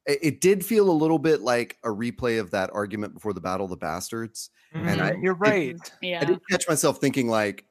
it, 0.06 0.18
it 0.22 0.40
did 0.40 0.64
feel 0.66 0.90
a 0.90 0.92
little 0.92 1.18
bit 1.18 1.40
like 1.42 1.78
a 1.84 1.88
replay 1.88 2.40
of 2.40 2.50
that 2.52 2.70
argument 2.72 3.14
before 3.14 3.32
the 3.34 3.40
Battle 3.40 3.64
of 3.66 3.70
the 3.70 3.76
Bastards. 3.76 4.50
and 4.86 5.02
I- 5.02 5.12
Mhm, 5.12 5.22
you're 5.22 5.34
right 5.34 5.76
Yeah. 6.00 6.22
I 6.22 6.26
did 6.26 6.40
catch 6.50 6.68
myself 6.68 7.00
thinking 7.00 7.28
like, 7.28 7.66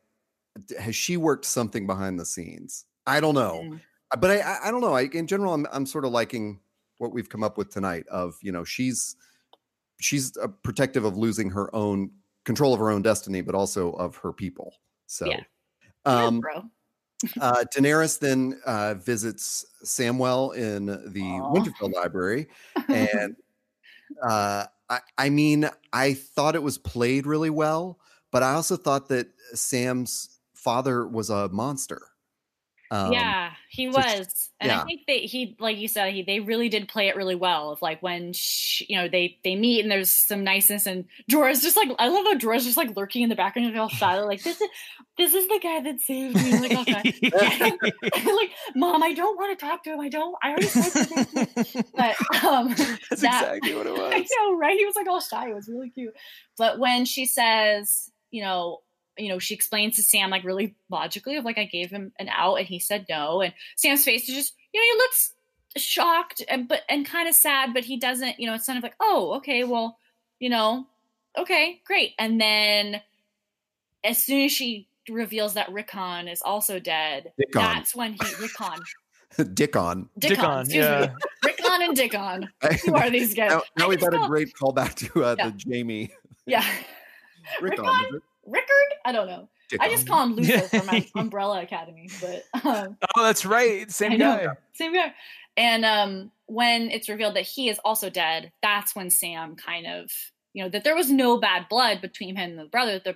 has 0.79 0.95
she 0.95 1.17
worked 1.17 1.45
something 1.45 1.87
behind 1.87 2.19
the 2.19 2.25
scenes? 2.25 2.86
I 3.07 3.19
don't 3.19 3.33
know, 3.35 3.61
Mm. 3.63 3.81
Uh, 4.11 4.17
but 4.17 4.31
I 4.31 4.57
I, 4.65 4.71
don't 4.71 4.81
know. 4.81 4.93
I, 4.93 5.09
in 5.11 5.27
general, 5.27 5.53
I'm 5.53 5.65
I'm 5.71 5.85
sort 5.85 6.05
of 6.05 6.11
liking 6.11 6.59
what 6.99 7.11
we've 7.11 7.27
come 7.29 7.43
up 7.43 7.57
with 7.57 7.69
tonight. 7.69 8.05
Of 8.09 8.37
you 8.41 8.51
know, 8.51 8.63
she's 8.63 9.15
she's 9.99 10.37
uh, 10.37 10.47
protective 10.63 11.03
of 11.05 11.17
losing 11.17 11.49
her 11.49 11.73
own 11.75 12.11
control 12.45 12.73
of 12.73 12.79
her 12.79 12.89
own 12.89 13.01
destiny, 13.01 13.41
but 13.41 13.55
also 13.55 13.91
of 13.93 14.15
her 14.17 14.31
people. 14.31 14.75
So, 15.07 15.25
Yeah. 15.27 15.39
Yeah, 16.05 16.25
um, 16.25 16.39
bro. 16.39 16.63
uh, 17.41 17.65
Daenerys 17.75 18.19
then 18.19 18.59
uh, 18.65 18.93
visits 18.93 19.65
Samwell 19.83 20.55
in 20.55 20.85
the 20.85 21.23
Aw. 21.23 21.53
Winterfell 21.53 21.91
Library, 21.93 22.47
and 22.87 23.35
uh, 24.23 24.65
I, 24.89 24.99
I 25.17 25.29
mean, 25.29 25.69
I 25.91 26.13
thought 26.13 26.55
it 26.55 26.63
was 26.63 26.77
played 26.77 27.25
really 27.25 27.49
well, 27.49 27.99
but 28.31 28.41
I 28.43 28.53
also 28.53 28.77
thought 28.77 29.09
that 29.09 29.27
Sam's 29.53 30.39
father 30.53 31.05
was 31.07 31.29
a 31.29 31.49
monster. 31.49 32.01
Um, 32.89 33.11
yeah, 33.11 33.51
he 33.69 33.91
so 33.91 33.97
was, 33.97 34.49
and 34.59 34.71
I 34.71 34.83
think 34.85 35.01
that 35.07 35.17
he, 35.17 35.55
like 35.59 35.77
you 35.77 35.87
said, 35.87 36.13
he 36.13 36.23
they 36.23 36.39
really 36.39 36.69
did 36.69 36.87
play 36.87 37.09
it 37.09 37.15
really 37.15 37.35
well. 37.35 37.71
Of 37.71 37.81
like 37.81 38.01
when 38.01 38.33
sh 38.33 38.83
you 38.87 38.97
know 38.97 39.07
they 39.07 39.37
they 39.43 39.55
meet 39.55 39.81
and 39.81 39.91
there's 39.91 40.09
some 40.09 40.43
niceness, 40.43 40.85
and 40.85 41.05
Jorah's 41.29 41.61
just 41.61 41.75
like 41.75 41.89
I 41.99 42.07
love 42.07 42.25
how 42.25 42.37
Jorah's 42.37 42.63
just 42.63 42.77
like 42.77 42.95
lurking 42.95 43.23
in 43.23 43.29
the 43.29 43.35
background 43.35 43.69
of 43.69 43.75
all 43.77 43.89
shy, 43.89 44.19
like 44.21 44.41
this 44.43 44.61
is 44.61 44.69
this 45.17 45.33
is 45.33 45.47
the 45.47 45.59
guy 45.61 45.81
that 45.81 45.99
saved 45.99 46.35
me. 46.35 46.59
Like, 46.59 46.87
okay. 46.87 47.13
like, 48.25 48.51
mom, 48.75 49.03
I 49.03 49.13
don't 49.13 49.37
want 49.37 49.57
to 49.57 49.65
talk 49.65 49.83
to 49.83 49.93
him. 49.93 49.99
I 49.99 50.09
don't. 50.09 50.35
I 50.43 50.49
already 50.49 50.67
to 50.67 51.03
him. 51.03 51.85
But 51.95 52.43
um, 52.45 52.67
That's 53.09 53.21
that- 53.21 53.55
exactly 53.55 53.75
what 53.75 53.87
it 53.87 53.93
was. 53.93 54.13
I 54.13 54.19
know, 54.19 54.57
right? 54.57 54.77
He 54.77 54.85
was 54.85 54.95
like 54.95 55.07
all 55.07 55.19
shy. 55.19 55.49
It 55.49 55.55
was 55.55 55.67
really 55.67 55.89
cute. 55.89 56.13
But 56.57 56.79
when 56.79 57.05
she 57.05 57.25
says, 57.25 58.11
you 58.31 58.43
know, 58.43 58.79
you 59.17 59.29
know, 59.29 59.39
she 59.39 59.53
explains 59.53 59.95
to 59.95 60.03
Sam 60.03 60.29
like 60.29 60.43
really 60.43 60.75
logically 60.89 61.35
of 61.37 61.45
like 61.45 61.57
I 61.57 61.65
gave 61.65 61.89
him 61.89 62.11
an 62.19 62.29
out 62.29 62.55
and 62.55 62.67
he 62.67 62.79
said 62.79 63.05
no, 63.09 63.41
and 63.41 63.53
Sam's 63.75 64.03
face 64.03 64.27
is 64.29 64.35
just, 64.35 64.53
you 64.73 64.79
know, 64.79 64.85
he 64.93 64.97
looks 64.97 65.33
shocked 65.77 66.43
and 66.49 66.67
but 66.67 66.81
and 66.89 67.05
kind 67.05 67.27
of 67.29 67.35
sad, 67.35 67.73
but 67.73 67.83
he 67.83 67.97
doesn't, 67.97 68.39
you 68.39 68.47
know, 68.47 68.53
it's 68.53 68.65
kind 68.65 68.77
of 68.77 68.83
like, 68.83 68.95
oh, 68.99 69.33
okay, 69.37 69.63
well, 69.63 69.97
you 70.39 70.49
know, 70.49 70.85
okay, 71.37 71.81
great. 71.85 72.13
And 72.19 72.39
then 72.39 73.01
as 74.03 74.17
soon 74.17 74.45
as 74.45 74.51
she 74.51 74.87
reveals 75.09 75.53
that 75.55 75.71
Rickon 75.71 76.27
is 76.27 76.41
also 76.41 76.79
dead, 76.79 77.31
Dickon. 77.37 77.61
that's 77.61 77.95
when 77.95 78.13
he 78.13 78.19
Rickon, 78.39 78.79
Dickon. 79.53 79.53
Dickon, 79.53 80.09
Dickon, 80.17 80.59
excuse 80.61 80.85
yeah. 80.85 81.01
me, 81.01 81.07
Rickon 81.43 81.81
and 81.81 81.95
Dickon. 81.95 82.49
Who 82.85 82.95
are 82.95 83.09
these 83.09 83.33
guys? 83.33 83.51
now, 83.51 83.61
now 83.77 83.89
we've 83.89 83.99
just 83.99 84.11
had 84.13 84.23
a 84.23 84.27
great 84.27 84.53
callback 84.53 84.95
to 84.95 85.23
uh, 85.25 85.35
Yeah. 85.37 85.49
the 85.51 85.63
Jaime 85.71 86.09
Yeah. 86.45 86.65
Rickon. 87.61 87.85
Rickon? 87.85 88.21
Rickard? 88.47 88.67
I 89.05 89.11
don't 89.11 89.27
know. 89.27 89.49
I 89.79 89.89
just 89.89 90.07
call 90.07 90.23
him 90.23 90.33
Luther 90.35 90.61
from 90.69 90.85
my 90.85 91.05
Umbrella 91.15 91.61
Academy, 91.61 92.09
but 92.21 92.45
um, 92.65 92.97
Oh, 93.15 93.23
that's 93.23 93.45
right. 93.45 93.91
Same 93.91 94.17
guy. 94.17 94.47
same 94.73 94.93
guy. 94.93 95.13
And 95.57 95.83
um, 95.85 96.31
when 96.45 96.89
it's 96.91 97.09
revealed 97.09 97.35
that 97.35 97.41
he 97.45 97.67
is 97.69 97.79
also 97.83 98.09
dead, 98.09 98.51
that's 98.63 98.95
when 98.95 99.09
Sam 99.09 99.55
kind 99.55 99.85
of, 99.87 100.09
you 100.53 100.63
know, 100.63 100.69
that 100.69 100.83
there 100.83 100.95
was 100.95 101.11
no 101.11 101.37
bad 101.37 101.67
blood 101.69 101.99
between 102.01 102.35
him 102.37 102.51
and 102.51 102.59
the 102.59 102.65
brother. 102.65 102.99
The 103.03 103.15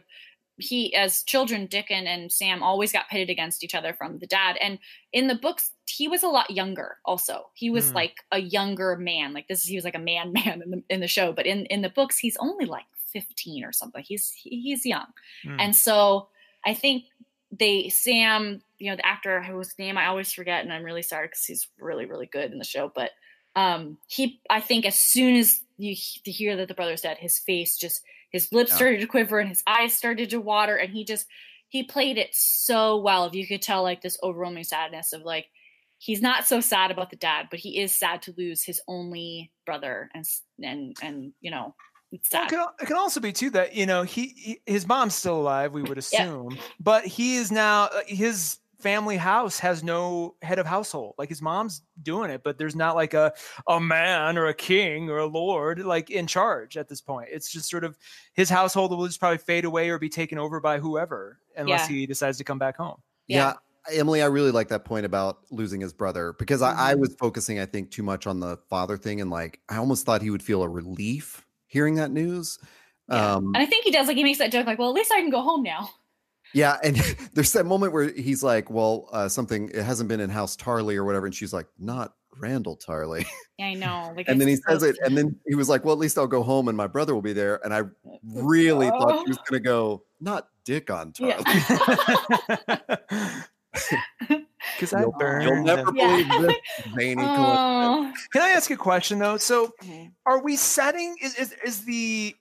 he, 0.57 0.93
as 0.93 1.23
children, 1.23 1.65
Dickon 1.67 2.05
and 2.05 2.31
Sam 2.31 2.61
always 2.61 2.91
got 2.91 3.09
pitted 3.09 3.29
against 3.31 3.63
each 3.63 3.73
other 3.73 3.93
from 3.93 4.19
the 4.19 4.27
dad. 4.27 4.57
And 4.61 4.77
in 5.13 5.27
the 5.27 5.33
books, 5.35 5.71
he 5.87 6.07
was 6.07 6.21
a 6.21 6.27
lot 6.27 6.51
younger. 6.51 6.97
Also, 7.05 7.49
he 7.55 7.69
was 7.71 7.89
Hmm. 7.89 7.95
like 7.95 8.17
a 8.31 8.39
younger 8.39 8.95
man. 8.97 9.33
Like 9.33 9.47
this, 9.47 9.63
he 9.63 9.75
was 9.75 9.85
like 9.85 9.95
a 9.95 9.99
man, 9.99 10.33
man 10.33 10.61
in 10.63 10.69
the 10.71 10.83
in 10.89 10.99
the 10.99 11.07
show. 11.07 11.31
But 11.31 11.45
in 11.47 11.65
in 11.67 11.81
the 11.81 11.89
books, 11.89 12.17
he's 12.17 12.37
only 12.37 12.65
like 12.65 12.85
fifteen 13.11 13.63
or 13.63 13.71
something. 13.71 14.03
He's 14.05 14.31
he's 14.35 14.85
young. 14.85 15.07
Hmm. 15.43 15.57
And 15.59 15.75
so 15.75 16.29
I 16.65 16.73
think 16.73 17.05
they 17.51 17.89
Sam, 17.89 18.61
you 18.79 18.89
know, 18.89 18.95
the 18.95 19.05
actor 19.05 19.41
whose 19.41 19.77
name 19.77 19.97
I 19.97 20.07
always 20.07 20.31
forget, 20.31 20.63
and 20.63 20.71
I'm 20.71 20.83
really 20.83 21.01
sorry 21.01 21.27
because 21.27 21.43
he's 21.45 21.67
really, 21.79 22.05
really 22.05 22.27
good 22.27 22.51
in 22.51 22.59
the 22.59 22.65
show. 22.65 22.91
But 22.93 23.11
um 23.55 23.97
he 24.07 24.39
I 24.49 24.61
think 24.61 24.85
as 24.85 24.95
soon 24.95 25.35
as 25.35 25.59
you 25.77 25.95
to 26.23 26.31
hear 26.31 26.55
that 26.57 26.67
the 26.67 26.73
brother's 26.73 27.01
dead, 27.01 27.17
his 27.17 27.39
face 27.39 27.77
just 27.77 28.01
his 28.31 28.51
lips 28.53 28.73
started 28.73 29.01
to 29.01 29.07
quiver 29.07 29.39
and 29.39 29.49
his 29.49 29.63
eyes 29.67 29.93
started 29.93 30.29
to 30.29 30.39
water, 30.39 30.75
and 30.75 30.93
he 30.93 31.03
just 31.03 31.27
he 31.67 31.83
played 31.83 32.17
it 32.17 32.29
so 32.33 32.97
well. 32.97 33.25
If 33.25 33.33
you 33.33 33.47
could 33.47 33.61
tell 33.61 33.83
like 33.83 34.01
this 34.01 34.17
overwhelming 34.23 34.63
sadness 34.63 35.13
of 35.13 35.23
like 35.23 35.47
he's 35.97 36.21
not 36.21 36.47
so 36.47 36.59
sad 36.59 36.91
about 36.91 37.11
the 37.11 37.15
dad, 37.15 37.47
but 37.51 37.59
he 37.59 37.79
is 37.79 37.97
sad 37.97 38.21
to 38.23 38.33
lose 38.37 38.63
his 38.63 38.81
only 38.87 39.51
brother 39.65 40.09
and 40.13 40.25
and 40.63 40.97
and 41.01 41.33
you 41.41 41.51
know 41.51 41.75
it's 42.11 42.31
Well, 42.31 42.43
it, 42.43 42.49
can, 42.49 42.67
it 42.81 42.85
can 42.85 42.97
also 42.97 43.19
be 43.19 43.31
too 43.31 43.49
that 43.51 43.75
you 43.75 43.85
know 43.85 44.03
he, 44.03 44.27
he 44.37 44.61
his 44.65 44.87
mom's 44.87 45.15
still 45.15 45.39
alive. 45.39 45.73
We 45.73 45.83
would 45.83 45.97
assume, 46.05 46.57
but 46.79 47.05
he 47.05 47.35
is 47.35 47.51
now 47.51 47.85
uh, 47.85 48.01
his 48.07 48.57
family 48.79 49.15
house 49.15 49.59
has 49.59 49.83
no 49.83 50.35
head 50.41 50.57
of 50.57 50.65
household. 50.65 51.13
Like 51.19 51.29
his 51.29 51.39
mom's 51.41 51.83
doing 52.01 52.31
it, 52.31 52.41
but 52.43 52.57
there's 52.57 52.75
not 52.75 52.95
like 52.95 53.13
a 53.13 53.31
a 53.67 53.79
man 53.79 54.37
or 54.37 54.47
a 54.47 54.53
king 54.55 55.09
or 55.09 55.19
a 55.19 55.25
lord 55.27 55.79
like 55.79 56.09
in 56.09 56.25
charge 56.27 56.77
at 56.77 56.89
this 56.89 56.99
point. 56.99 57.29
It's 57.31 57.51
just 57.51 57.69
sort 57.69 57.83
of 57.83 57.97
his 58.33 58.49
household 58.49 58.91
will 58.91 59.05
just 59.05 59.19
probably 59.19 59.37
fade 59.37 59.65
away 59.65 59.89
or 59.89 59.99
be 59.99 60.09
taken 60.09 60.37
over 60.39 60.59
by 60.59 60.79
whoever 60.79 61.39
unless 61.55 61.89
Yeah. 61.89 61.95
he 61.95 62.05
decides 62.07 62.37
to 62.39 62.43
come 62.43 62.57
back 62.57 62.77
home. 62.77 62.97
Yeah. 63.27 63.53
Emily, 63.91 64.21
I 64.21 64.27
really 64.27 64.51
like 64.51 64.67
that 64.69 64.83
point 64.85 65.05
about 65.07 65.39
losing 65.51 65.81
his 65.81 65.91
brother 65.93 66.33
because 66.33 66.61
I, 66.61 66.91
I 66.91 66.93
Mhm. 66.95 66.99
was 66.99 67.15
focusing, 67.19 67.59
I 67.59 67.65
think, 67.65 67.89
too 67.89 68.03
much 68.03 68.27
on 68.27 68.39
the 68.39 68.57
father 68.69 68.95
thing, 68.97 69.21
and 69.21 69.29
like 69.31 69.59
I 69.69 69.77
almost 69.77 70.05
thought 70.05 70.21
he 70.21 70.29
would 70.29 70.43
feel 70.43 70.61
a 70.63 70.69
relief 70.69 71.45
hearing 71.71 71.95
that 71.95 72.11
news. 72.11 72.59
Yeah. 73.09 73.35
Um, 73.35 73.45
and 73.55 73.57
I 73.57 73.65
think 73.65 73.85
he 73.85 73.91
does 73.91 74.07
like 74.07 74.17
he 74.17 74.23
makes 74.23 74.39
that 74.39 74.51
joke 74.51 74.67
like, 74.67 74.77
well, 74.77 74.89
at 74.89 74.95
least 74.95 75.11
I 75.11 75.21
can 75.21 75.29
go 75.29 75.41
home 75.41 75.63
now. 75.63 75.89
yeah, 76.53 76.77
and 76.83 76.95
there's 77.33 77.53
that 77.53 77.65
moment 77.65 77.93
where 77.93 78.11
he's 78.11 78.43
like, 78.43 78.69
"Well, 78.69 79.07
uh, 79.11 79.29
something 79.29 79.69
it 79.73 79.83
hasn't 79.83 80.09
been 80.09 80.19
in 80.19 80.29
House 80.29 80.55
Tarley 80.55 80.95
or 80.97 81.05
whatever," 81.05 81.25
and 81.25 81.33
she's 81.33 81.53
like, 81.53 81.67
"Not 81.79 82.13
Randall 82.37 82.77
Tarley," 82.77 83.25
Yeah, 83.57 83.67
I 83.67 83.73
know. 83.75 84.13
Like, 84.15 84.27
and 84.27 84.39
then 84.39 84.47
he 84.49 84.57
says 84.57 84.83
it, 84.83 84.97
and 85.03 85.17
then 85.17 85.39
he 85.47 85.55
was 85.55 85.69
like, 85.69 85.85
"Well, 85.85 85.93
at 85.93 85.99
least 85.99 86.17
I'll 86.17 86.27
go 86.27 86.43
home 86.43 86.67
and 86.67 86.75
my 86.75 86.87
brother 86.87 87.13
will 87.13 87.21
be 87.21 87.33
there," 87.33 87.63
and 87.63 87.73
I 87.73 87.83
really 88.23 88.89
thought 88.89 89.23
he 89.25 89.29
was 89.29 89.39
gonna 89.49 89.61
go, 89.61 90.03
"Not 90.19 90.47
Dickon 90.65 91.13
Tarley." 91.13 91.43
Yeah. 94.29 94.41
Because 94.81 94.93
I 94.93 95.01
You'll, 95.01 95.41
you'll 95.43 95.63
never 95.63 95.91
Yeah. 95.95 96.23
believe 96.23 96.41
this 96.47 96.93
zany. 96.99 97.21
Oh. 97.23 98.11
Can 98.33 98.41
I 98.41 98.49
ask 98.49 98.69
a 98.71 98.75
question 98.75 99.19
though? 99.19 99.37
So 99.37 99.73
are 100.25 100.41
we 100.43 100.55
setting 100.55 101.15
is, 101.21 101.35
is 101.35 101.55
is 101.63 101.85
the 101.85 102.35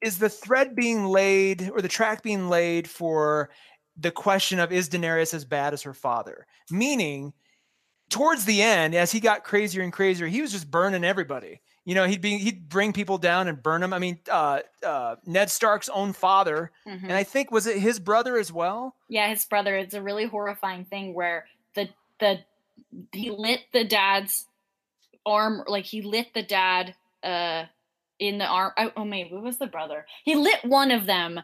is 0.00 0.18
the 0.18 0.28
thread 0.28 0.74
being 0.74 1.04
laid 1.06 1.70
or 1.72 1.80
the 1.80 1.88
track 1.88 2.22
being 2.22 2.48
laid 2.48 2.88
for 2.90 3.50
the 3.96 4.10
question 4.10 4.58
of 4.58 4.72
is 4.72 4.88
Daenerys 4.88 5.32
as 5.34 5.44
bad 5.44 5.72
as 5.72 5.82
her 5.82 5.94
father? 5.94 6.46
Meaning 6.70 7.32
towards 8.10 8.44
the 8.44 8.60
end, 8.60 8.94
as 8.94 9.12
he 9.12 9.20
got 9.20 9.44
crazier 9.44 9.82
and 9.82 9.92
crazier, 9.92 10.26
he 10.26 10.42
was 10.42 10.50
just 10.52 10.70
burning 10.70 11.04
everybody. 11.04 11.60
You 11.86 11.94
know, 11.94 12.06
he'd 12.06 12.20
be 12.22 12.38
he'd 12.38 12.68
bring 12.68 12.92
people 12.94 13.18
down 13.18 13.46
and 13.46 13.62
burn 13.62 13.82
them. 13.82 13.92
I 13.92 13.98
mean, 13.98 14.18
uh, 14.30 14.60
uh, 14.84 15.16
Ned 15.26 15.50
Stark's 15.50 15.88
own 15.90 16.12
father, 16.14 16.70
Mhm. 16.86 17.02
and 17.04 17.12
I 17.12 17.24
think 17.24 17.50
was 17.50 17.66
it 17.66 17.76
his 17.78 17.98
brother 18.00 18.38
as 18.38 18.50
well. 18.50 18.96
Yeah, 19.08 19.28
his 19.28 19.44
brother. 19.44 19.76
It's 19.76 19.92
a 19.94 20.00
really 20.02 20.24
horrifying 20.24 20.86
thing 20.86 21.12
where 21.14 21.46
the 21.74 21.88
the 22.20 22.40
he 23.12 23.30
lit 23.30 23.60
the 23.72 23.84
dad's 23.84 24.46
arm, 25.26 25.62
like 25.66 25.84
he 25.84 26.02
lit 26.02 26.34
the 26.34 26.42
dad 26.42 26.94
uh 27.22 27.64
in 28.18 28.38
the 28.38 28.46
arm. 28.46 28.72
Oh, 28.78 28.92
oh 28.96 29.04
maybe 29.04 29.30
it 29.34 29.42
was 29.42 29.58
the 29.58 29.66
brother. 29.66 30.06
He 30.24 30.34
lit 30.34 30.64
one 30.64 30.90
of 30.90 31.06
them 31.06 31.40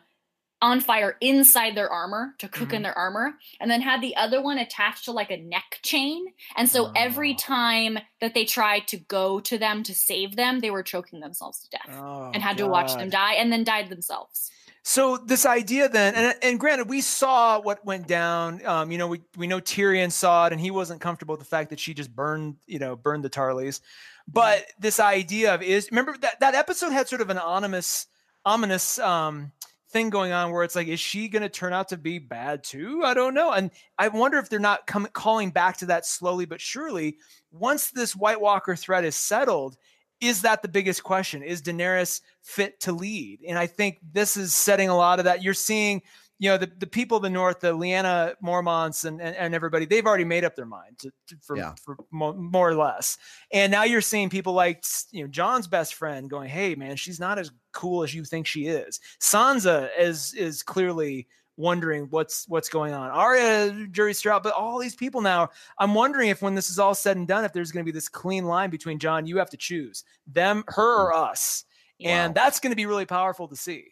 on 0.63 0.79
fire 0.79 1.17
inside 1.23 1.75
their 1.75 1.89
armor 1.89 2.35
to 2.39 2.47
cook 2.47 2.75
in 2.75 2.83
their 2.83 2.97
armor, 2.97 3.33
and 3.61 3.71
then 3.71 3.81
had 3.81 4.03
the 4.03 4.15
other 4.15 4.43
one 4.43 4.59
attached 4.59 5.07
to 5.07 5.11
like 5.13 5.31
a 5.31 5.39
neck 5.39 5.79
chain. 5.83 6.27
And 6.55 6.69
so 6.69 6.93
every 6.95 7.33
Oh. 7.33 7.37
time 7.37 7.99
that 8.21 8.35
they 8.35 8.45
tried 8.45 8.87
to 8.89 8.99
go 8.99 9.41
to 9.41 9.57
them 9.57 9.83
to 9.85 9.95
save 9.95 10.37
them, 10.37 10.61
they 10.61 10.71
were 10.71 10.83
choking 10.83 11.21
themselves 11.21 11.61
to 11.61 11.71
death 11.71 11.97
Oh, 11.99 12.31
and 12.35 12.43
had 12.43 12.59
to 12.59 12.67
watch 12.69 12.95
them 12.95 13.09
die, 13.09 13.33
and 13.35 13.51
then 13.51 13.65
died 13.65 13.89
themselves. 13.89 14.51
So 14.83 15.19
this 15.19 15.45
idea 15.45 15.89
then, 15.89 16.15
and, 16.15 16.35
and 16.43 16.59
granted, 16.59 16.89
we 16.89 17.03
saw 17.03 17.61
what 17.61 17.85
went 17.85 18.09
down. 18.09 18.65
Um, 18.65 18.91
you 18.91 18.99
know, 18.99 19.09
we 19.09 19.21
we 19.37 19.47
know 19.47 19.61
Tyrion 19.61 20.11
saw 20.11 20.47
it, 20.47 20.53
and 20.53 20.61
he 20.61 20.71
wasn't 20.71 21.01
comfortable 21.01 21.35
with 21.35 21.41
the 21.41 21.47
fact 21.47 21.71
that 21.71 21.79
she 21.79 21.93
just 21.93 22.15
burned, 22.15 22.57
you 22.67 22.79
know, 22.79 22.97
burned 22.97 23.23
the 23.23 23.29
Tarleys. 23.29 23.81
But 24.27 24.67
this 24.79 24.99
idea 24.99 25.55
of 25.55 25.63
is 25.63 25.91
remember 25.91 26.17
that 26.21 26.41
that 26.41 26.55
episode 26.55 26.93
had 26.93 27.09
sort 27.09 27.21
of 27.21 27.31
an 27.31 27.39
ominous, 27.39 28.07
ominous 28.45 28.99
um, 28.99 29.53
thing 29.91 30.09
going 30.09 30.33
on 30.33 30.51
where 30.51 30.65
it's 30.65 30.77
like, 30.77 30.89
is 30.89 31.01
she 31.01 31.29
going 31.29 31.43
to 31.43 31.49
turn 31.49 31.73
out 31.75 31.89
to 31.89 31.99
be 31.99 32.19
bad 32.19 32.65
too? 32.65 33.03
I 33.05 33.13
don't 33.13 33.35
know, 33.35 33.53
and 33.53 33.71
I 33.99 34.09
wonder 34.09 34.39
if 34.39 34.49
they're 34.49 34.61
not 34.61 34.87
coming 34.87 35.13
calling 35.13 35.51
back 35.51 35.77
to 35.79 35.87
that 35.87 36.07
slowly 36.07 36.47
but 36.47 36.61
surely. 36.61 37.19
Once 37.53 37.91
this 37.91 38.17
White 38.17 38.41
Walker 38.41 38.77
threat 38.77 39.05
is 39.05 39.17
settled, 39.17 39.77
is 40.21 40.43
that 40.43 40.63
the 40.63 40.69
biggest 40.69 41.03
question? 41.03 41.43
Is 41.43 41.63
Daenerys 41.63 42.21
fit 42.43 42.81
to 42.81 42.93
lead? 42.93 43.41
And 43.49 43.59
I 43.59 43.67
think 43.67 43.99
this 44.13 44.37
is 44.37 44.53
setting 44.55 44.89
a 44.89 44.97
lot 44.97 45.19
of 45.19 45.25
that. 45.27 45.43
You're 45.43 45.55
seeing, 45.55 46.03
you 46.39 46.49
know, 46.51 46.57
the, 46.57 46.71
the 46.79 46.87
people 46.87 47.17
of 47.19 47.23
the 47.23 47.31
North, 47.31 47.61
the 47.61 47.75
Lyanna 47.75 48.35
Mormonts 48.43 49.05
and, 49.05 49.21
and, 49.21 49.35
and 49.37 49.55
everybody, 49.55 49.85
they've 49.87 50.07
already 50.07 50.25
made 50.25 50.45
up 50.45 50.57
their 50.57 50.67
mind 50.67 50.99
to, 51.01 51.11
to- 51.29 51.37
for, 51.43 51.57
Yeah. 51.57 51.75
for 51.85 51.97
mo- 52.11 52.33
more 52.35 52.69
or 52.71 52.75
less. 52.75 53.19
And 53.53 53.71
now 53.71 53.85
you're 53.85 54.01
seeing 54.01 54.31
people 54.31 54.53
like, 54.53 54.85
you 55.11 55.23
know, 55.23 55.29
Jon's 55.29 55.67
best 55.67 55.95
friend 55.95 56.29
going, 56.31 56.49
Hey 56.49 56.75
man, 56.75 56.97
she's 56.97 57.21
not 57.21 57.39
as 57.39 57.51
cool 57.73 58.03
as 58.03 58.15
you 58.15 58.25
think 58.25 58.47
she 58.47 58.67
is. 58.67 59.01
Sansa 59.21 59.89
is, 59.99 60.35
is 60.35 60.63
clearly 60.63 61.27
wondering 61.57 62.07
what's, 62.11 62.49
what's 62.49 62.69
going 62.69 62.95
on. 62.95 63.11
Arya, 63.11 63.89
Jury 63.91 64.15
Stroud, 64.15 64.43
but 64.43 64.55
all 64.55 64.79
these 64.79 64.95
people 64.95 65.21
now 65.21 65.51
I'm 65.79 65.95
wondering 65.95 66.31
if 66.31 66.43
when 66.43 66.55
this 66.55 66.71
is 66.71 66.79
all 66.79 66.95
said 66.95 67.17
and 67.17 67.29
done, 67.29 67.45
if 67.45 67.53
there's 67.53 67.73
going 67.73 67.85
to 67.85 67.93
be 67.93 67.95
this 67.95 68.09
clean 68.09 68.45
line 68.45 68.71
between 68.71 68.99
Jon, 68.99 69.27
you 69.27 69.37
have 69.39 69.51
to 69.51 69.57
choose 69.57 70.05
them, 70.27 70.65
her, 70.69 71.07
or 71.07 71.15
us. 71.15 71.65
And 72.03 72.35
Wow. 72.35 72.45
that's 72.45 72.61
going 72.61 72.73
to 72.73 72.77
be 72.77 72.87
really 72.87 73.07
powerful 73.07 73.47
to 73.49 73.57
see. 73.57 73.85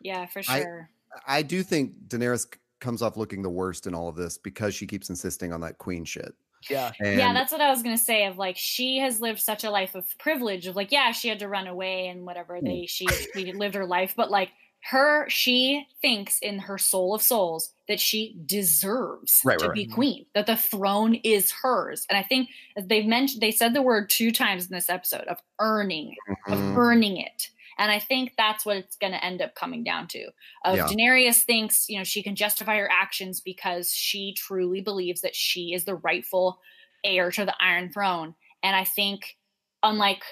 Yeah, 0.00 0.26
for 0.26 0.42
sure. 0.42 0.90
I 1.26 1.42
do 1.42 1.62
think 1.62 1.92
Daenerys 2.08 2.46
comes 2.80 3.02
off 3.02 3.16
looking 3.16 3.42
the 3.42 3.50
worst 3.50 3.86
in 3.86 3.94
all 3.94 4.08
of 4.08 4.16
this 4.16 4.38
because 4.38 4.74
she 4.74 4.86
keeps 4.86 5.08
insisting 5.08 5.52
on 5.52 5.60
that 5.62 5.78
queen 5.78 6.04
shit. 6.04 6.34
Yeah. 6.70 6.92
And 7.00 7.18
yeah, 7.18 7.32
that's 7.32 7.52
what 7.52 7.60
I 7.60 7.70
was 7.70 7.82
gonna 7.82 7.98
say. 7.98 8.26
Of 8.26 8.38
like, 8.38 8.56
she 8.56 8.98
has 8.98 9.20
lived 9.20 9.40
such 9.40 9.64
a 9.64 9.70
life 9.70 9.94
of 9.94 10.06
privilege. 10.18 10.66
Of 10.66 10.76
like, 10.76 10.92
yeah, 10.92 11.12
she 11.12 11.28
had 11.28 11.38
to 11.40 11.48
run 11.48 11.66
away 11.66 12.08
and 12.08 12.24
whatever. 12.24 12.56
Hmm. 12.58 12.64
They 12.66 12.86
she 12.86 13.06
she 13.34 13.52
lived 13.52 13.74
her 13.74 13.86
life, 13.86 14.14
but 14.16 14.30
like 14.30 14.50
her, 14.90 15.28
she 15.28 15.86
thinks 16.00 16.38
in 16.40 16.58
her 16.60 16.78
soul 16.78 17.14
of 17.14 17.22
souls 17.22 17.72
that 17.88 17.98
she 18.00 18.36
deserves 18.46 19.40
Right, 19.44 19.58
to 19.58 19.66
right, 19.66 19.74
be 19.74 19.86
right. 19.86 19.94
queen. 19.94 20.26
That 20.34 20.46
the 20.46 20.56
throne 20.56 21.14
is 21.16 21.50
hers. 21.50 22.06
And 22.08 22.16
I 22.16 22.22
think 22.22 22.48
they've 22.80 23.06
mentioned 23.06 23.40
they 23.42 23.50
said 23.50 23.74
the 23.74 23.82
word 23.82 24.08
two 24.10 24.30
times 24.30 24.66
in 24.66 24.72
this 24.72 24.88
episode 24.90 25.24
of 25.28 25.38
earning 25.60 26.14
of 26.46 26.58
Mhm. 26.58 26.76
earning 26.76 27.16
it. 27.16 27.50
And 27.78 27.90
I 27.90 27.98
think 27.98 28.32
that's 28.38 28.64
what 28.64 28.76
it's 28.78 28.96
going 28.96 29.12
to 29.12 29.22
end 29.24 29.42
up 29.42 29.54
coming 29.54 29.84
down 29.84 30.08
to. 30.08 30.28
Of 30.64 30.76
Yeah. 30.76 30.86
Daenerys 30.86 31.42
thinks, 31.42 31.88
you 31.88 31.98
know, 31.98 32.04
she 32.04 32.22
can 32.22 32.34
justify 32.34 32.76
her 32.76 32.90
actions 32.90 33.40
because 33.40 33.92
she 33.92 34.32
truly 34.34 34.80
believes 34.80 35.20
that 35.20 35.36
she 35.36 35.74
is 35.74 35.84
the 35.84 35.96
rightful 35.96 36.60
heir 37.04 37.30
to 37.32 37.44
the 37.44 37.54
Iron 37.62 37.92
Throne. 37.92 38.34
And 38.62 38.74
I 38.74 38.84
think, 38.84 39.36
unlike 39.82 40.22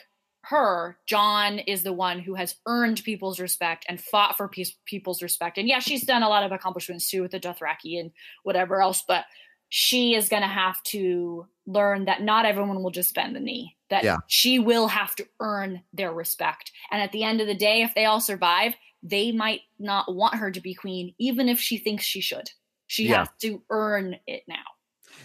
her, 0.48 0.98
Jon 1.06 1.58
is 1.58 1.82
the 1.82 1.92
one 1.92 2.18
who 2.18 2.34
has 2.34 2.56
earned 2.66 3.02
people's 3.04 3.40
respect 3.40 3.86
and 3.88 4.00
fought 4.00 4.36
for 4.36 4.48
peace, 4.48 4.74
people's 4.84 5.22
respect. 5.22 5.58
And 5.58 5.68
yeah, 5.68 5.78
she's 5.78 6.04
done 6.04 6.22
a 6.22 6.28
lot 6.28 6.44
of 6.44 6.52
accomplishments 6.52 7.10
too 7.10 7.22
with 7.22 7.30
the 7.30 7.40
Dothraki 7.40 7.98
and 7.98 8.10
whatever 8.42 8.80
else, 8.82 9.02
but 9.06 9.24
she 9.70 10.14
is 10.14 10.28
going 10.28 10.42
to 10.42 10.48
have 10.48 10.82
to 10.84 11.46
learn 11.66 12.04
that 12.04 12.22
not 12.22 12.44
everyone 12.44 12.82
will 12.82 12.90
just 12.90 13.14
bend 13.14 13.34
the 13.34 13.40
knee 13.40 13.76
that 13.88 14.04
Yeah. 14.04 14.18
she 14.28 14.58
will 14.58 14.86
have 14.86 15.16
to 15.16 15.26
earn 15.40 15.82
their 15.92 16.12
respect 16.12 16.70
and 16.90 17.00
at 17.00 17.10
the 17.12 17.24
end 17.24 17.40
of 17.40 17.46
the 17.46 17.54
day 17.54 17.82
if 17.82 17.94
they 17.94 18.04
all 18.04 18.20
survive 18.20 18.74
they 19.02 19.32
might 19.32 19.62
not 19.78 20.14
want 20.14 20.34
her 20.34 20.50
to 20.50 20.60
be 20.60 20.74
queen 20.74 21.14
even 21.18 21.48
if 21.48 21.58
she 21.58 21.78
thinks 21.78 22.04
she 22.04 22.20
should 22.20 22.50
she 22.86 23.08
Yeah. 23.08 23.20
has 23.20 23.28
to 23.40 23.62
earn 23.70 24.16
it 24.26 24.42
now 24.46 24.62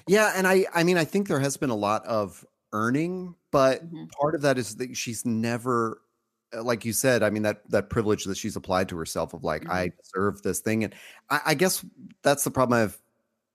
Yeah, 0.08 0.32
and 0.36 0.48
I 0.48 0.66
I 0.74 0.84
mean 0.84 0.98
I 0.98 1.04
think 1.06 1.28
there 1.28 1.42
has 1.42 1.58
been 1.58 1.70
a 1.70 1.76
lot 1.76 2.06
of 2.06 2.46
earning, 2.72 3.36
but 3.52 3.82
Mhm. 3.82 4.10
part 4.20 4.36
of 4.36 4.42
that 4.42 4.58
is 4.58 4.76
that 4.78 4.96
she's 4.98 5.26
never 5.26 6.02
uh, 6.56 6.64
like 6.64 6.84
you 6.86 6.94
said, 6.94 7.24
I 7.24 7.30
mean 7.30 7.44
that 7.44 7.70
that 7.70 7.90
privilege 7.90 8.24
that 8.26 8.38
she's 8.38 8.56
applied 8.56 8.90
to 8.90 8.98
herself 8.98 9.34
of 9.34 9.44
like 9.44 9.66
I 9.70 9.90
deserve 10.04 10.42
this 10.44 10.60
thing, 10.62 10.84
and 10.84 10.96
I, 11.30 11.42
I 11.48 11.54
guess 11.56 11.86
that's 12.24 12.44
the 12.44 12.52
problem. 12.52 12.78
I 12.78 12.82
have 12.82 13.00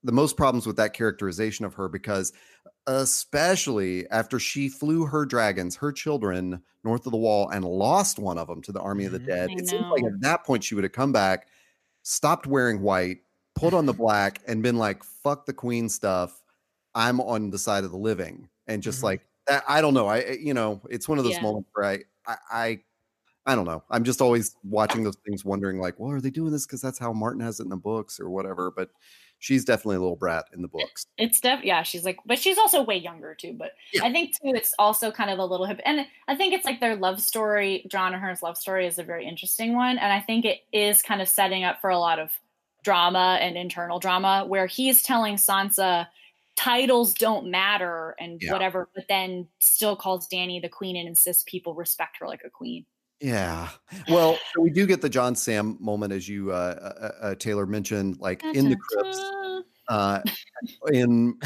the 0.04 0.12
most 0.12 0.36
problems 0.36 0.66
with 0.66 0.76
that 0.76 0.94
characterization 0.94 1.64
of 1.66 1.74
her 1.74 1.88
because, 1.88 2.32
especially 2.86 4.08
after 4.10 4.38
she 4.38 4.68
flew 4.68 5.06
her 5.06 5.26
dragons, 5.26 5.76
her 5.76 5.92
children 5.92 6.62
north 6.84 7.06
of 7.06 7.12
the 7.12 7.18
wall, 7.18 7.48
and 7.50 7.64
lost 7.64 8.18
one 8.18 8.38
of 8.38 8.48
them 8.48 8.62
to 8.62 8.72
the 8.72 8.80
army 8.80 9.06
of 9.06 9.12
the 9.12 9.20
Mhm. 9.20 9.30
dead. 9.30 9.50
I 9.50 9.54
It 9.56 9.68
seems 9.68 9.86
like 9.96 10.04
at 10.12 10.20
that 10.22 10.44
point 10.44 10.64
she 10.64 10.74
would 10.74 10.84
have 10.84 10.92
come 10.92 11.12
back, 11.12 11.48
stopped 12.02 12.46
wearing 12.46 12.82
white, 12.82 13.18
put 13.54 13.74
on 13.74 13.86
the 13.86 13.94
black, 13.94 14.42
and 14.46 14.62
been 14.62 14.76
like, 14.78 15.04
"Fuck 15.04 15.46
the 15.46 15.54
queen 15.54 15.88
stuff." 15.88 16.42
I'm 16.94 17.20
on 17.20 17.50
the 17.50 17.58
side 17.58 17.84
of 17.84 17.90
the 17.90 17.98
living, 17.98 18.48
and 18.66 18.82
just 18.82 19.02
Mhm. 19.02 19.04
like 19.04 19.26
that. 19.46 19.64
I 19.68 19.80
don't 19.80 19.94
know. 19.94 20.06
I 20.06 20.18
I- 20.18 20.38
you 20.40 20.54
know, 20.54 20.80
it's 20.90 21.08
one 21.08 21.18
of 21.18 21.24
those 21.24 21.34
Yeah. 21.34 21.42
moments 21.42 21.68
where 21.74 21.86
I, 21.86 21.98
I 22.26 22.36
I 22.52 22.78
I 23.46 23.54
don't 23.54 23.66
know. 23.66 23.82
I'm 23.90 24.04
just 24.04 24.22
always 24.22 24.56
watching 24.64 25.04
those 25.04 25.18
things, 25.26 25.44
wondering 25.44 25.78
like, 25.78 25.98
well, 25.98 26.10
are 26.12 26.20
they 26.20 26.30
doing 26.30 26.50
this 26.50 26.64
because 26.66 26.80
that's 26.80 26.98
how 26.98 27.12
Martin 27.12 27.40
has 27.42 27.60
it 27.60 27.64
in 27.64 27.68
the 27.68 27.76
books 27.76 28.18
or 28.18 28.30
whatever? 28.30 28.70
But 28.70 28.88
she's 29.40 29.66
definitely 29.66 29.96
a 29.96 30.00
little 30.00 30.16
brat 30.16 30.46
in 30.54 30.62
the 30.62 30.68
books. 30.68 31.06
it's 31.18 31.40
def 31.40 31.62
yeah 31.64 31.82
she's 31.82 32.04
like 32.04 32.16
but 32.24 32.38
she's 32.38 32.56
also 32.56 32.82
way 32.82 32.96
younger 32.96 33.34
too 33.34 33.52
but 33.52 33.72
Yeah. 33.92 34.04
i 34.04 34.12
think 34.12 34.30
too 34.30 34.52
it's 34.54 34.72
also 34.78 35.10
kind 35.10 35.28
of 35.28 35.38
a 35.38 35.44
little 35.44 35.66
hip 35.66 35.80
and 35.84 36.06
i 36.28 36.34
think 36.36 36.54
it's 36.54 36.64
like 36.64 36.80
their 36.80 36.94
love 36.96 37.20
story 37.20 37.84
jon 37.90 38.14
and 38.14 38.22
her's 38.22 38.42
love 38.42 38.56
story 38.56 38.86
is 38.86 38.98
a 38.98 39.02
very 39.02 39.26
interesting 39.26 39.74
one 39.74 39.98
and 39.98 40.10
i 40.12 40.20
think 40.20 40.46
it 40.46 40.60
is 40.72 41.02
kind 41.02 41.20
of 41.20 41.28
setting 41.28 41.62
up 41.64 41.80
for 41.82 41.90
a 41.90 41.98
lot 41.98 42.18
of 42.20 42.30
drama 42.84 43.38
and 43.42 43.56
internal 43.58 43.98
drama 43.98 44.44
where 44.46 44.66
he's 44.66 45.02
telling 45.02 45.34
sansa 45.34 46.06
titles 46.56 47.14
don't 47.14 47.46
matter 47.50 48.14
and 48.20 48.40
Yeah. 48.40 48.52
whatever 48.52 48.88
but 48.94 49.04
then 49.08 49.48
still 49.58 49.96
calls 49.96 50.28
dany 50.28 50.60
the 50.62 50.68
queen 50.68 50.96
and 50.96 51.08
insists 51.08 51.44
people 51.46 51.74
respect 51.74 52.16
her 52.20 52.26
like 52.28 52.42
a 52.44 52.50
queen 52.50 52.86
Yeah. 53.20 53.68
Well, 54.08 54.38
so 54.54 54.60
we 54.60 54.70
do 54.70 54.86
get 54.86 55.00
the 55.00 55.08
Jon 55.08 55.34
Sam 55.36 55.78
moment, 55.80 56.12
as 56.12 56.28
you 56.28 56.50
uh, 56.50 56.54
uh, 57.00 57.24
uh, 57.26 57.34
Taylor 57.36 57.64
mentioned, 57.64 58.18
like 58.18 58.42
in 58.44 58.68
the 58.68 58.76
crypts, 58.76 59.18
uh, 59.88 60.20
in 60.92 61.38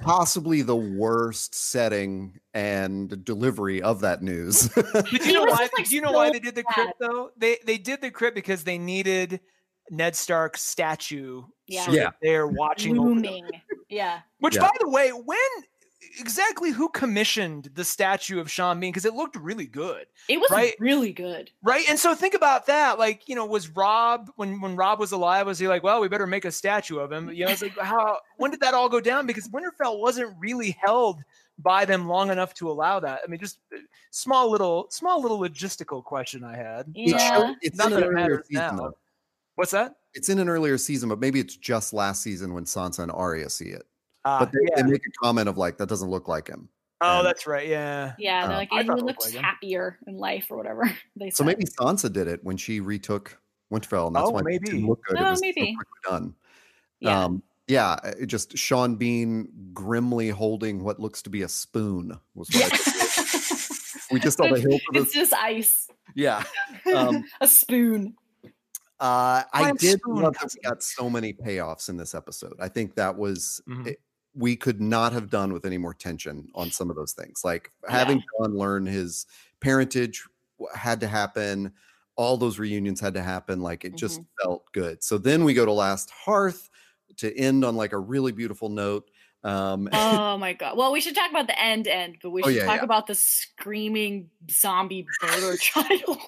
possibly 0.00 0.62
the 0.62 0.74
worst 0.74 1.54
setting 1.54 2.40
and 2.54 3.22
delivery 3.24 3.82
of 3.82 4.00
that 4.00 4.22
news. 4.22 4.68
But 4.92 5.12
you 5.12 5.32
know 5.34 5.44
why? 5.44 5.68
like, 5.76 5.88
do 5.88 5.94
you 5.94 6.00
know 6.00 6.12
why 6.12 6.30
they 6.30 6.40
did 6.40 6.54
the 6.56 6.64
crypt 6.64 6.94
though? 6.98 7.30
They 7.36 7.58
they 7.66 7.78
did 7.78 8.00
the 8.00 8.10
crypt 8.10 8.34
because 8.34 8.64
they 8.64 8.78
needed 8.78 9.40
Ned 9.90 10.16
Stark's 10.16 10.62
statue. 10.62 11.42
Yeah. 11.68 11.84
sort 11.84 11.96
of 11.98 12.02
Yeah. 12.02 12.10
there 12.22 12.46
watching 12.48 12.98
over 12.98 13.08
them. 13.10 13.16
looming 13.22 13.44
yeah 13.92 14.20
Which, 14.38 14.56
Yeah. 14.56 14.62
by 14.62 14.70
the 14.80 14.88
way, 14.88 15.10
when 15.10 15.38
exactly 16.18 16.70
who 16.70 16.88
commissioned 16.90 17.70
the 17.74 17.84
statue 17.84 18.40
of 18.40 18.50
Sean 18.50 18.80
Bean? 18.80 18.90
Because 18.90 19.04
it 19.04 19.14
looked 19.14 19.36
really 19.36 19.66
good, 19.66 20.06
it 20.28 20.40
was 20.40 20.50
Right. 20.50 20.74
really 20.80 21.12
good 21.12 21.50
right? 21.62 21.88
And 21.88 21.98
so 21.98 22.14
think 22.14 22.34
about 22.34 22.66
that. 22.66 22.98
Like, 22.98 23.28
you 23.28 23.34
know, 23.34 23.46
was 23.46 23.68
Robb 23.68 24.30
when 24.36 24.60
when 24.60 24.74
Robb 24.76 24.98
was 24.98 25.12
alive? 25.12 25.46
Was 25.46 25.58
he 25.58 25.68
like, 25.68 25.82
well, 25.82 26.00
we 26.00 26.08
better 26.08 26.26
make 26.26 26.44
a 26.44 26.52
statue 26.52 26.98
of 26.98 27.12
him? 27.12 27.30
You 27.30 27.44
know, 27.46 27.52
it's 27.52 27.62
like 27.62 27.78
how 27.80 28.18
when 28.36 28.50
did 28.50 28.60
that 28.60 28.74
all 28.74 28.88
go 28.88 29.00
down? 29.00 29.26
Because 29.26 29.48
Winterfell 29.48 29.98
wasn't 30.00 30.34
really 30.38 30.76
held 30.82 31.22
by 31.58 31.84
them 31.84 32.08
long 32.08 32.30
enough 32.30 32.54
to 32.54 32.70
allow 32.70 32.98
that. 32.98 33.20
I 33.24 33.28
mean, 33.28 33.38
just 33.38 33.58
uh, 33.72 33.78
small 34.10 34.50
little 34.50 34.86
small 34.90 35.20
little 35.22 35.38
logistical 35.38 36.02
question 36.02 36.42
I 36.44 36.56
had. 36.56 36.86
It 36.94 37.10
yeah 37.10 37.34
showed- 37.36 37.56
it's 37.62 37.76
Not 37.78 37.92
in 37.92 38.00
that 38.00 38.02
an 38.06 38.08
it 38.10 38.14
matters 38.14 38.46
now. 38.50 38.72
though. 38.76 38.96
What's 39.56 39.72
that? 39.72 39.96
It's 40.14 40.28
in 40.28 40.38
an 40.38 40.48
earlier 40.48 40.78
season, 40.78 41.08
but 41.08 41.18
maybe 41.20 41.40
it's 41.40 41.56
just 41.56 41.92
last 41.92 42.22
season 42.22 42.54
when 42.54 42.64
Sansa 42.64 43.00
and 43.00 43.12
Arya 43.12 43.48
see 43.50 43.66
it. 43.68 43.82
Ah, 44.24 44.38
But 44.40 44.52
they, 44.52 44.58
yeah. 44.62 44.82
they 44.82 44.90
make 44.90 45.02
a 45.06 45.10
comment 45.22 45.48
of 45.48 45.58
like 45.58 45.78
that 45.78 45.88
doesn't 45.88 46.08
look 46.10 46.28
like 46.28 46.48
him. 46.48 46.68
oh, 47.00 47.18
and- 47.18 47.26
that's 47.26 47.46
right. 47.46 47.66
Yeah. 47.68 48.14
Yeah, 48.18 48.46
they're 48.46 48.56
Uh, 48.56 48.58
like 48.58 48.68
I 48.72 48.82
he 48.82 48.88
thought 48.88 48.98
it 48.98 49.04
looked 49.04 49.20
looks 49.20 49.24
like 49.26 49.34
him. 49.34 49.42
happier 49.44 49.98
in 50.06 50.16
life 50.18 50.46
or 50.50 50.56
whatever. 50.56 50.84
They 51.16 51.30
So 51.30 51.38
said. 51.44 51.46
maybe 51.46 51.64
Sansa 51.64 52.12
did 52.12 52.28
it 52.28 52.42
when 52.44 52.56
she 52.56 52.80
retook 52.80 53.38
Winterfell, 53.72 54.06
and 54.08 54.16
that's 54.16 54.26
Oh, 54.28 54.30
why 54.30 54.40
it 54.40 54.44
maybe. 54.44 54.64
didn't 54.66 54.86
look 54.86 55.02
good. 55.04 55.18
it 55.18 55.22
Oh, 55.24 55.30
was 55.30 55.38
so 55.38 55.46
maybe. 55.46 55.74
quickly 55.74 55.98
done. 56.08 56.34
yeah. 57.00 57.24
Um, 57.24 57.42
Yeah, 57.68 57.92
uh, 58.02 58.26
just 58.26 58.56
Sean 58.58 58.96
Bean 58.96 59.48
grimly 59.72 60.28
holding 60.30 60.82
what 60.84 60.98
looks 61.00 61.22
to 61.22 61.30
be 61.30 61.42
a 61.42 61.48
spoon 61.48 62.18
was 62.34 62.48
what 62.50 62.72
I 62.72 62.76
we 64.12 64.20
just 64.20 64.36
saw 64.36 64.48
the 64.52 64.60
hilt 64.60 64.80
of 64.90 64.96
It's 64.96 65.12
the 65.12 65.18
just 65.20 65.32
ice. 65.34 65.88
yeah. 66.14 66.42
Um, 66.94 67.24
a 67.40 67.46
spoon. 67.48 68.14
Uh, 69.02 69.42
I 69.52 69.72
did 69.72 70.00
love 70.06 70.34
that 70.40 70.54
we 70.54 70.60
got 70.68 70.82
so 70.82 71.10
many 71.10 71.32
payoffs 71.32 71.88
in 71.88 71.96
this 71.96 72.14
episode. 72.14 72.54
I 72.60 72.68
think 72.68 72.94
that 72.94 73.16
was 73.16 73.60
Mhm. 73.66 73.88
it- 73.88 74.00
we 74.34 74.54
could 74.56 74.80
not 74.80 75.12
have 75.12 75.28
done 75.28 75.52
with 75.52 75.64
any 75.66 75.76
more 75.76 75.92
tension 75.92 76.48
on 76.54 76.70
some 76.70 76.88
of 76.88 76.96
those 76.96 77.12
things. 77.12 77.44
Like 77.44 77.70
having 77.88 78.22
Jon 78.40 78.56
learn 78.56 78.86
his 78.86 79.26
parentage 79.60 80.24
had 80.74 81.00
to 81.00 81.08
happen. 81.08 81.72
All 82.16 82.36
those 82.36 82.58
reunions 82.58 83.00
had 83.00 83.12
to 83.14 83.22
happen. 83.22 83.60
Like 83.60 83.84
it 83.84 83.94
just 83.96 84.20
Mm-hmm. 84.20 84.42
felt 84.48 84.72
good. 84.72 85.02
So 85.02 85.18
then 85.18 85.44
we 85.44 85.52
go 85.52 85.66
to 85.66 85.72
Last 85.72 86.08
Hearth 86.10 86.70
to 87.18 87.36
end 87.36 87.62
on 87.64 87.76
like 87.76 87.92
a 87.92 87.98
really 87.98 88.32
beautiful 88.32 88.68
note. 88.70 89.10
Um, 89.44 89.88
Oh 89.92 90.38
my 90.38 90.52
god. 90.52 90.76
Well, 90.76 90.92
we 90.92 91.00
should 91.00 91.14
talk 91.14 91.30
about 91.30 91.46
the 91.46 91.60
end 91.60 91.88
end, 91.88 92.18
but 92.22 92.30
we 92.30 92.42
Oh, 92.42 92.48
should 92.48 92.56
yeah, 92.56 92.64
talk 92.66 92.76
yeah. 92.76 92.84
about 92.84 93.06
the 93.06 93.14
screaming 93.14 94.30
zombie 94.50 95.06
murder 95.22 95.56
child. 95.60 96.18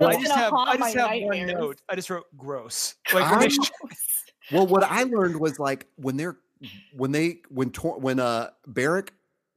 Well, 0.00 0.10
I 0.10 0.20
just 0.20 0.32
have 0.34 0.52
I 0.52 0.76
just 0.76 0.96
my 0.96 1.02
have 1.02 1.22
one 1.22 1.46
note. 1.46 1.80
I 1.88 1.94
just 1.94 2.10
wrote 2.10 2.26
gross. 2.36 2.94
Like 3.14 3.30
when 3.30 3.50
I- 3.50 3.94
Well, 4.52 4.66
what 4.66 4.82
I 4.84 5.02
learned 5.04 5.38
was 5.40 5.58
like 5.58 5.86
when 5.96 6.16
they're 6.16 6.38
when 6.94 7.12
they 7.12 7.40
when 7.50 7.70
Tor- 7.70 7.98
when 7.98 8.18
uh 8.20 8.50
Beric, 8.66 9.12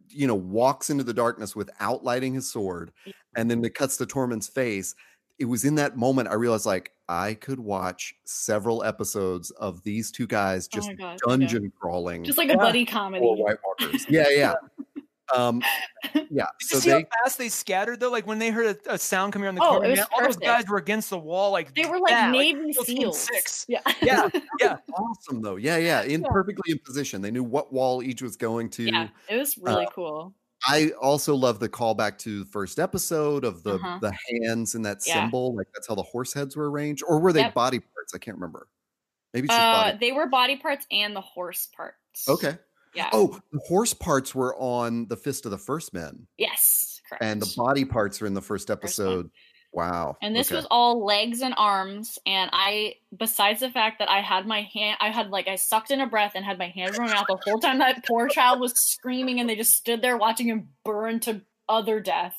you 0.10 0.28
know, 0.28 0.36
walks 0.36 0.90
into 0.90 1.04
the 1.04 1.14
darkness 1.14 1.56
without 1.56 2.04
lighting 2.04 2.34
his 2.34 2.52
sword, 2.52 2.92
and 3.36 3.50
then 3.50 3.64
it 3.64 3.74
cuts 3.76 3.98
to 3.98 4.06
Tormund's 4.06 4.48
face. 4.48 4.96
It 5.40 5.46
was 5.46 5.64
in 5.66 5.76
that 5.76 5.98
moment 5.98 6.28
I 6.28 6.34
realized 6.36 6.66
like 6.66 6.92
I 7.08 7.34
could 7.34 7.60
watch 7.60 8.14
several 8.26 8.84
episodes 8.84 9.52
of 9.52 9.82
these 9.84 10.12
two 10.12 10.28
guys 10.28 10.68
Oh 10.72 10.76
just 10.76 10.90
my 10.90 10.96
God, 10.96 11.20
okay. 11.24 11.38
dungeon 11.46 11.72
crawling 11.80 12.24
Just 12.24 12.38
like 12.38 12.50
a 12.50 12.52
Yeah. 12.52 12.58
buddy 12.58 12.86
for 12.86 12.92
comedy. 12.92 13.26
White 13.26 13.58
Walkers. 13.66 14.06
Yeah, 14.10 14.26
yeah. 14.30 14.54
Um, 15.36 15.62
yeah. 16.14 16.20
Did 16.24 16.26
you 16.32 16.46
So 16.60 16.80
see 16.80 16.90
they 16.90 16.96
how 17.02 17.24
fast 17.24 17.38
they 17.38 17.50
scattered 17.50 18.00
though? 18.00 18.10
Like 18.12 18.26
when 18.28 18.40
they 18.40 18.50
heard 18.50 18.78
a, 18.88 18.94
a 18.94 18.98
sound 18.98 19.32
coming 19.32 19.48
on 19.48 19.56
the 19.56 19.62
Oh, 19.64 19.78
corner, 19.80 19.96
man, 19.96 20.06
all 20.14 20.24
those 20.24 20.36
guys 20.38 20.68
were 20.68 20.78
against 20.78 21.10
the 21.12 21.20
wall, 21.20 21.52
like 21.52 21.74
They 21.76 21.86
were 21.86 22.00
like 22.00 22.10
that, 22.12 22.32
Navy 22.32 22.74
Steel 22.74 22.84
Team 22.84 22.98
SEAls. 23.12 23.16
Six. 23.16 23.66
Yeah. 23.70 23.82
Yeah, 24.02 24.28
yeah. 24.60 24.78
awesome 24.94 25.42
though. 25.42 25.56
Yeah, 25.56 25.78
yeah. 25.78 26.02
In 26.02 26.22
Yeah. 26.22 26.28
perfectly 26.32 26.72
in 26.74 26.80
position. 26.80 27.22
They 27.22 27.32
knew 27.32 27.44
what 27.44 27.72
wall 27.72 28.02
each 28.04 28.22
was 28.22 28.36
going 28.38 28.70
to. 28.72 28.84
yeah. 28.84 29.08
It 29.30 29.38
was 29.38 29.58
really 29.58 29.86
Uh, 29.86 29.90
cool. 29.92 30.34
I 30.68 30.90
also 31.02 31.36
love 31.36 31.60
the 31.60 31.70
callback 31.70 32.18
to 32.20 32.40
the 32.44 32.46
first 32.50 32.80
episode 32.80 33.44
of 33.46 33.64
the 33.64 33.76
Uh-huh. 33.76 34.00
the 34.02 34.14
hands 34.44 34.76
and 34.76 34.86
that 34.86 35.00
Yeah. 35.06 35.14
symbol. 35.24 35.56
Like 35.56 35.68
that's 35.74 35.88
how 35.88 35.96
the 35.96 36.04
horse 36.04 36.34
heads 36.34 36.56
were 36.56 36.70
arranged, 36.70 37.04
or 37.08 37.20
were 37.20 37.32
they 37.34 37.42
Yep. 37.42 37.54
body 37.54 37.80
parts? 37.80 38.14
I 38.14 38.18
can't 38.18 38.38
remember. 38.38 38.68
Maybe 39.34 39.46
it's 39.46 39.54
Uh, 39.56 39.96
they 40.00 40.12
were 40.12 40.26
body 40.28 40.58
parts 40.58 40.86
and 40.92 41.16
the 41.16 41.22
horse 41.22 41.68
parts. 41.68 42.28
Okay. 42.28 42.58
Yeah. 42.96 43.10
Oh, 43.14 43.40
the 43.52 43.60
horse 43.68 43.94
parts 43.94 44.34
were 44.34 44.56
on 44.58 45.08
the 45.08 45.16
Fist 45.16 45.46
of 45.46 45.52
the 45.52 45.58
First 45.60 45.94
Men, 45.94 46.28
Yes. 46.38 47.00
Correct. 47.08 47.24
and 47.24 47.40
the 47.42 47.54
body 47.56 47.86
parts 47.86 48.20
are 48.22 48.26
in 48.26 48.34
the 48.34 48.42
first 48.42 48.72
episode. 48.72 49.30
Wow. 49.72 50.18
And 50.22 50.36
this 50.36 50.48
okay. 50.48 50.56
was 50.56 50.68
all 50.72 51.06
legs 51.06 51.42
and 51.42 51.54
arms. 51.58 52.18
And 52.26 52.50
I, 52.52 52.96
besides 53.16 53.60
the 53.60 53.70
fact 53.70 54.00
that 54.00 54.10
I 54.10 54.22
had 54.22 54.48
my 54.48 54.68
hand, 54.74 54.98
I 55.00 55.10
had 55.10 55.30
like, 55.30 55.48
I 55.48 55.56
sucked 55.56 55.92
in 55.92 56.02
a 56.02 56.08
breath 56.08 56.32
and 56.36 56.44
had 56.44 56.58
my 56.58 56.70
hand 56.70 56.98
running 56.98 57.16
out 57.16 57.28
the 57.28 57.38
whole 57.44 57.60
time 57.60 57.80
that 57.80 58.06
poor 58.06 58.28
child 58.30 58.60
was 58.60 58.74
screaming 58.76 59.40
and 59.40 59.50
they 59.50 59.56
just 59.56 59.74
stood 59.74 60.02
there 60.02 60.18
watching 60.18 60.48
him 60.48 60.70
burn 60.84 61.20
to 61.22 61.42
other 61.68 62.00
death. 62.00 62.36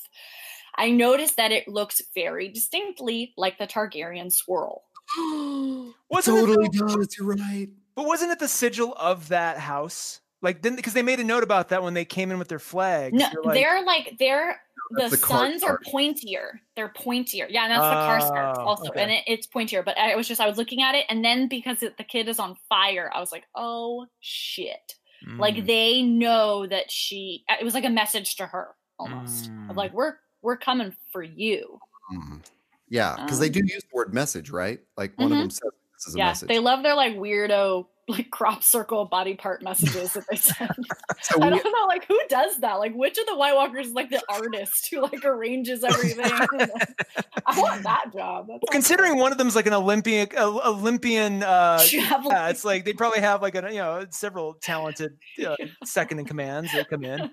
I 0.75 0.91
noticed 0.91 1.37
that 1.37 1.51
it 1.51 1.67
looks 1.67 2.01
very 2.13 2.49
distinctly 2.49 3.33
like 3.37 3.57
the 3.57 3.67
Targaryen 3.67 4.31
swirl. 4.31 4.83
Wasn't 6.09 6.37
it 6.37 6.41
totally 6.41 6.69
the- 6.71 6.85
does. 6.87 7.15
You're 7.17 7.27
right. 7.27 7.69
But 7.93 8.05
wasn't 8.05 8.31
it 8.31 8.39
the 8.39 8.47
sigil 8.47 8.95
of 8.97 9.27
that 9.29 9.57
house? 9.57 10.21
Like, 10.41 10.61
didn't 10.61 10.77
because 10.77 10.93
they 10.93 11.03
made 11.03 11.19
a 11.19 11.23
note 11.23 11.43
about 11.43 11.69
that 11.69 11.83
when 11.83 11.93
they 11.93 12.05
came 12.05 12.31
in 12.31 12.39
with 12.39 12.47
their 12.47 12.57
flags. 12.57 13.13
No, 13.13 13.27
They're 13.29 13.43
like, 13.43 13.53
they're 13.53 13.85
like, 13.85 14.15
they're, 14.17 14.61
the, 14.89 15.07
the 15.09 15.17
suns 15.17 15.63
are 15.63 15.79
pointier. 15.87 16.59
They're 16.75 16.89
pointier. 16.89 17.47
Yeah, 17.49 17.63
and 17.65 17.71
that's 17.71 17.81
the 17.81 18.35
Karstark 18.35 18.57
Oh, 18.57 18.65
also. 18.65 18.89
okay. 18.89 19.01
And 19.03 19.11
it, 19.11 19.23
it's 19.27 19.47
pointier. 19.47 19.85
But 19.85 19.97
I 19.97 20.15
was 20.15 20.27
just, 20.27 20.41
I 20.41 20.47
was 20.47 20.57
looking 20.57 20.81
at 20.81 20.95
it. 20.95 21.05
And 21.09 21.23
then 21.23 21.47
because 21.47 21.81
it, 21.83 21.97
the 21.97 22.03
kid 22.03 22.27
is 22.27 22.39
on 22.39 22.57
fire, 22.67 23.09
I 23.13 23.19
was 23.19 23.31
like, 23.31 23.45
oh 23.55 24.07
shit. 24.19 24.95
like 25.37 25.55
mm, 25.55 25.65
they 25.67 26.01
know 26.01 26.65
that 26.65 26.89
she 26.89 27.43
it 27.47 27.63
was 27.63 27.75
like 27.75 27.85
a 27.85 27.89
message 27.91 28.35
to 28.37 28.45
her 28.47 28.69
almost 28.97 29.51
Mm. 29.51 29.75
like 29.75 29.93
we're 29.93 30.15
we're 30.41 30.57
coming 30.57 30.95
for 31.11 31.21
you 31.21 31.77
Mhm. 32.11 32.41
Yeah, 32.89 33.15
because 33.17 33.39
they 33.39 33.45
Um, 33.45 33.51
do 33.53 33.59
use 33.59 33.83
the 33.83 33.95
word 33.95 34.13
message, 34.15 34.49
right? 34.49 34.79
Like 34.97 35.15
one 35.19 35.31
of 35.31 35.37
Mhm. 35.37 35.41
them 35.41 35.49
says 35.51 35.71
this 35.95 36.07
is 36.07 36.15
a 36.15 36.17
yeah 36.17 36.25
message. 36.29 36.47
they 36.49 36.57
love 36.57 36.81
their 36.81 36.95
like 36.95 37.15
weirdo 37.17 37.85
like 38.11 38.29
crop 38.29 38.61
circle 38.63 39.05
body 39.05 39.33
part 39.33 39.63
messages 39.63 40.13
that 40.13 40.23
they 40.29 40.35
send 40.37 40.69
so 41.21 41.35
i 41.41 41.49
don't 41.49 41.63
know 41.63 41.87
like 41.87 42.05
who 42.07 42.19
does 42.29 42.57
that 42.59 42.75
like 42.75 42.93
which 42.93 43.17
of 43.17 43.25
the 43.25 43.35
white 43.35 43.55
walkers 43.55 43.87
is 43.87 43.93
like 43.93 44.09
the 44.09 44.21
artist 44.29 44.87
who 44.91 45.01
like 45.01 45.23
arranges 45.25 45.83
everything 45.83 46.25
i 47.45 47.59
want 47.59 47.81
that 47.83 48.05
job 48.13 48.47
Well, 48.47 48.59
sounds 48.59 48.71
considering 48.71 49.17
one 49.17 49.31
of 49.31 49.37
them's 49.37 49.55
like 49.55 49.65
an 49.67 49.73
Olympian, 49.73 50.27
uh, 50.37 50.47
Olympian. 50.65 51.43
Uh, 51.43 51.81
yeah, 51.91 52.49
it's 52.49 52.63
like 52.65 52.85
they 52.85 52.93
probably 52.93 53.19
have 53.19 53.41
like 53.41 53.55
a 53.55 53.61
you 53.71 53.77
know 53.79 54.05
several 54.11 54.53
talented 54.55 55.17
uh, 55.45 55.55
second 55.83 56.19
in 56.19 56.25
commands 56.25 56.71
that 56.73 56.89
come 56.89 57.03
in. 57.03 57.31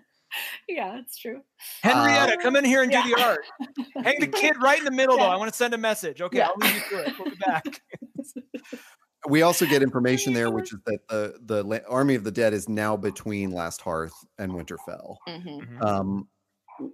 yeah 0.69 0.93
that's 0.97 1.17
true 1.19 1.41
Henrietta, 1.83 2.35
Uh, 2.35 2.43
come 2.43 2.55
in 2.57 2.65
here 2.65 2.83
and 2.83 2.91
do 2.93 2.99
yeah. 2.99 3.05
the 3.09 3.23
art. 3.25 3.41
Hang 4.05 4.21
the 4.21 4.27
kid 4.27 4.57
right 4.61 4.79
in 4.79 4.85
the 4.85 4.91
middle 4.91 5.17
though. 5.17 5.25
I 5.25 5.37
want 5.37 5.51
to 5.51 5.57
send 5.57 5.73
a 5.75 5.79
message. 5.79 6.21
Okay, 6.21 6.39
Yeah. 6.39 6.49
I'll 6.49 6.57
leave 6.59 6.75
you 6.75 6.99
to 6.99 7.07
it. 7.07 7.19
We'll 7.19 7.31
be 7.31 7.37
back. 7.37 7.65
We 9.29 9.43
also 9.43 9.67
get 9.67 9.83
information 9.83 10.33
there, 10.33 10.51
which 10.51 10.73
is 10.73 10.79
that 10.87 11.01
the 11.09 11.39
the 11.45 11.83
Army 11.89 12.15
of 12.15 12.25
the 12.25 12.31
Dead 12.31 12.53
is 12.53 12.69
now 12.69 12.97
between 12.97 13.51
Last 13.51 13.81
Hearth 13.81 14.15
and 14.39 14.53
Winterfell. 14.53 15.17
Mhm. 15.29 15.83
um, 15.83 16.29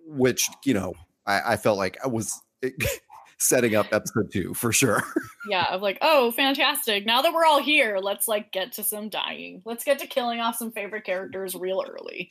which 0.07 0.49
you 0.65 0.75
know 0.75 0.95
I, 1.27 1.53
I 1.53 1.57
felt 1.57 1.77
like 1.79 1.99
I 2.03 2.09
was 2.09 2.41
setting 3.39 3.75
up 3.75 3.87
episode 3.93 4.31
two 4.33 4.55
for 4.55 4.73
sure. 4.73 5.03
yeah 5.51 5.67
of 5.75 5.83
like 5.83 5.99
oh 6.01 6.31
fantastic 6.31 7.05
now 7.05 7.21
that 7.21 7.35
we're 7.35 7.45
all 7.45 7.63
here 7.63 7.99
let's 7.99 8.27
like 8.27 8.51
get 8.51 8.73
to 8.73 8.83
some 8.83 9.11
dying 9.11 9.61
let's 9.67 9.85
get 9.85 9.99
to 9.99 10.07
killing 10.07 10.41
off 10.41 10.57
some 10.57 10.71
favorite 10.73 11.05
characters 11.05 11.55
real 11.55 11.85
early 11.87 12.31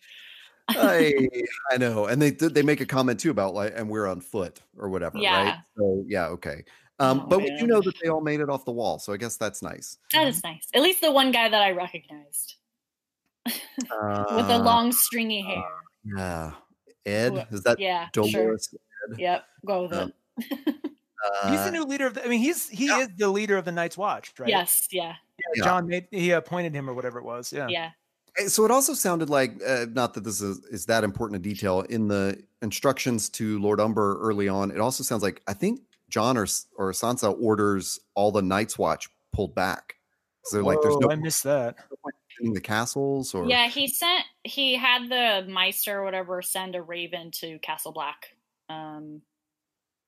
I 0.69 1.13
I 1.71 1.77
know, 1.77 2.05
and 2.05 2.21
they 2.21 2.31
they 2.31 2.63
make 2.63 2.81
a 2.81 2.85
comment 2.85 3.19
too 3.19 3.31
about 3.31 3.53
like, 3.53 3.73
and 3.75 3.89
we're 3.89 4.07
on 4.07 4.21
foot 4.21 4.61
or 4.77 4.89
whatever, 4.89 5.17
right? 5.17 5.57
So 5.77 6.05
yeah, 6.07 6.27
okay. 6.27 6.63
Um, 6.99 7.21
Oh, 7.21 7.27
but 7.27 7.39
we 7.41 7.55
do 7.57 7.65
know 7.67 7.81
that 7.81 7.95
they 8.01 8.09
all 8.09 8.21
made 8.21 8.39
it 8.39 8.49
off 8.49 8.65
the 8.65 8.71
wall, 8.71 8.99
so 8.99 9.13
I 9.13 9.17
guess 9.17 9.35
that's 9.37 9.61
nice. 9.61 9.97
That 10.13 10.27
is 10.27 10.43
nice. 10.43 10.67
At 10.73 10.81
least 10.81 11.01
the 11.01 11.11
one 11.11 11.31
guy 11.31 11.49
that 11.49 11.61
I 11.61 11.71
recognized 11.71 12.55
with 13.45 13.57
the 13.87 14.55
Uh, 14.55 14.59
long 14.63 14.91
stringy 14.91 15.41
hair. 15.41 15.63
yeah, 16.17 16.51
Ed 17.05 17.47
is 17.51 17.63
that 17.63 17.79
Yeah, 17.79 18.09
sure. 18.15 18.23
Dolorous? 18.31 18.73
Yep, 19.17 19.43
go 19.65 19.81
with 19.83 19.93
Um, 19.93 20.13
it. 20.37 20.45
He's 21.47 21.59
Uh, 21.59 21.65
the 21.65 21.71
new 21.71 21.85
leader 21.85 22.05
of 22.05 22.15
the. 22.15 22.25
I 22.25 22.27
mean, 22.27 22.41
he's 22.41 22.67
he 22.69 22.87
is 22.87 23.07
the 23.15 23.29
leader 23.29 23.55
of 23.57 23.63
the 23.63 23.71
Night's 23.71 23.97
Watch, 23.97 24.33
right? 24.39 24.49
Yes, 24.49 24.87
yeah, 24.91 25.15
Yeah. 25.55 25.63
Jon 25.63 25.87
made 25.87 26.07
he 26.11 26.31
appointed 26.31 26.73
him 26.75 26.89
or 26.89 26.93
whatever 26.93 27.17
it 27.17 27.23
was. 27.23 27.51
Yeah. 27.53 27.67
yeah. 27.69 27.91
So 28.47 28.65
it 28.65 28.71
also 28.71 28.93
sounded 28.93 29.29
like, 29.29 29.53
uh, 29.65 29.85
not 29.91 30.15
that 30.15 30.23
this 30.25 30.41
is, 30.41 30.59
is 30.65 30.85
that 30.87 31.03
important 31.05 31.37
a 31.39 31.39
detail 31.41 31.81
in 31.81 32.07
the 32.09 32.43
instructions 32.61 33.29
to 33.29 33.57
Lord 33.59 33.79
Umber 33.79 34.17
early 34.19 34.49
on. 34.49 34.69
It 34.71 34.79
also 34.81 35.01
sounds 35.03 35.23
like 35.23 35.41
I 35.47 35.53
think 35.53 35.79
Jon 36.13 36.37
or 36.37 36.45
or 36.77 36.91
Sansa 36.91 37.35
orders 37.41 37.99
all 38.13 38.31
the 38.31 38.43
Night's 38.43 38.77
Watch 38.77 39.09
pulled 39.33 39.55
back. 39.55 39.95
So 40.45 40.61
like, 40.61 40.77
there's 40.83 40.97
no 40.97 41.09
I 41.09 41.15
missed 41.15 41.43
that. 41.45 41.77
point 42.03 42.15
in 42.41 42.53
the 42.53 42.61
castles 42.61 43.33
or 43.33 43.47
Yeah, 43.47 43.67
he 43.67 43.87
sent 43.87 44.23
he 44.43 44.75
had 44.75 45.09
the 45.09 45.51
Maester 45.51 46.01
or 46.01 46.03
whatever 46.03 46.41
send 46.43 46.75
a 46.75 46.83
raven 46.83 47.31
to 47.39 47.57
Castle 47.59 47.91
Black. 47.91 48.35
Um 48.69 49.21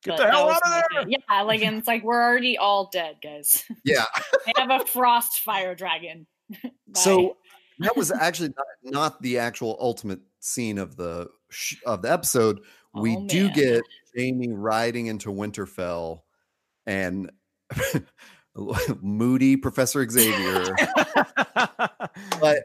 Get 0.04 0.18
the 0.18 0.30
hell 0.30 0.50
out 0.50 0.62
of 0.64 0.70
there! 0.70 1.02
thing. 1.02 1.16
Yeah, 1.28 1.42
like 1.42 1.62
and 1.62 1.78
it's 1.78 1.88
like 1.88 2.04
we're 2.04 2.22
already 2.22 2.56
all 2.56 2.88
dead, 2.92 3.16
guys. 3.20 3.64
yeah. 3.84 4.04
they 4.46 4.52
have 4.56 4.70
a 4.70 4.84
frost 4.86 5.40
fire 5.40 5.74
dragon. 5.74 6.26
So 6.94 7.36
that 7.80 7.94
was 7.96 8.10
actually 8.10 8.54
not, 8.56 8.66
not 8.84 9.22
the 9.22 9.38
actual 9.38 9.76
ultimate 9.80 10.20
scene 10.40 10.78
of 10.78 10.96
the 10.96 11.28
sh- 11.50 11.76
of 11.84 12.00
the 12.02 12.10
episode. 12.12 12.60
We 13.00 13.16
Oh, 13.16 13.26
do 13.26 13.50
get 13.50 13.82
Jaime 14.16 14.52
riding 14.52 15.06
into 15.06 15.30
Winterfell 15.30 16.22
and 16.86 17.30
moody 19.02 19.56
Professor 19.56 20.08
Xavier. 20.08 20.74
but 22.40 22.58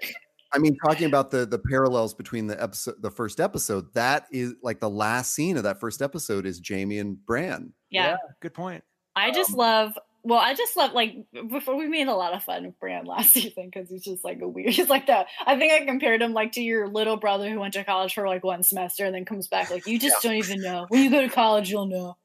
I 0.53 0.57
mean, 0.59 0.75
talking 0.85 1.05
about 1.05 1.31
the 1.31 1.45
the 1.45 1.59
parallels 1.59 2.13
between 2.13 2.47
the 2.47 2.61
episode, 2.61 2.95
the 3.01 3.11
first 3.11 3.39
episode, 3.39 3.93
that 3.93 4.27
is 4.31 4.53
like 4.61 4.79
the 4.79 4.89
last 4.89 5.33
scene 5.33 5.57
of 5.57 5.63
that 5.63 5.79
first 5.79 6.01
episode 6.01 6.45
is 6.45 6.61
Jaime 6.67 6.99
and 6.99 7.23
Bran. 7.25 7.73
yeah. 7.89 8.17
Good 8.41 8.53
point. 8.53 8.83
I 9.15 9.31
just 9.31 9.51
um 9.51 9.57
love. 9.57 9.99
Well, 10.23 10.39
I 10.39 10.53
just 10.53 10.77
love 10.77 10.93
like 10.93 11.15
before 11.49 11.75
we 11.75 11.87
made 11.87 12.07
a 12.07 12.13
lot 12.15 12.33
of 12.33 12.43
fun 12.43 12.65
of 12.65 12.79
Bran 12.79 13.05
last 13.05 13.31
season 13.33 13.69
because 13.73 13.89
he's 13.89 14.03
just 14.03 14.23
like 14.23 14.41
a 14.41 14.47
weird. 14.47 14.73
He's 14.73 14.89
like 14.89 15.07
that. 15.07 15.27
I 15.45 15.57
think 15.57 15.73
I 15.73 15.85
compared 15.85 16.21
him 16.21 16.33
like 16.33 16.51
to 16.53 16.61
your 16.61 16.87
little 16.87 17.17
brother 17.17 17.49
who 17.49 17.59
went 17.59 17.73
to 17.73 17.83
college 17.83 18.13
for 18.13 18.27
like 18.27 18.43
one 18.43 18.63
semester 18.63 19.05
and 19.05 19.15
then 19.15 19.25
comes 19.25 19.47
back 19.47 19.69
like 19.71 19.87
you 19.87 19.99
just 19.99 20.21
don't 20.21 20.35
even 20.35 20.61
know. 20.61 20.85
When 20.89 21.03
you 21.03 21.09
go 21.09 21.21
to 21.21 21.29
college, 21.29 21.69
you'll 21.69 21.87
know. 21.87 22.17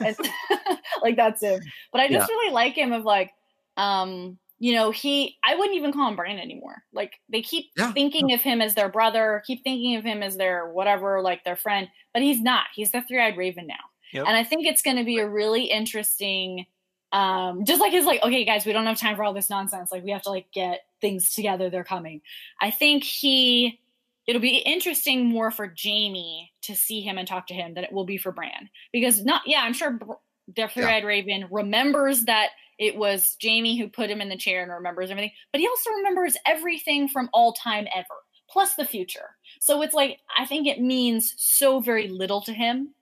And, 0.00 0.16
like 1.02 1.16
that's 1.16 1.42
him. 1.42 1.60
But 1.92 2.00
I 2.02 2.08
just 2.08 2.28
really 2.28 2.52
like 2.52 2.74
him 2.74 2.92
of 2.92 3.04
like, 3.04 3.32
um, 3.76 4.38
you 4.58 4.74
know, 4.74 4.90
he 4.92 5.38
I 5.44 5.54
wouldn't 5.56 5.76
even 5.76 5.92
call 5.92 6.08
him 6.08 6.16
Bran 6.16 6.38
anymore. 6.38 6.82
Like 6.92 7.14
they 7.28 7.42
keep 7.42 7.66
Yeah. 7.76 7.92
thinking 7.92 8.32
of 8.32 8.40
him 8.40 8.60
as 8.62 8.74
their 8.74 8.88
brother, 8.88 9.42
keep 9.46 9.64
thinking 9.64 9.96
of 9.96 10.04
him 10.04 10.22
as 10.22 10.36
their 10.36 10.70
whatever, 10.72 11.20
like 11.20 11.44
their 11.44 11.56
friend, 11.56 11.88
but 12.14 12.22
he's 12.22 12.40
not. 12.40 12.66
He's 12.74 12.92
the 12.92 13.02
three-eyed 13.02 13.36
raven 13.36 13.66
now. 13.66 13.74
Yep. 14.12 14.24
And 14.26 14.36
I 14.36 14.44
think 14.44 14.66
it's 14.66 14.82
going 14.82 14.98
to 14.98 15.04
be 15.04 15.18
a 15.18 15.28
really 15.28 15.64
interesting 15.64 16.66
um 17.12 17.64
just 17.64 17.80
like 17.80 17.92
his 17.92 18.06
like 18.06 18.22
okay 18.22 18.44
guys, 18.44 18.64
we 18.64 18.72
don't 18.72 18.86
have 18.86 18.98
time 18.98 19.16
for 19.16 19.24
all 19.24 19.34
this 19.34 19.50
nonsense. 19.50 19.92
Like 19.92 20.04
we 20.04 20.10
have 20.10 20.22
to 20.22 20.30
like 20.30 20.50
get 20.52 20.80
things 21.00 21.34
together. 21.34 21.70
They're 21.70 21.84
coming. 21.84 22.22
I 22.60 22.70
think 22.70 23.04
he 23.04 23.80
it'll 24.26 24.40
be 24.40 24.58
interesting 24.58 25.26
more 25.26 25.50
for 25.50 25.72
Jaime 25.82 26.52
to 26.62 26.76
see 26.76 27.00
him 27.00 27.18
and 27.18 27.26
talk 27.26 27.48
to 27.48 27.54
him 27.54 27.74
than 27.74 27.84
it 27.84 27.92
will 27.92 28.04
be 28.04 28.18
for 28.18 28.32
Bran 28.32 28.70
because 28.92 29.24
not 29.24 29.42
yeah, 29.46 29.62
I'm 29.62 29.72
sure 29.72 29.98
the 30.54 30.68
three-eyed 30.68 31.04
raven 31.04 31.46
remembers 31.50 32.24
that 32.24 32.50
it 32.78 32.96
was 32.96 33.36
Jaime 33.42 33.78
who 33.78 33.88
put 33.88 34.10
him 34.10 34.20
in 34.20 34.28
the 34.28 34.36
chair 34.36 34.62
and 34.62 34.72
remembers 34.72 35.10
everything, 35.10 35.30
but 35.52 35.60
he 35.60 35.68
also 35.68 35.90
remembers 35.90 36.36
everything 36.46 37.08
from 37.08 37.30
all 37.32 37.52
time 37.52 37.86
ever, 37.94 38.06
plus 38.50 38.74
the 38.74 38.84
future. 38.84 39.36
So 39.60 39.82
it's 39.82 39.94
like 39.94 40.18
I 40.36 40.46
think 40.46 40.66
it 40.66 40.80
means 40.80 41.34
so 41.36 41.80
very 41.80 42.08
little 42.08 42.40
to 42.42 42.52
him. 42.52 42.94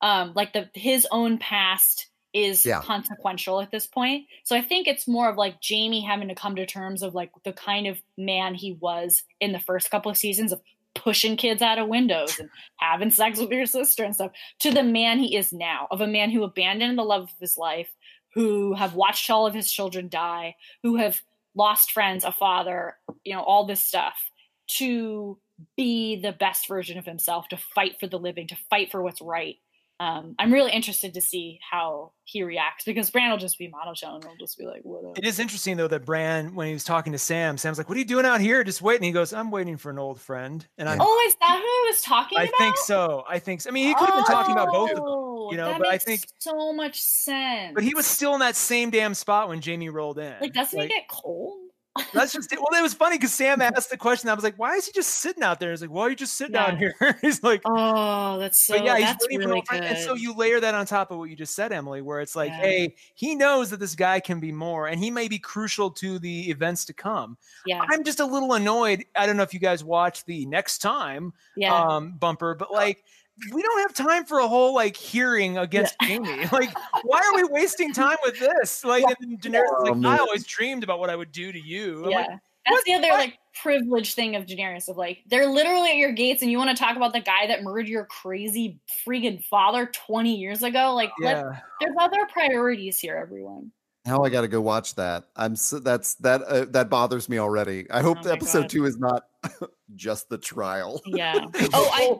Um, 0.00 0.32
like 0.34 0.52
the 0.52 0.68
his 0.74 1.06
own 1.10 1.38
past 1.38 2.07
is 2.32 2.64
Yeah. 2.66 2.80
consequential 2.82 3.60
at 3.60 3.70
this 3.70 3.86
point. 3.86 4.26
So 4.44 4.54
I 4.56 4.60
think 4.62 4.86
it's 4.86 5.08
more 5.08 5.28
of 5.28 5.36
like 5.36 5.56
Jaime 5.66 6.00
having 6.00 6.28
to 6.28 6.34
come 6.34 6.56
to 6.56 6.66
terms 6.66 7.02
of 7.02 7.14
like 7.14 7.30
the 7.44 7.52
kind 7.52 7.86
of 7.86 8.00
man 8.16 8.54
he 8.54 8.72
was 8.74 9.22
in 9.40 9.52
the 9.52 9.60
first 9.60 9.90
couple 9.90 10.10
of 10.10 10.16
seasons 10.16 10.52
of 10.52 10.60
pushing 10.94 11.36
kids 11.36 11.62
out 11.62 11.78
of 11.78 11.88
windows 11.88 12.38
and 12.40 12.50
having 12.78 13.10
sex 13.10 13.38
with 13.38 13.50
your 13.50 13.66
sister 13.66 14.02
and 14.04 14.14
stuff 14.14 14.32
to 14.58 14.72
the 14.72 14.82
man 14.82 15.18
he 15.20 15.36
is 15.36 15.52
now 15.52 15.86
of 15.90 16.00
a 16.00 16.06
man 16.06 16.30
who 16.30 16.42
abandoned 16.42 16.98
the 16.98 17.04
love 17.04 17.22
of 17.24 17.30
his 17.38 17.56
life 17.56 17.88
who 18.34 18.74
have 18.74 18.94
watched 18.94 19.30
all 19.30 19.46
of 19.46 19.54
his 19.54 19.70
children 19.70 20.08
die 20.08 20.56
who 20.82 20.96
have 20.96 21.20
lost 21.54 21.92
friends 21.92 22.24
a 22.24 22.32
father 22.32 22.96
you 23.24 23.32
know 23.32 23.42
all 23.42 23.64
this 23.64 23.84
stuff 23.84 24.30
to 24.66 25.38
be 25.76 26.20
the 26.20 26.32
best 26.32 26.66
version 26.66 26.98
of 26.98 27.04
himself 27.06 27.46
to 27.48 27.56
fight 27.56 28.00
for 28.00 28.08
the 28.08 28.18
living 28.18 28.48
to 28.48 28.56
fight 28.68 28.90
for 28.90 29.00
what's 29.02 29.20
right 29.20 29.56
um, 30.00 30.34
i'm 30.38 30.52
really 30.52 30.70
interested 30.72 31.14
to 31.14 31.20
see 31.20 31.58
how 31.70 32.12
he 32.24 32.42
reacts 32.42 32.84
because 32.84 33.10
bran 33.10 33.30
will 33.30 33.38
just 33.38 33.58
be 33.58 33.68
monotone 33.68 34.20
he'll 34.22 34.36
just 34.38 34.56
be 34.58 34.64
like 34.66 34.82
whatever 34.82 35.14
It 35.16 35.24
is 35.24 35.38
interesting 35.38 35.76
though 35.76 35.88
that 35.88 36.04
Bran, 36.04 36.54
when 36.54 36.66
he 36.66 36.72
was 36.72 36.84
talking 36.84 37.12
to 37.12 37.18
Sam, 37.18 37.56
Sam's 37.58 37.78
like, 37.78 37.88
"What 37.88 37.96
are 37.96 37.98
you 37.98 38.04
doing 38.04 38.26
out 38.26 38.40
here? 38.40 38.62
Just 38.62 38.82
waiting." 38.82 39.02
He 39.04 39.12
goes, 39.12 39.32
"I'm 39.32 39.50
waiting 39.50 39.76
for 39.78 39.90
an 39.90 39.98
old 39.98 40.20
friend," 40.20 40.64
and 40.76 40.88
I'm. 40.88 40.98
oh 41.00 41.24
is 41.26 41.34
that 41.40 41.56
who 41.56 41.62
he 41.62 41.88
was 41.90 42.02
talking 42.02 42.38
I 42.38 42.44
about 42.44 42.58
think 42.58 42.76
so. 42.76 43.24
I 43.28 43.38
think 43.38 43.62
so. 43.62 43.70
I 43.70 43.72
mean, 43.72 43.86
he 43.88 43.94
could 43.94 44.06
have 44.06 44.14
been 44.14 44.24
talking 44.24 44.52
about 44.52 44.70
both 44.72 44.90
of 44.90 44.96
them, 44.96 45.04
Oh, 45.06 45.50
you 45.50 45.56
know, 45.56 45.68
that 45.68 45.78
but 45.78 45.88
I 45.88 45.98
think- 45.98 46.22
so 46.38 46.72
much 46.72 47.00
sense 47.00 47.72
but 47.74 47.82
he 47.82 47.94
was 47.94 48.06
still 48.06 48.34
in 48.34 48.40
that 48.40 48.56
same 48.56 48.90
damn 48.90 49.14
spot 49.14 49.48
when 49.48 49.60
Jaime 49.62 49.88
rolled 49.88 50.18
in. 50.18 50.34
like 50.40 50.52
doesn't 50.52 50.78
Like, 50.78 50.90
he 50.90 50.94
get 50.94 51.08
cold 51.08 51.67
That's 52.12 52.32
just 52.32 52.52
it. 52.52 52.58
Well, 52.58 52.78
it 52.78 52.82
was 52.82 52.94
funny 52.94 53.16
because 53.16 53.32
Sam 53.32 53.60
asked 53.60 53.90
the 53.90 53.96
question. 53.96 54.28
I 54.28 54.34
was 54.34 54.44
like, 54.44 54.56
"Why 54.56 54.74
is 54.74 54.86
he 54.86 54.92
just 54.92 55.10
sitting 55.10 55.42
out 55.42 55.60
there?" 55.60 55.70
He's 55.70 55.80
like, 55.80 55.90
"Why 55.90 56.02
are 56.02 56.10
you 56.10 56.16
just 56.16 56.34
sitting 56.36 56.56
out 56.56 56.80
Yeah. 56.80 56.90
here?" 57.00 57.18
he's 57.22 57.42
like, 57.42 57.62
oh 57.64 58.38
that's 58.38 58.58
so 58.66 58.74
but 58.76 58.84
yeah, 58.84 58.96
he's 58.98 59.06
that's 59.06 59.26
really 59.30 59.62
friend. 59.66 59.84
And 59.84 59.98
so 59.98 60.14
you 60.14 60.34
layer 60.34 60.60
that 60.60 60.74
on 60.74 60.86
top 60.86 61.10
of 61.10 61.18
what 61.18 61.30
you 61.30 61.36
just 61.36 61.54
said, 61.54 61.72
Emily, 61.72 62.00
where 62.02 62.20
it's 62.20 62.34
like, 62.36 62.50
Yeah. 62.50 62.60
hey, 62.60 62.94
he 63.14 63.34
knows 63.34 63.70
that 63.70 63.80
this 63.80 63.94
guy 63.94 64.20
can 64.20 64.40
be 64.40 64.52
more, 64.52 64.86
and 64.88 64.98
he 65.02 65.10
may 65.10 65.28
be 65.28 65.38
crucial 65.38 65.90
to 65.92 66.18
the 66.18 66.50
events 66.50 66.84
to 66.86 66.92
come. 66.92 67.36
yeah 67.66 67.84
I'm 67.88 68.04
just 68.04 68.20
a 68.20 68.26
little 68.26 68.52
annoyed. 68.54 69.04
I 69.16 69.26
don't 69.26 69.36
know 69.36 69.42
if 69.42 69.52
you 69.54 69.60
guys 69.60 69.82
watch 69.84 70.24
the 70.24 70.46
next 70.46 70.78
time 70.78 71.32
yeah 71.56 71.74
um, 71.74 72.12
bumper, 72.18 72.54
but 72.54 72.72
like. 72.72 73.04
We 73.52 73.62
don't 73.62 73.80
have 73.80 73.94
time 73.94 74.24
for 74.24 74.38
a 74.40 74.48
whole 74.48 74.74
like 74.74 74.96
hearing 74.96 75.58
against 75.58 75.94
Jaime. 76.02 76.46
Like, 76.52 76.70
why 77.02 77.20
are 77.20 77.34
we 77.36 77.44
wasting 77.44 77.92
time 77.92 78.16
with 78.24 78.38
this? 78.38 78.84
Like, 78.84 79.04
and 79.20 79.40
Daenerys 79.40 79.62
is 79.62 79.70
Oh, 79.78 79.82
like, 79.84 79.96
man. 79.96 80.12
I 80.12 80.18
always 80.18 80.44
dreamed 80.44 80.82
about 80.84 80.98
what 80.98 81.10
I 81.10 81.16
would 81.16 81.32
do 81.32 81.52
to 81.52 81.60
you. 81.60 82.04
I'm 82.06 82.10
yeah. 82.10 82.16
like, 82.18 82.28
That's 82.66 82.84
the 82.84 82.94
other 82.94 83.08
what? 83.08 83.18
like 83.18 83.38
privileged 83.62 84.14
thing 84.14 84.36
of 84.36 84.46
Daenerys 84.46 84.88
of 84.88 84.96
like 84.96 85.18
they're 85.26 85.46
literally 85.48 85.90
at 85.90 85.96
your 85.96 86.12
gates 86.12 86.42
and 86.42 86.50
you 86.50 86.58
want 86.58 86.70
to 86.76 86.80
talk 86.80 86.96
about 86.96 87.12
the 87.12 87.20
guy 87.20 87.46
that 87.48 87.62
murdered 87.64 87.88
your 87.88 88.04
crazy 88.04 88.78
freaking 89.06 89.42
father 89.42 89.86
20 89.86 90.36
years 90.36 90.62
ago 90.62 90.94
like 90.94 91.10
let, 91.20 91.38
yeah. 91.38 91.58
there's 91.80 91.96
other 91.98 92.24
priorities 92.32 93.00
here 93.00 93.16
everyone 93.16 93.72
Now 94.06 94.22
I 94.22 94.30
got 94.30 94.42
to 94.42 94.48
go 94.48 94.60
watch 94.60 94.94
that. 94.94 95.24
I'm 95.34 95.56
so, 95.56 95.80
that's 95.80 96.14
that 96.16 96.42
uh, 96.42 96.66
that 96.70 96.88
bothers 96.88 97.28
me 97.28 97.38
already. 97.38 97.90
I 97.90 98.00
hope 98.00 98.18
Oh 98.20 98.22
the 98.22 98.32
episode 98.32 98.62
God. 98.62 98.70
two 98.70 98.84
is 98.86 98.96
not 98.96 99.24
just 99.96 100.28
the 100.28 100.38
trial. 100.38 101.02
yeah 101.04 101.34
oh 101.74 101.90
I 101.92 102.16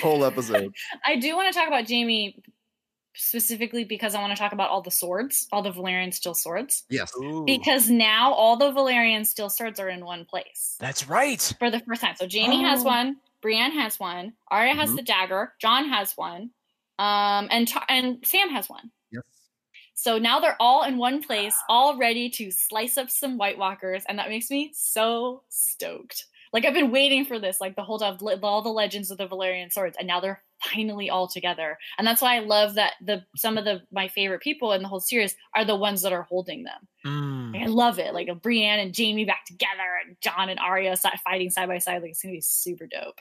whole, 0.00 0.16
whole 0.16 0.24
episode. 0.24 0.74
I 1.06 1.16
do 1.16 1.36
want 1.36 1.52
to 1.52 1.58
talk 1.58 1.68
about 1.68 1.88
Jaime 1.88 2.42
specifically 3.16 3.84
because 3.84 4.14
I 4.14 4.20
want 4.20 4.32
to 4.32 4.38
talk 4.38 4.52
about 4.52 4.70
all 4.70 4.82
the 4.82 4.90
swords 4.90 5.46
all 5.52 5.62
the 5.62 5.70
Valyrian 5.70 6.12
steel 6.12 6.34
swords 6.34 6.82
Yes. 6.90 7.12
Ooh, 7.16 7.44
because 7.46 7.88
now 7.88 8.32
all 8.32 8.56
the 8.56 8.72
Valyrian 8.72 9.24
steel 9.24 9.48
swords 9.48 9.78
are 9.78 9.88
in 9.88 10.04
one 10.04 10.24
place 10.24 10.76
that's 10.80 11.08
right. 11.08 11.40
for 11.60 11.70
the 11.70 11.78
first 11.80 12.00
time. 12.00 12.16
So 12.16 12.26
Jaime 12.30 12.60
has 12.62 12.80
Oh. 12.80 12.86
one, 12.86 13.16
Brienne 13.40 13.70
has 13.70 14.00
one, 14.00 14.32
Arya 14.48 14.74
has 14.74 14.90
Mhm. 14.90 14.96
the 14.96 15.02
dagger, 15.02 15.54
Jon 15.60 15.88
has 15.88 16.16
one, 16.16 16.50
um, 16.98 17.46
and 17.52 17.72
and 17.88 18.18
Sam 18.26 18.48
has 18.50 18.68
one. 18.68 18.90
Yes. 19.12 19.22
So 19.94 20.18
now 20.18 20.40
they're 20.40 20.56
all 20.60 20.82
in 20.82 20.98
one 20.98 21.22
place, 21.22 21.54
all 21.68 21.96
ready 21.96 22.28
to 22.30 22.50
slice 22.50 22.98
up 22.98 23.10
some 23.10 23.38
White 23.38 23.58
Walkers, 23.58 24.02
and 24.08 24.18
that 24.18 24.28
makes 24.28 24.50
me 24.50 24.72
so 24.74 25.44
stoked. 25.50 26.26
Like 26.54 26.64
I've 26.64 26.72
been 26.74 26.92
waiting 26.92 27.26
for 27.26 27.38
this, 27.38 27.60
like 27.60 27.76
the 27.76 27.82
whole 27.82 28.02
of 28.02 28.44
all 28.44 28.62
the 28.62 28.70
legends 28.70 29.10
of 29.10 29.18
the 29.18 29.28
Valyrian 29.28 29.72
swords, 29.72 29.96
and 29.98 30.06
now 30.06 30.20
they're 30.20 30.42
finally 30.72 31.10
all 31.10 31.28
together. 31.28 31.76
And 31.98 32.06
that's 32.06 32.22
why 32.22 32.36
I 32.36 32.38
love 32.38 32.74
that 32.76 32.94
the 33.04 33.24
some 33.36 33.58
of 33.58 33.64
the 33.66 33.82
my 33.92 34.08
favorite 34.08 34.40
people 34.40 34.72
in 34.72 34.80
the 34.82 34.88
whole 34.88 35.00
series 35.00 35.36
are 35.56 35.64
the 35.66 35.76
ones 35.76 36.00
that 36.02 36.12
are 36.12 36.22
holding 36.22 36.62
them. 36.64 36.88
Mm. 37.04 37.52
Like, 37.54 37.62
I 37.64 37.66
love 37.66 37.98
it. 37.98 38.14
Like 38.14 38.28
a 38.28 38.34
Brienne 38.36 38.78
and 38.78 38.96
Jaime 38.96 39.24
back 39.26 39.44
together, 39.46 39.98
and 40.06 40.16
Jon 40.22 40.48
and 40.48 40.60
Arya 40.60 40.96
fighting 41.24 41.50
side 41.50 41.68
by 41.68 41.78
side. 41.78 42.02
Like 42.02 42.12
it's 42.12 42.22
gonna 42.22 42.32
be 42.34 42.40
super 42.40 42.86
dope. 42.86 43.20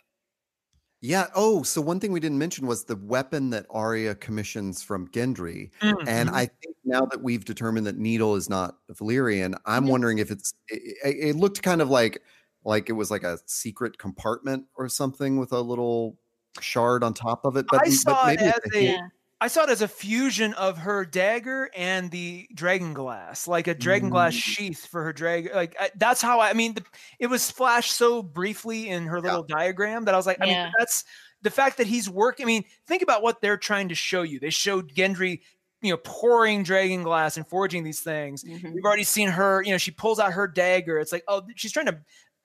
Yeah. 1.01 1.27
Oh, 1.35 1.63
so 1.63 1.81
one 1.81 1.99
thing 1.99 2.13
we 2.13 2.21
didn't 2.21 2.37
mention 2.37 2.65
was 2.65 2.85
the 2.85 2.95
weapon 2.95 3.49
that 3.49 3.65
Arya 3.69 4.15
commissions 4.15 4.81
from 4.81 5.09
Gendry. 5.09 5.71
And 6.05 6.29
Mhm. 6.29 6.33
I 6.33 6.45
think 6.45 6.75
now 6.85 7.05
that 7.07 7.21
we've 7.21 7.43
determined 7.43 7.85
that 7.87 7.97
Needle 7.97 8.35
is 8.35 8.49
not 8.49 8.77
Valyrian, 8.89 9.55
I'm 9.65 9.87
wondering 9.87 10.19
if 10.19 10.31
it's 10.31 10.53
it, 10.69 10.97
it 11.03 11.29
it 11.29 11.35
looked 11.35 11.61
kind 11.61 11.81
of 11.81 11.89
like 11.89 12.21
like 12.65 12.89
it 12.89 12.93
was 12.93 13.11
like 13.11 13.23
a 13.23 13.39
secret 13.45 13.97
compartment 13.97 14.65
or 14.75 14.87
something 14.89 15.37
with 15.37 15.51
a 15.51 15.61
little 15.61 16.17
shard 16.61 17.03
on 17.03 17.13
top 17.13 17.45
of 17.45 17.57
it. 17.57 17.65
But, 17.69 17.81
I 17.85 17.89
saw 17.89 18.27
it 18.29 18.39
as 18.39 18.59
a 18.73 18.77
a- 18.77 18.81
Yeah. 18.81 19.07
I 19.41 19.47
saw 19.47 19.63
it 19.63 19.69
as 19.69 19.81
a 19.81 19.87
fusion 19.89 20.53
of 20.53 20.77
her 20.77 21.03
dagger 21.03 21.69
and 21.75 22.09
the 22.11 22.47
dragon 22.53 22.93
glass, 22.93 23.45
like 23.45 23.67
a 23.67 23.73
dragon 23.73 24.09
glass 24.09 24.33
Mm. 24.33 24.37
sheath 24.39 24.85
for 24.85 25.03
her 25.03 25.11
drag. 25.11 25.53
Like 25.53 25.75
I, 25.77 25.89
that's 25.97 26.21
how 26.21 26.39
I, 26.39 26.51
I 26.51 26.53
mean, 26.53 26.75
the, 26.75 26.83
it 27.19 27.27
was 27.27 27.51
flashed 27.51 27.91
so 27.91 28.23
briefly 28.23 28.87
in 28.87 29.05
her 29.07 29.17
Yeah. 29.17 29.23
little 29.23 29.43
diagram 29.43 30.05
that 30.05 30.13
I 30.13 30.17
was 30.17 30.25
like, 30.25 30.39
I 30.39 30.45
Yeah. 30.45 30.63
mean, 30.65 30.73
that's 30.79 31.03
the 31.41 31.49
fact 31.49 31.75
that 31.79 31.87
he's 31.87 32.09
working. 32.09 32.45
I 32.45 32.47
mean, 32.47 32.63
think 32.87 33.01
about 33.01 33.21
what 33.21 33.41
they're 33.41 33.57
trying 33.57 33.89
to 33.89 33.95
show 33.95 34.21
you. 34.21 34.39
They 34.39 34.49
showed 34.49 34.93
Gendry, 34.93 35.41
you 35.81 35.91
know, 35.91 35.97
pouring 36.05 36.63
dragon 36.63 37.03
glass 37.03 37.35
and 37.35 37.45
forging 37.45 37.83
these 37.83 37.99
things. 37.99 38.45
Mhm. 38.45 38.73
We've 38.75 38.85
already 38.85 39.03
seen 39.03 39.27
her, 39.27 39.61
you 39.61 39.71
know, 39.71 39.77
she 39.77 39.91
pulls 39.91 40.19
out 40.19 40.31
her 40.31 40.47
dagger. 40.47 40.99
It's 40.99 41.11
like, 41.11 41.25
oh, 41.27 41.41
she's 41.57 41.73
trying 41.73 41.87
to 41.87 41.97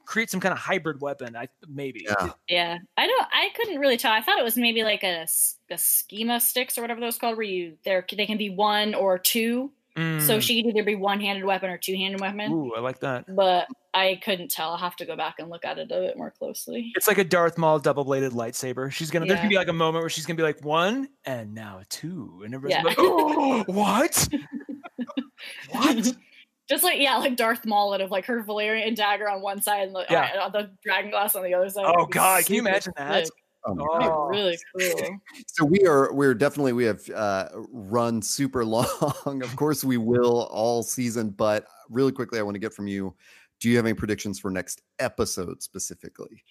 create 0.08 0.30
some 0.30 0.40
kind 0.40 0.52
of 0.52 0.58
hybrid 0.58 1.02
weapon. 1.02 1.36
I 1.36 1.48
maybe. 1.68 2.06
Yeah. 2.08 2.30
Yeah, 2.48 2.78
I 2.96 3.06
don't. 3.06 3.26
I 3.30 3.50
couldn't 3.54 3.78
really 3.78 3.98
tell. 3.98 4.10
I 4.10 4.22
thought 4.22 4.38
it 4.38 4.44
was 4.44 4.56
maybe 4.56 4.82
like 4.82 5.04
a 5.04 5.26
schema 5.76 6.40
sticks 6.40 6.78
or 6.78 6.80
whatever 6.80 7.00
those 7.00 7.18
called, 7.18 7.36
where 7.36 7.44
you 7.46 7.76
there 7.84 8.04
they 8.16 8.26
can 8.26 8.38
be 8.38 8.48
one 8.50 8.94
or 8.94 9.18
two. 9.18 9.70
So 9.96 10.02
Mm. 10.02 10.40
she 10.42 10.62
could 10.62 10.68
either 10.76 10.84
be 10.84 10.94
one 10.94 11.20
handed 11.20 11.44
weapon 11.44 11.70
or 11.70 11.76
two 11.76 11.96
handed 11.96 12.20
weapon. 12.20 12.52
Ooh, 12.52 12.72
I 12.76 12.78
like 12.78 13.00
that. 13.00 13.24
But 13.34 13.66
I 13.92 14.20
couldn't 14.22 14.48
tell. 14.48 14.70
I'll 14.70 14.76
have 14.76 14.94
to 14.96 15.04
go 15.04 15.16
back 15.16 15.40
and 15.40 15.50
look 15.50 15.64
at 15.64 15.76
it 15.76 15.90
a 15.90 16.00
bit 16.00 16.16
more 16.16 16.30
closely. 16.30 16.92
It's 16.94 17.08
like 17.08 17.18
a 17.18 17.24
Darth 17.24 17.58
Maul 17.58 17.80
double 17.80 18.04
bladed 18.04 18.30
lightsaber. 18.32 18.92
She's 18.92 19.10
gonna. 19.10 19.26
There's 19.26 19.40
gonna 19.40 19.48
be 19.50 19.56
like 19.56 19.66
a 19.68 19.72
moment 19.72 20.02
where 20.04 20.08
she's 20.08 20.24
gonna 20.24 20.36
be 20.36 20.44
like 20.44 20.64
one 20.64 21.08
and 21.24 21.52
now 21.52 21.80
two, 21.88 22.42
and 22.44 22.54
everybody's 22.54 22.76
Yeah. 22.76 22.88
like, 22.88 22.96
oh, 22.98 23.64
what? 23.66 24.28
what? 25.70 26.16
Just 26.68 26.84
like 26.84 27.00
yeah, 27.00 27.16
like 27.16 27.36
Darth 27.36 27.64
Maul 27.64 27.90
would 27.90 28.00
have 28.00 28.10
like 28.10 28.26
her 28.26 28.42
Valyrian 28.42 28.94
dagger 28.94 29.28
on 29.28 29.40
one 29.40 29.62
side 29.62 29.86
and 29.88 29.94
the, 29.96 30.04
Yeah. 30.10 30.30
uh, 30.42 30.48
the 30.50 30.70
dragon 30.84 31.10
glass 31.10 31.34
on 31.34 31.42
the 31.44 31.54
other 31.54 31.68
side. 31.70 31.84
Oh 31.86 32.04
God, 32.06 32.44
can 32.44 32.54
you 32.54 32.60
imagine 32.60 32.92
that? 32.96 33.26
sick. 33.26 33.34
Oh 33.66 33.74
Oh. 33.78 33.98
God. 33.98 34.34
It'd 34.34 34.58
be 34.76 34.82
really 34.82 34.98
cool. 35.08 35.18
So 35.46 35.64
we 35.64 35.80
are 35.86 36.12
we're 36.12 36.34
definitely 36.34 36.72
we 36.74 36.84
have 36.84 37.08
uh, 37.10 37.48
run 37.72 38.20
super 38.22 38.64
long. 38.66 38.86
of 39.42 39.56
course 39.56 39.82
we 39.84 39.96
will 39.96 40.42
all 40.50 40.82
season, 40.82 41.30
but 41.30 41.66
really 41.88 42.12
quickly 42.12 42.38
I 42.38 42.42
want 42.42 42.54
to 42.54 42.60
get 42.60 42.72
from 42.74 42.86
you. 42.86 43.14
Do 43.60 43.68
you 43.68 43.76
have 43.76 43.86
any 43.86 43.94
predictions 43.94 44.38
for 44.38 44.50
next 44.50 44.82
episode 45.00 45.62
specifically? 45.62 46.44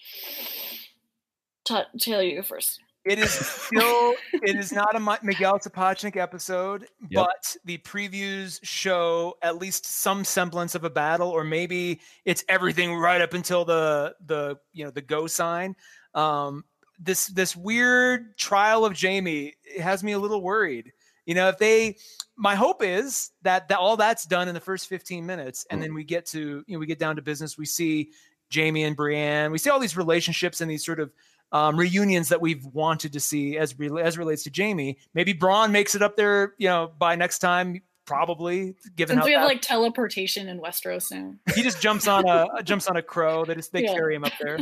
Ta- 1.63 1.85
Taylor, 1.99 2.23
you 2.23 2.35
go 2.35 2.43
first. 2.43 2.79
It 3.07 3.19
is 3.19 3.31
still. 3.31 4.13
it 4.33 4.55
is 4.55 4.71
not 4.71 4.95
a 4.95 4.99
Miguel 5.23 5.59
Sapochnik 5.59 6.17
episode, 6.17 6.87
Yep. 7.09 7.25
but 7.25 7.57
the 7.65 7.77
previews 7.79 8.59
show 8.63 9.37
at 9.41 9.57
least 9.57 9.85
some 9.85 10.23
semblance 10.25 10.75
of 10.75 10.83
a 10.83 10.89
battle, 10.89 11.29
or 11.29 11.43
maybe 11.43 12.01
it's 12.25 12.43
everything 12.49 12.93
right 12.95 13.21
up 13.21 13.33
until 13.33 13.65
the 13.65 14.15
the 14.25 14.57
you 14.73 14.83
know 14.83 14.91
the 14.91 15.01
go 15.01 15.27
sign. 15.27 15.75
Um, 16.13 16.65
this 16.99 17.27
this 17.27 17.55
weird 17.55 18.37
trial 18.37 18.83
of 18.85 18.99
Jaime 18.99 19.53
it 19.63 19.81
has 19.81 20.03
me 20.03 20.11
a 20.13 20.19
little 20.19 20.41
worried. 20.41 20.91
You 21.25 21.35
know, 21.35 21.49
if 21.49 21.57
they, 21.57 21.97
my 22.37 22.55
hope 22.55 22.81
is 22.81 23.31
that, 23.41 23.67
that 23.67 23.79
all 23.79 23.97
that's 23.97 24.25
done 24.25 24.47
in 24.47 24.53
the 24.53 24.61
first 24.61 24.87
15 24.87 25.25
minutes, 25.25 25.65
and 25.69 25.83
then 25.83 25.93
we 25.93 26.05
get 26.05 26.25
to, 26.27 26.63
you 26.65 26.73
know, 26.73 26.79
we 26.79 26.85
get 26.85 26.99
down 26.99 27.17
to 27.17 27.21
business. 27.21 27.57
We 27.57 27.65
see 27.65 28.11
Jaime 28.55 28.85
and 28.85 28.95
Brienne. 28.95 29.51
We 29.51 29.57
see 29.57 29.69
all 29.69 29.79
these 29.79 29.97
relationships 29.97 30.61
and 30.61 30.71
these 30.71 30.85
sort 30.85 31.01
of 31.01 31.11
um, 31.51 31.77
reunions 31.77 32.29
that 32.29 32.41
we've 32.41 32.65
wanted 32.65 33.13
to 33.13 33.19
see 33.19 33.57
as 33.57 33.77
re- 33.79 34.01
as 34.01 34.17
relates 34.17 34.43
to 34.43 34.51
Jaime. 34.55 34.97
Maybe 35.13 35.33
Bronn 35.33 35.71
makes 35.71 35.95
it 35.95 36.01
up 36.01 36.15
there, 36.15 36.53
you 36.57 36.67
know, 36.67 36.91
by 36.97 37.15
next 37.15 37.39
time. 37.39 37.81
Probably, 38.05 38.73
given 38.95 39.15
Since 39.15 39.19
how 39.19 39.25
we 39.25 39.31
have 39.33 39.41
fast- 39.41 39.49
like 39.53 39.61
teleportation 39.61 40.47
in 40.47 40.61
Westeros 40.61 41.11
now. 41.11 41.33
he 41.53 41.61
just 41.61 41.81
jumps 41.81 42.07
on 42.07 42.25
a 42.25 42.47
jumps 42.63 42.87
on 42.87 42.95
a 42.95 43.01
crow. 43.01 43.43
They 43.43 43.55
just 43.55 43.73
they 43.73 43.83
Yeah. 43.83 43.93
carry 43.95 44.15
him 44.15 44.23
up 44.23 44.31
there. 44.41 44.59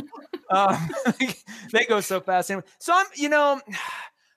Um, 0.50 0.76
they 1.72 1.84
go 1.84 2.00
so 2.00 2.20
fast. 2.20 2.50
Anyway, 2.50 2.66
so 2.80 2.92
I'm 2.92 3.06
you 3.14 3.28
know 3.28 3.60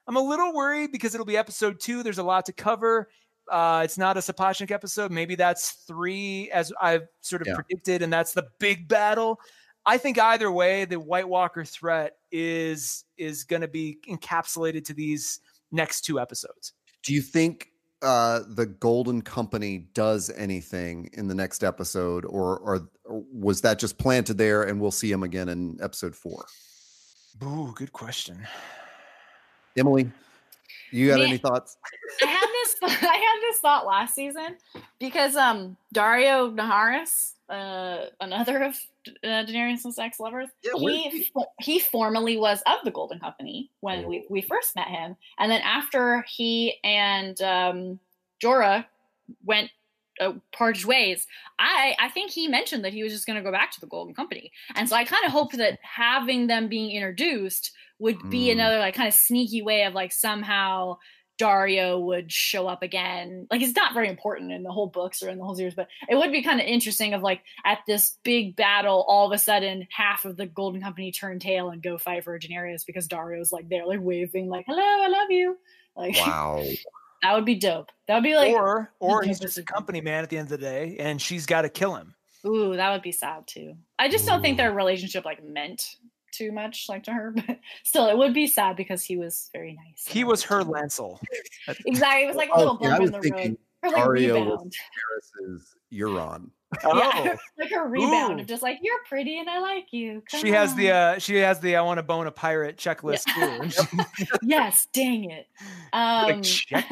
I'm 0.08 0.16
a 0.16 0.22
little 0.22 0.54
worried 0.54 0.92
because 0.92 1.16
it'll 1.16 1.26
be 1.26 1.38
episode 1.38 1.80
two. 1.80 2.04
There's 2.04 2.20
a 2.20 2.24
lot 2.24 2.46
to 2.46 2.54
cover. 2.54 3.10
Uh, 3.52 3.82
it's 3.84 3.98
not 3.98 4.16
a 4.16 4.20
Sapochnik 4.20 4.70
episode. 4.70 5.12
Maybe 5.12 5.34
that's 5.34 5.72
three, 5.88 6.52
as 6.52 6.72
I've 6.80 7.08
sort 7.22 7.42
of 7.42 7.48
Yeah. 7.48 7.56
predicted, 7.56 8.04
and 8.04 8.14
that's 8.14 8.34
the 8.34 8.46
big 8.60 8.88
battle. 8.88 9.40
I 9.86 9.98
think 9.98 10.20
either 10.20 10.52
way, 10.52 10.86
the 10.86 11.00
White 11.00 11.28
Walker 11.28 11.66
threat 11.66 12.18
is 12.32 13.06
is 13.18 13.44
going 13.44 13.62
to 13.62 13.68
be 13.68 14.00
encapsulated 14.08 14.86
to 14.86 14.94
these 14.94 15.40
next 15.72 16.02
two 16.02 16.20
episodes. 16.20 16.74
Do 17.04 17.14
you 17.14 17.22
think 17.22 17.72
uh, 18.02 18.42
the 18.48 18.66
Golden 18.66 19.22
Company 19.22 19.90
does 19.94 20.30
anything 20.36 21.10
in 21.14 21.28
the 21.28 21.36
next 21.36 21.64
episode, 21.64 22.26
or, 22.26 22.60
or 22.60 22.90
or 23.06 23.24
was 23.34 23.62
that 23.62 23.80
just 23.80 23.98
planted 23.98 24.38
there 24.38 24.64
and 24.64 24.80
we'll 24.80 24.92
see 24.92 25.12
him 25.12 25.24
again 25.24 25.50
in 25.50 25.78
episode 25.82 26.16
four? 26.16 26.46
Ooh, 27.44 27.74
good 27.76 27.92
question. 27.94 28.46
Emily, 29.78 30.12
you 30.92 31.08
got 31.08 31.20
Me- 31.20 31.26
any 31.26 31.38
thoughts? 31.38 31.78
I 32.22 32.28
had 32.28 32.48
this 32.48 32.76
I 33.04 33.16
had 33.16 33.42
this 33.42 33.60
thought 33.60 33.86
last 33.86 34.16
season 34.16 34.58
because 35.00 35.36
um 35.36 35.78
Daario 35.94 36.54
Naharis, 36.54 37.34
uh, 37.50 38.10
another 38.20 38.64
of 38.64 38.80
uh, 39.24 39.46
Daenerys' 39.46 39.98
ex 40.00 40.20
lovers, 40.20 40.50
Yeah, 40.64 40.74
he 40.78 41.32
he 41.60 41.80
formerly 41.80 42.38
was 42.38 42.62
of 42.66 42.78
the 42.84 42.92
Golden 42.92 43.20
Company 43.20 43.70
when 43.82 44.08
we, 44.08 44.26
we 44.30 44.42
first 44.42 44.76
met 44.76 44.88
him, 44.88 45.16
and 45.38 45.52
then 45.52 45.62
after 45.62 46.24
he 46.28 46.76
and 46.84 47.42
um, 47.42 48.00
Jorah 48.44 48.86
went 49.44 49.72
uh, 50.20 50.34
parted 50.52 50.86
ways, 50.86 51.26
I 51.60 51.96
I 52.00 52.10
think 52.10 52.32
he 52.32 52.48
mentioned 52.48 52.84
that 52.86 52.94
he 52.94 53.04
was 53.04 53.14
just 53.14 53.26
going 53.26 53.38
to 53.38 53.44
go 53.44 53.52
back 53.52 53.72
to 53.72 53.80
the 53.80 53.88
Golden 53.88 54.14
Company, 54.14 54.52
and 54.76 54.88
so 54.90 54.96
I 54.96 55.06
kind 55.06 55.26
of 55.26 55.32
hope 55.32 55.52
that 55.54 55.80
having 55.82 56.48
them 56.48 56.68
being 56.68 56.92
introduced 56.92 57.72
would 58.00 58.18
be 58.30 58.48
Mm. 58.48 58.54
another 58.54 58.80
like 58.80 58.96
kind 58.96 59.08
of 59.10 59.14
sneaky 59.14 59.62
way 59.62 59.84
of 59.84 59.94
like 59.94 60.12
somehow 60.14 60.98
Daario 61.40 62.02
would 62.02 62.32
show 62.32 62.68
up 62.68 62.84
again. 62.84 63.48
Like 63.50 63.62
it's 63.62 63.76
not 63.76 63.94
very 63.94 64.10
important 64.10 64.52
in 64.52 64.64
the 64.64 64.72
whole 64.72 64.88
books 64.88 65.24
or 65.24 65.30
in 65.30 65.38
the 65.38 65.44
whole 65.46 65.56
series, 65.56 65.74
but 65.74 65.88
it 66.10 66.16
would 66.16 66.32
be 66.32 66.44
kind 66.44 66.60
of 66.60 66.68
interesting 66.68 67.14
of 67.14 67.22
like 67.22 67.42
at 67.66 67.80
this 67.88 68.18
big 68.24 68.56
battle, 68.56 69.06
all 69.08 69.26
of 69.26 69.32
a 69.32 69.38
sudden 69.38 69.88
half 69.90 70.26
of 70.26 70.36
the 70.36 70.46
Golden 70.46 70.82
Company 70.82 71.12
turn 71.12 71.40
tail 71.40 71.70
and 71.70 71.82
go 71.82 71.98
fight 71.98 72.24
for 72.26 72.38
Daenerys 72.38 72.86
because 72.86 73.08
Daario's 73.08 73.52
like 73.52 73.70
there, 73.70 73.86
like 73.88 74.02
waving, 74.02 74.50
like 74.50 74.66
"Hello, 74.68 74.82
I 74.82 75.08
love 75.08 75.32
you." 75.32 75.58
Like 75.96 76.16
Wow. 76.20 76.64
that 77.24 77.34
would 77.34 77.46
be 77.46 77.56
dope. 77.56 77.90
That 78.08 78.16
would 78.16 78.24
be 78.24 78.36
like, 78.36 78.54
or 78.54 78.92
or 79.00 79.24
he's 79.24 79.40
just 79.40 79.58
a 79.58 79.64
company 79.64 80.02
man 80.02 80.24
at 80.24 80.30
the 80.30 80.38
end 80.38 80.48
of 80.52 80.60
the 80.60 80.66
day, 80.66 80.98
and 81.00 81.22
she's 81.22 81.46
got 81.46 81.62
to 81.62 81.70
kill 81.70 81.96
him. 81.96 82.16
ooh, 82.46 82.76
that 82.76 82.92
would 82.92 83.02
be 83.02 83.12
sad 83.14 83.48
too. 83.48 83.76
I 83.98 84.10
just 84.10 84.26
don't 84.26 84.42
think 84.42 84.58
their 84.58 84.74
relationship 84.74 85.24
like 85.26 85.44
meant 85.44 85.96
too 86.32 86.52
much 86.52 86.86
like 86.90 87.04
to 87.04 87.12
her, 87.14 87.32
but 87.36 87.60
still, 87.84 88.08
it 88.08 88.18
would 88.18 88.34
be 88.34 88.48
sad 88.48 88.76
because 88.76 89.04
he 89.04 89.18
was 89.18 89.50
very 89.54 89.74
nice. 89.74 90.06
He 90.08 90.24
was 90.24 90.44
her 90.44 90.64
Lancel. 90.64 91.20
Exactly. 91.86 92.24
It 92.24 92.28
was 92.28 92.36
like 92.36 92.50
a 92.50 92.54
Oh, 92.54 92.60
little 92.60 92.78
yeah, 92.82 92.90
bump 92.98 93.02
was 93.02 93.10
in 93.12 93.22
the 93.22 93.32
road. 93.32 93.58
Her 93.82 93.90
like 93.92 94.04
Daario 94.04 94.10
was- 94.10 94.12
rebound. 94.34 94.74
Paris 94.96 95.32
is 95.62 95.76
Euron. 95.94 96.50
Yeah, 96.84 97.36
like 97.58 97.72
her 97.72 97.88
rebound 97.88 98.38
Ooh. 98.40 98.42
of 98.42 98.48
just 98.48 98.62
like 98.62 98.78
you're 98.84 99.00
pretty 99.08 99.40
and 99.40 99.50
I 99.50 99.60
like 99.60 99.88
you. 99.92 100.22
Come 100.30 100.42
she 100.42 100.52
has 100.52 100.76
the 100.76 100.92
uh 100.92 101.18
she 101.18 101.38
has 101.38 101.60
the 101.62 101.76
I 101.78 101.82
want 101.82 101.98
to 101.98 102.04
bone 102.04 102.28
a 102.28 102.32
pirate 102.32 102.78
checklist 102.78 103.24
too. 103.34 104.36
yes, 104.44 104.88
dang 104.94 105.32
it. 105.32 105.48
Um, 105.94 106.42
check. 106.44 106.86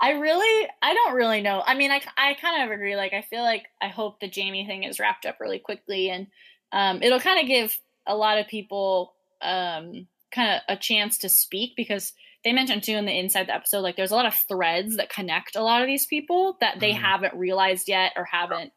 I 0.00 0.10
really, 0.10 0.68
I 0.82 0.92
don't 0.94 1.14
really 1.14 1.40
know. 1.40 1.62
I 1.64 1.74
mean, 1.76 1.92
I, 1.92 2.02
I 2.18 2.34
kind 2.34 2.64
of 2.64 2.70
agree. 2.72 2.96
Like, 2.96 3.12
I 3.12 3.22
feel 3.22 3.42
like 3.42 3.66
I 3.80 3.86
hope 3.86 4.18
the 4.18 4.28
Jaime 4.34 4.66
thing 4.66 4.82
is 4.82 4.98
wrapped 4.98 5.24
up 5.26 5.38
really 5.40 5.60
quickly, 5.60 6.10
and 6.10 6.26
um, 6.72 7.00
it'll 7.04 7.20
kind 7.20 7.38
of 7.40 7.46
give 7.46 7.78
a 8.06 8.16
lot 8.16 8.38
of 8.38 8.48
people 8.48 9.14
um, 9.40 10.06
kind 10.34 10.50
of 10.56 10.60
a 10.68 10.76
chance 10.76 11.18
to 11.18 11.28
speak 11.28 11.72
because 11.76 12.12
they 12.44 12.52
mentioned 12.52 12.82
too 12.82 12.92
in 12.96 13.06
the 13.06 13.16
inside 13.18 13.46
the 13.46 13.54
episode, 13.54 13.80
like 13.80 13.96
there's 13.96 14.10
a 14.10 14.16
lot 14.16 14.26
of 14.26 14.34
threads 14.34 14.96
that 14.96 15.10
connect 15.10 15.54
a 15.56 15.62
lot 15.62 15.80
of 15.82 15.86
these 15.86 16.06
people 16.06 16.56
that 16.60 16.80
they 16.80 16.92
Mhm. 16.92 17.00
haven't 17.00 17.34
realized 17.34 17.88
yet 17.88 18.12
or 18.16 18.24
haven't 18.24 18.72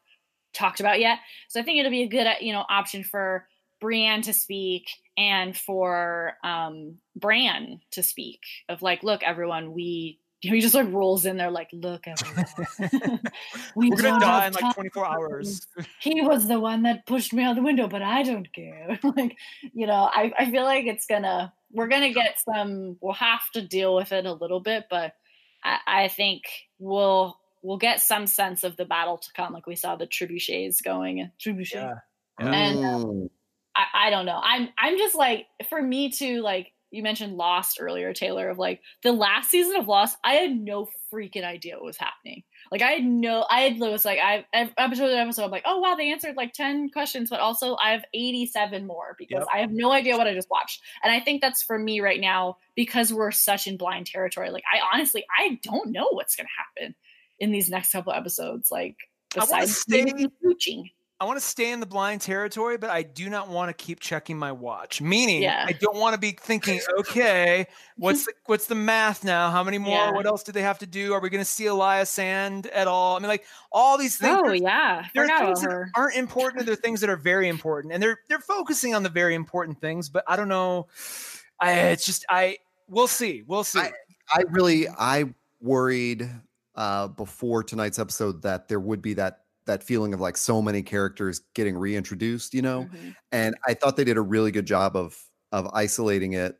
talked 0.54 0.80
about 0.80 1.00
yet. 1.00 1.18
So 1.48 1.60
I 1.60 1.62
think 1.62 1.78
it'll 1.78 1.90
be 1.90 2.02
a 2.02 2.08
good, 2.08 2.26
you 2.40 2.52
know, 2.52 2.64
option 2.68 3.04
for 3.04 3.48
Brienne 3.80 4.22
to 4.22 4.32
speak 4.32 4.88
and 5.18 5.56
for 5.56 6.34
um 6.44 6.98
Bran 7.14 7.80
to 7.92 8.02
speak 8.02 8.40
of 8.68 8.82
like, 8.82 9.02
look, 9.02 9.22
everyone, 9.22 9.72
we 9.72 10.20
you 10.42 10.50
know, 10.50 10.54
he 10.54 10.60
just 10.60 10.74
like 10.74 10.92
rolls 10.92 11.24
in 11.24 11.36
there 11.36 11.50
like, 11.50 11.68
look, 11.72 12.04
we 13.76 13.90
We're 13.90 13.96
gonna 13.96 14.20
die 14.20 14.46
in 14.46 14.52
like 14.52 14.74
24 14.74 15.06
hours. 15.06 15.66
He 16.00 16.20
was 16.20 16.46
the 16.46 16.60
one 16.60 16.82
that 16.82 17.06
pushed 17.06 17.32
me 17.32 17.42
out 17.42 17.56
the 17.56 17.62
window, 17.62 17.88
but 17.88 18.02
I 18.02 18.22
don't 18.22 18.52
care. 18.52 18.98
like, 19.16 19.36
you 19.72 19.86
know, 19.86 20.10
I, 20.12 20.32
I 20.38 20.50
feel 20.50 20.64
like 20.64 20.86
it's 20.86 21.06
gonna 21.06 21.52
we're 21.72 21.88
gonna 21.88 22.12
get 22.12 22.38
some 22.40 22.96
we'll 23.00 23.14
have 23.14 23.50
to 23.54 23.62
deal 23.62 23.94
with 23.94 24.12
it 24.12 24.26
a 24.26 24.32
little 24.32 24.60
bit, 24.60 24.86
but 24.90 25.14
I, 25.64 25.78
I 25.86 26.08
think 26.08 26.42
we'll 26.78 27.38
we'll 27.62 27.78
get 27.78 28.00
some 28.00 28.26
sense 28.26 28.62
of 28.62 28.76
the 28.76 28.84
battle 28.84 29.18
to 29.18 29.28
come, 29.34 29.52
like 29.52 29.66
we 29.66 29.74
saw 29.76 29.96
the 29.96 30.06
trebuchets 30.06 30.82
going. 30.82 31.30
Trebuchet. 31.40 31.74
Yeah. 31.74 31.94
And, 32.38 32.78
uh, 32.78 32.98
Mm. 32.98 33.30
I, 33.74 34.06
I 34.06 34.10
don't 34.10 34.26
know. 34.26 34.40
I'm 34.42 34.68
I'm 34.78 34.96
just 34.96 35.14
like 35.14 35.46
for 35.68 35.80
me 35.80 36.10
to 36.12 36.40
like 36.40 36.72
you 36.90 37.02
mentioned 37.02 37.36
Lost 37.36 37.78
earlier, 37.80 38.12
Taylor, 38.12 38.48
of 38.48 38.58
like 38.58 38.80
the 39.02 39.12
last 39.12 39.50
season 39.50 39.76
of 39.76 39.88
Lost, 39.88 40.16
I 40.24 40.34
had 40.34 40.56
no 40.56 40.88
freaking 41.12 41.44
idea 41.44 41.74
what 41.74 41.84
was 41.84 41.96
happening. 41.96 42.42
Like 42.70 42.82
I 42.82 42.92
had 42.92 43.04
no 43.04 43.46
I 43.50 43.60
had 43.62 43.78
was 43.78 44.04
like 44.04 44.18
I 44.20 44.44
episode 44.52 45.08
to 45.08 45.16
episode, 45.16 45.44
I'm 45.44 45.50
like, 45.50 45.64
oh 45.66 45.78
wow, 45.80 45.94
they 45.94 46.10
answered 46.10 46.36
like 46.36 46.52
10 46.52 46.90
questions, 46.90 47.30
but 47.30 47.40
also 47.40 47.76
I 47.82 47.90
have 47.90 48.04
87 48.14 48.86
more 48.86 49.14
because 49.18 49.40
Yep. 49.40 49.48
I 49.52 49.58
have 49.58 49.70
no 49.72 49.92
idea 49.92 50.16
what 50.16 50.26
I 50.26 50.34
just 50.34 50.50
watched. 50.50 50.82
And 51.02 51.12
I 51.12 51.20
think 51.20 51.40
that's 51.40 51.62
for 51.62 51.78
me 51.78 52.00
right 52.00 52.20
now 52.20 52.58
because 52.74 53.12
we're 53.12 53.32
such 53.32 53.66
in 53.66 53.76
blind 53.76 54.06
territory. 54.06 54.50
Like 54.50 54.64
I 54.72 54.80
honestly 54.94 55.24
I 55.38 55.58
don't 55.62 55.90
know 55.92 56.08
what's 56.12 56.36
gonna 56.36 56.48
happen 56.56 56.94
in 57.38 57.50
these 57.52 57.68
next 57.68 57.92
couple 57.92 58.12
episodes. 58.12 58.70
Like 58.70 58.96
I 59.36 59.40
besides 59.40 59.76
stay- 59.76 60.04
maybe 60.04 60.28
mooching. 60.42 60.90
I 61.18 61.24
want 61.24 61.38
to 61.38 61.44
stay 61.44 61.72
in 61.72 61.80
the 61.80 61.86
blind 61.86 62.20
territory, 62.20 62.76
but 62.76 62.90
I 62.90 63.02
do 63.02 63.30
not 63.30 63.48
want 63.48 63.70
to 63.76 63.84
keep 63.84 64.00
checking 64.00 64.36
my 64.38 64.52
watch. 64.52 65.00
Meaning, 65.00 65.42
Yeah. 65.42 65.64
I 65.66 65.72
don't 65.72 65.96
want 65.96 66.12
to 66.12 66.20
be 66.20 66.32
thinking, 66.32 66.78
okay, 66.98 67.66
what's 67.96 68.26
the, 68.26 68.32
what's 68.44 68.66
the 68.66 68.74
math 68.74 69.24
now? 69.24 69.50
How 69.50 69.64
many 69.64 69.78
more? 69.78 69.94
Yeah. 69.96 70.10
What 70.10 70.26
else 70.26 70.42
do 70.42 70.52
they 70.52 70.60
have 70.60 70.78
to 70.80 70.86
do? 70.86 71.14
Are 71.14 71.20
we 71.20 71.30
going 71.30 71.40
to 71.40 71.50
see 71.50 71.64
Ellaria 71.64 72.06
Sand 72.06 72.66
at 72.66 72.86
all? 72.86 73.16
I 73.16 73.20
mean, 73.20 73.28
like 73.28 73.44
all 73.72 73.96
these 73.96 74.16
things. 74.18 74.38
Oh 74.44 74.52
yeah. 74.52 75.06
there 75.14 75.24
are 75.24 75.38
things 75.46 75.62
that 75.62 75.90
aren't 75.96 76.16
important 76.16 76.58
and 76.60 76.68
there 76.68 76.74
are 76.74 76.76
things 76.76 77.00
that 77.00 77.08
are 77.08 77.16
very 77.16 77.48
important 77.48 77.94
and 77.94 78.02
they're 78.02 78.18
they're 78.28 78.38
focusing 78.38 78.94
on 78.94 79.02
the 79.02 79.08
very 79.08 79.34
important 79.34 79.80
things 79.80 80.08
but 80.08 80.22
i 80.28 80.36
don't 80.36 80.48
know 80.48 80.86
i 81.60 81.72
it's 81.72 82.04
just 82.04 82.24
i 82.28 82.56
we'll 82.88 83.06
see 83.06 83.42
we'll 83.46 83.64
see 83.64 83.80
I- 83.80 83.92
I 84.30 84.42
really 84.50 84.86
I 84.88 85.32
worried 85.60 86.28
uh 86.74 87.08
before 87.08 87.62
tonight's 87.62 87.98
episode 87.98 88.42
that 88.42 88.68
there 88.68 88.80
would 88.80 89.00
be 89.02 89.14
that 89.14 89.40
that 89.66 89.82
feeling 89.82 90.14
of 90.14 90.20
like 90.20 90.36
so 90.36 90.62
many 90.62 90.82
characters 90.82 91.42
getting 91.54 91.76
reintroduced, 91.76 92.54
you 92.54 92.62
know? 92.62 92.84
Mhm. 92.92 93.14
And 93.32 93.54
I 93.66 93.74
thought 93.74 93.96
they 93.96 94.04
did 94.04 94.16
a 94.16 94.22
really 94.22 94.50
good 94.52 94.66
job 94.66 94.96
of 94.96 95.20
of 95.52 95.68
isolating 95.74 96.32
it 96.34 96.56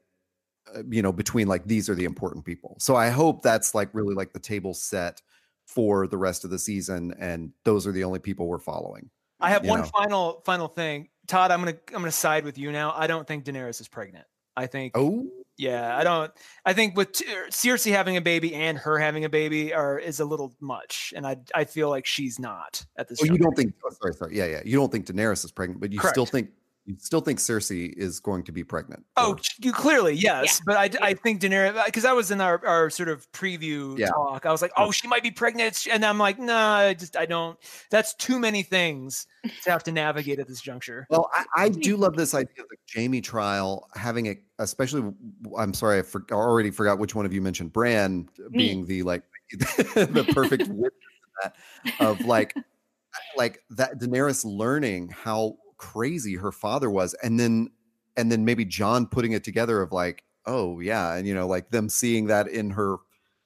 uh, 0.74 0.82
you 0.90 1.02
know 1.02 1.12
between 1.12 1.48
like 1.48 1.64
these 1.66 1.88
are 1.88 1.94
the 1.94 2.04
important 2.04 2.44
people. 2.44 2.76
So 2.80 2.96
I 2.96 3.08
hope 3.10 3.42
that's 3.42 3.74
like 3.74 3.90
really 3.94 4.14
like 4.14 4.32
the 4.32 4.40
table 4.40 4.74
set 4.74 5.22
for 5.66 6.06
the 6.06 6.16
rest 6.18 6.44
of 6.44 6.50
the 6.50 6.58
season 6.58 7.14
and 7.18 7.52
those 7.64 7.86
are 7.86 7.92
the 7.92 8.04
only 8.04 8.20
people 8.20 8.46
we're 8.46 8.58
following. 8.58 9.10
i 9.40 9.50
have 9.50 9.64
one 9.66 9.80
know. 9.80 9.86
final 9.86 10.42
final 10.46 10.68
thing 10.68 11.08
todd 11.26 11.50
i'm 11.50 11.58
gonna 11.60 11.76
i'm 11.88 11.94
gonna 12.00 12.10
side 12.12 12.44
with 12.44 12.56
you 12.56 12.70
now 12.72 12.92
i 12.96 13.06
don't 13.08 13.26
think 13.26 13.44
daenerys 13.44 13.80
is 13.80 13.88
pregnant 13.88 14.24
i 14.56 14.66
think 14.66 14.92
Oh, 14.96 15.28
yeah 15.58 15.96
i 15.96 16.04
don't 16.04 16.32
i 16.64 16.72
think 16.72 16.96
with 16.96 17.08
er, 17.22 17.46
cersei 17.50 17.92
having 17.92 18.16
a 18.16 18.20
baby 18.20 18.54
and 18.54 18.76
her 18.78 18.98
having 18.98 19.24
a 19.24 19.28
baby 19.28 19.72
are 19.72 19.98
is 19.98 20.20
a 20.20 20.24
little 20.24 20.54
much 20.60 21.14
and 21.16 21.26
i 21.26 21.36
i 21.54 21.64
feel 21.64 21.88
like 21.88 22.06
she's 22.06 22.38
not 22.38 22.84
at 22.98 23.08
this 23.08 23.18
oh 23.22 23.24
you 23.24 23.38
don't 23.38 23.56
think 23.56 23.74
oh, 23.84 23.90
sorry, 24.00 24.14
sorry. 24.14 24.36
Yeah, 24.36 24.46
yeah. 24.46 24.62
You 24.64 24.76
don't 24.76 24.90
think 24.90 25.06
Daenerys 25.06 25.44
is 25.44 25.50
pregnant, 25.50 25.80
but 25.80 25.92
you 25.92 26.00
still 26.00 26.26
think 26.26 26.50
you 26.86 26.94
still 26.98 27.20
think 27.20 27.38
Cersei 27.40 27.92
is 27.96 28.20
going 28.20 28.44
to 28.44 28.52
be 28.52 28.62
pregnant. 28.62 29.04
Oh, 29.16 29.32
or- 29.32 29.38
you 29.58 29.72
clearly 29.72 30.14
yes, 30.14 30.44
Yeah. 30.60 30.62
but 30.66 30.76
I, 31.02 31.08
I 31.08 31.14
think 31.14 31.40
Daenerys 31.40 31.76
uh, 31.76 31.82
because 31.84 32.04
I 32.04 32.12
was 32.12 32.30
in 32.30 32.40
our, 32.40 32.64
our 32.64 32.90
sort 32.90 33.08
of 33.08 33.30
preview 33.32 33.98
Yeah. 33.98 34.08
talk. 34.08 34.46
I 34.46 34.52
was 34.52 34.62
like, 34.62 34.70
oh, 34.76 34.90
she 34.92 35.08
might 35.08 35.22
be 35.22 35.30
pregnant, 35.32 35.86
and 35.90 36.04
I'm 36.04 36.18
like, 36.18 36.38
no, 36.38 36.56
I 36.56 36.94
just 36.94 37.16
I 37.16 37.26
don't. 37.26 37.58
That's 37.90 38.14
too 38.14 38.38
many 38.38 38.62
things 38.62 39.26
to 39.64 39.70
have 39.70 39.82
to 39.84 39.92
navigate 39.92 40.38
at 40.38 40.46
this 40.48 40.60
juncture. 40.60 41.06
Well, 41.10 41.28
I, 41.34 41.44
I 41.56 41.68
do 41.68 41.96
love 41.96 42.16
this 42.16 42.34
idea 42.34 42.62
of 42.62 42.68
the 42.68 42.76
Jaime 42.94 43.20
trial 43.20 43.88
having 43.94 44.26
it, 44.26 44.42
especially. 44.58 45.12
I'm 45.58 45.74
sorry, 45.74 45.98
I, 45.98 46.02
for, 46.02 46.24
I 46.30 46.34
already 46.34 46.70
forgot 46.70 46.98
which 46.98 47.14
one 47.14 47.26
of 47.26 47.32
you 47.32 47.42
mentioned 47.42 47.72
Bran 47.72 48.28
being 48.52 48.86
the 48.86 49.02
like 49.02 49.22
the 49.52 50.26
perfect 50.32 50.62
witness 50.68 50.92
of 51.44 51.52
that 51.96 52.00
of 52.00 52.20
like 52.26 52.54
like 53.36 53.60
that 53.70 53.98
Daenerys 54.00 54.44
learning 54.44 55.08
how 55.08 55.56
crazy 55.76 56.34
her 56.36 56.52
father 56.52 56.90
was, 56.90 57.14
and 57.22 57.38
then 57.38 57.68
and 58.16 58.30
then 58.32 58.44
maybe 58.44 58.64
Jon 58.64 59.06
putting 59.06 59.32
it 59.32 59.44
together 59.44 59.82
of 59.82 59.92
like, 59.92 60.24
oh 60.46 60.80
yeah, 60.80 61.14
and 61.14 61.26
you 61.26 61.34
know, 61.34 61.46
like 61.46 61.70
them 61.70 61.88
seeing 61.88 62.26
that 62.26 62.48
in 62.48 62.70
her 62.70 62.96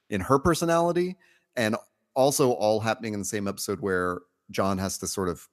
in 0.09 0.21
her 0.21 0.39
personality, 0.39 1.17
and 1.57 1.77
also 2.15 2.53
all 2.53 2.81
happening 2.81 3.15
in 3.15 3.21
the 3.21 3.25
same 3.27 3.47
episode 3.49 3.81
where 3.81 4.21
Jon 4.51 4.79
has 4.79 4.99
to 4.99 5.07
sort 5.07 5.29
of 5.29 5.49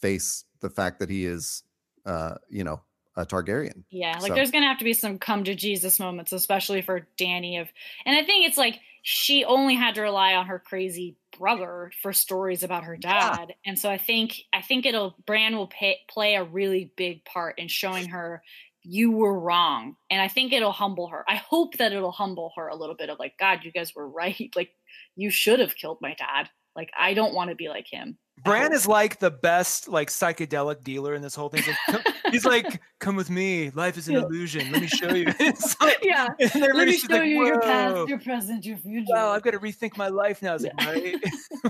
face 0.00 0.44
the 0.60 0.70
fact 0.70 1.00
that 1.00 1.10
he 1.10 1.24
is 1.26 1.62
uh 2.04 2.34
you 2.48 2.62
know 2.62 2.80
a 3.16 3.24
targaryen 3.24 3.82
Yeah, 3.90 4.18
like 4.20 4.28
So- 4.28 4.34
there's 4.34 4.50
gonna 4.50 4.66
have 4.66 4.78
to 4.78 4.84
be 4.84 4.92
some 4.92 5.18
come 5.18 5.42
to 5.44 5.54
Jesus 5.54 5.98
moments, 5.98 6.32
especially 6.32 6.82
for 6.82 7.06
Dany. 7.18 7.60
Of 7.60 7.68
and 8.04 8.16
I 8.16 8.22
think 8.22 8.46
it's 8.46 8.58
like 8.58 8.80
she 9.02 9.44
only 9.44 9.74
had 9.74 9.94
to 9.94 10.02
rely 10.02 10.34
on 10.34 10.46
her 10.46 10.58
crazy 10.58 11.16
brother 11.38 11.90
for 12.02 12.12
stories 12.12 12.62
about 12.62 12.84
her 12.84 12.96
dad, 12.96 13.54
and 13.64 13.78
so 13.78 13.90
I 13.90 13.98
think 13.98 14.42
I 14.52 14.62
think 14.62 14.86
it'll 14.86 15.16
Bran 15.26 15.56
will 15.56 15.68
pay, 15.68 15.98
play 16.08 16.34
a 16.34 16.44
really 16.44 16.92
big 16.96 17.24
part 17.24 17.58
in 17.58 17.68
showing 17.68 18.08
her 18.08 18.42
you 18.82 19.10
were 19.10 19.38
wrong, 19.38 19.96
and 20.10 20.20
I 20.20 20.28
think 20.28 20.52
it'll 20.52 20.72
humble 20.72 21.08
her. 21.08 21.24
I 21.28 21.36
hope 21.36 21.76
that 21.78 21.92
it'll 21.92 22.12
humble 22.12 22.52
her 22.56 22.68
a 22.68 22.76
little 22.76 22.94
bit 22.94 23.10
of 23.10 23.18
like 23.18 23.36
God, 23.38 23.60
you 23.64 23.72
guys 23.72 23.94
were 23.94 24.08
right. 24.08 24.50
Like 24.56 24.70
you 25.16 25.30
should 25.30 25.60
have 25.60 25.76
killed 25.76 25.98
my 26.00 26.14
dad. 26.14 26.48
Like 26.74 26.90
I 26.98 27.14
don't 27.14 27.34
want 27.34 27.50
to 27.50 27.56
be 27.56 27.68
like 27.68 27.86
him. 27.88 28.18
Bran 28.44 28.72
is 28.72 28.86
like 28.86 29.18
the 29.18 29.30
best 29.30 29.88
like 29.88 30.08
psychedelic 30.08 30.84
dealer 30.84 31.14
in 31.14 31.22
this 31.22 31.34
whole 31.34 31.48
thing. 31.48 31.62
He's 31.62 31.74
like, 31.74 32.04
"Come- 32.04 32.12
He's 32.32 32.44
like, 32.44 32.80
come 32.98 33.16
with 33.16 33.30
me. 33.30 33.70
Life 33.70 33.96
is 33.96 34.08
an 34.08 34.14
Yeah. 34.14 34.20
illusion. 34.22 34.70
Let 34.72 34.82
me 34.82 34.88
show 34.88 35.12
you. 35.14 35.26
Like- 35.80 35.98
yeah. 36.02 36.28
Let 36.38 36.86
me 36.86 36.96
show 36.96 37.12
like, 37.14 37.24
you 37.24 37.44
your 37.46 37.60
past, 37.60 38.08
your 38.08 38.18
present, 38.18 38.64
your 38.66 38.76
future. 38.76 39.06
wow, 39.08 39.30
I've 39.30 39.42
got 39.42 39.52
to 39.52 39.58
rethink 39.58 39.96
my 39.96 40.08
life 40.08 40.42
now. 40.42 40.56
Like, 40.58 40.74
right? 40.86 41.16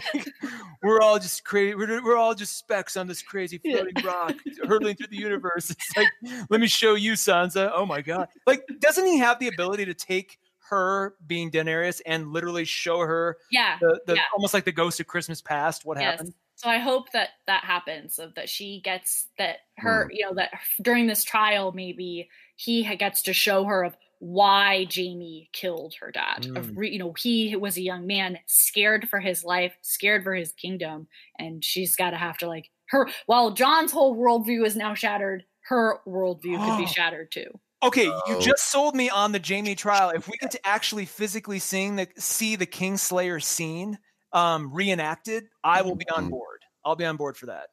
we're 0.82 1.00
all 1.00 1.18
just 1.18 1.44
crazy. 1.44 1.74
We're, 1.74 2.02
we're 2.04 2.16
all 2.16 2.34
just 2.34 2.56
specks 2.58 2.96
on 2.96 3.06
this 3.06 3.22
crazy 3.22 3.60
Yeah. 3.64 3.76
floating 3.78 4.04
rock 4.04 4.34
hurtling 4.66 4.96
through 4.96 5.08
the 5.08 5.16
universe. 5.16 5.70
It's 5.70 5.96
like, 5.96 6.08
let 6.50 6.60
me 6.60 6.66
show 6.66 6.94
you, 6.94 7.12
Sansa. 7.12 7.70
Oh 7.74 7.86
my 7.86 8.00
God. 8.02 8.28
Like, 8.46 8.64
doesn't 8.80 9.06
he 9.06 9.18
have 9.18 9.38
the 9.38 9.48
ability 9.48 9.84
to 9.86 9.94
take 9.94 10.38
her 10.68 11.14
being 11.26 11.50
Daenerys 11.50 12.00
and 12.06 12.32
literally 12.32 12.64
show 12.64 12.98
her 13.00 13.36
yeah. 13.52 13.78
the, 13.80 14.00
the 14.06 14.14
Yeah. 14.16 14.22
almost 14.34 14.52
like 14.52 14.64
the 14.64 14.72
ghost 14.72 14.98
of 15.00 15.06
Christmas 15.06 15.40
past 15.40 15.84
what 15.84 15.96
Yes. 15.98 16.12
happened? 16.18 16.34
So 16.56 16.70
I 16.70 16.78
hope 16.78 17.12
that 17.12 17.30
that 17.46 17.64
happens, 17.64 18.18
of 18.18 18.34
that 18.34 18.48
she 18.48 18.80
gets 18.82 19.28
that 19.38 19.58
her, 19.78 20.08
you 20.10 20.24
know, 20.24 20.34
that 20.36 20.52
during 20.82 21.06
this 21.06 21.22
trial, 21.22 21.72
maybe 21.72 22.30
he 22.56 22.82
gets 22.96 23.22
to 23.22 23.34
show 23.34 23.64
her 23.64 23.84
of 23.84 23.94
why 24.20 24.86
Jaime 24.94 25.50
killed 25.52 25.94
her 26.00 26.10
dad. 26.10 26.46
Of 26.56 26.70
Mm. 26.70 26.74
re, 26.74 26.90
you 26.90 26.98
know, 26.98 27.12
he 27.18 27.54
was 27.56 27.76
a 27.76 27.82
young 27.82 28.06
man, 28.06 28.38
scared 28.46 29.06
for 29.10 29.20
his 29.20 29.44
life, 29.44 29.76
scared 29.82 30.22
for 30.24 30.34
his 30.34 30.52
kingdom, 30.52 31.08
and 31.38 31.62
she's 31.62 31.94
got 31.94 32.10
to 32.10 32.16
have 32.16 32.38
to 32.38 32.48
like 32.48 32.70
her. 32.88 33.08
While 33.26 33.50
Jon's 33.52 33.92
whole 33.92 34.16
worldview 34.16 34.64
is 34.64 34.76
now 34.76 34.94
shattered, 34.94 35.44
her 35.68 36.00
worldview 36.06 36.62
could 36.62 36.76
be 36.76 36.86
shattered 36.86 37.30
too. 37.30 37.60
Okay, 37.82 38.22
you 38.24 38.36
Oh. 38.36 38.38
just 38.38 38.70
sold 38.70 38.94
me 38.94 39.10
on 39.10 39.32
the 39.32 39.42
Jaime 39.46 39.74
trial. 39.74 40.10
If 40.10 40.28
we 40.28 40.38
get 40.38 40.50
to 40.52 40.66
actually 40.66 41.04
physically 41.04 41.58
seeing 41.58 41.96
the 41.96 42.08
see 42.16 42.56
the 42.56 42.66
Kingslayer 42.66 43.42
scene 43.42 43.98
um 44.32 44.72
reenacted, 44.72 45.44
I 45.64 45.82
will 45.82 45.96
be 45.96 46.08
on 46.10 46.26
Mhm. 46.26 46.30
board. 46.30 46.60
I'll 46.84 46.96
be 46.96 47.04
on 47.04 47.16
board 47.16 47.36
for 47.36 47.46
that. 47.46 47.68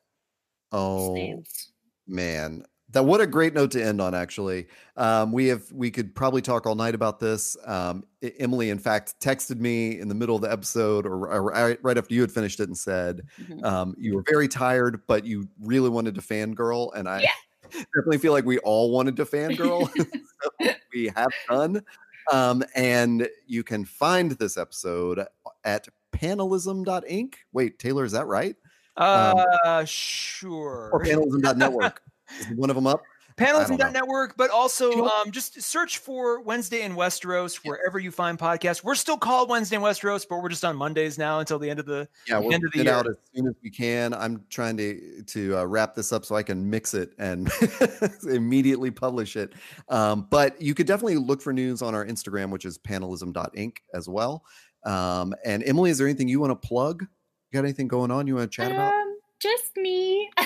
oh 0.71 1.13
Saints. 1.13 1.71
man 2.07 2.65
that 2.89 3.03
what 3.03 3.21
a 3.21 3.27
great 3.27 3.53
note 3.53 3.69
to 3.71 3.83
end 3.83 4.01
on 4.01 4.13
actually 4.15 4.67
um 4.97 5.31
we 5.31 5.47
have 5.47 5.71
we 5.71 5.89
could 5.91 6.13
probably 6.15 6.41
talk 6.41 6.65
all 6.65 6.73
night 6.75 6.95
about 6.95 7.19
this 7.19 7.55
um 7.65 8.03
emily 8.39 8.69
in 8.71 8.77
fact 8.79 9.13
texted 9.19 9.59
me 9.59 9.99
in 9.99 10.07
the 10.07 10.15
middle 10.15 10.35
of 10.35 10.41
the 10.41 10.51
episode 10.51 11.05
or, 11.05 11.27
or 11.31 11.43
right 11.43 11.77
right 11.83 11.97
after 11.97 12.13
you 12.13 12.21
had 12.21 12.31
finished 12.31 12.59
it 12.59 12.67
and 12.69 12.77
said 12.77 13.21
Mhm. 13.39 13.63
um 13.63 13.95
you 13.99 14.15
were 14.15 14.23
very 14.27 14.47
tired 14.47 15.01
but 15.07 15.25
you 15.25 15.47
really 15.61 15.89
wanted 15.89 16.15
to 16.15 16.21
fangirl 16.21 16.91
and 16.95 17.07
i 17.07 17.21
Yeah. 17.21 17.29
definitely 17.95 18.17
feel 18.17 18.33
like 18.33 18.45
we 18.45 18.57
all 18.59 18.91
wanted 18.91 19.15
to 19.17 19.25
fangirl 19.25 19.87
so 20.61 20.73
we 20.93 21.11
have 21.15 21.31
done 21.49 21.83
um 22.31 22.63
and 22.75 23.27
you 23.47 23.63
can 23.63 23.85
find 23.85 24.31
this 24.33 24.57
episode 24.57 25.25
at 25.63 25.87
panelism.inc 26.13 27.33
wait 27.51 27.79
taylor 27.79 28.05
is 28.05 28.11
that 28.11 28.27
right 28.27 28.55
Uh 28.95 29.83
sure. 29.85 30.89
or 30.93 31.03
panelism.network 31.03 32.01
is 32.39 32.55
one 32.55 32.69
of 32.69 32.75
them 32.75 32.87
up 32.87 33.01
Panelism 33.37 33.79
know. 33.79 33.89
Network, 33.89 34.37
but 34.37 34.51
also 34.51 34.91
You 34.91 34.97
know- 34.97 35.07
um, 35.07 35.31
just 35.31 35.61
search 35.61 35.97
for 35.97 36.41
Wednesday 36.41 36.81
in 36.81 36.95
Westeros 36.95 37.55
wherever 37.63 37.99
you 37.99 38.11
find 38.11 38.37
podcasts. 38.37 38.83
We're 38.83 38.95
still 38.95 39.17
called 39.17 39.49
Wednesday 39.49 39.75
in 39.75 39.81
Westeros, 39.81 40.25
but 40.29 40.41
we're 40.41 40.49
just 40.49 40.63
on 40.63 40.75
Mondays 40.75 41.17
now 41.17 41.39
until 41.39 41.57
the 41.59 41.69
end 41.69 41.79
of 41.79 41.85
the. 41.85 42.07
Yeah, 42.27 42.39
we're 42.39 42.53
end 42.53 42.63
of 42.65 42.71
the 42.71 42.81
it 42.81 42.87
out 42.87 43.07
as 43.07 43.15
soon 43.33 43.47
as 43.47 43.55
we 43.63 43.69
can. 43.69 44.13
I'm 44.13 44.43
trying 44.49 44.77
to 44.77 45.23
to 45.23 45.57
uh, 45.57 45.65
wrap 45.65 45.95
this 45.95 46.11
up 46.11 46.25
so 46.25 46.35
I 46.35 46.43
can 46.43 46.69
mix 46.69 46.93
it 46.93 47.13
and 47.17 47.51
immediately 48.29 48.91
publish 48.91 49.35
it. 49.35 49.53
Um, 49.89 50.27
but 50.29 50.61
you 50.61 50.75
could 50.75 50.87
definitely 50.87 51.17
look 51.17 51.41
for 51.41 51.53
news 51.53 51.81
on 51.81 51.95
our 51.95 52.05
Instagram, 52.05 52.49
which 52.51 52.65
is 52.65 52.77
panelism.inc 52.77 53.77
as 53.93 54.07
well. 54.07 54.43
Um, 54.85 55.33
and 55.45 55.63
Emily, 55.63 55.89
is 55.89 55.97
there 55.97 56.07
anything 56.07 56.27
you 56.27 56.39
want 56.39 56.51
to 56.51 56.67
plug? 56.67 57.01
You 57.01 57.57
got 57.57 57.65
anything 57.65 57.87
going 57.87 58.11
on 58.11 58.27
you 58.27 58.35
want 58.35 58.51
to 58.51 58.55
chat 58.55 58.71
about? 58.71 58.93
Um, 58.93 59.17
just 59.39 59.75
me. 59.77 60.29
um, 60.37 60.43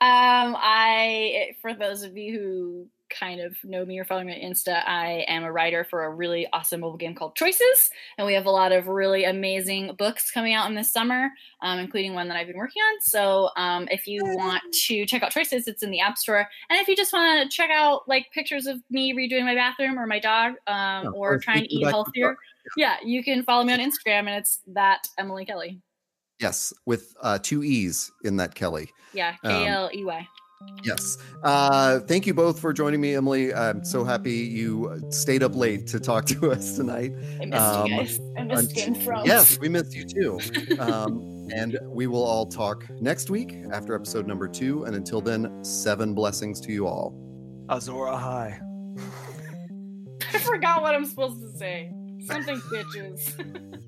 I, 0.00 1.56
for 1.62 1.74
those 1.74 2.02
of 2.02 2.16
you 2.16 2.38
who 2.38 2.86
kind 3.08 3.40
of 3.40 3.56
know 3.64 3.84
me 3.84 3.98
or 3.98 4.04
follow 4.04 4.24
me 4.24 4.34
on 4.34 4.50
Insta, 4.50 4.82
I 4.86 5.24
am 5.28 5.44
a 5.44 5.52
writer 5.52 5.84
for 5.84 6.04
a 6.04 6.10
really 6.10 6.46
awesome 6.52 6.80
mobile 6.80 6.96
game 6.96 7.14
called 7.14 7.36
Choices, 7.36 7.90
and 8.18 8.26
we 8.26 8.34
have 8.34 8.46
a 8.46 8.50
lot 8.50 8.72
of 8.72 8.88
really 8.88 9.24
amazing 9.24 9.94
books 9.96 10.30
coming 10.30 10.54
out 10.54 10.68
in 10.68 10.74
this 10.74 10.92
summer, 10.92 11.30
um, 11.62 11.78
including 11.78 12.14
one 12.14 12.28
that 12.28 12.36
I've 12.36 12.46
been 12.46 12.56
working 12.56 12.82
on. 12.82 13.00
So, 13.00 13.50
um, 13.56 13.88
if 13.90 14.06
you 14.06 14.22
want 14.24 14.62
to 14.86 15.06
check 15.06 15.22
out 15.22 15.30
Choices, 15.30 15.68
it's 15.68 15.82
in 15.82 15.90
the 15.90 16.00
App 16.00 16.18
Store, 16.18 16.48
and 16.68 16.80
if 16.80 16.88
you 16.88 16.96
just 16.96 17.12
want 17.12 17.42
to 17.42 17.56
check 17.56 17.70
out 17.70 18.08
like 18.08 18.26
pictures 18.32 18.66
of 18.66 18.80
me 18.90 19.14
redoing 19.14 19.44
my 19.44 19.54
bathroom 19.54 19.98
or 19.98 20.06
my 20.06 20.18
dog, 20.18 20.54
um, 20.66 21.04
Yeah, 21.04 21.10
or 21.14 21.34
or 21.34 21.38
trying 21.38 21.62
to 21.62 21.74
eat 21.74 21.82
back 21.82 21.92
to 21.92 21.96
healthier, 21.96 22.36
yeah, 22.76 22.96
you 23.04 23.22
can 23.24 23.42
follow 23.44 23.64
me 23.64 23.72
on 23.72 23.78
Instagram, 23.80 24.20
and 24.20 24.30
it's 24.30 24.60
that 24.68 25.06
Emily 25.18 25.44
Kelly. 25.44 25.80
Yes, 26.40 26.72
with 26.84 27.14
uh, 27.22 27.38
two 27.42 27.62
E's 27.64 28.10
in 28.24 28.36
that 28.36 28.54
Kelly. 28.54 28.90
Yeah, 29.14 29.36
Um, 29.44 29.50
K 29.52 29.66
L 29.68 29.90
E 29.94 30.04
Y. 30.04 30.26
Yes. 30.84 31.18
Uh, 31.44 32.00
thank 32.00 32.26
you 32.26 32.32
both 32.32 32.58
for 32.58 32.72
joining 32.72 33.00
me, 33.00 33.14
Emily. 33.14 33.52
I'm 33.54 33.84
so 33.84 34.04
happy 34.04 34.32
you 34.32 35.02
stayed 35.10 35.42
up 35.42 35.54
late 35.54 35.86
to 35.88 36.00
talk 36.00 36.24
to 36.26 36.50
us 36.52 36.76
tonight. 36.76 37.12
I 37.40 37.44
missed 37.44 37.62
Um, 37.62 37.86
you 37.86 37.96
guys. 37.98 38.20
I 38.38 38.42
missed 38.42 38.74
Game 38.74 38.94
Thrones. 38.94 39.26
Yes, 39.26 39.58
we 39.58 39.68
missed 39.68 39.94
you 39.94 40.04
too. 40.04 40.40
Um, 40.80 41.48
and 41.54 41.78
we 41.84 42.06
will 42.08 42.24
all 42.24 42.44
talk 42.46 42.84
next 43.00 43.30
week 43.30 43.54
after 43.72 43.94
episode 43.94 44.26
number 44.26 44.48
two. 44.48 44.84
And 44.84 44.96
until 44.96 45.20
then, 45.20 45.62
seven 45.62 46.12
blessings 46.14 46.60
to 46.62 46.72
you 46.72 46.86
all. 46.88 47.14
Azor 47.68 47.92
Ahai. 47.92 48.58
I 50.34 50.38
forgot 50.40 50.82
what 50.82 50.94
I'm 50.94 51.04
supposed 51.04 51.40
to 51.40 51.56
say. 51.56 51.92
Something 52.24 52.60
bitches. 52.60 53.82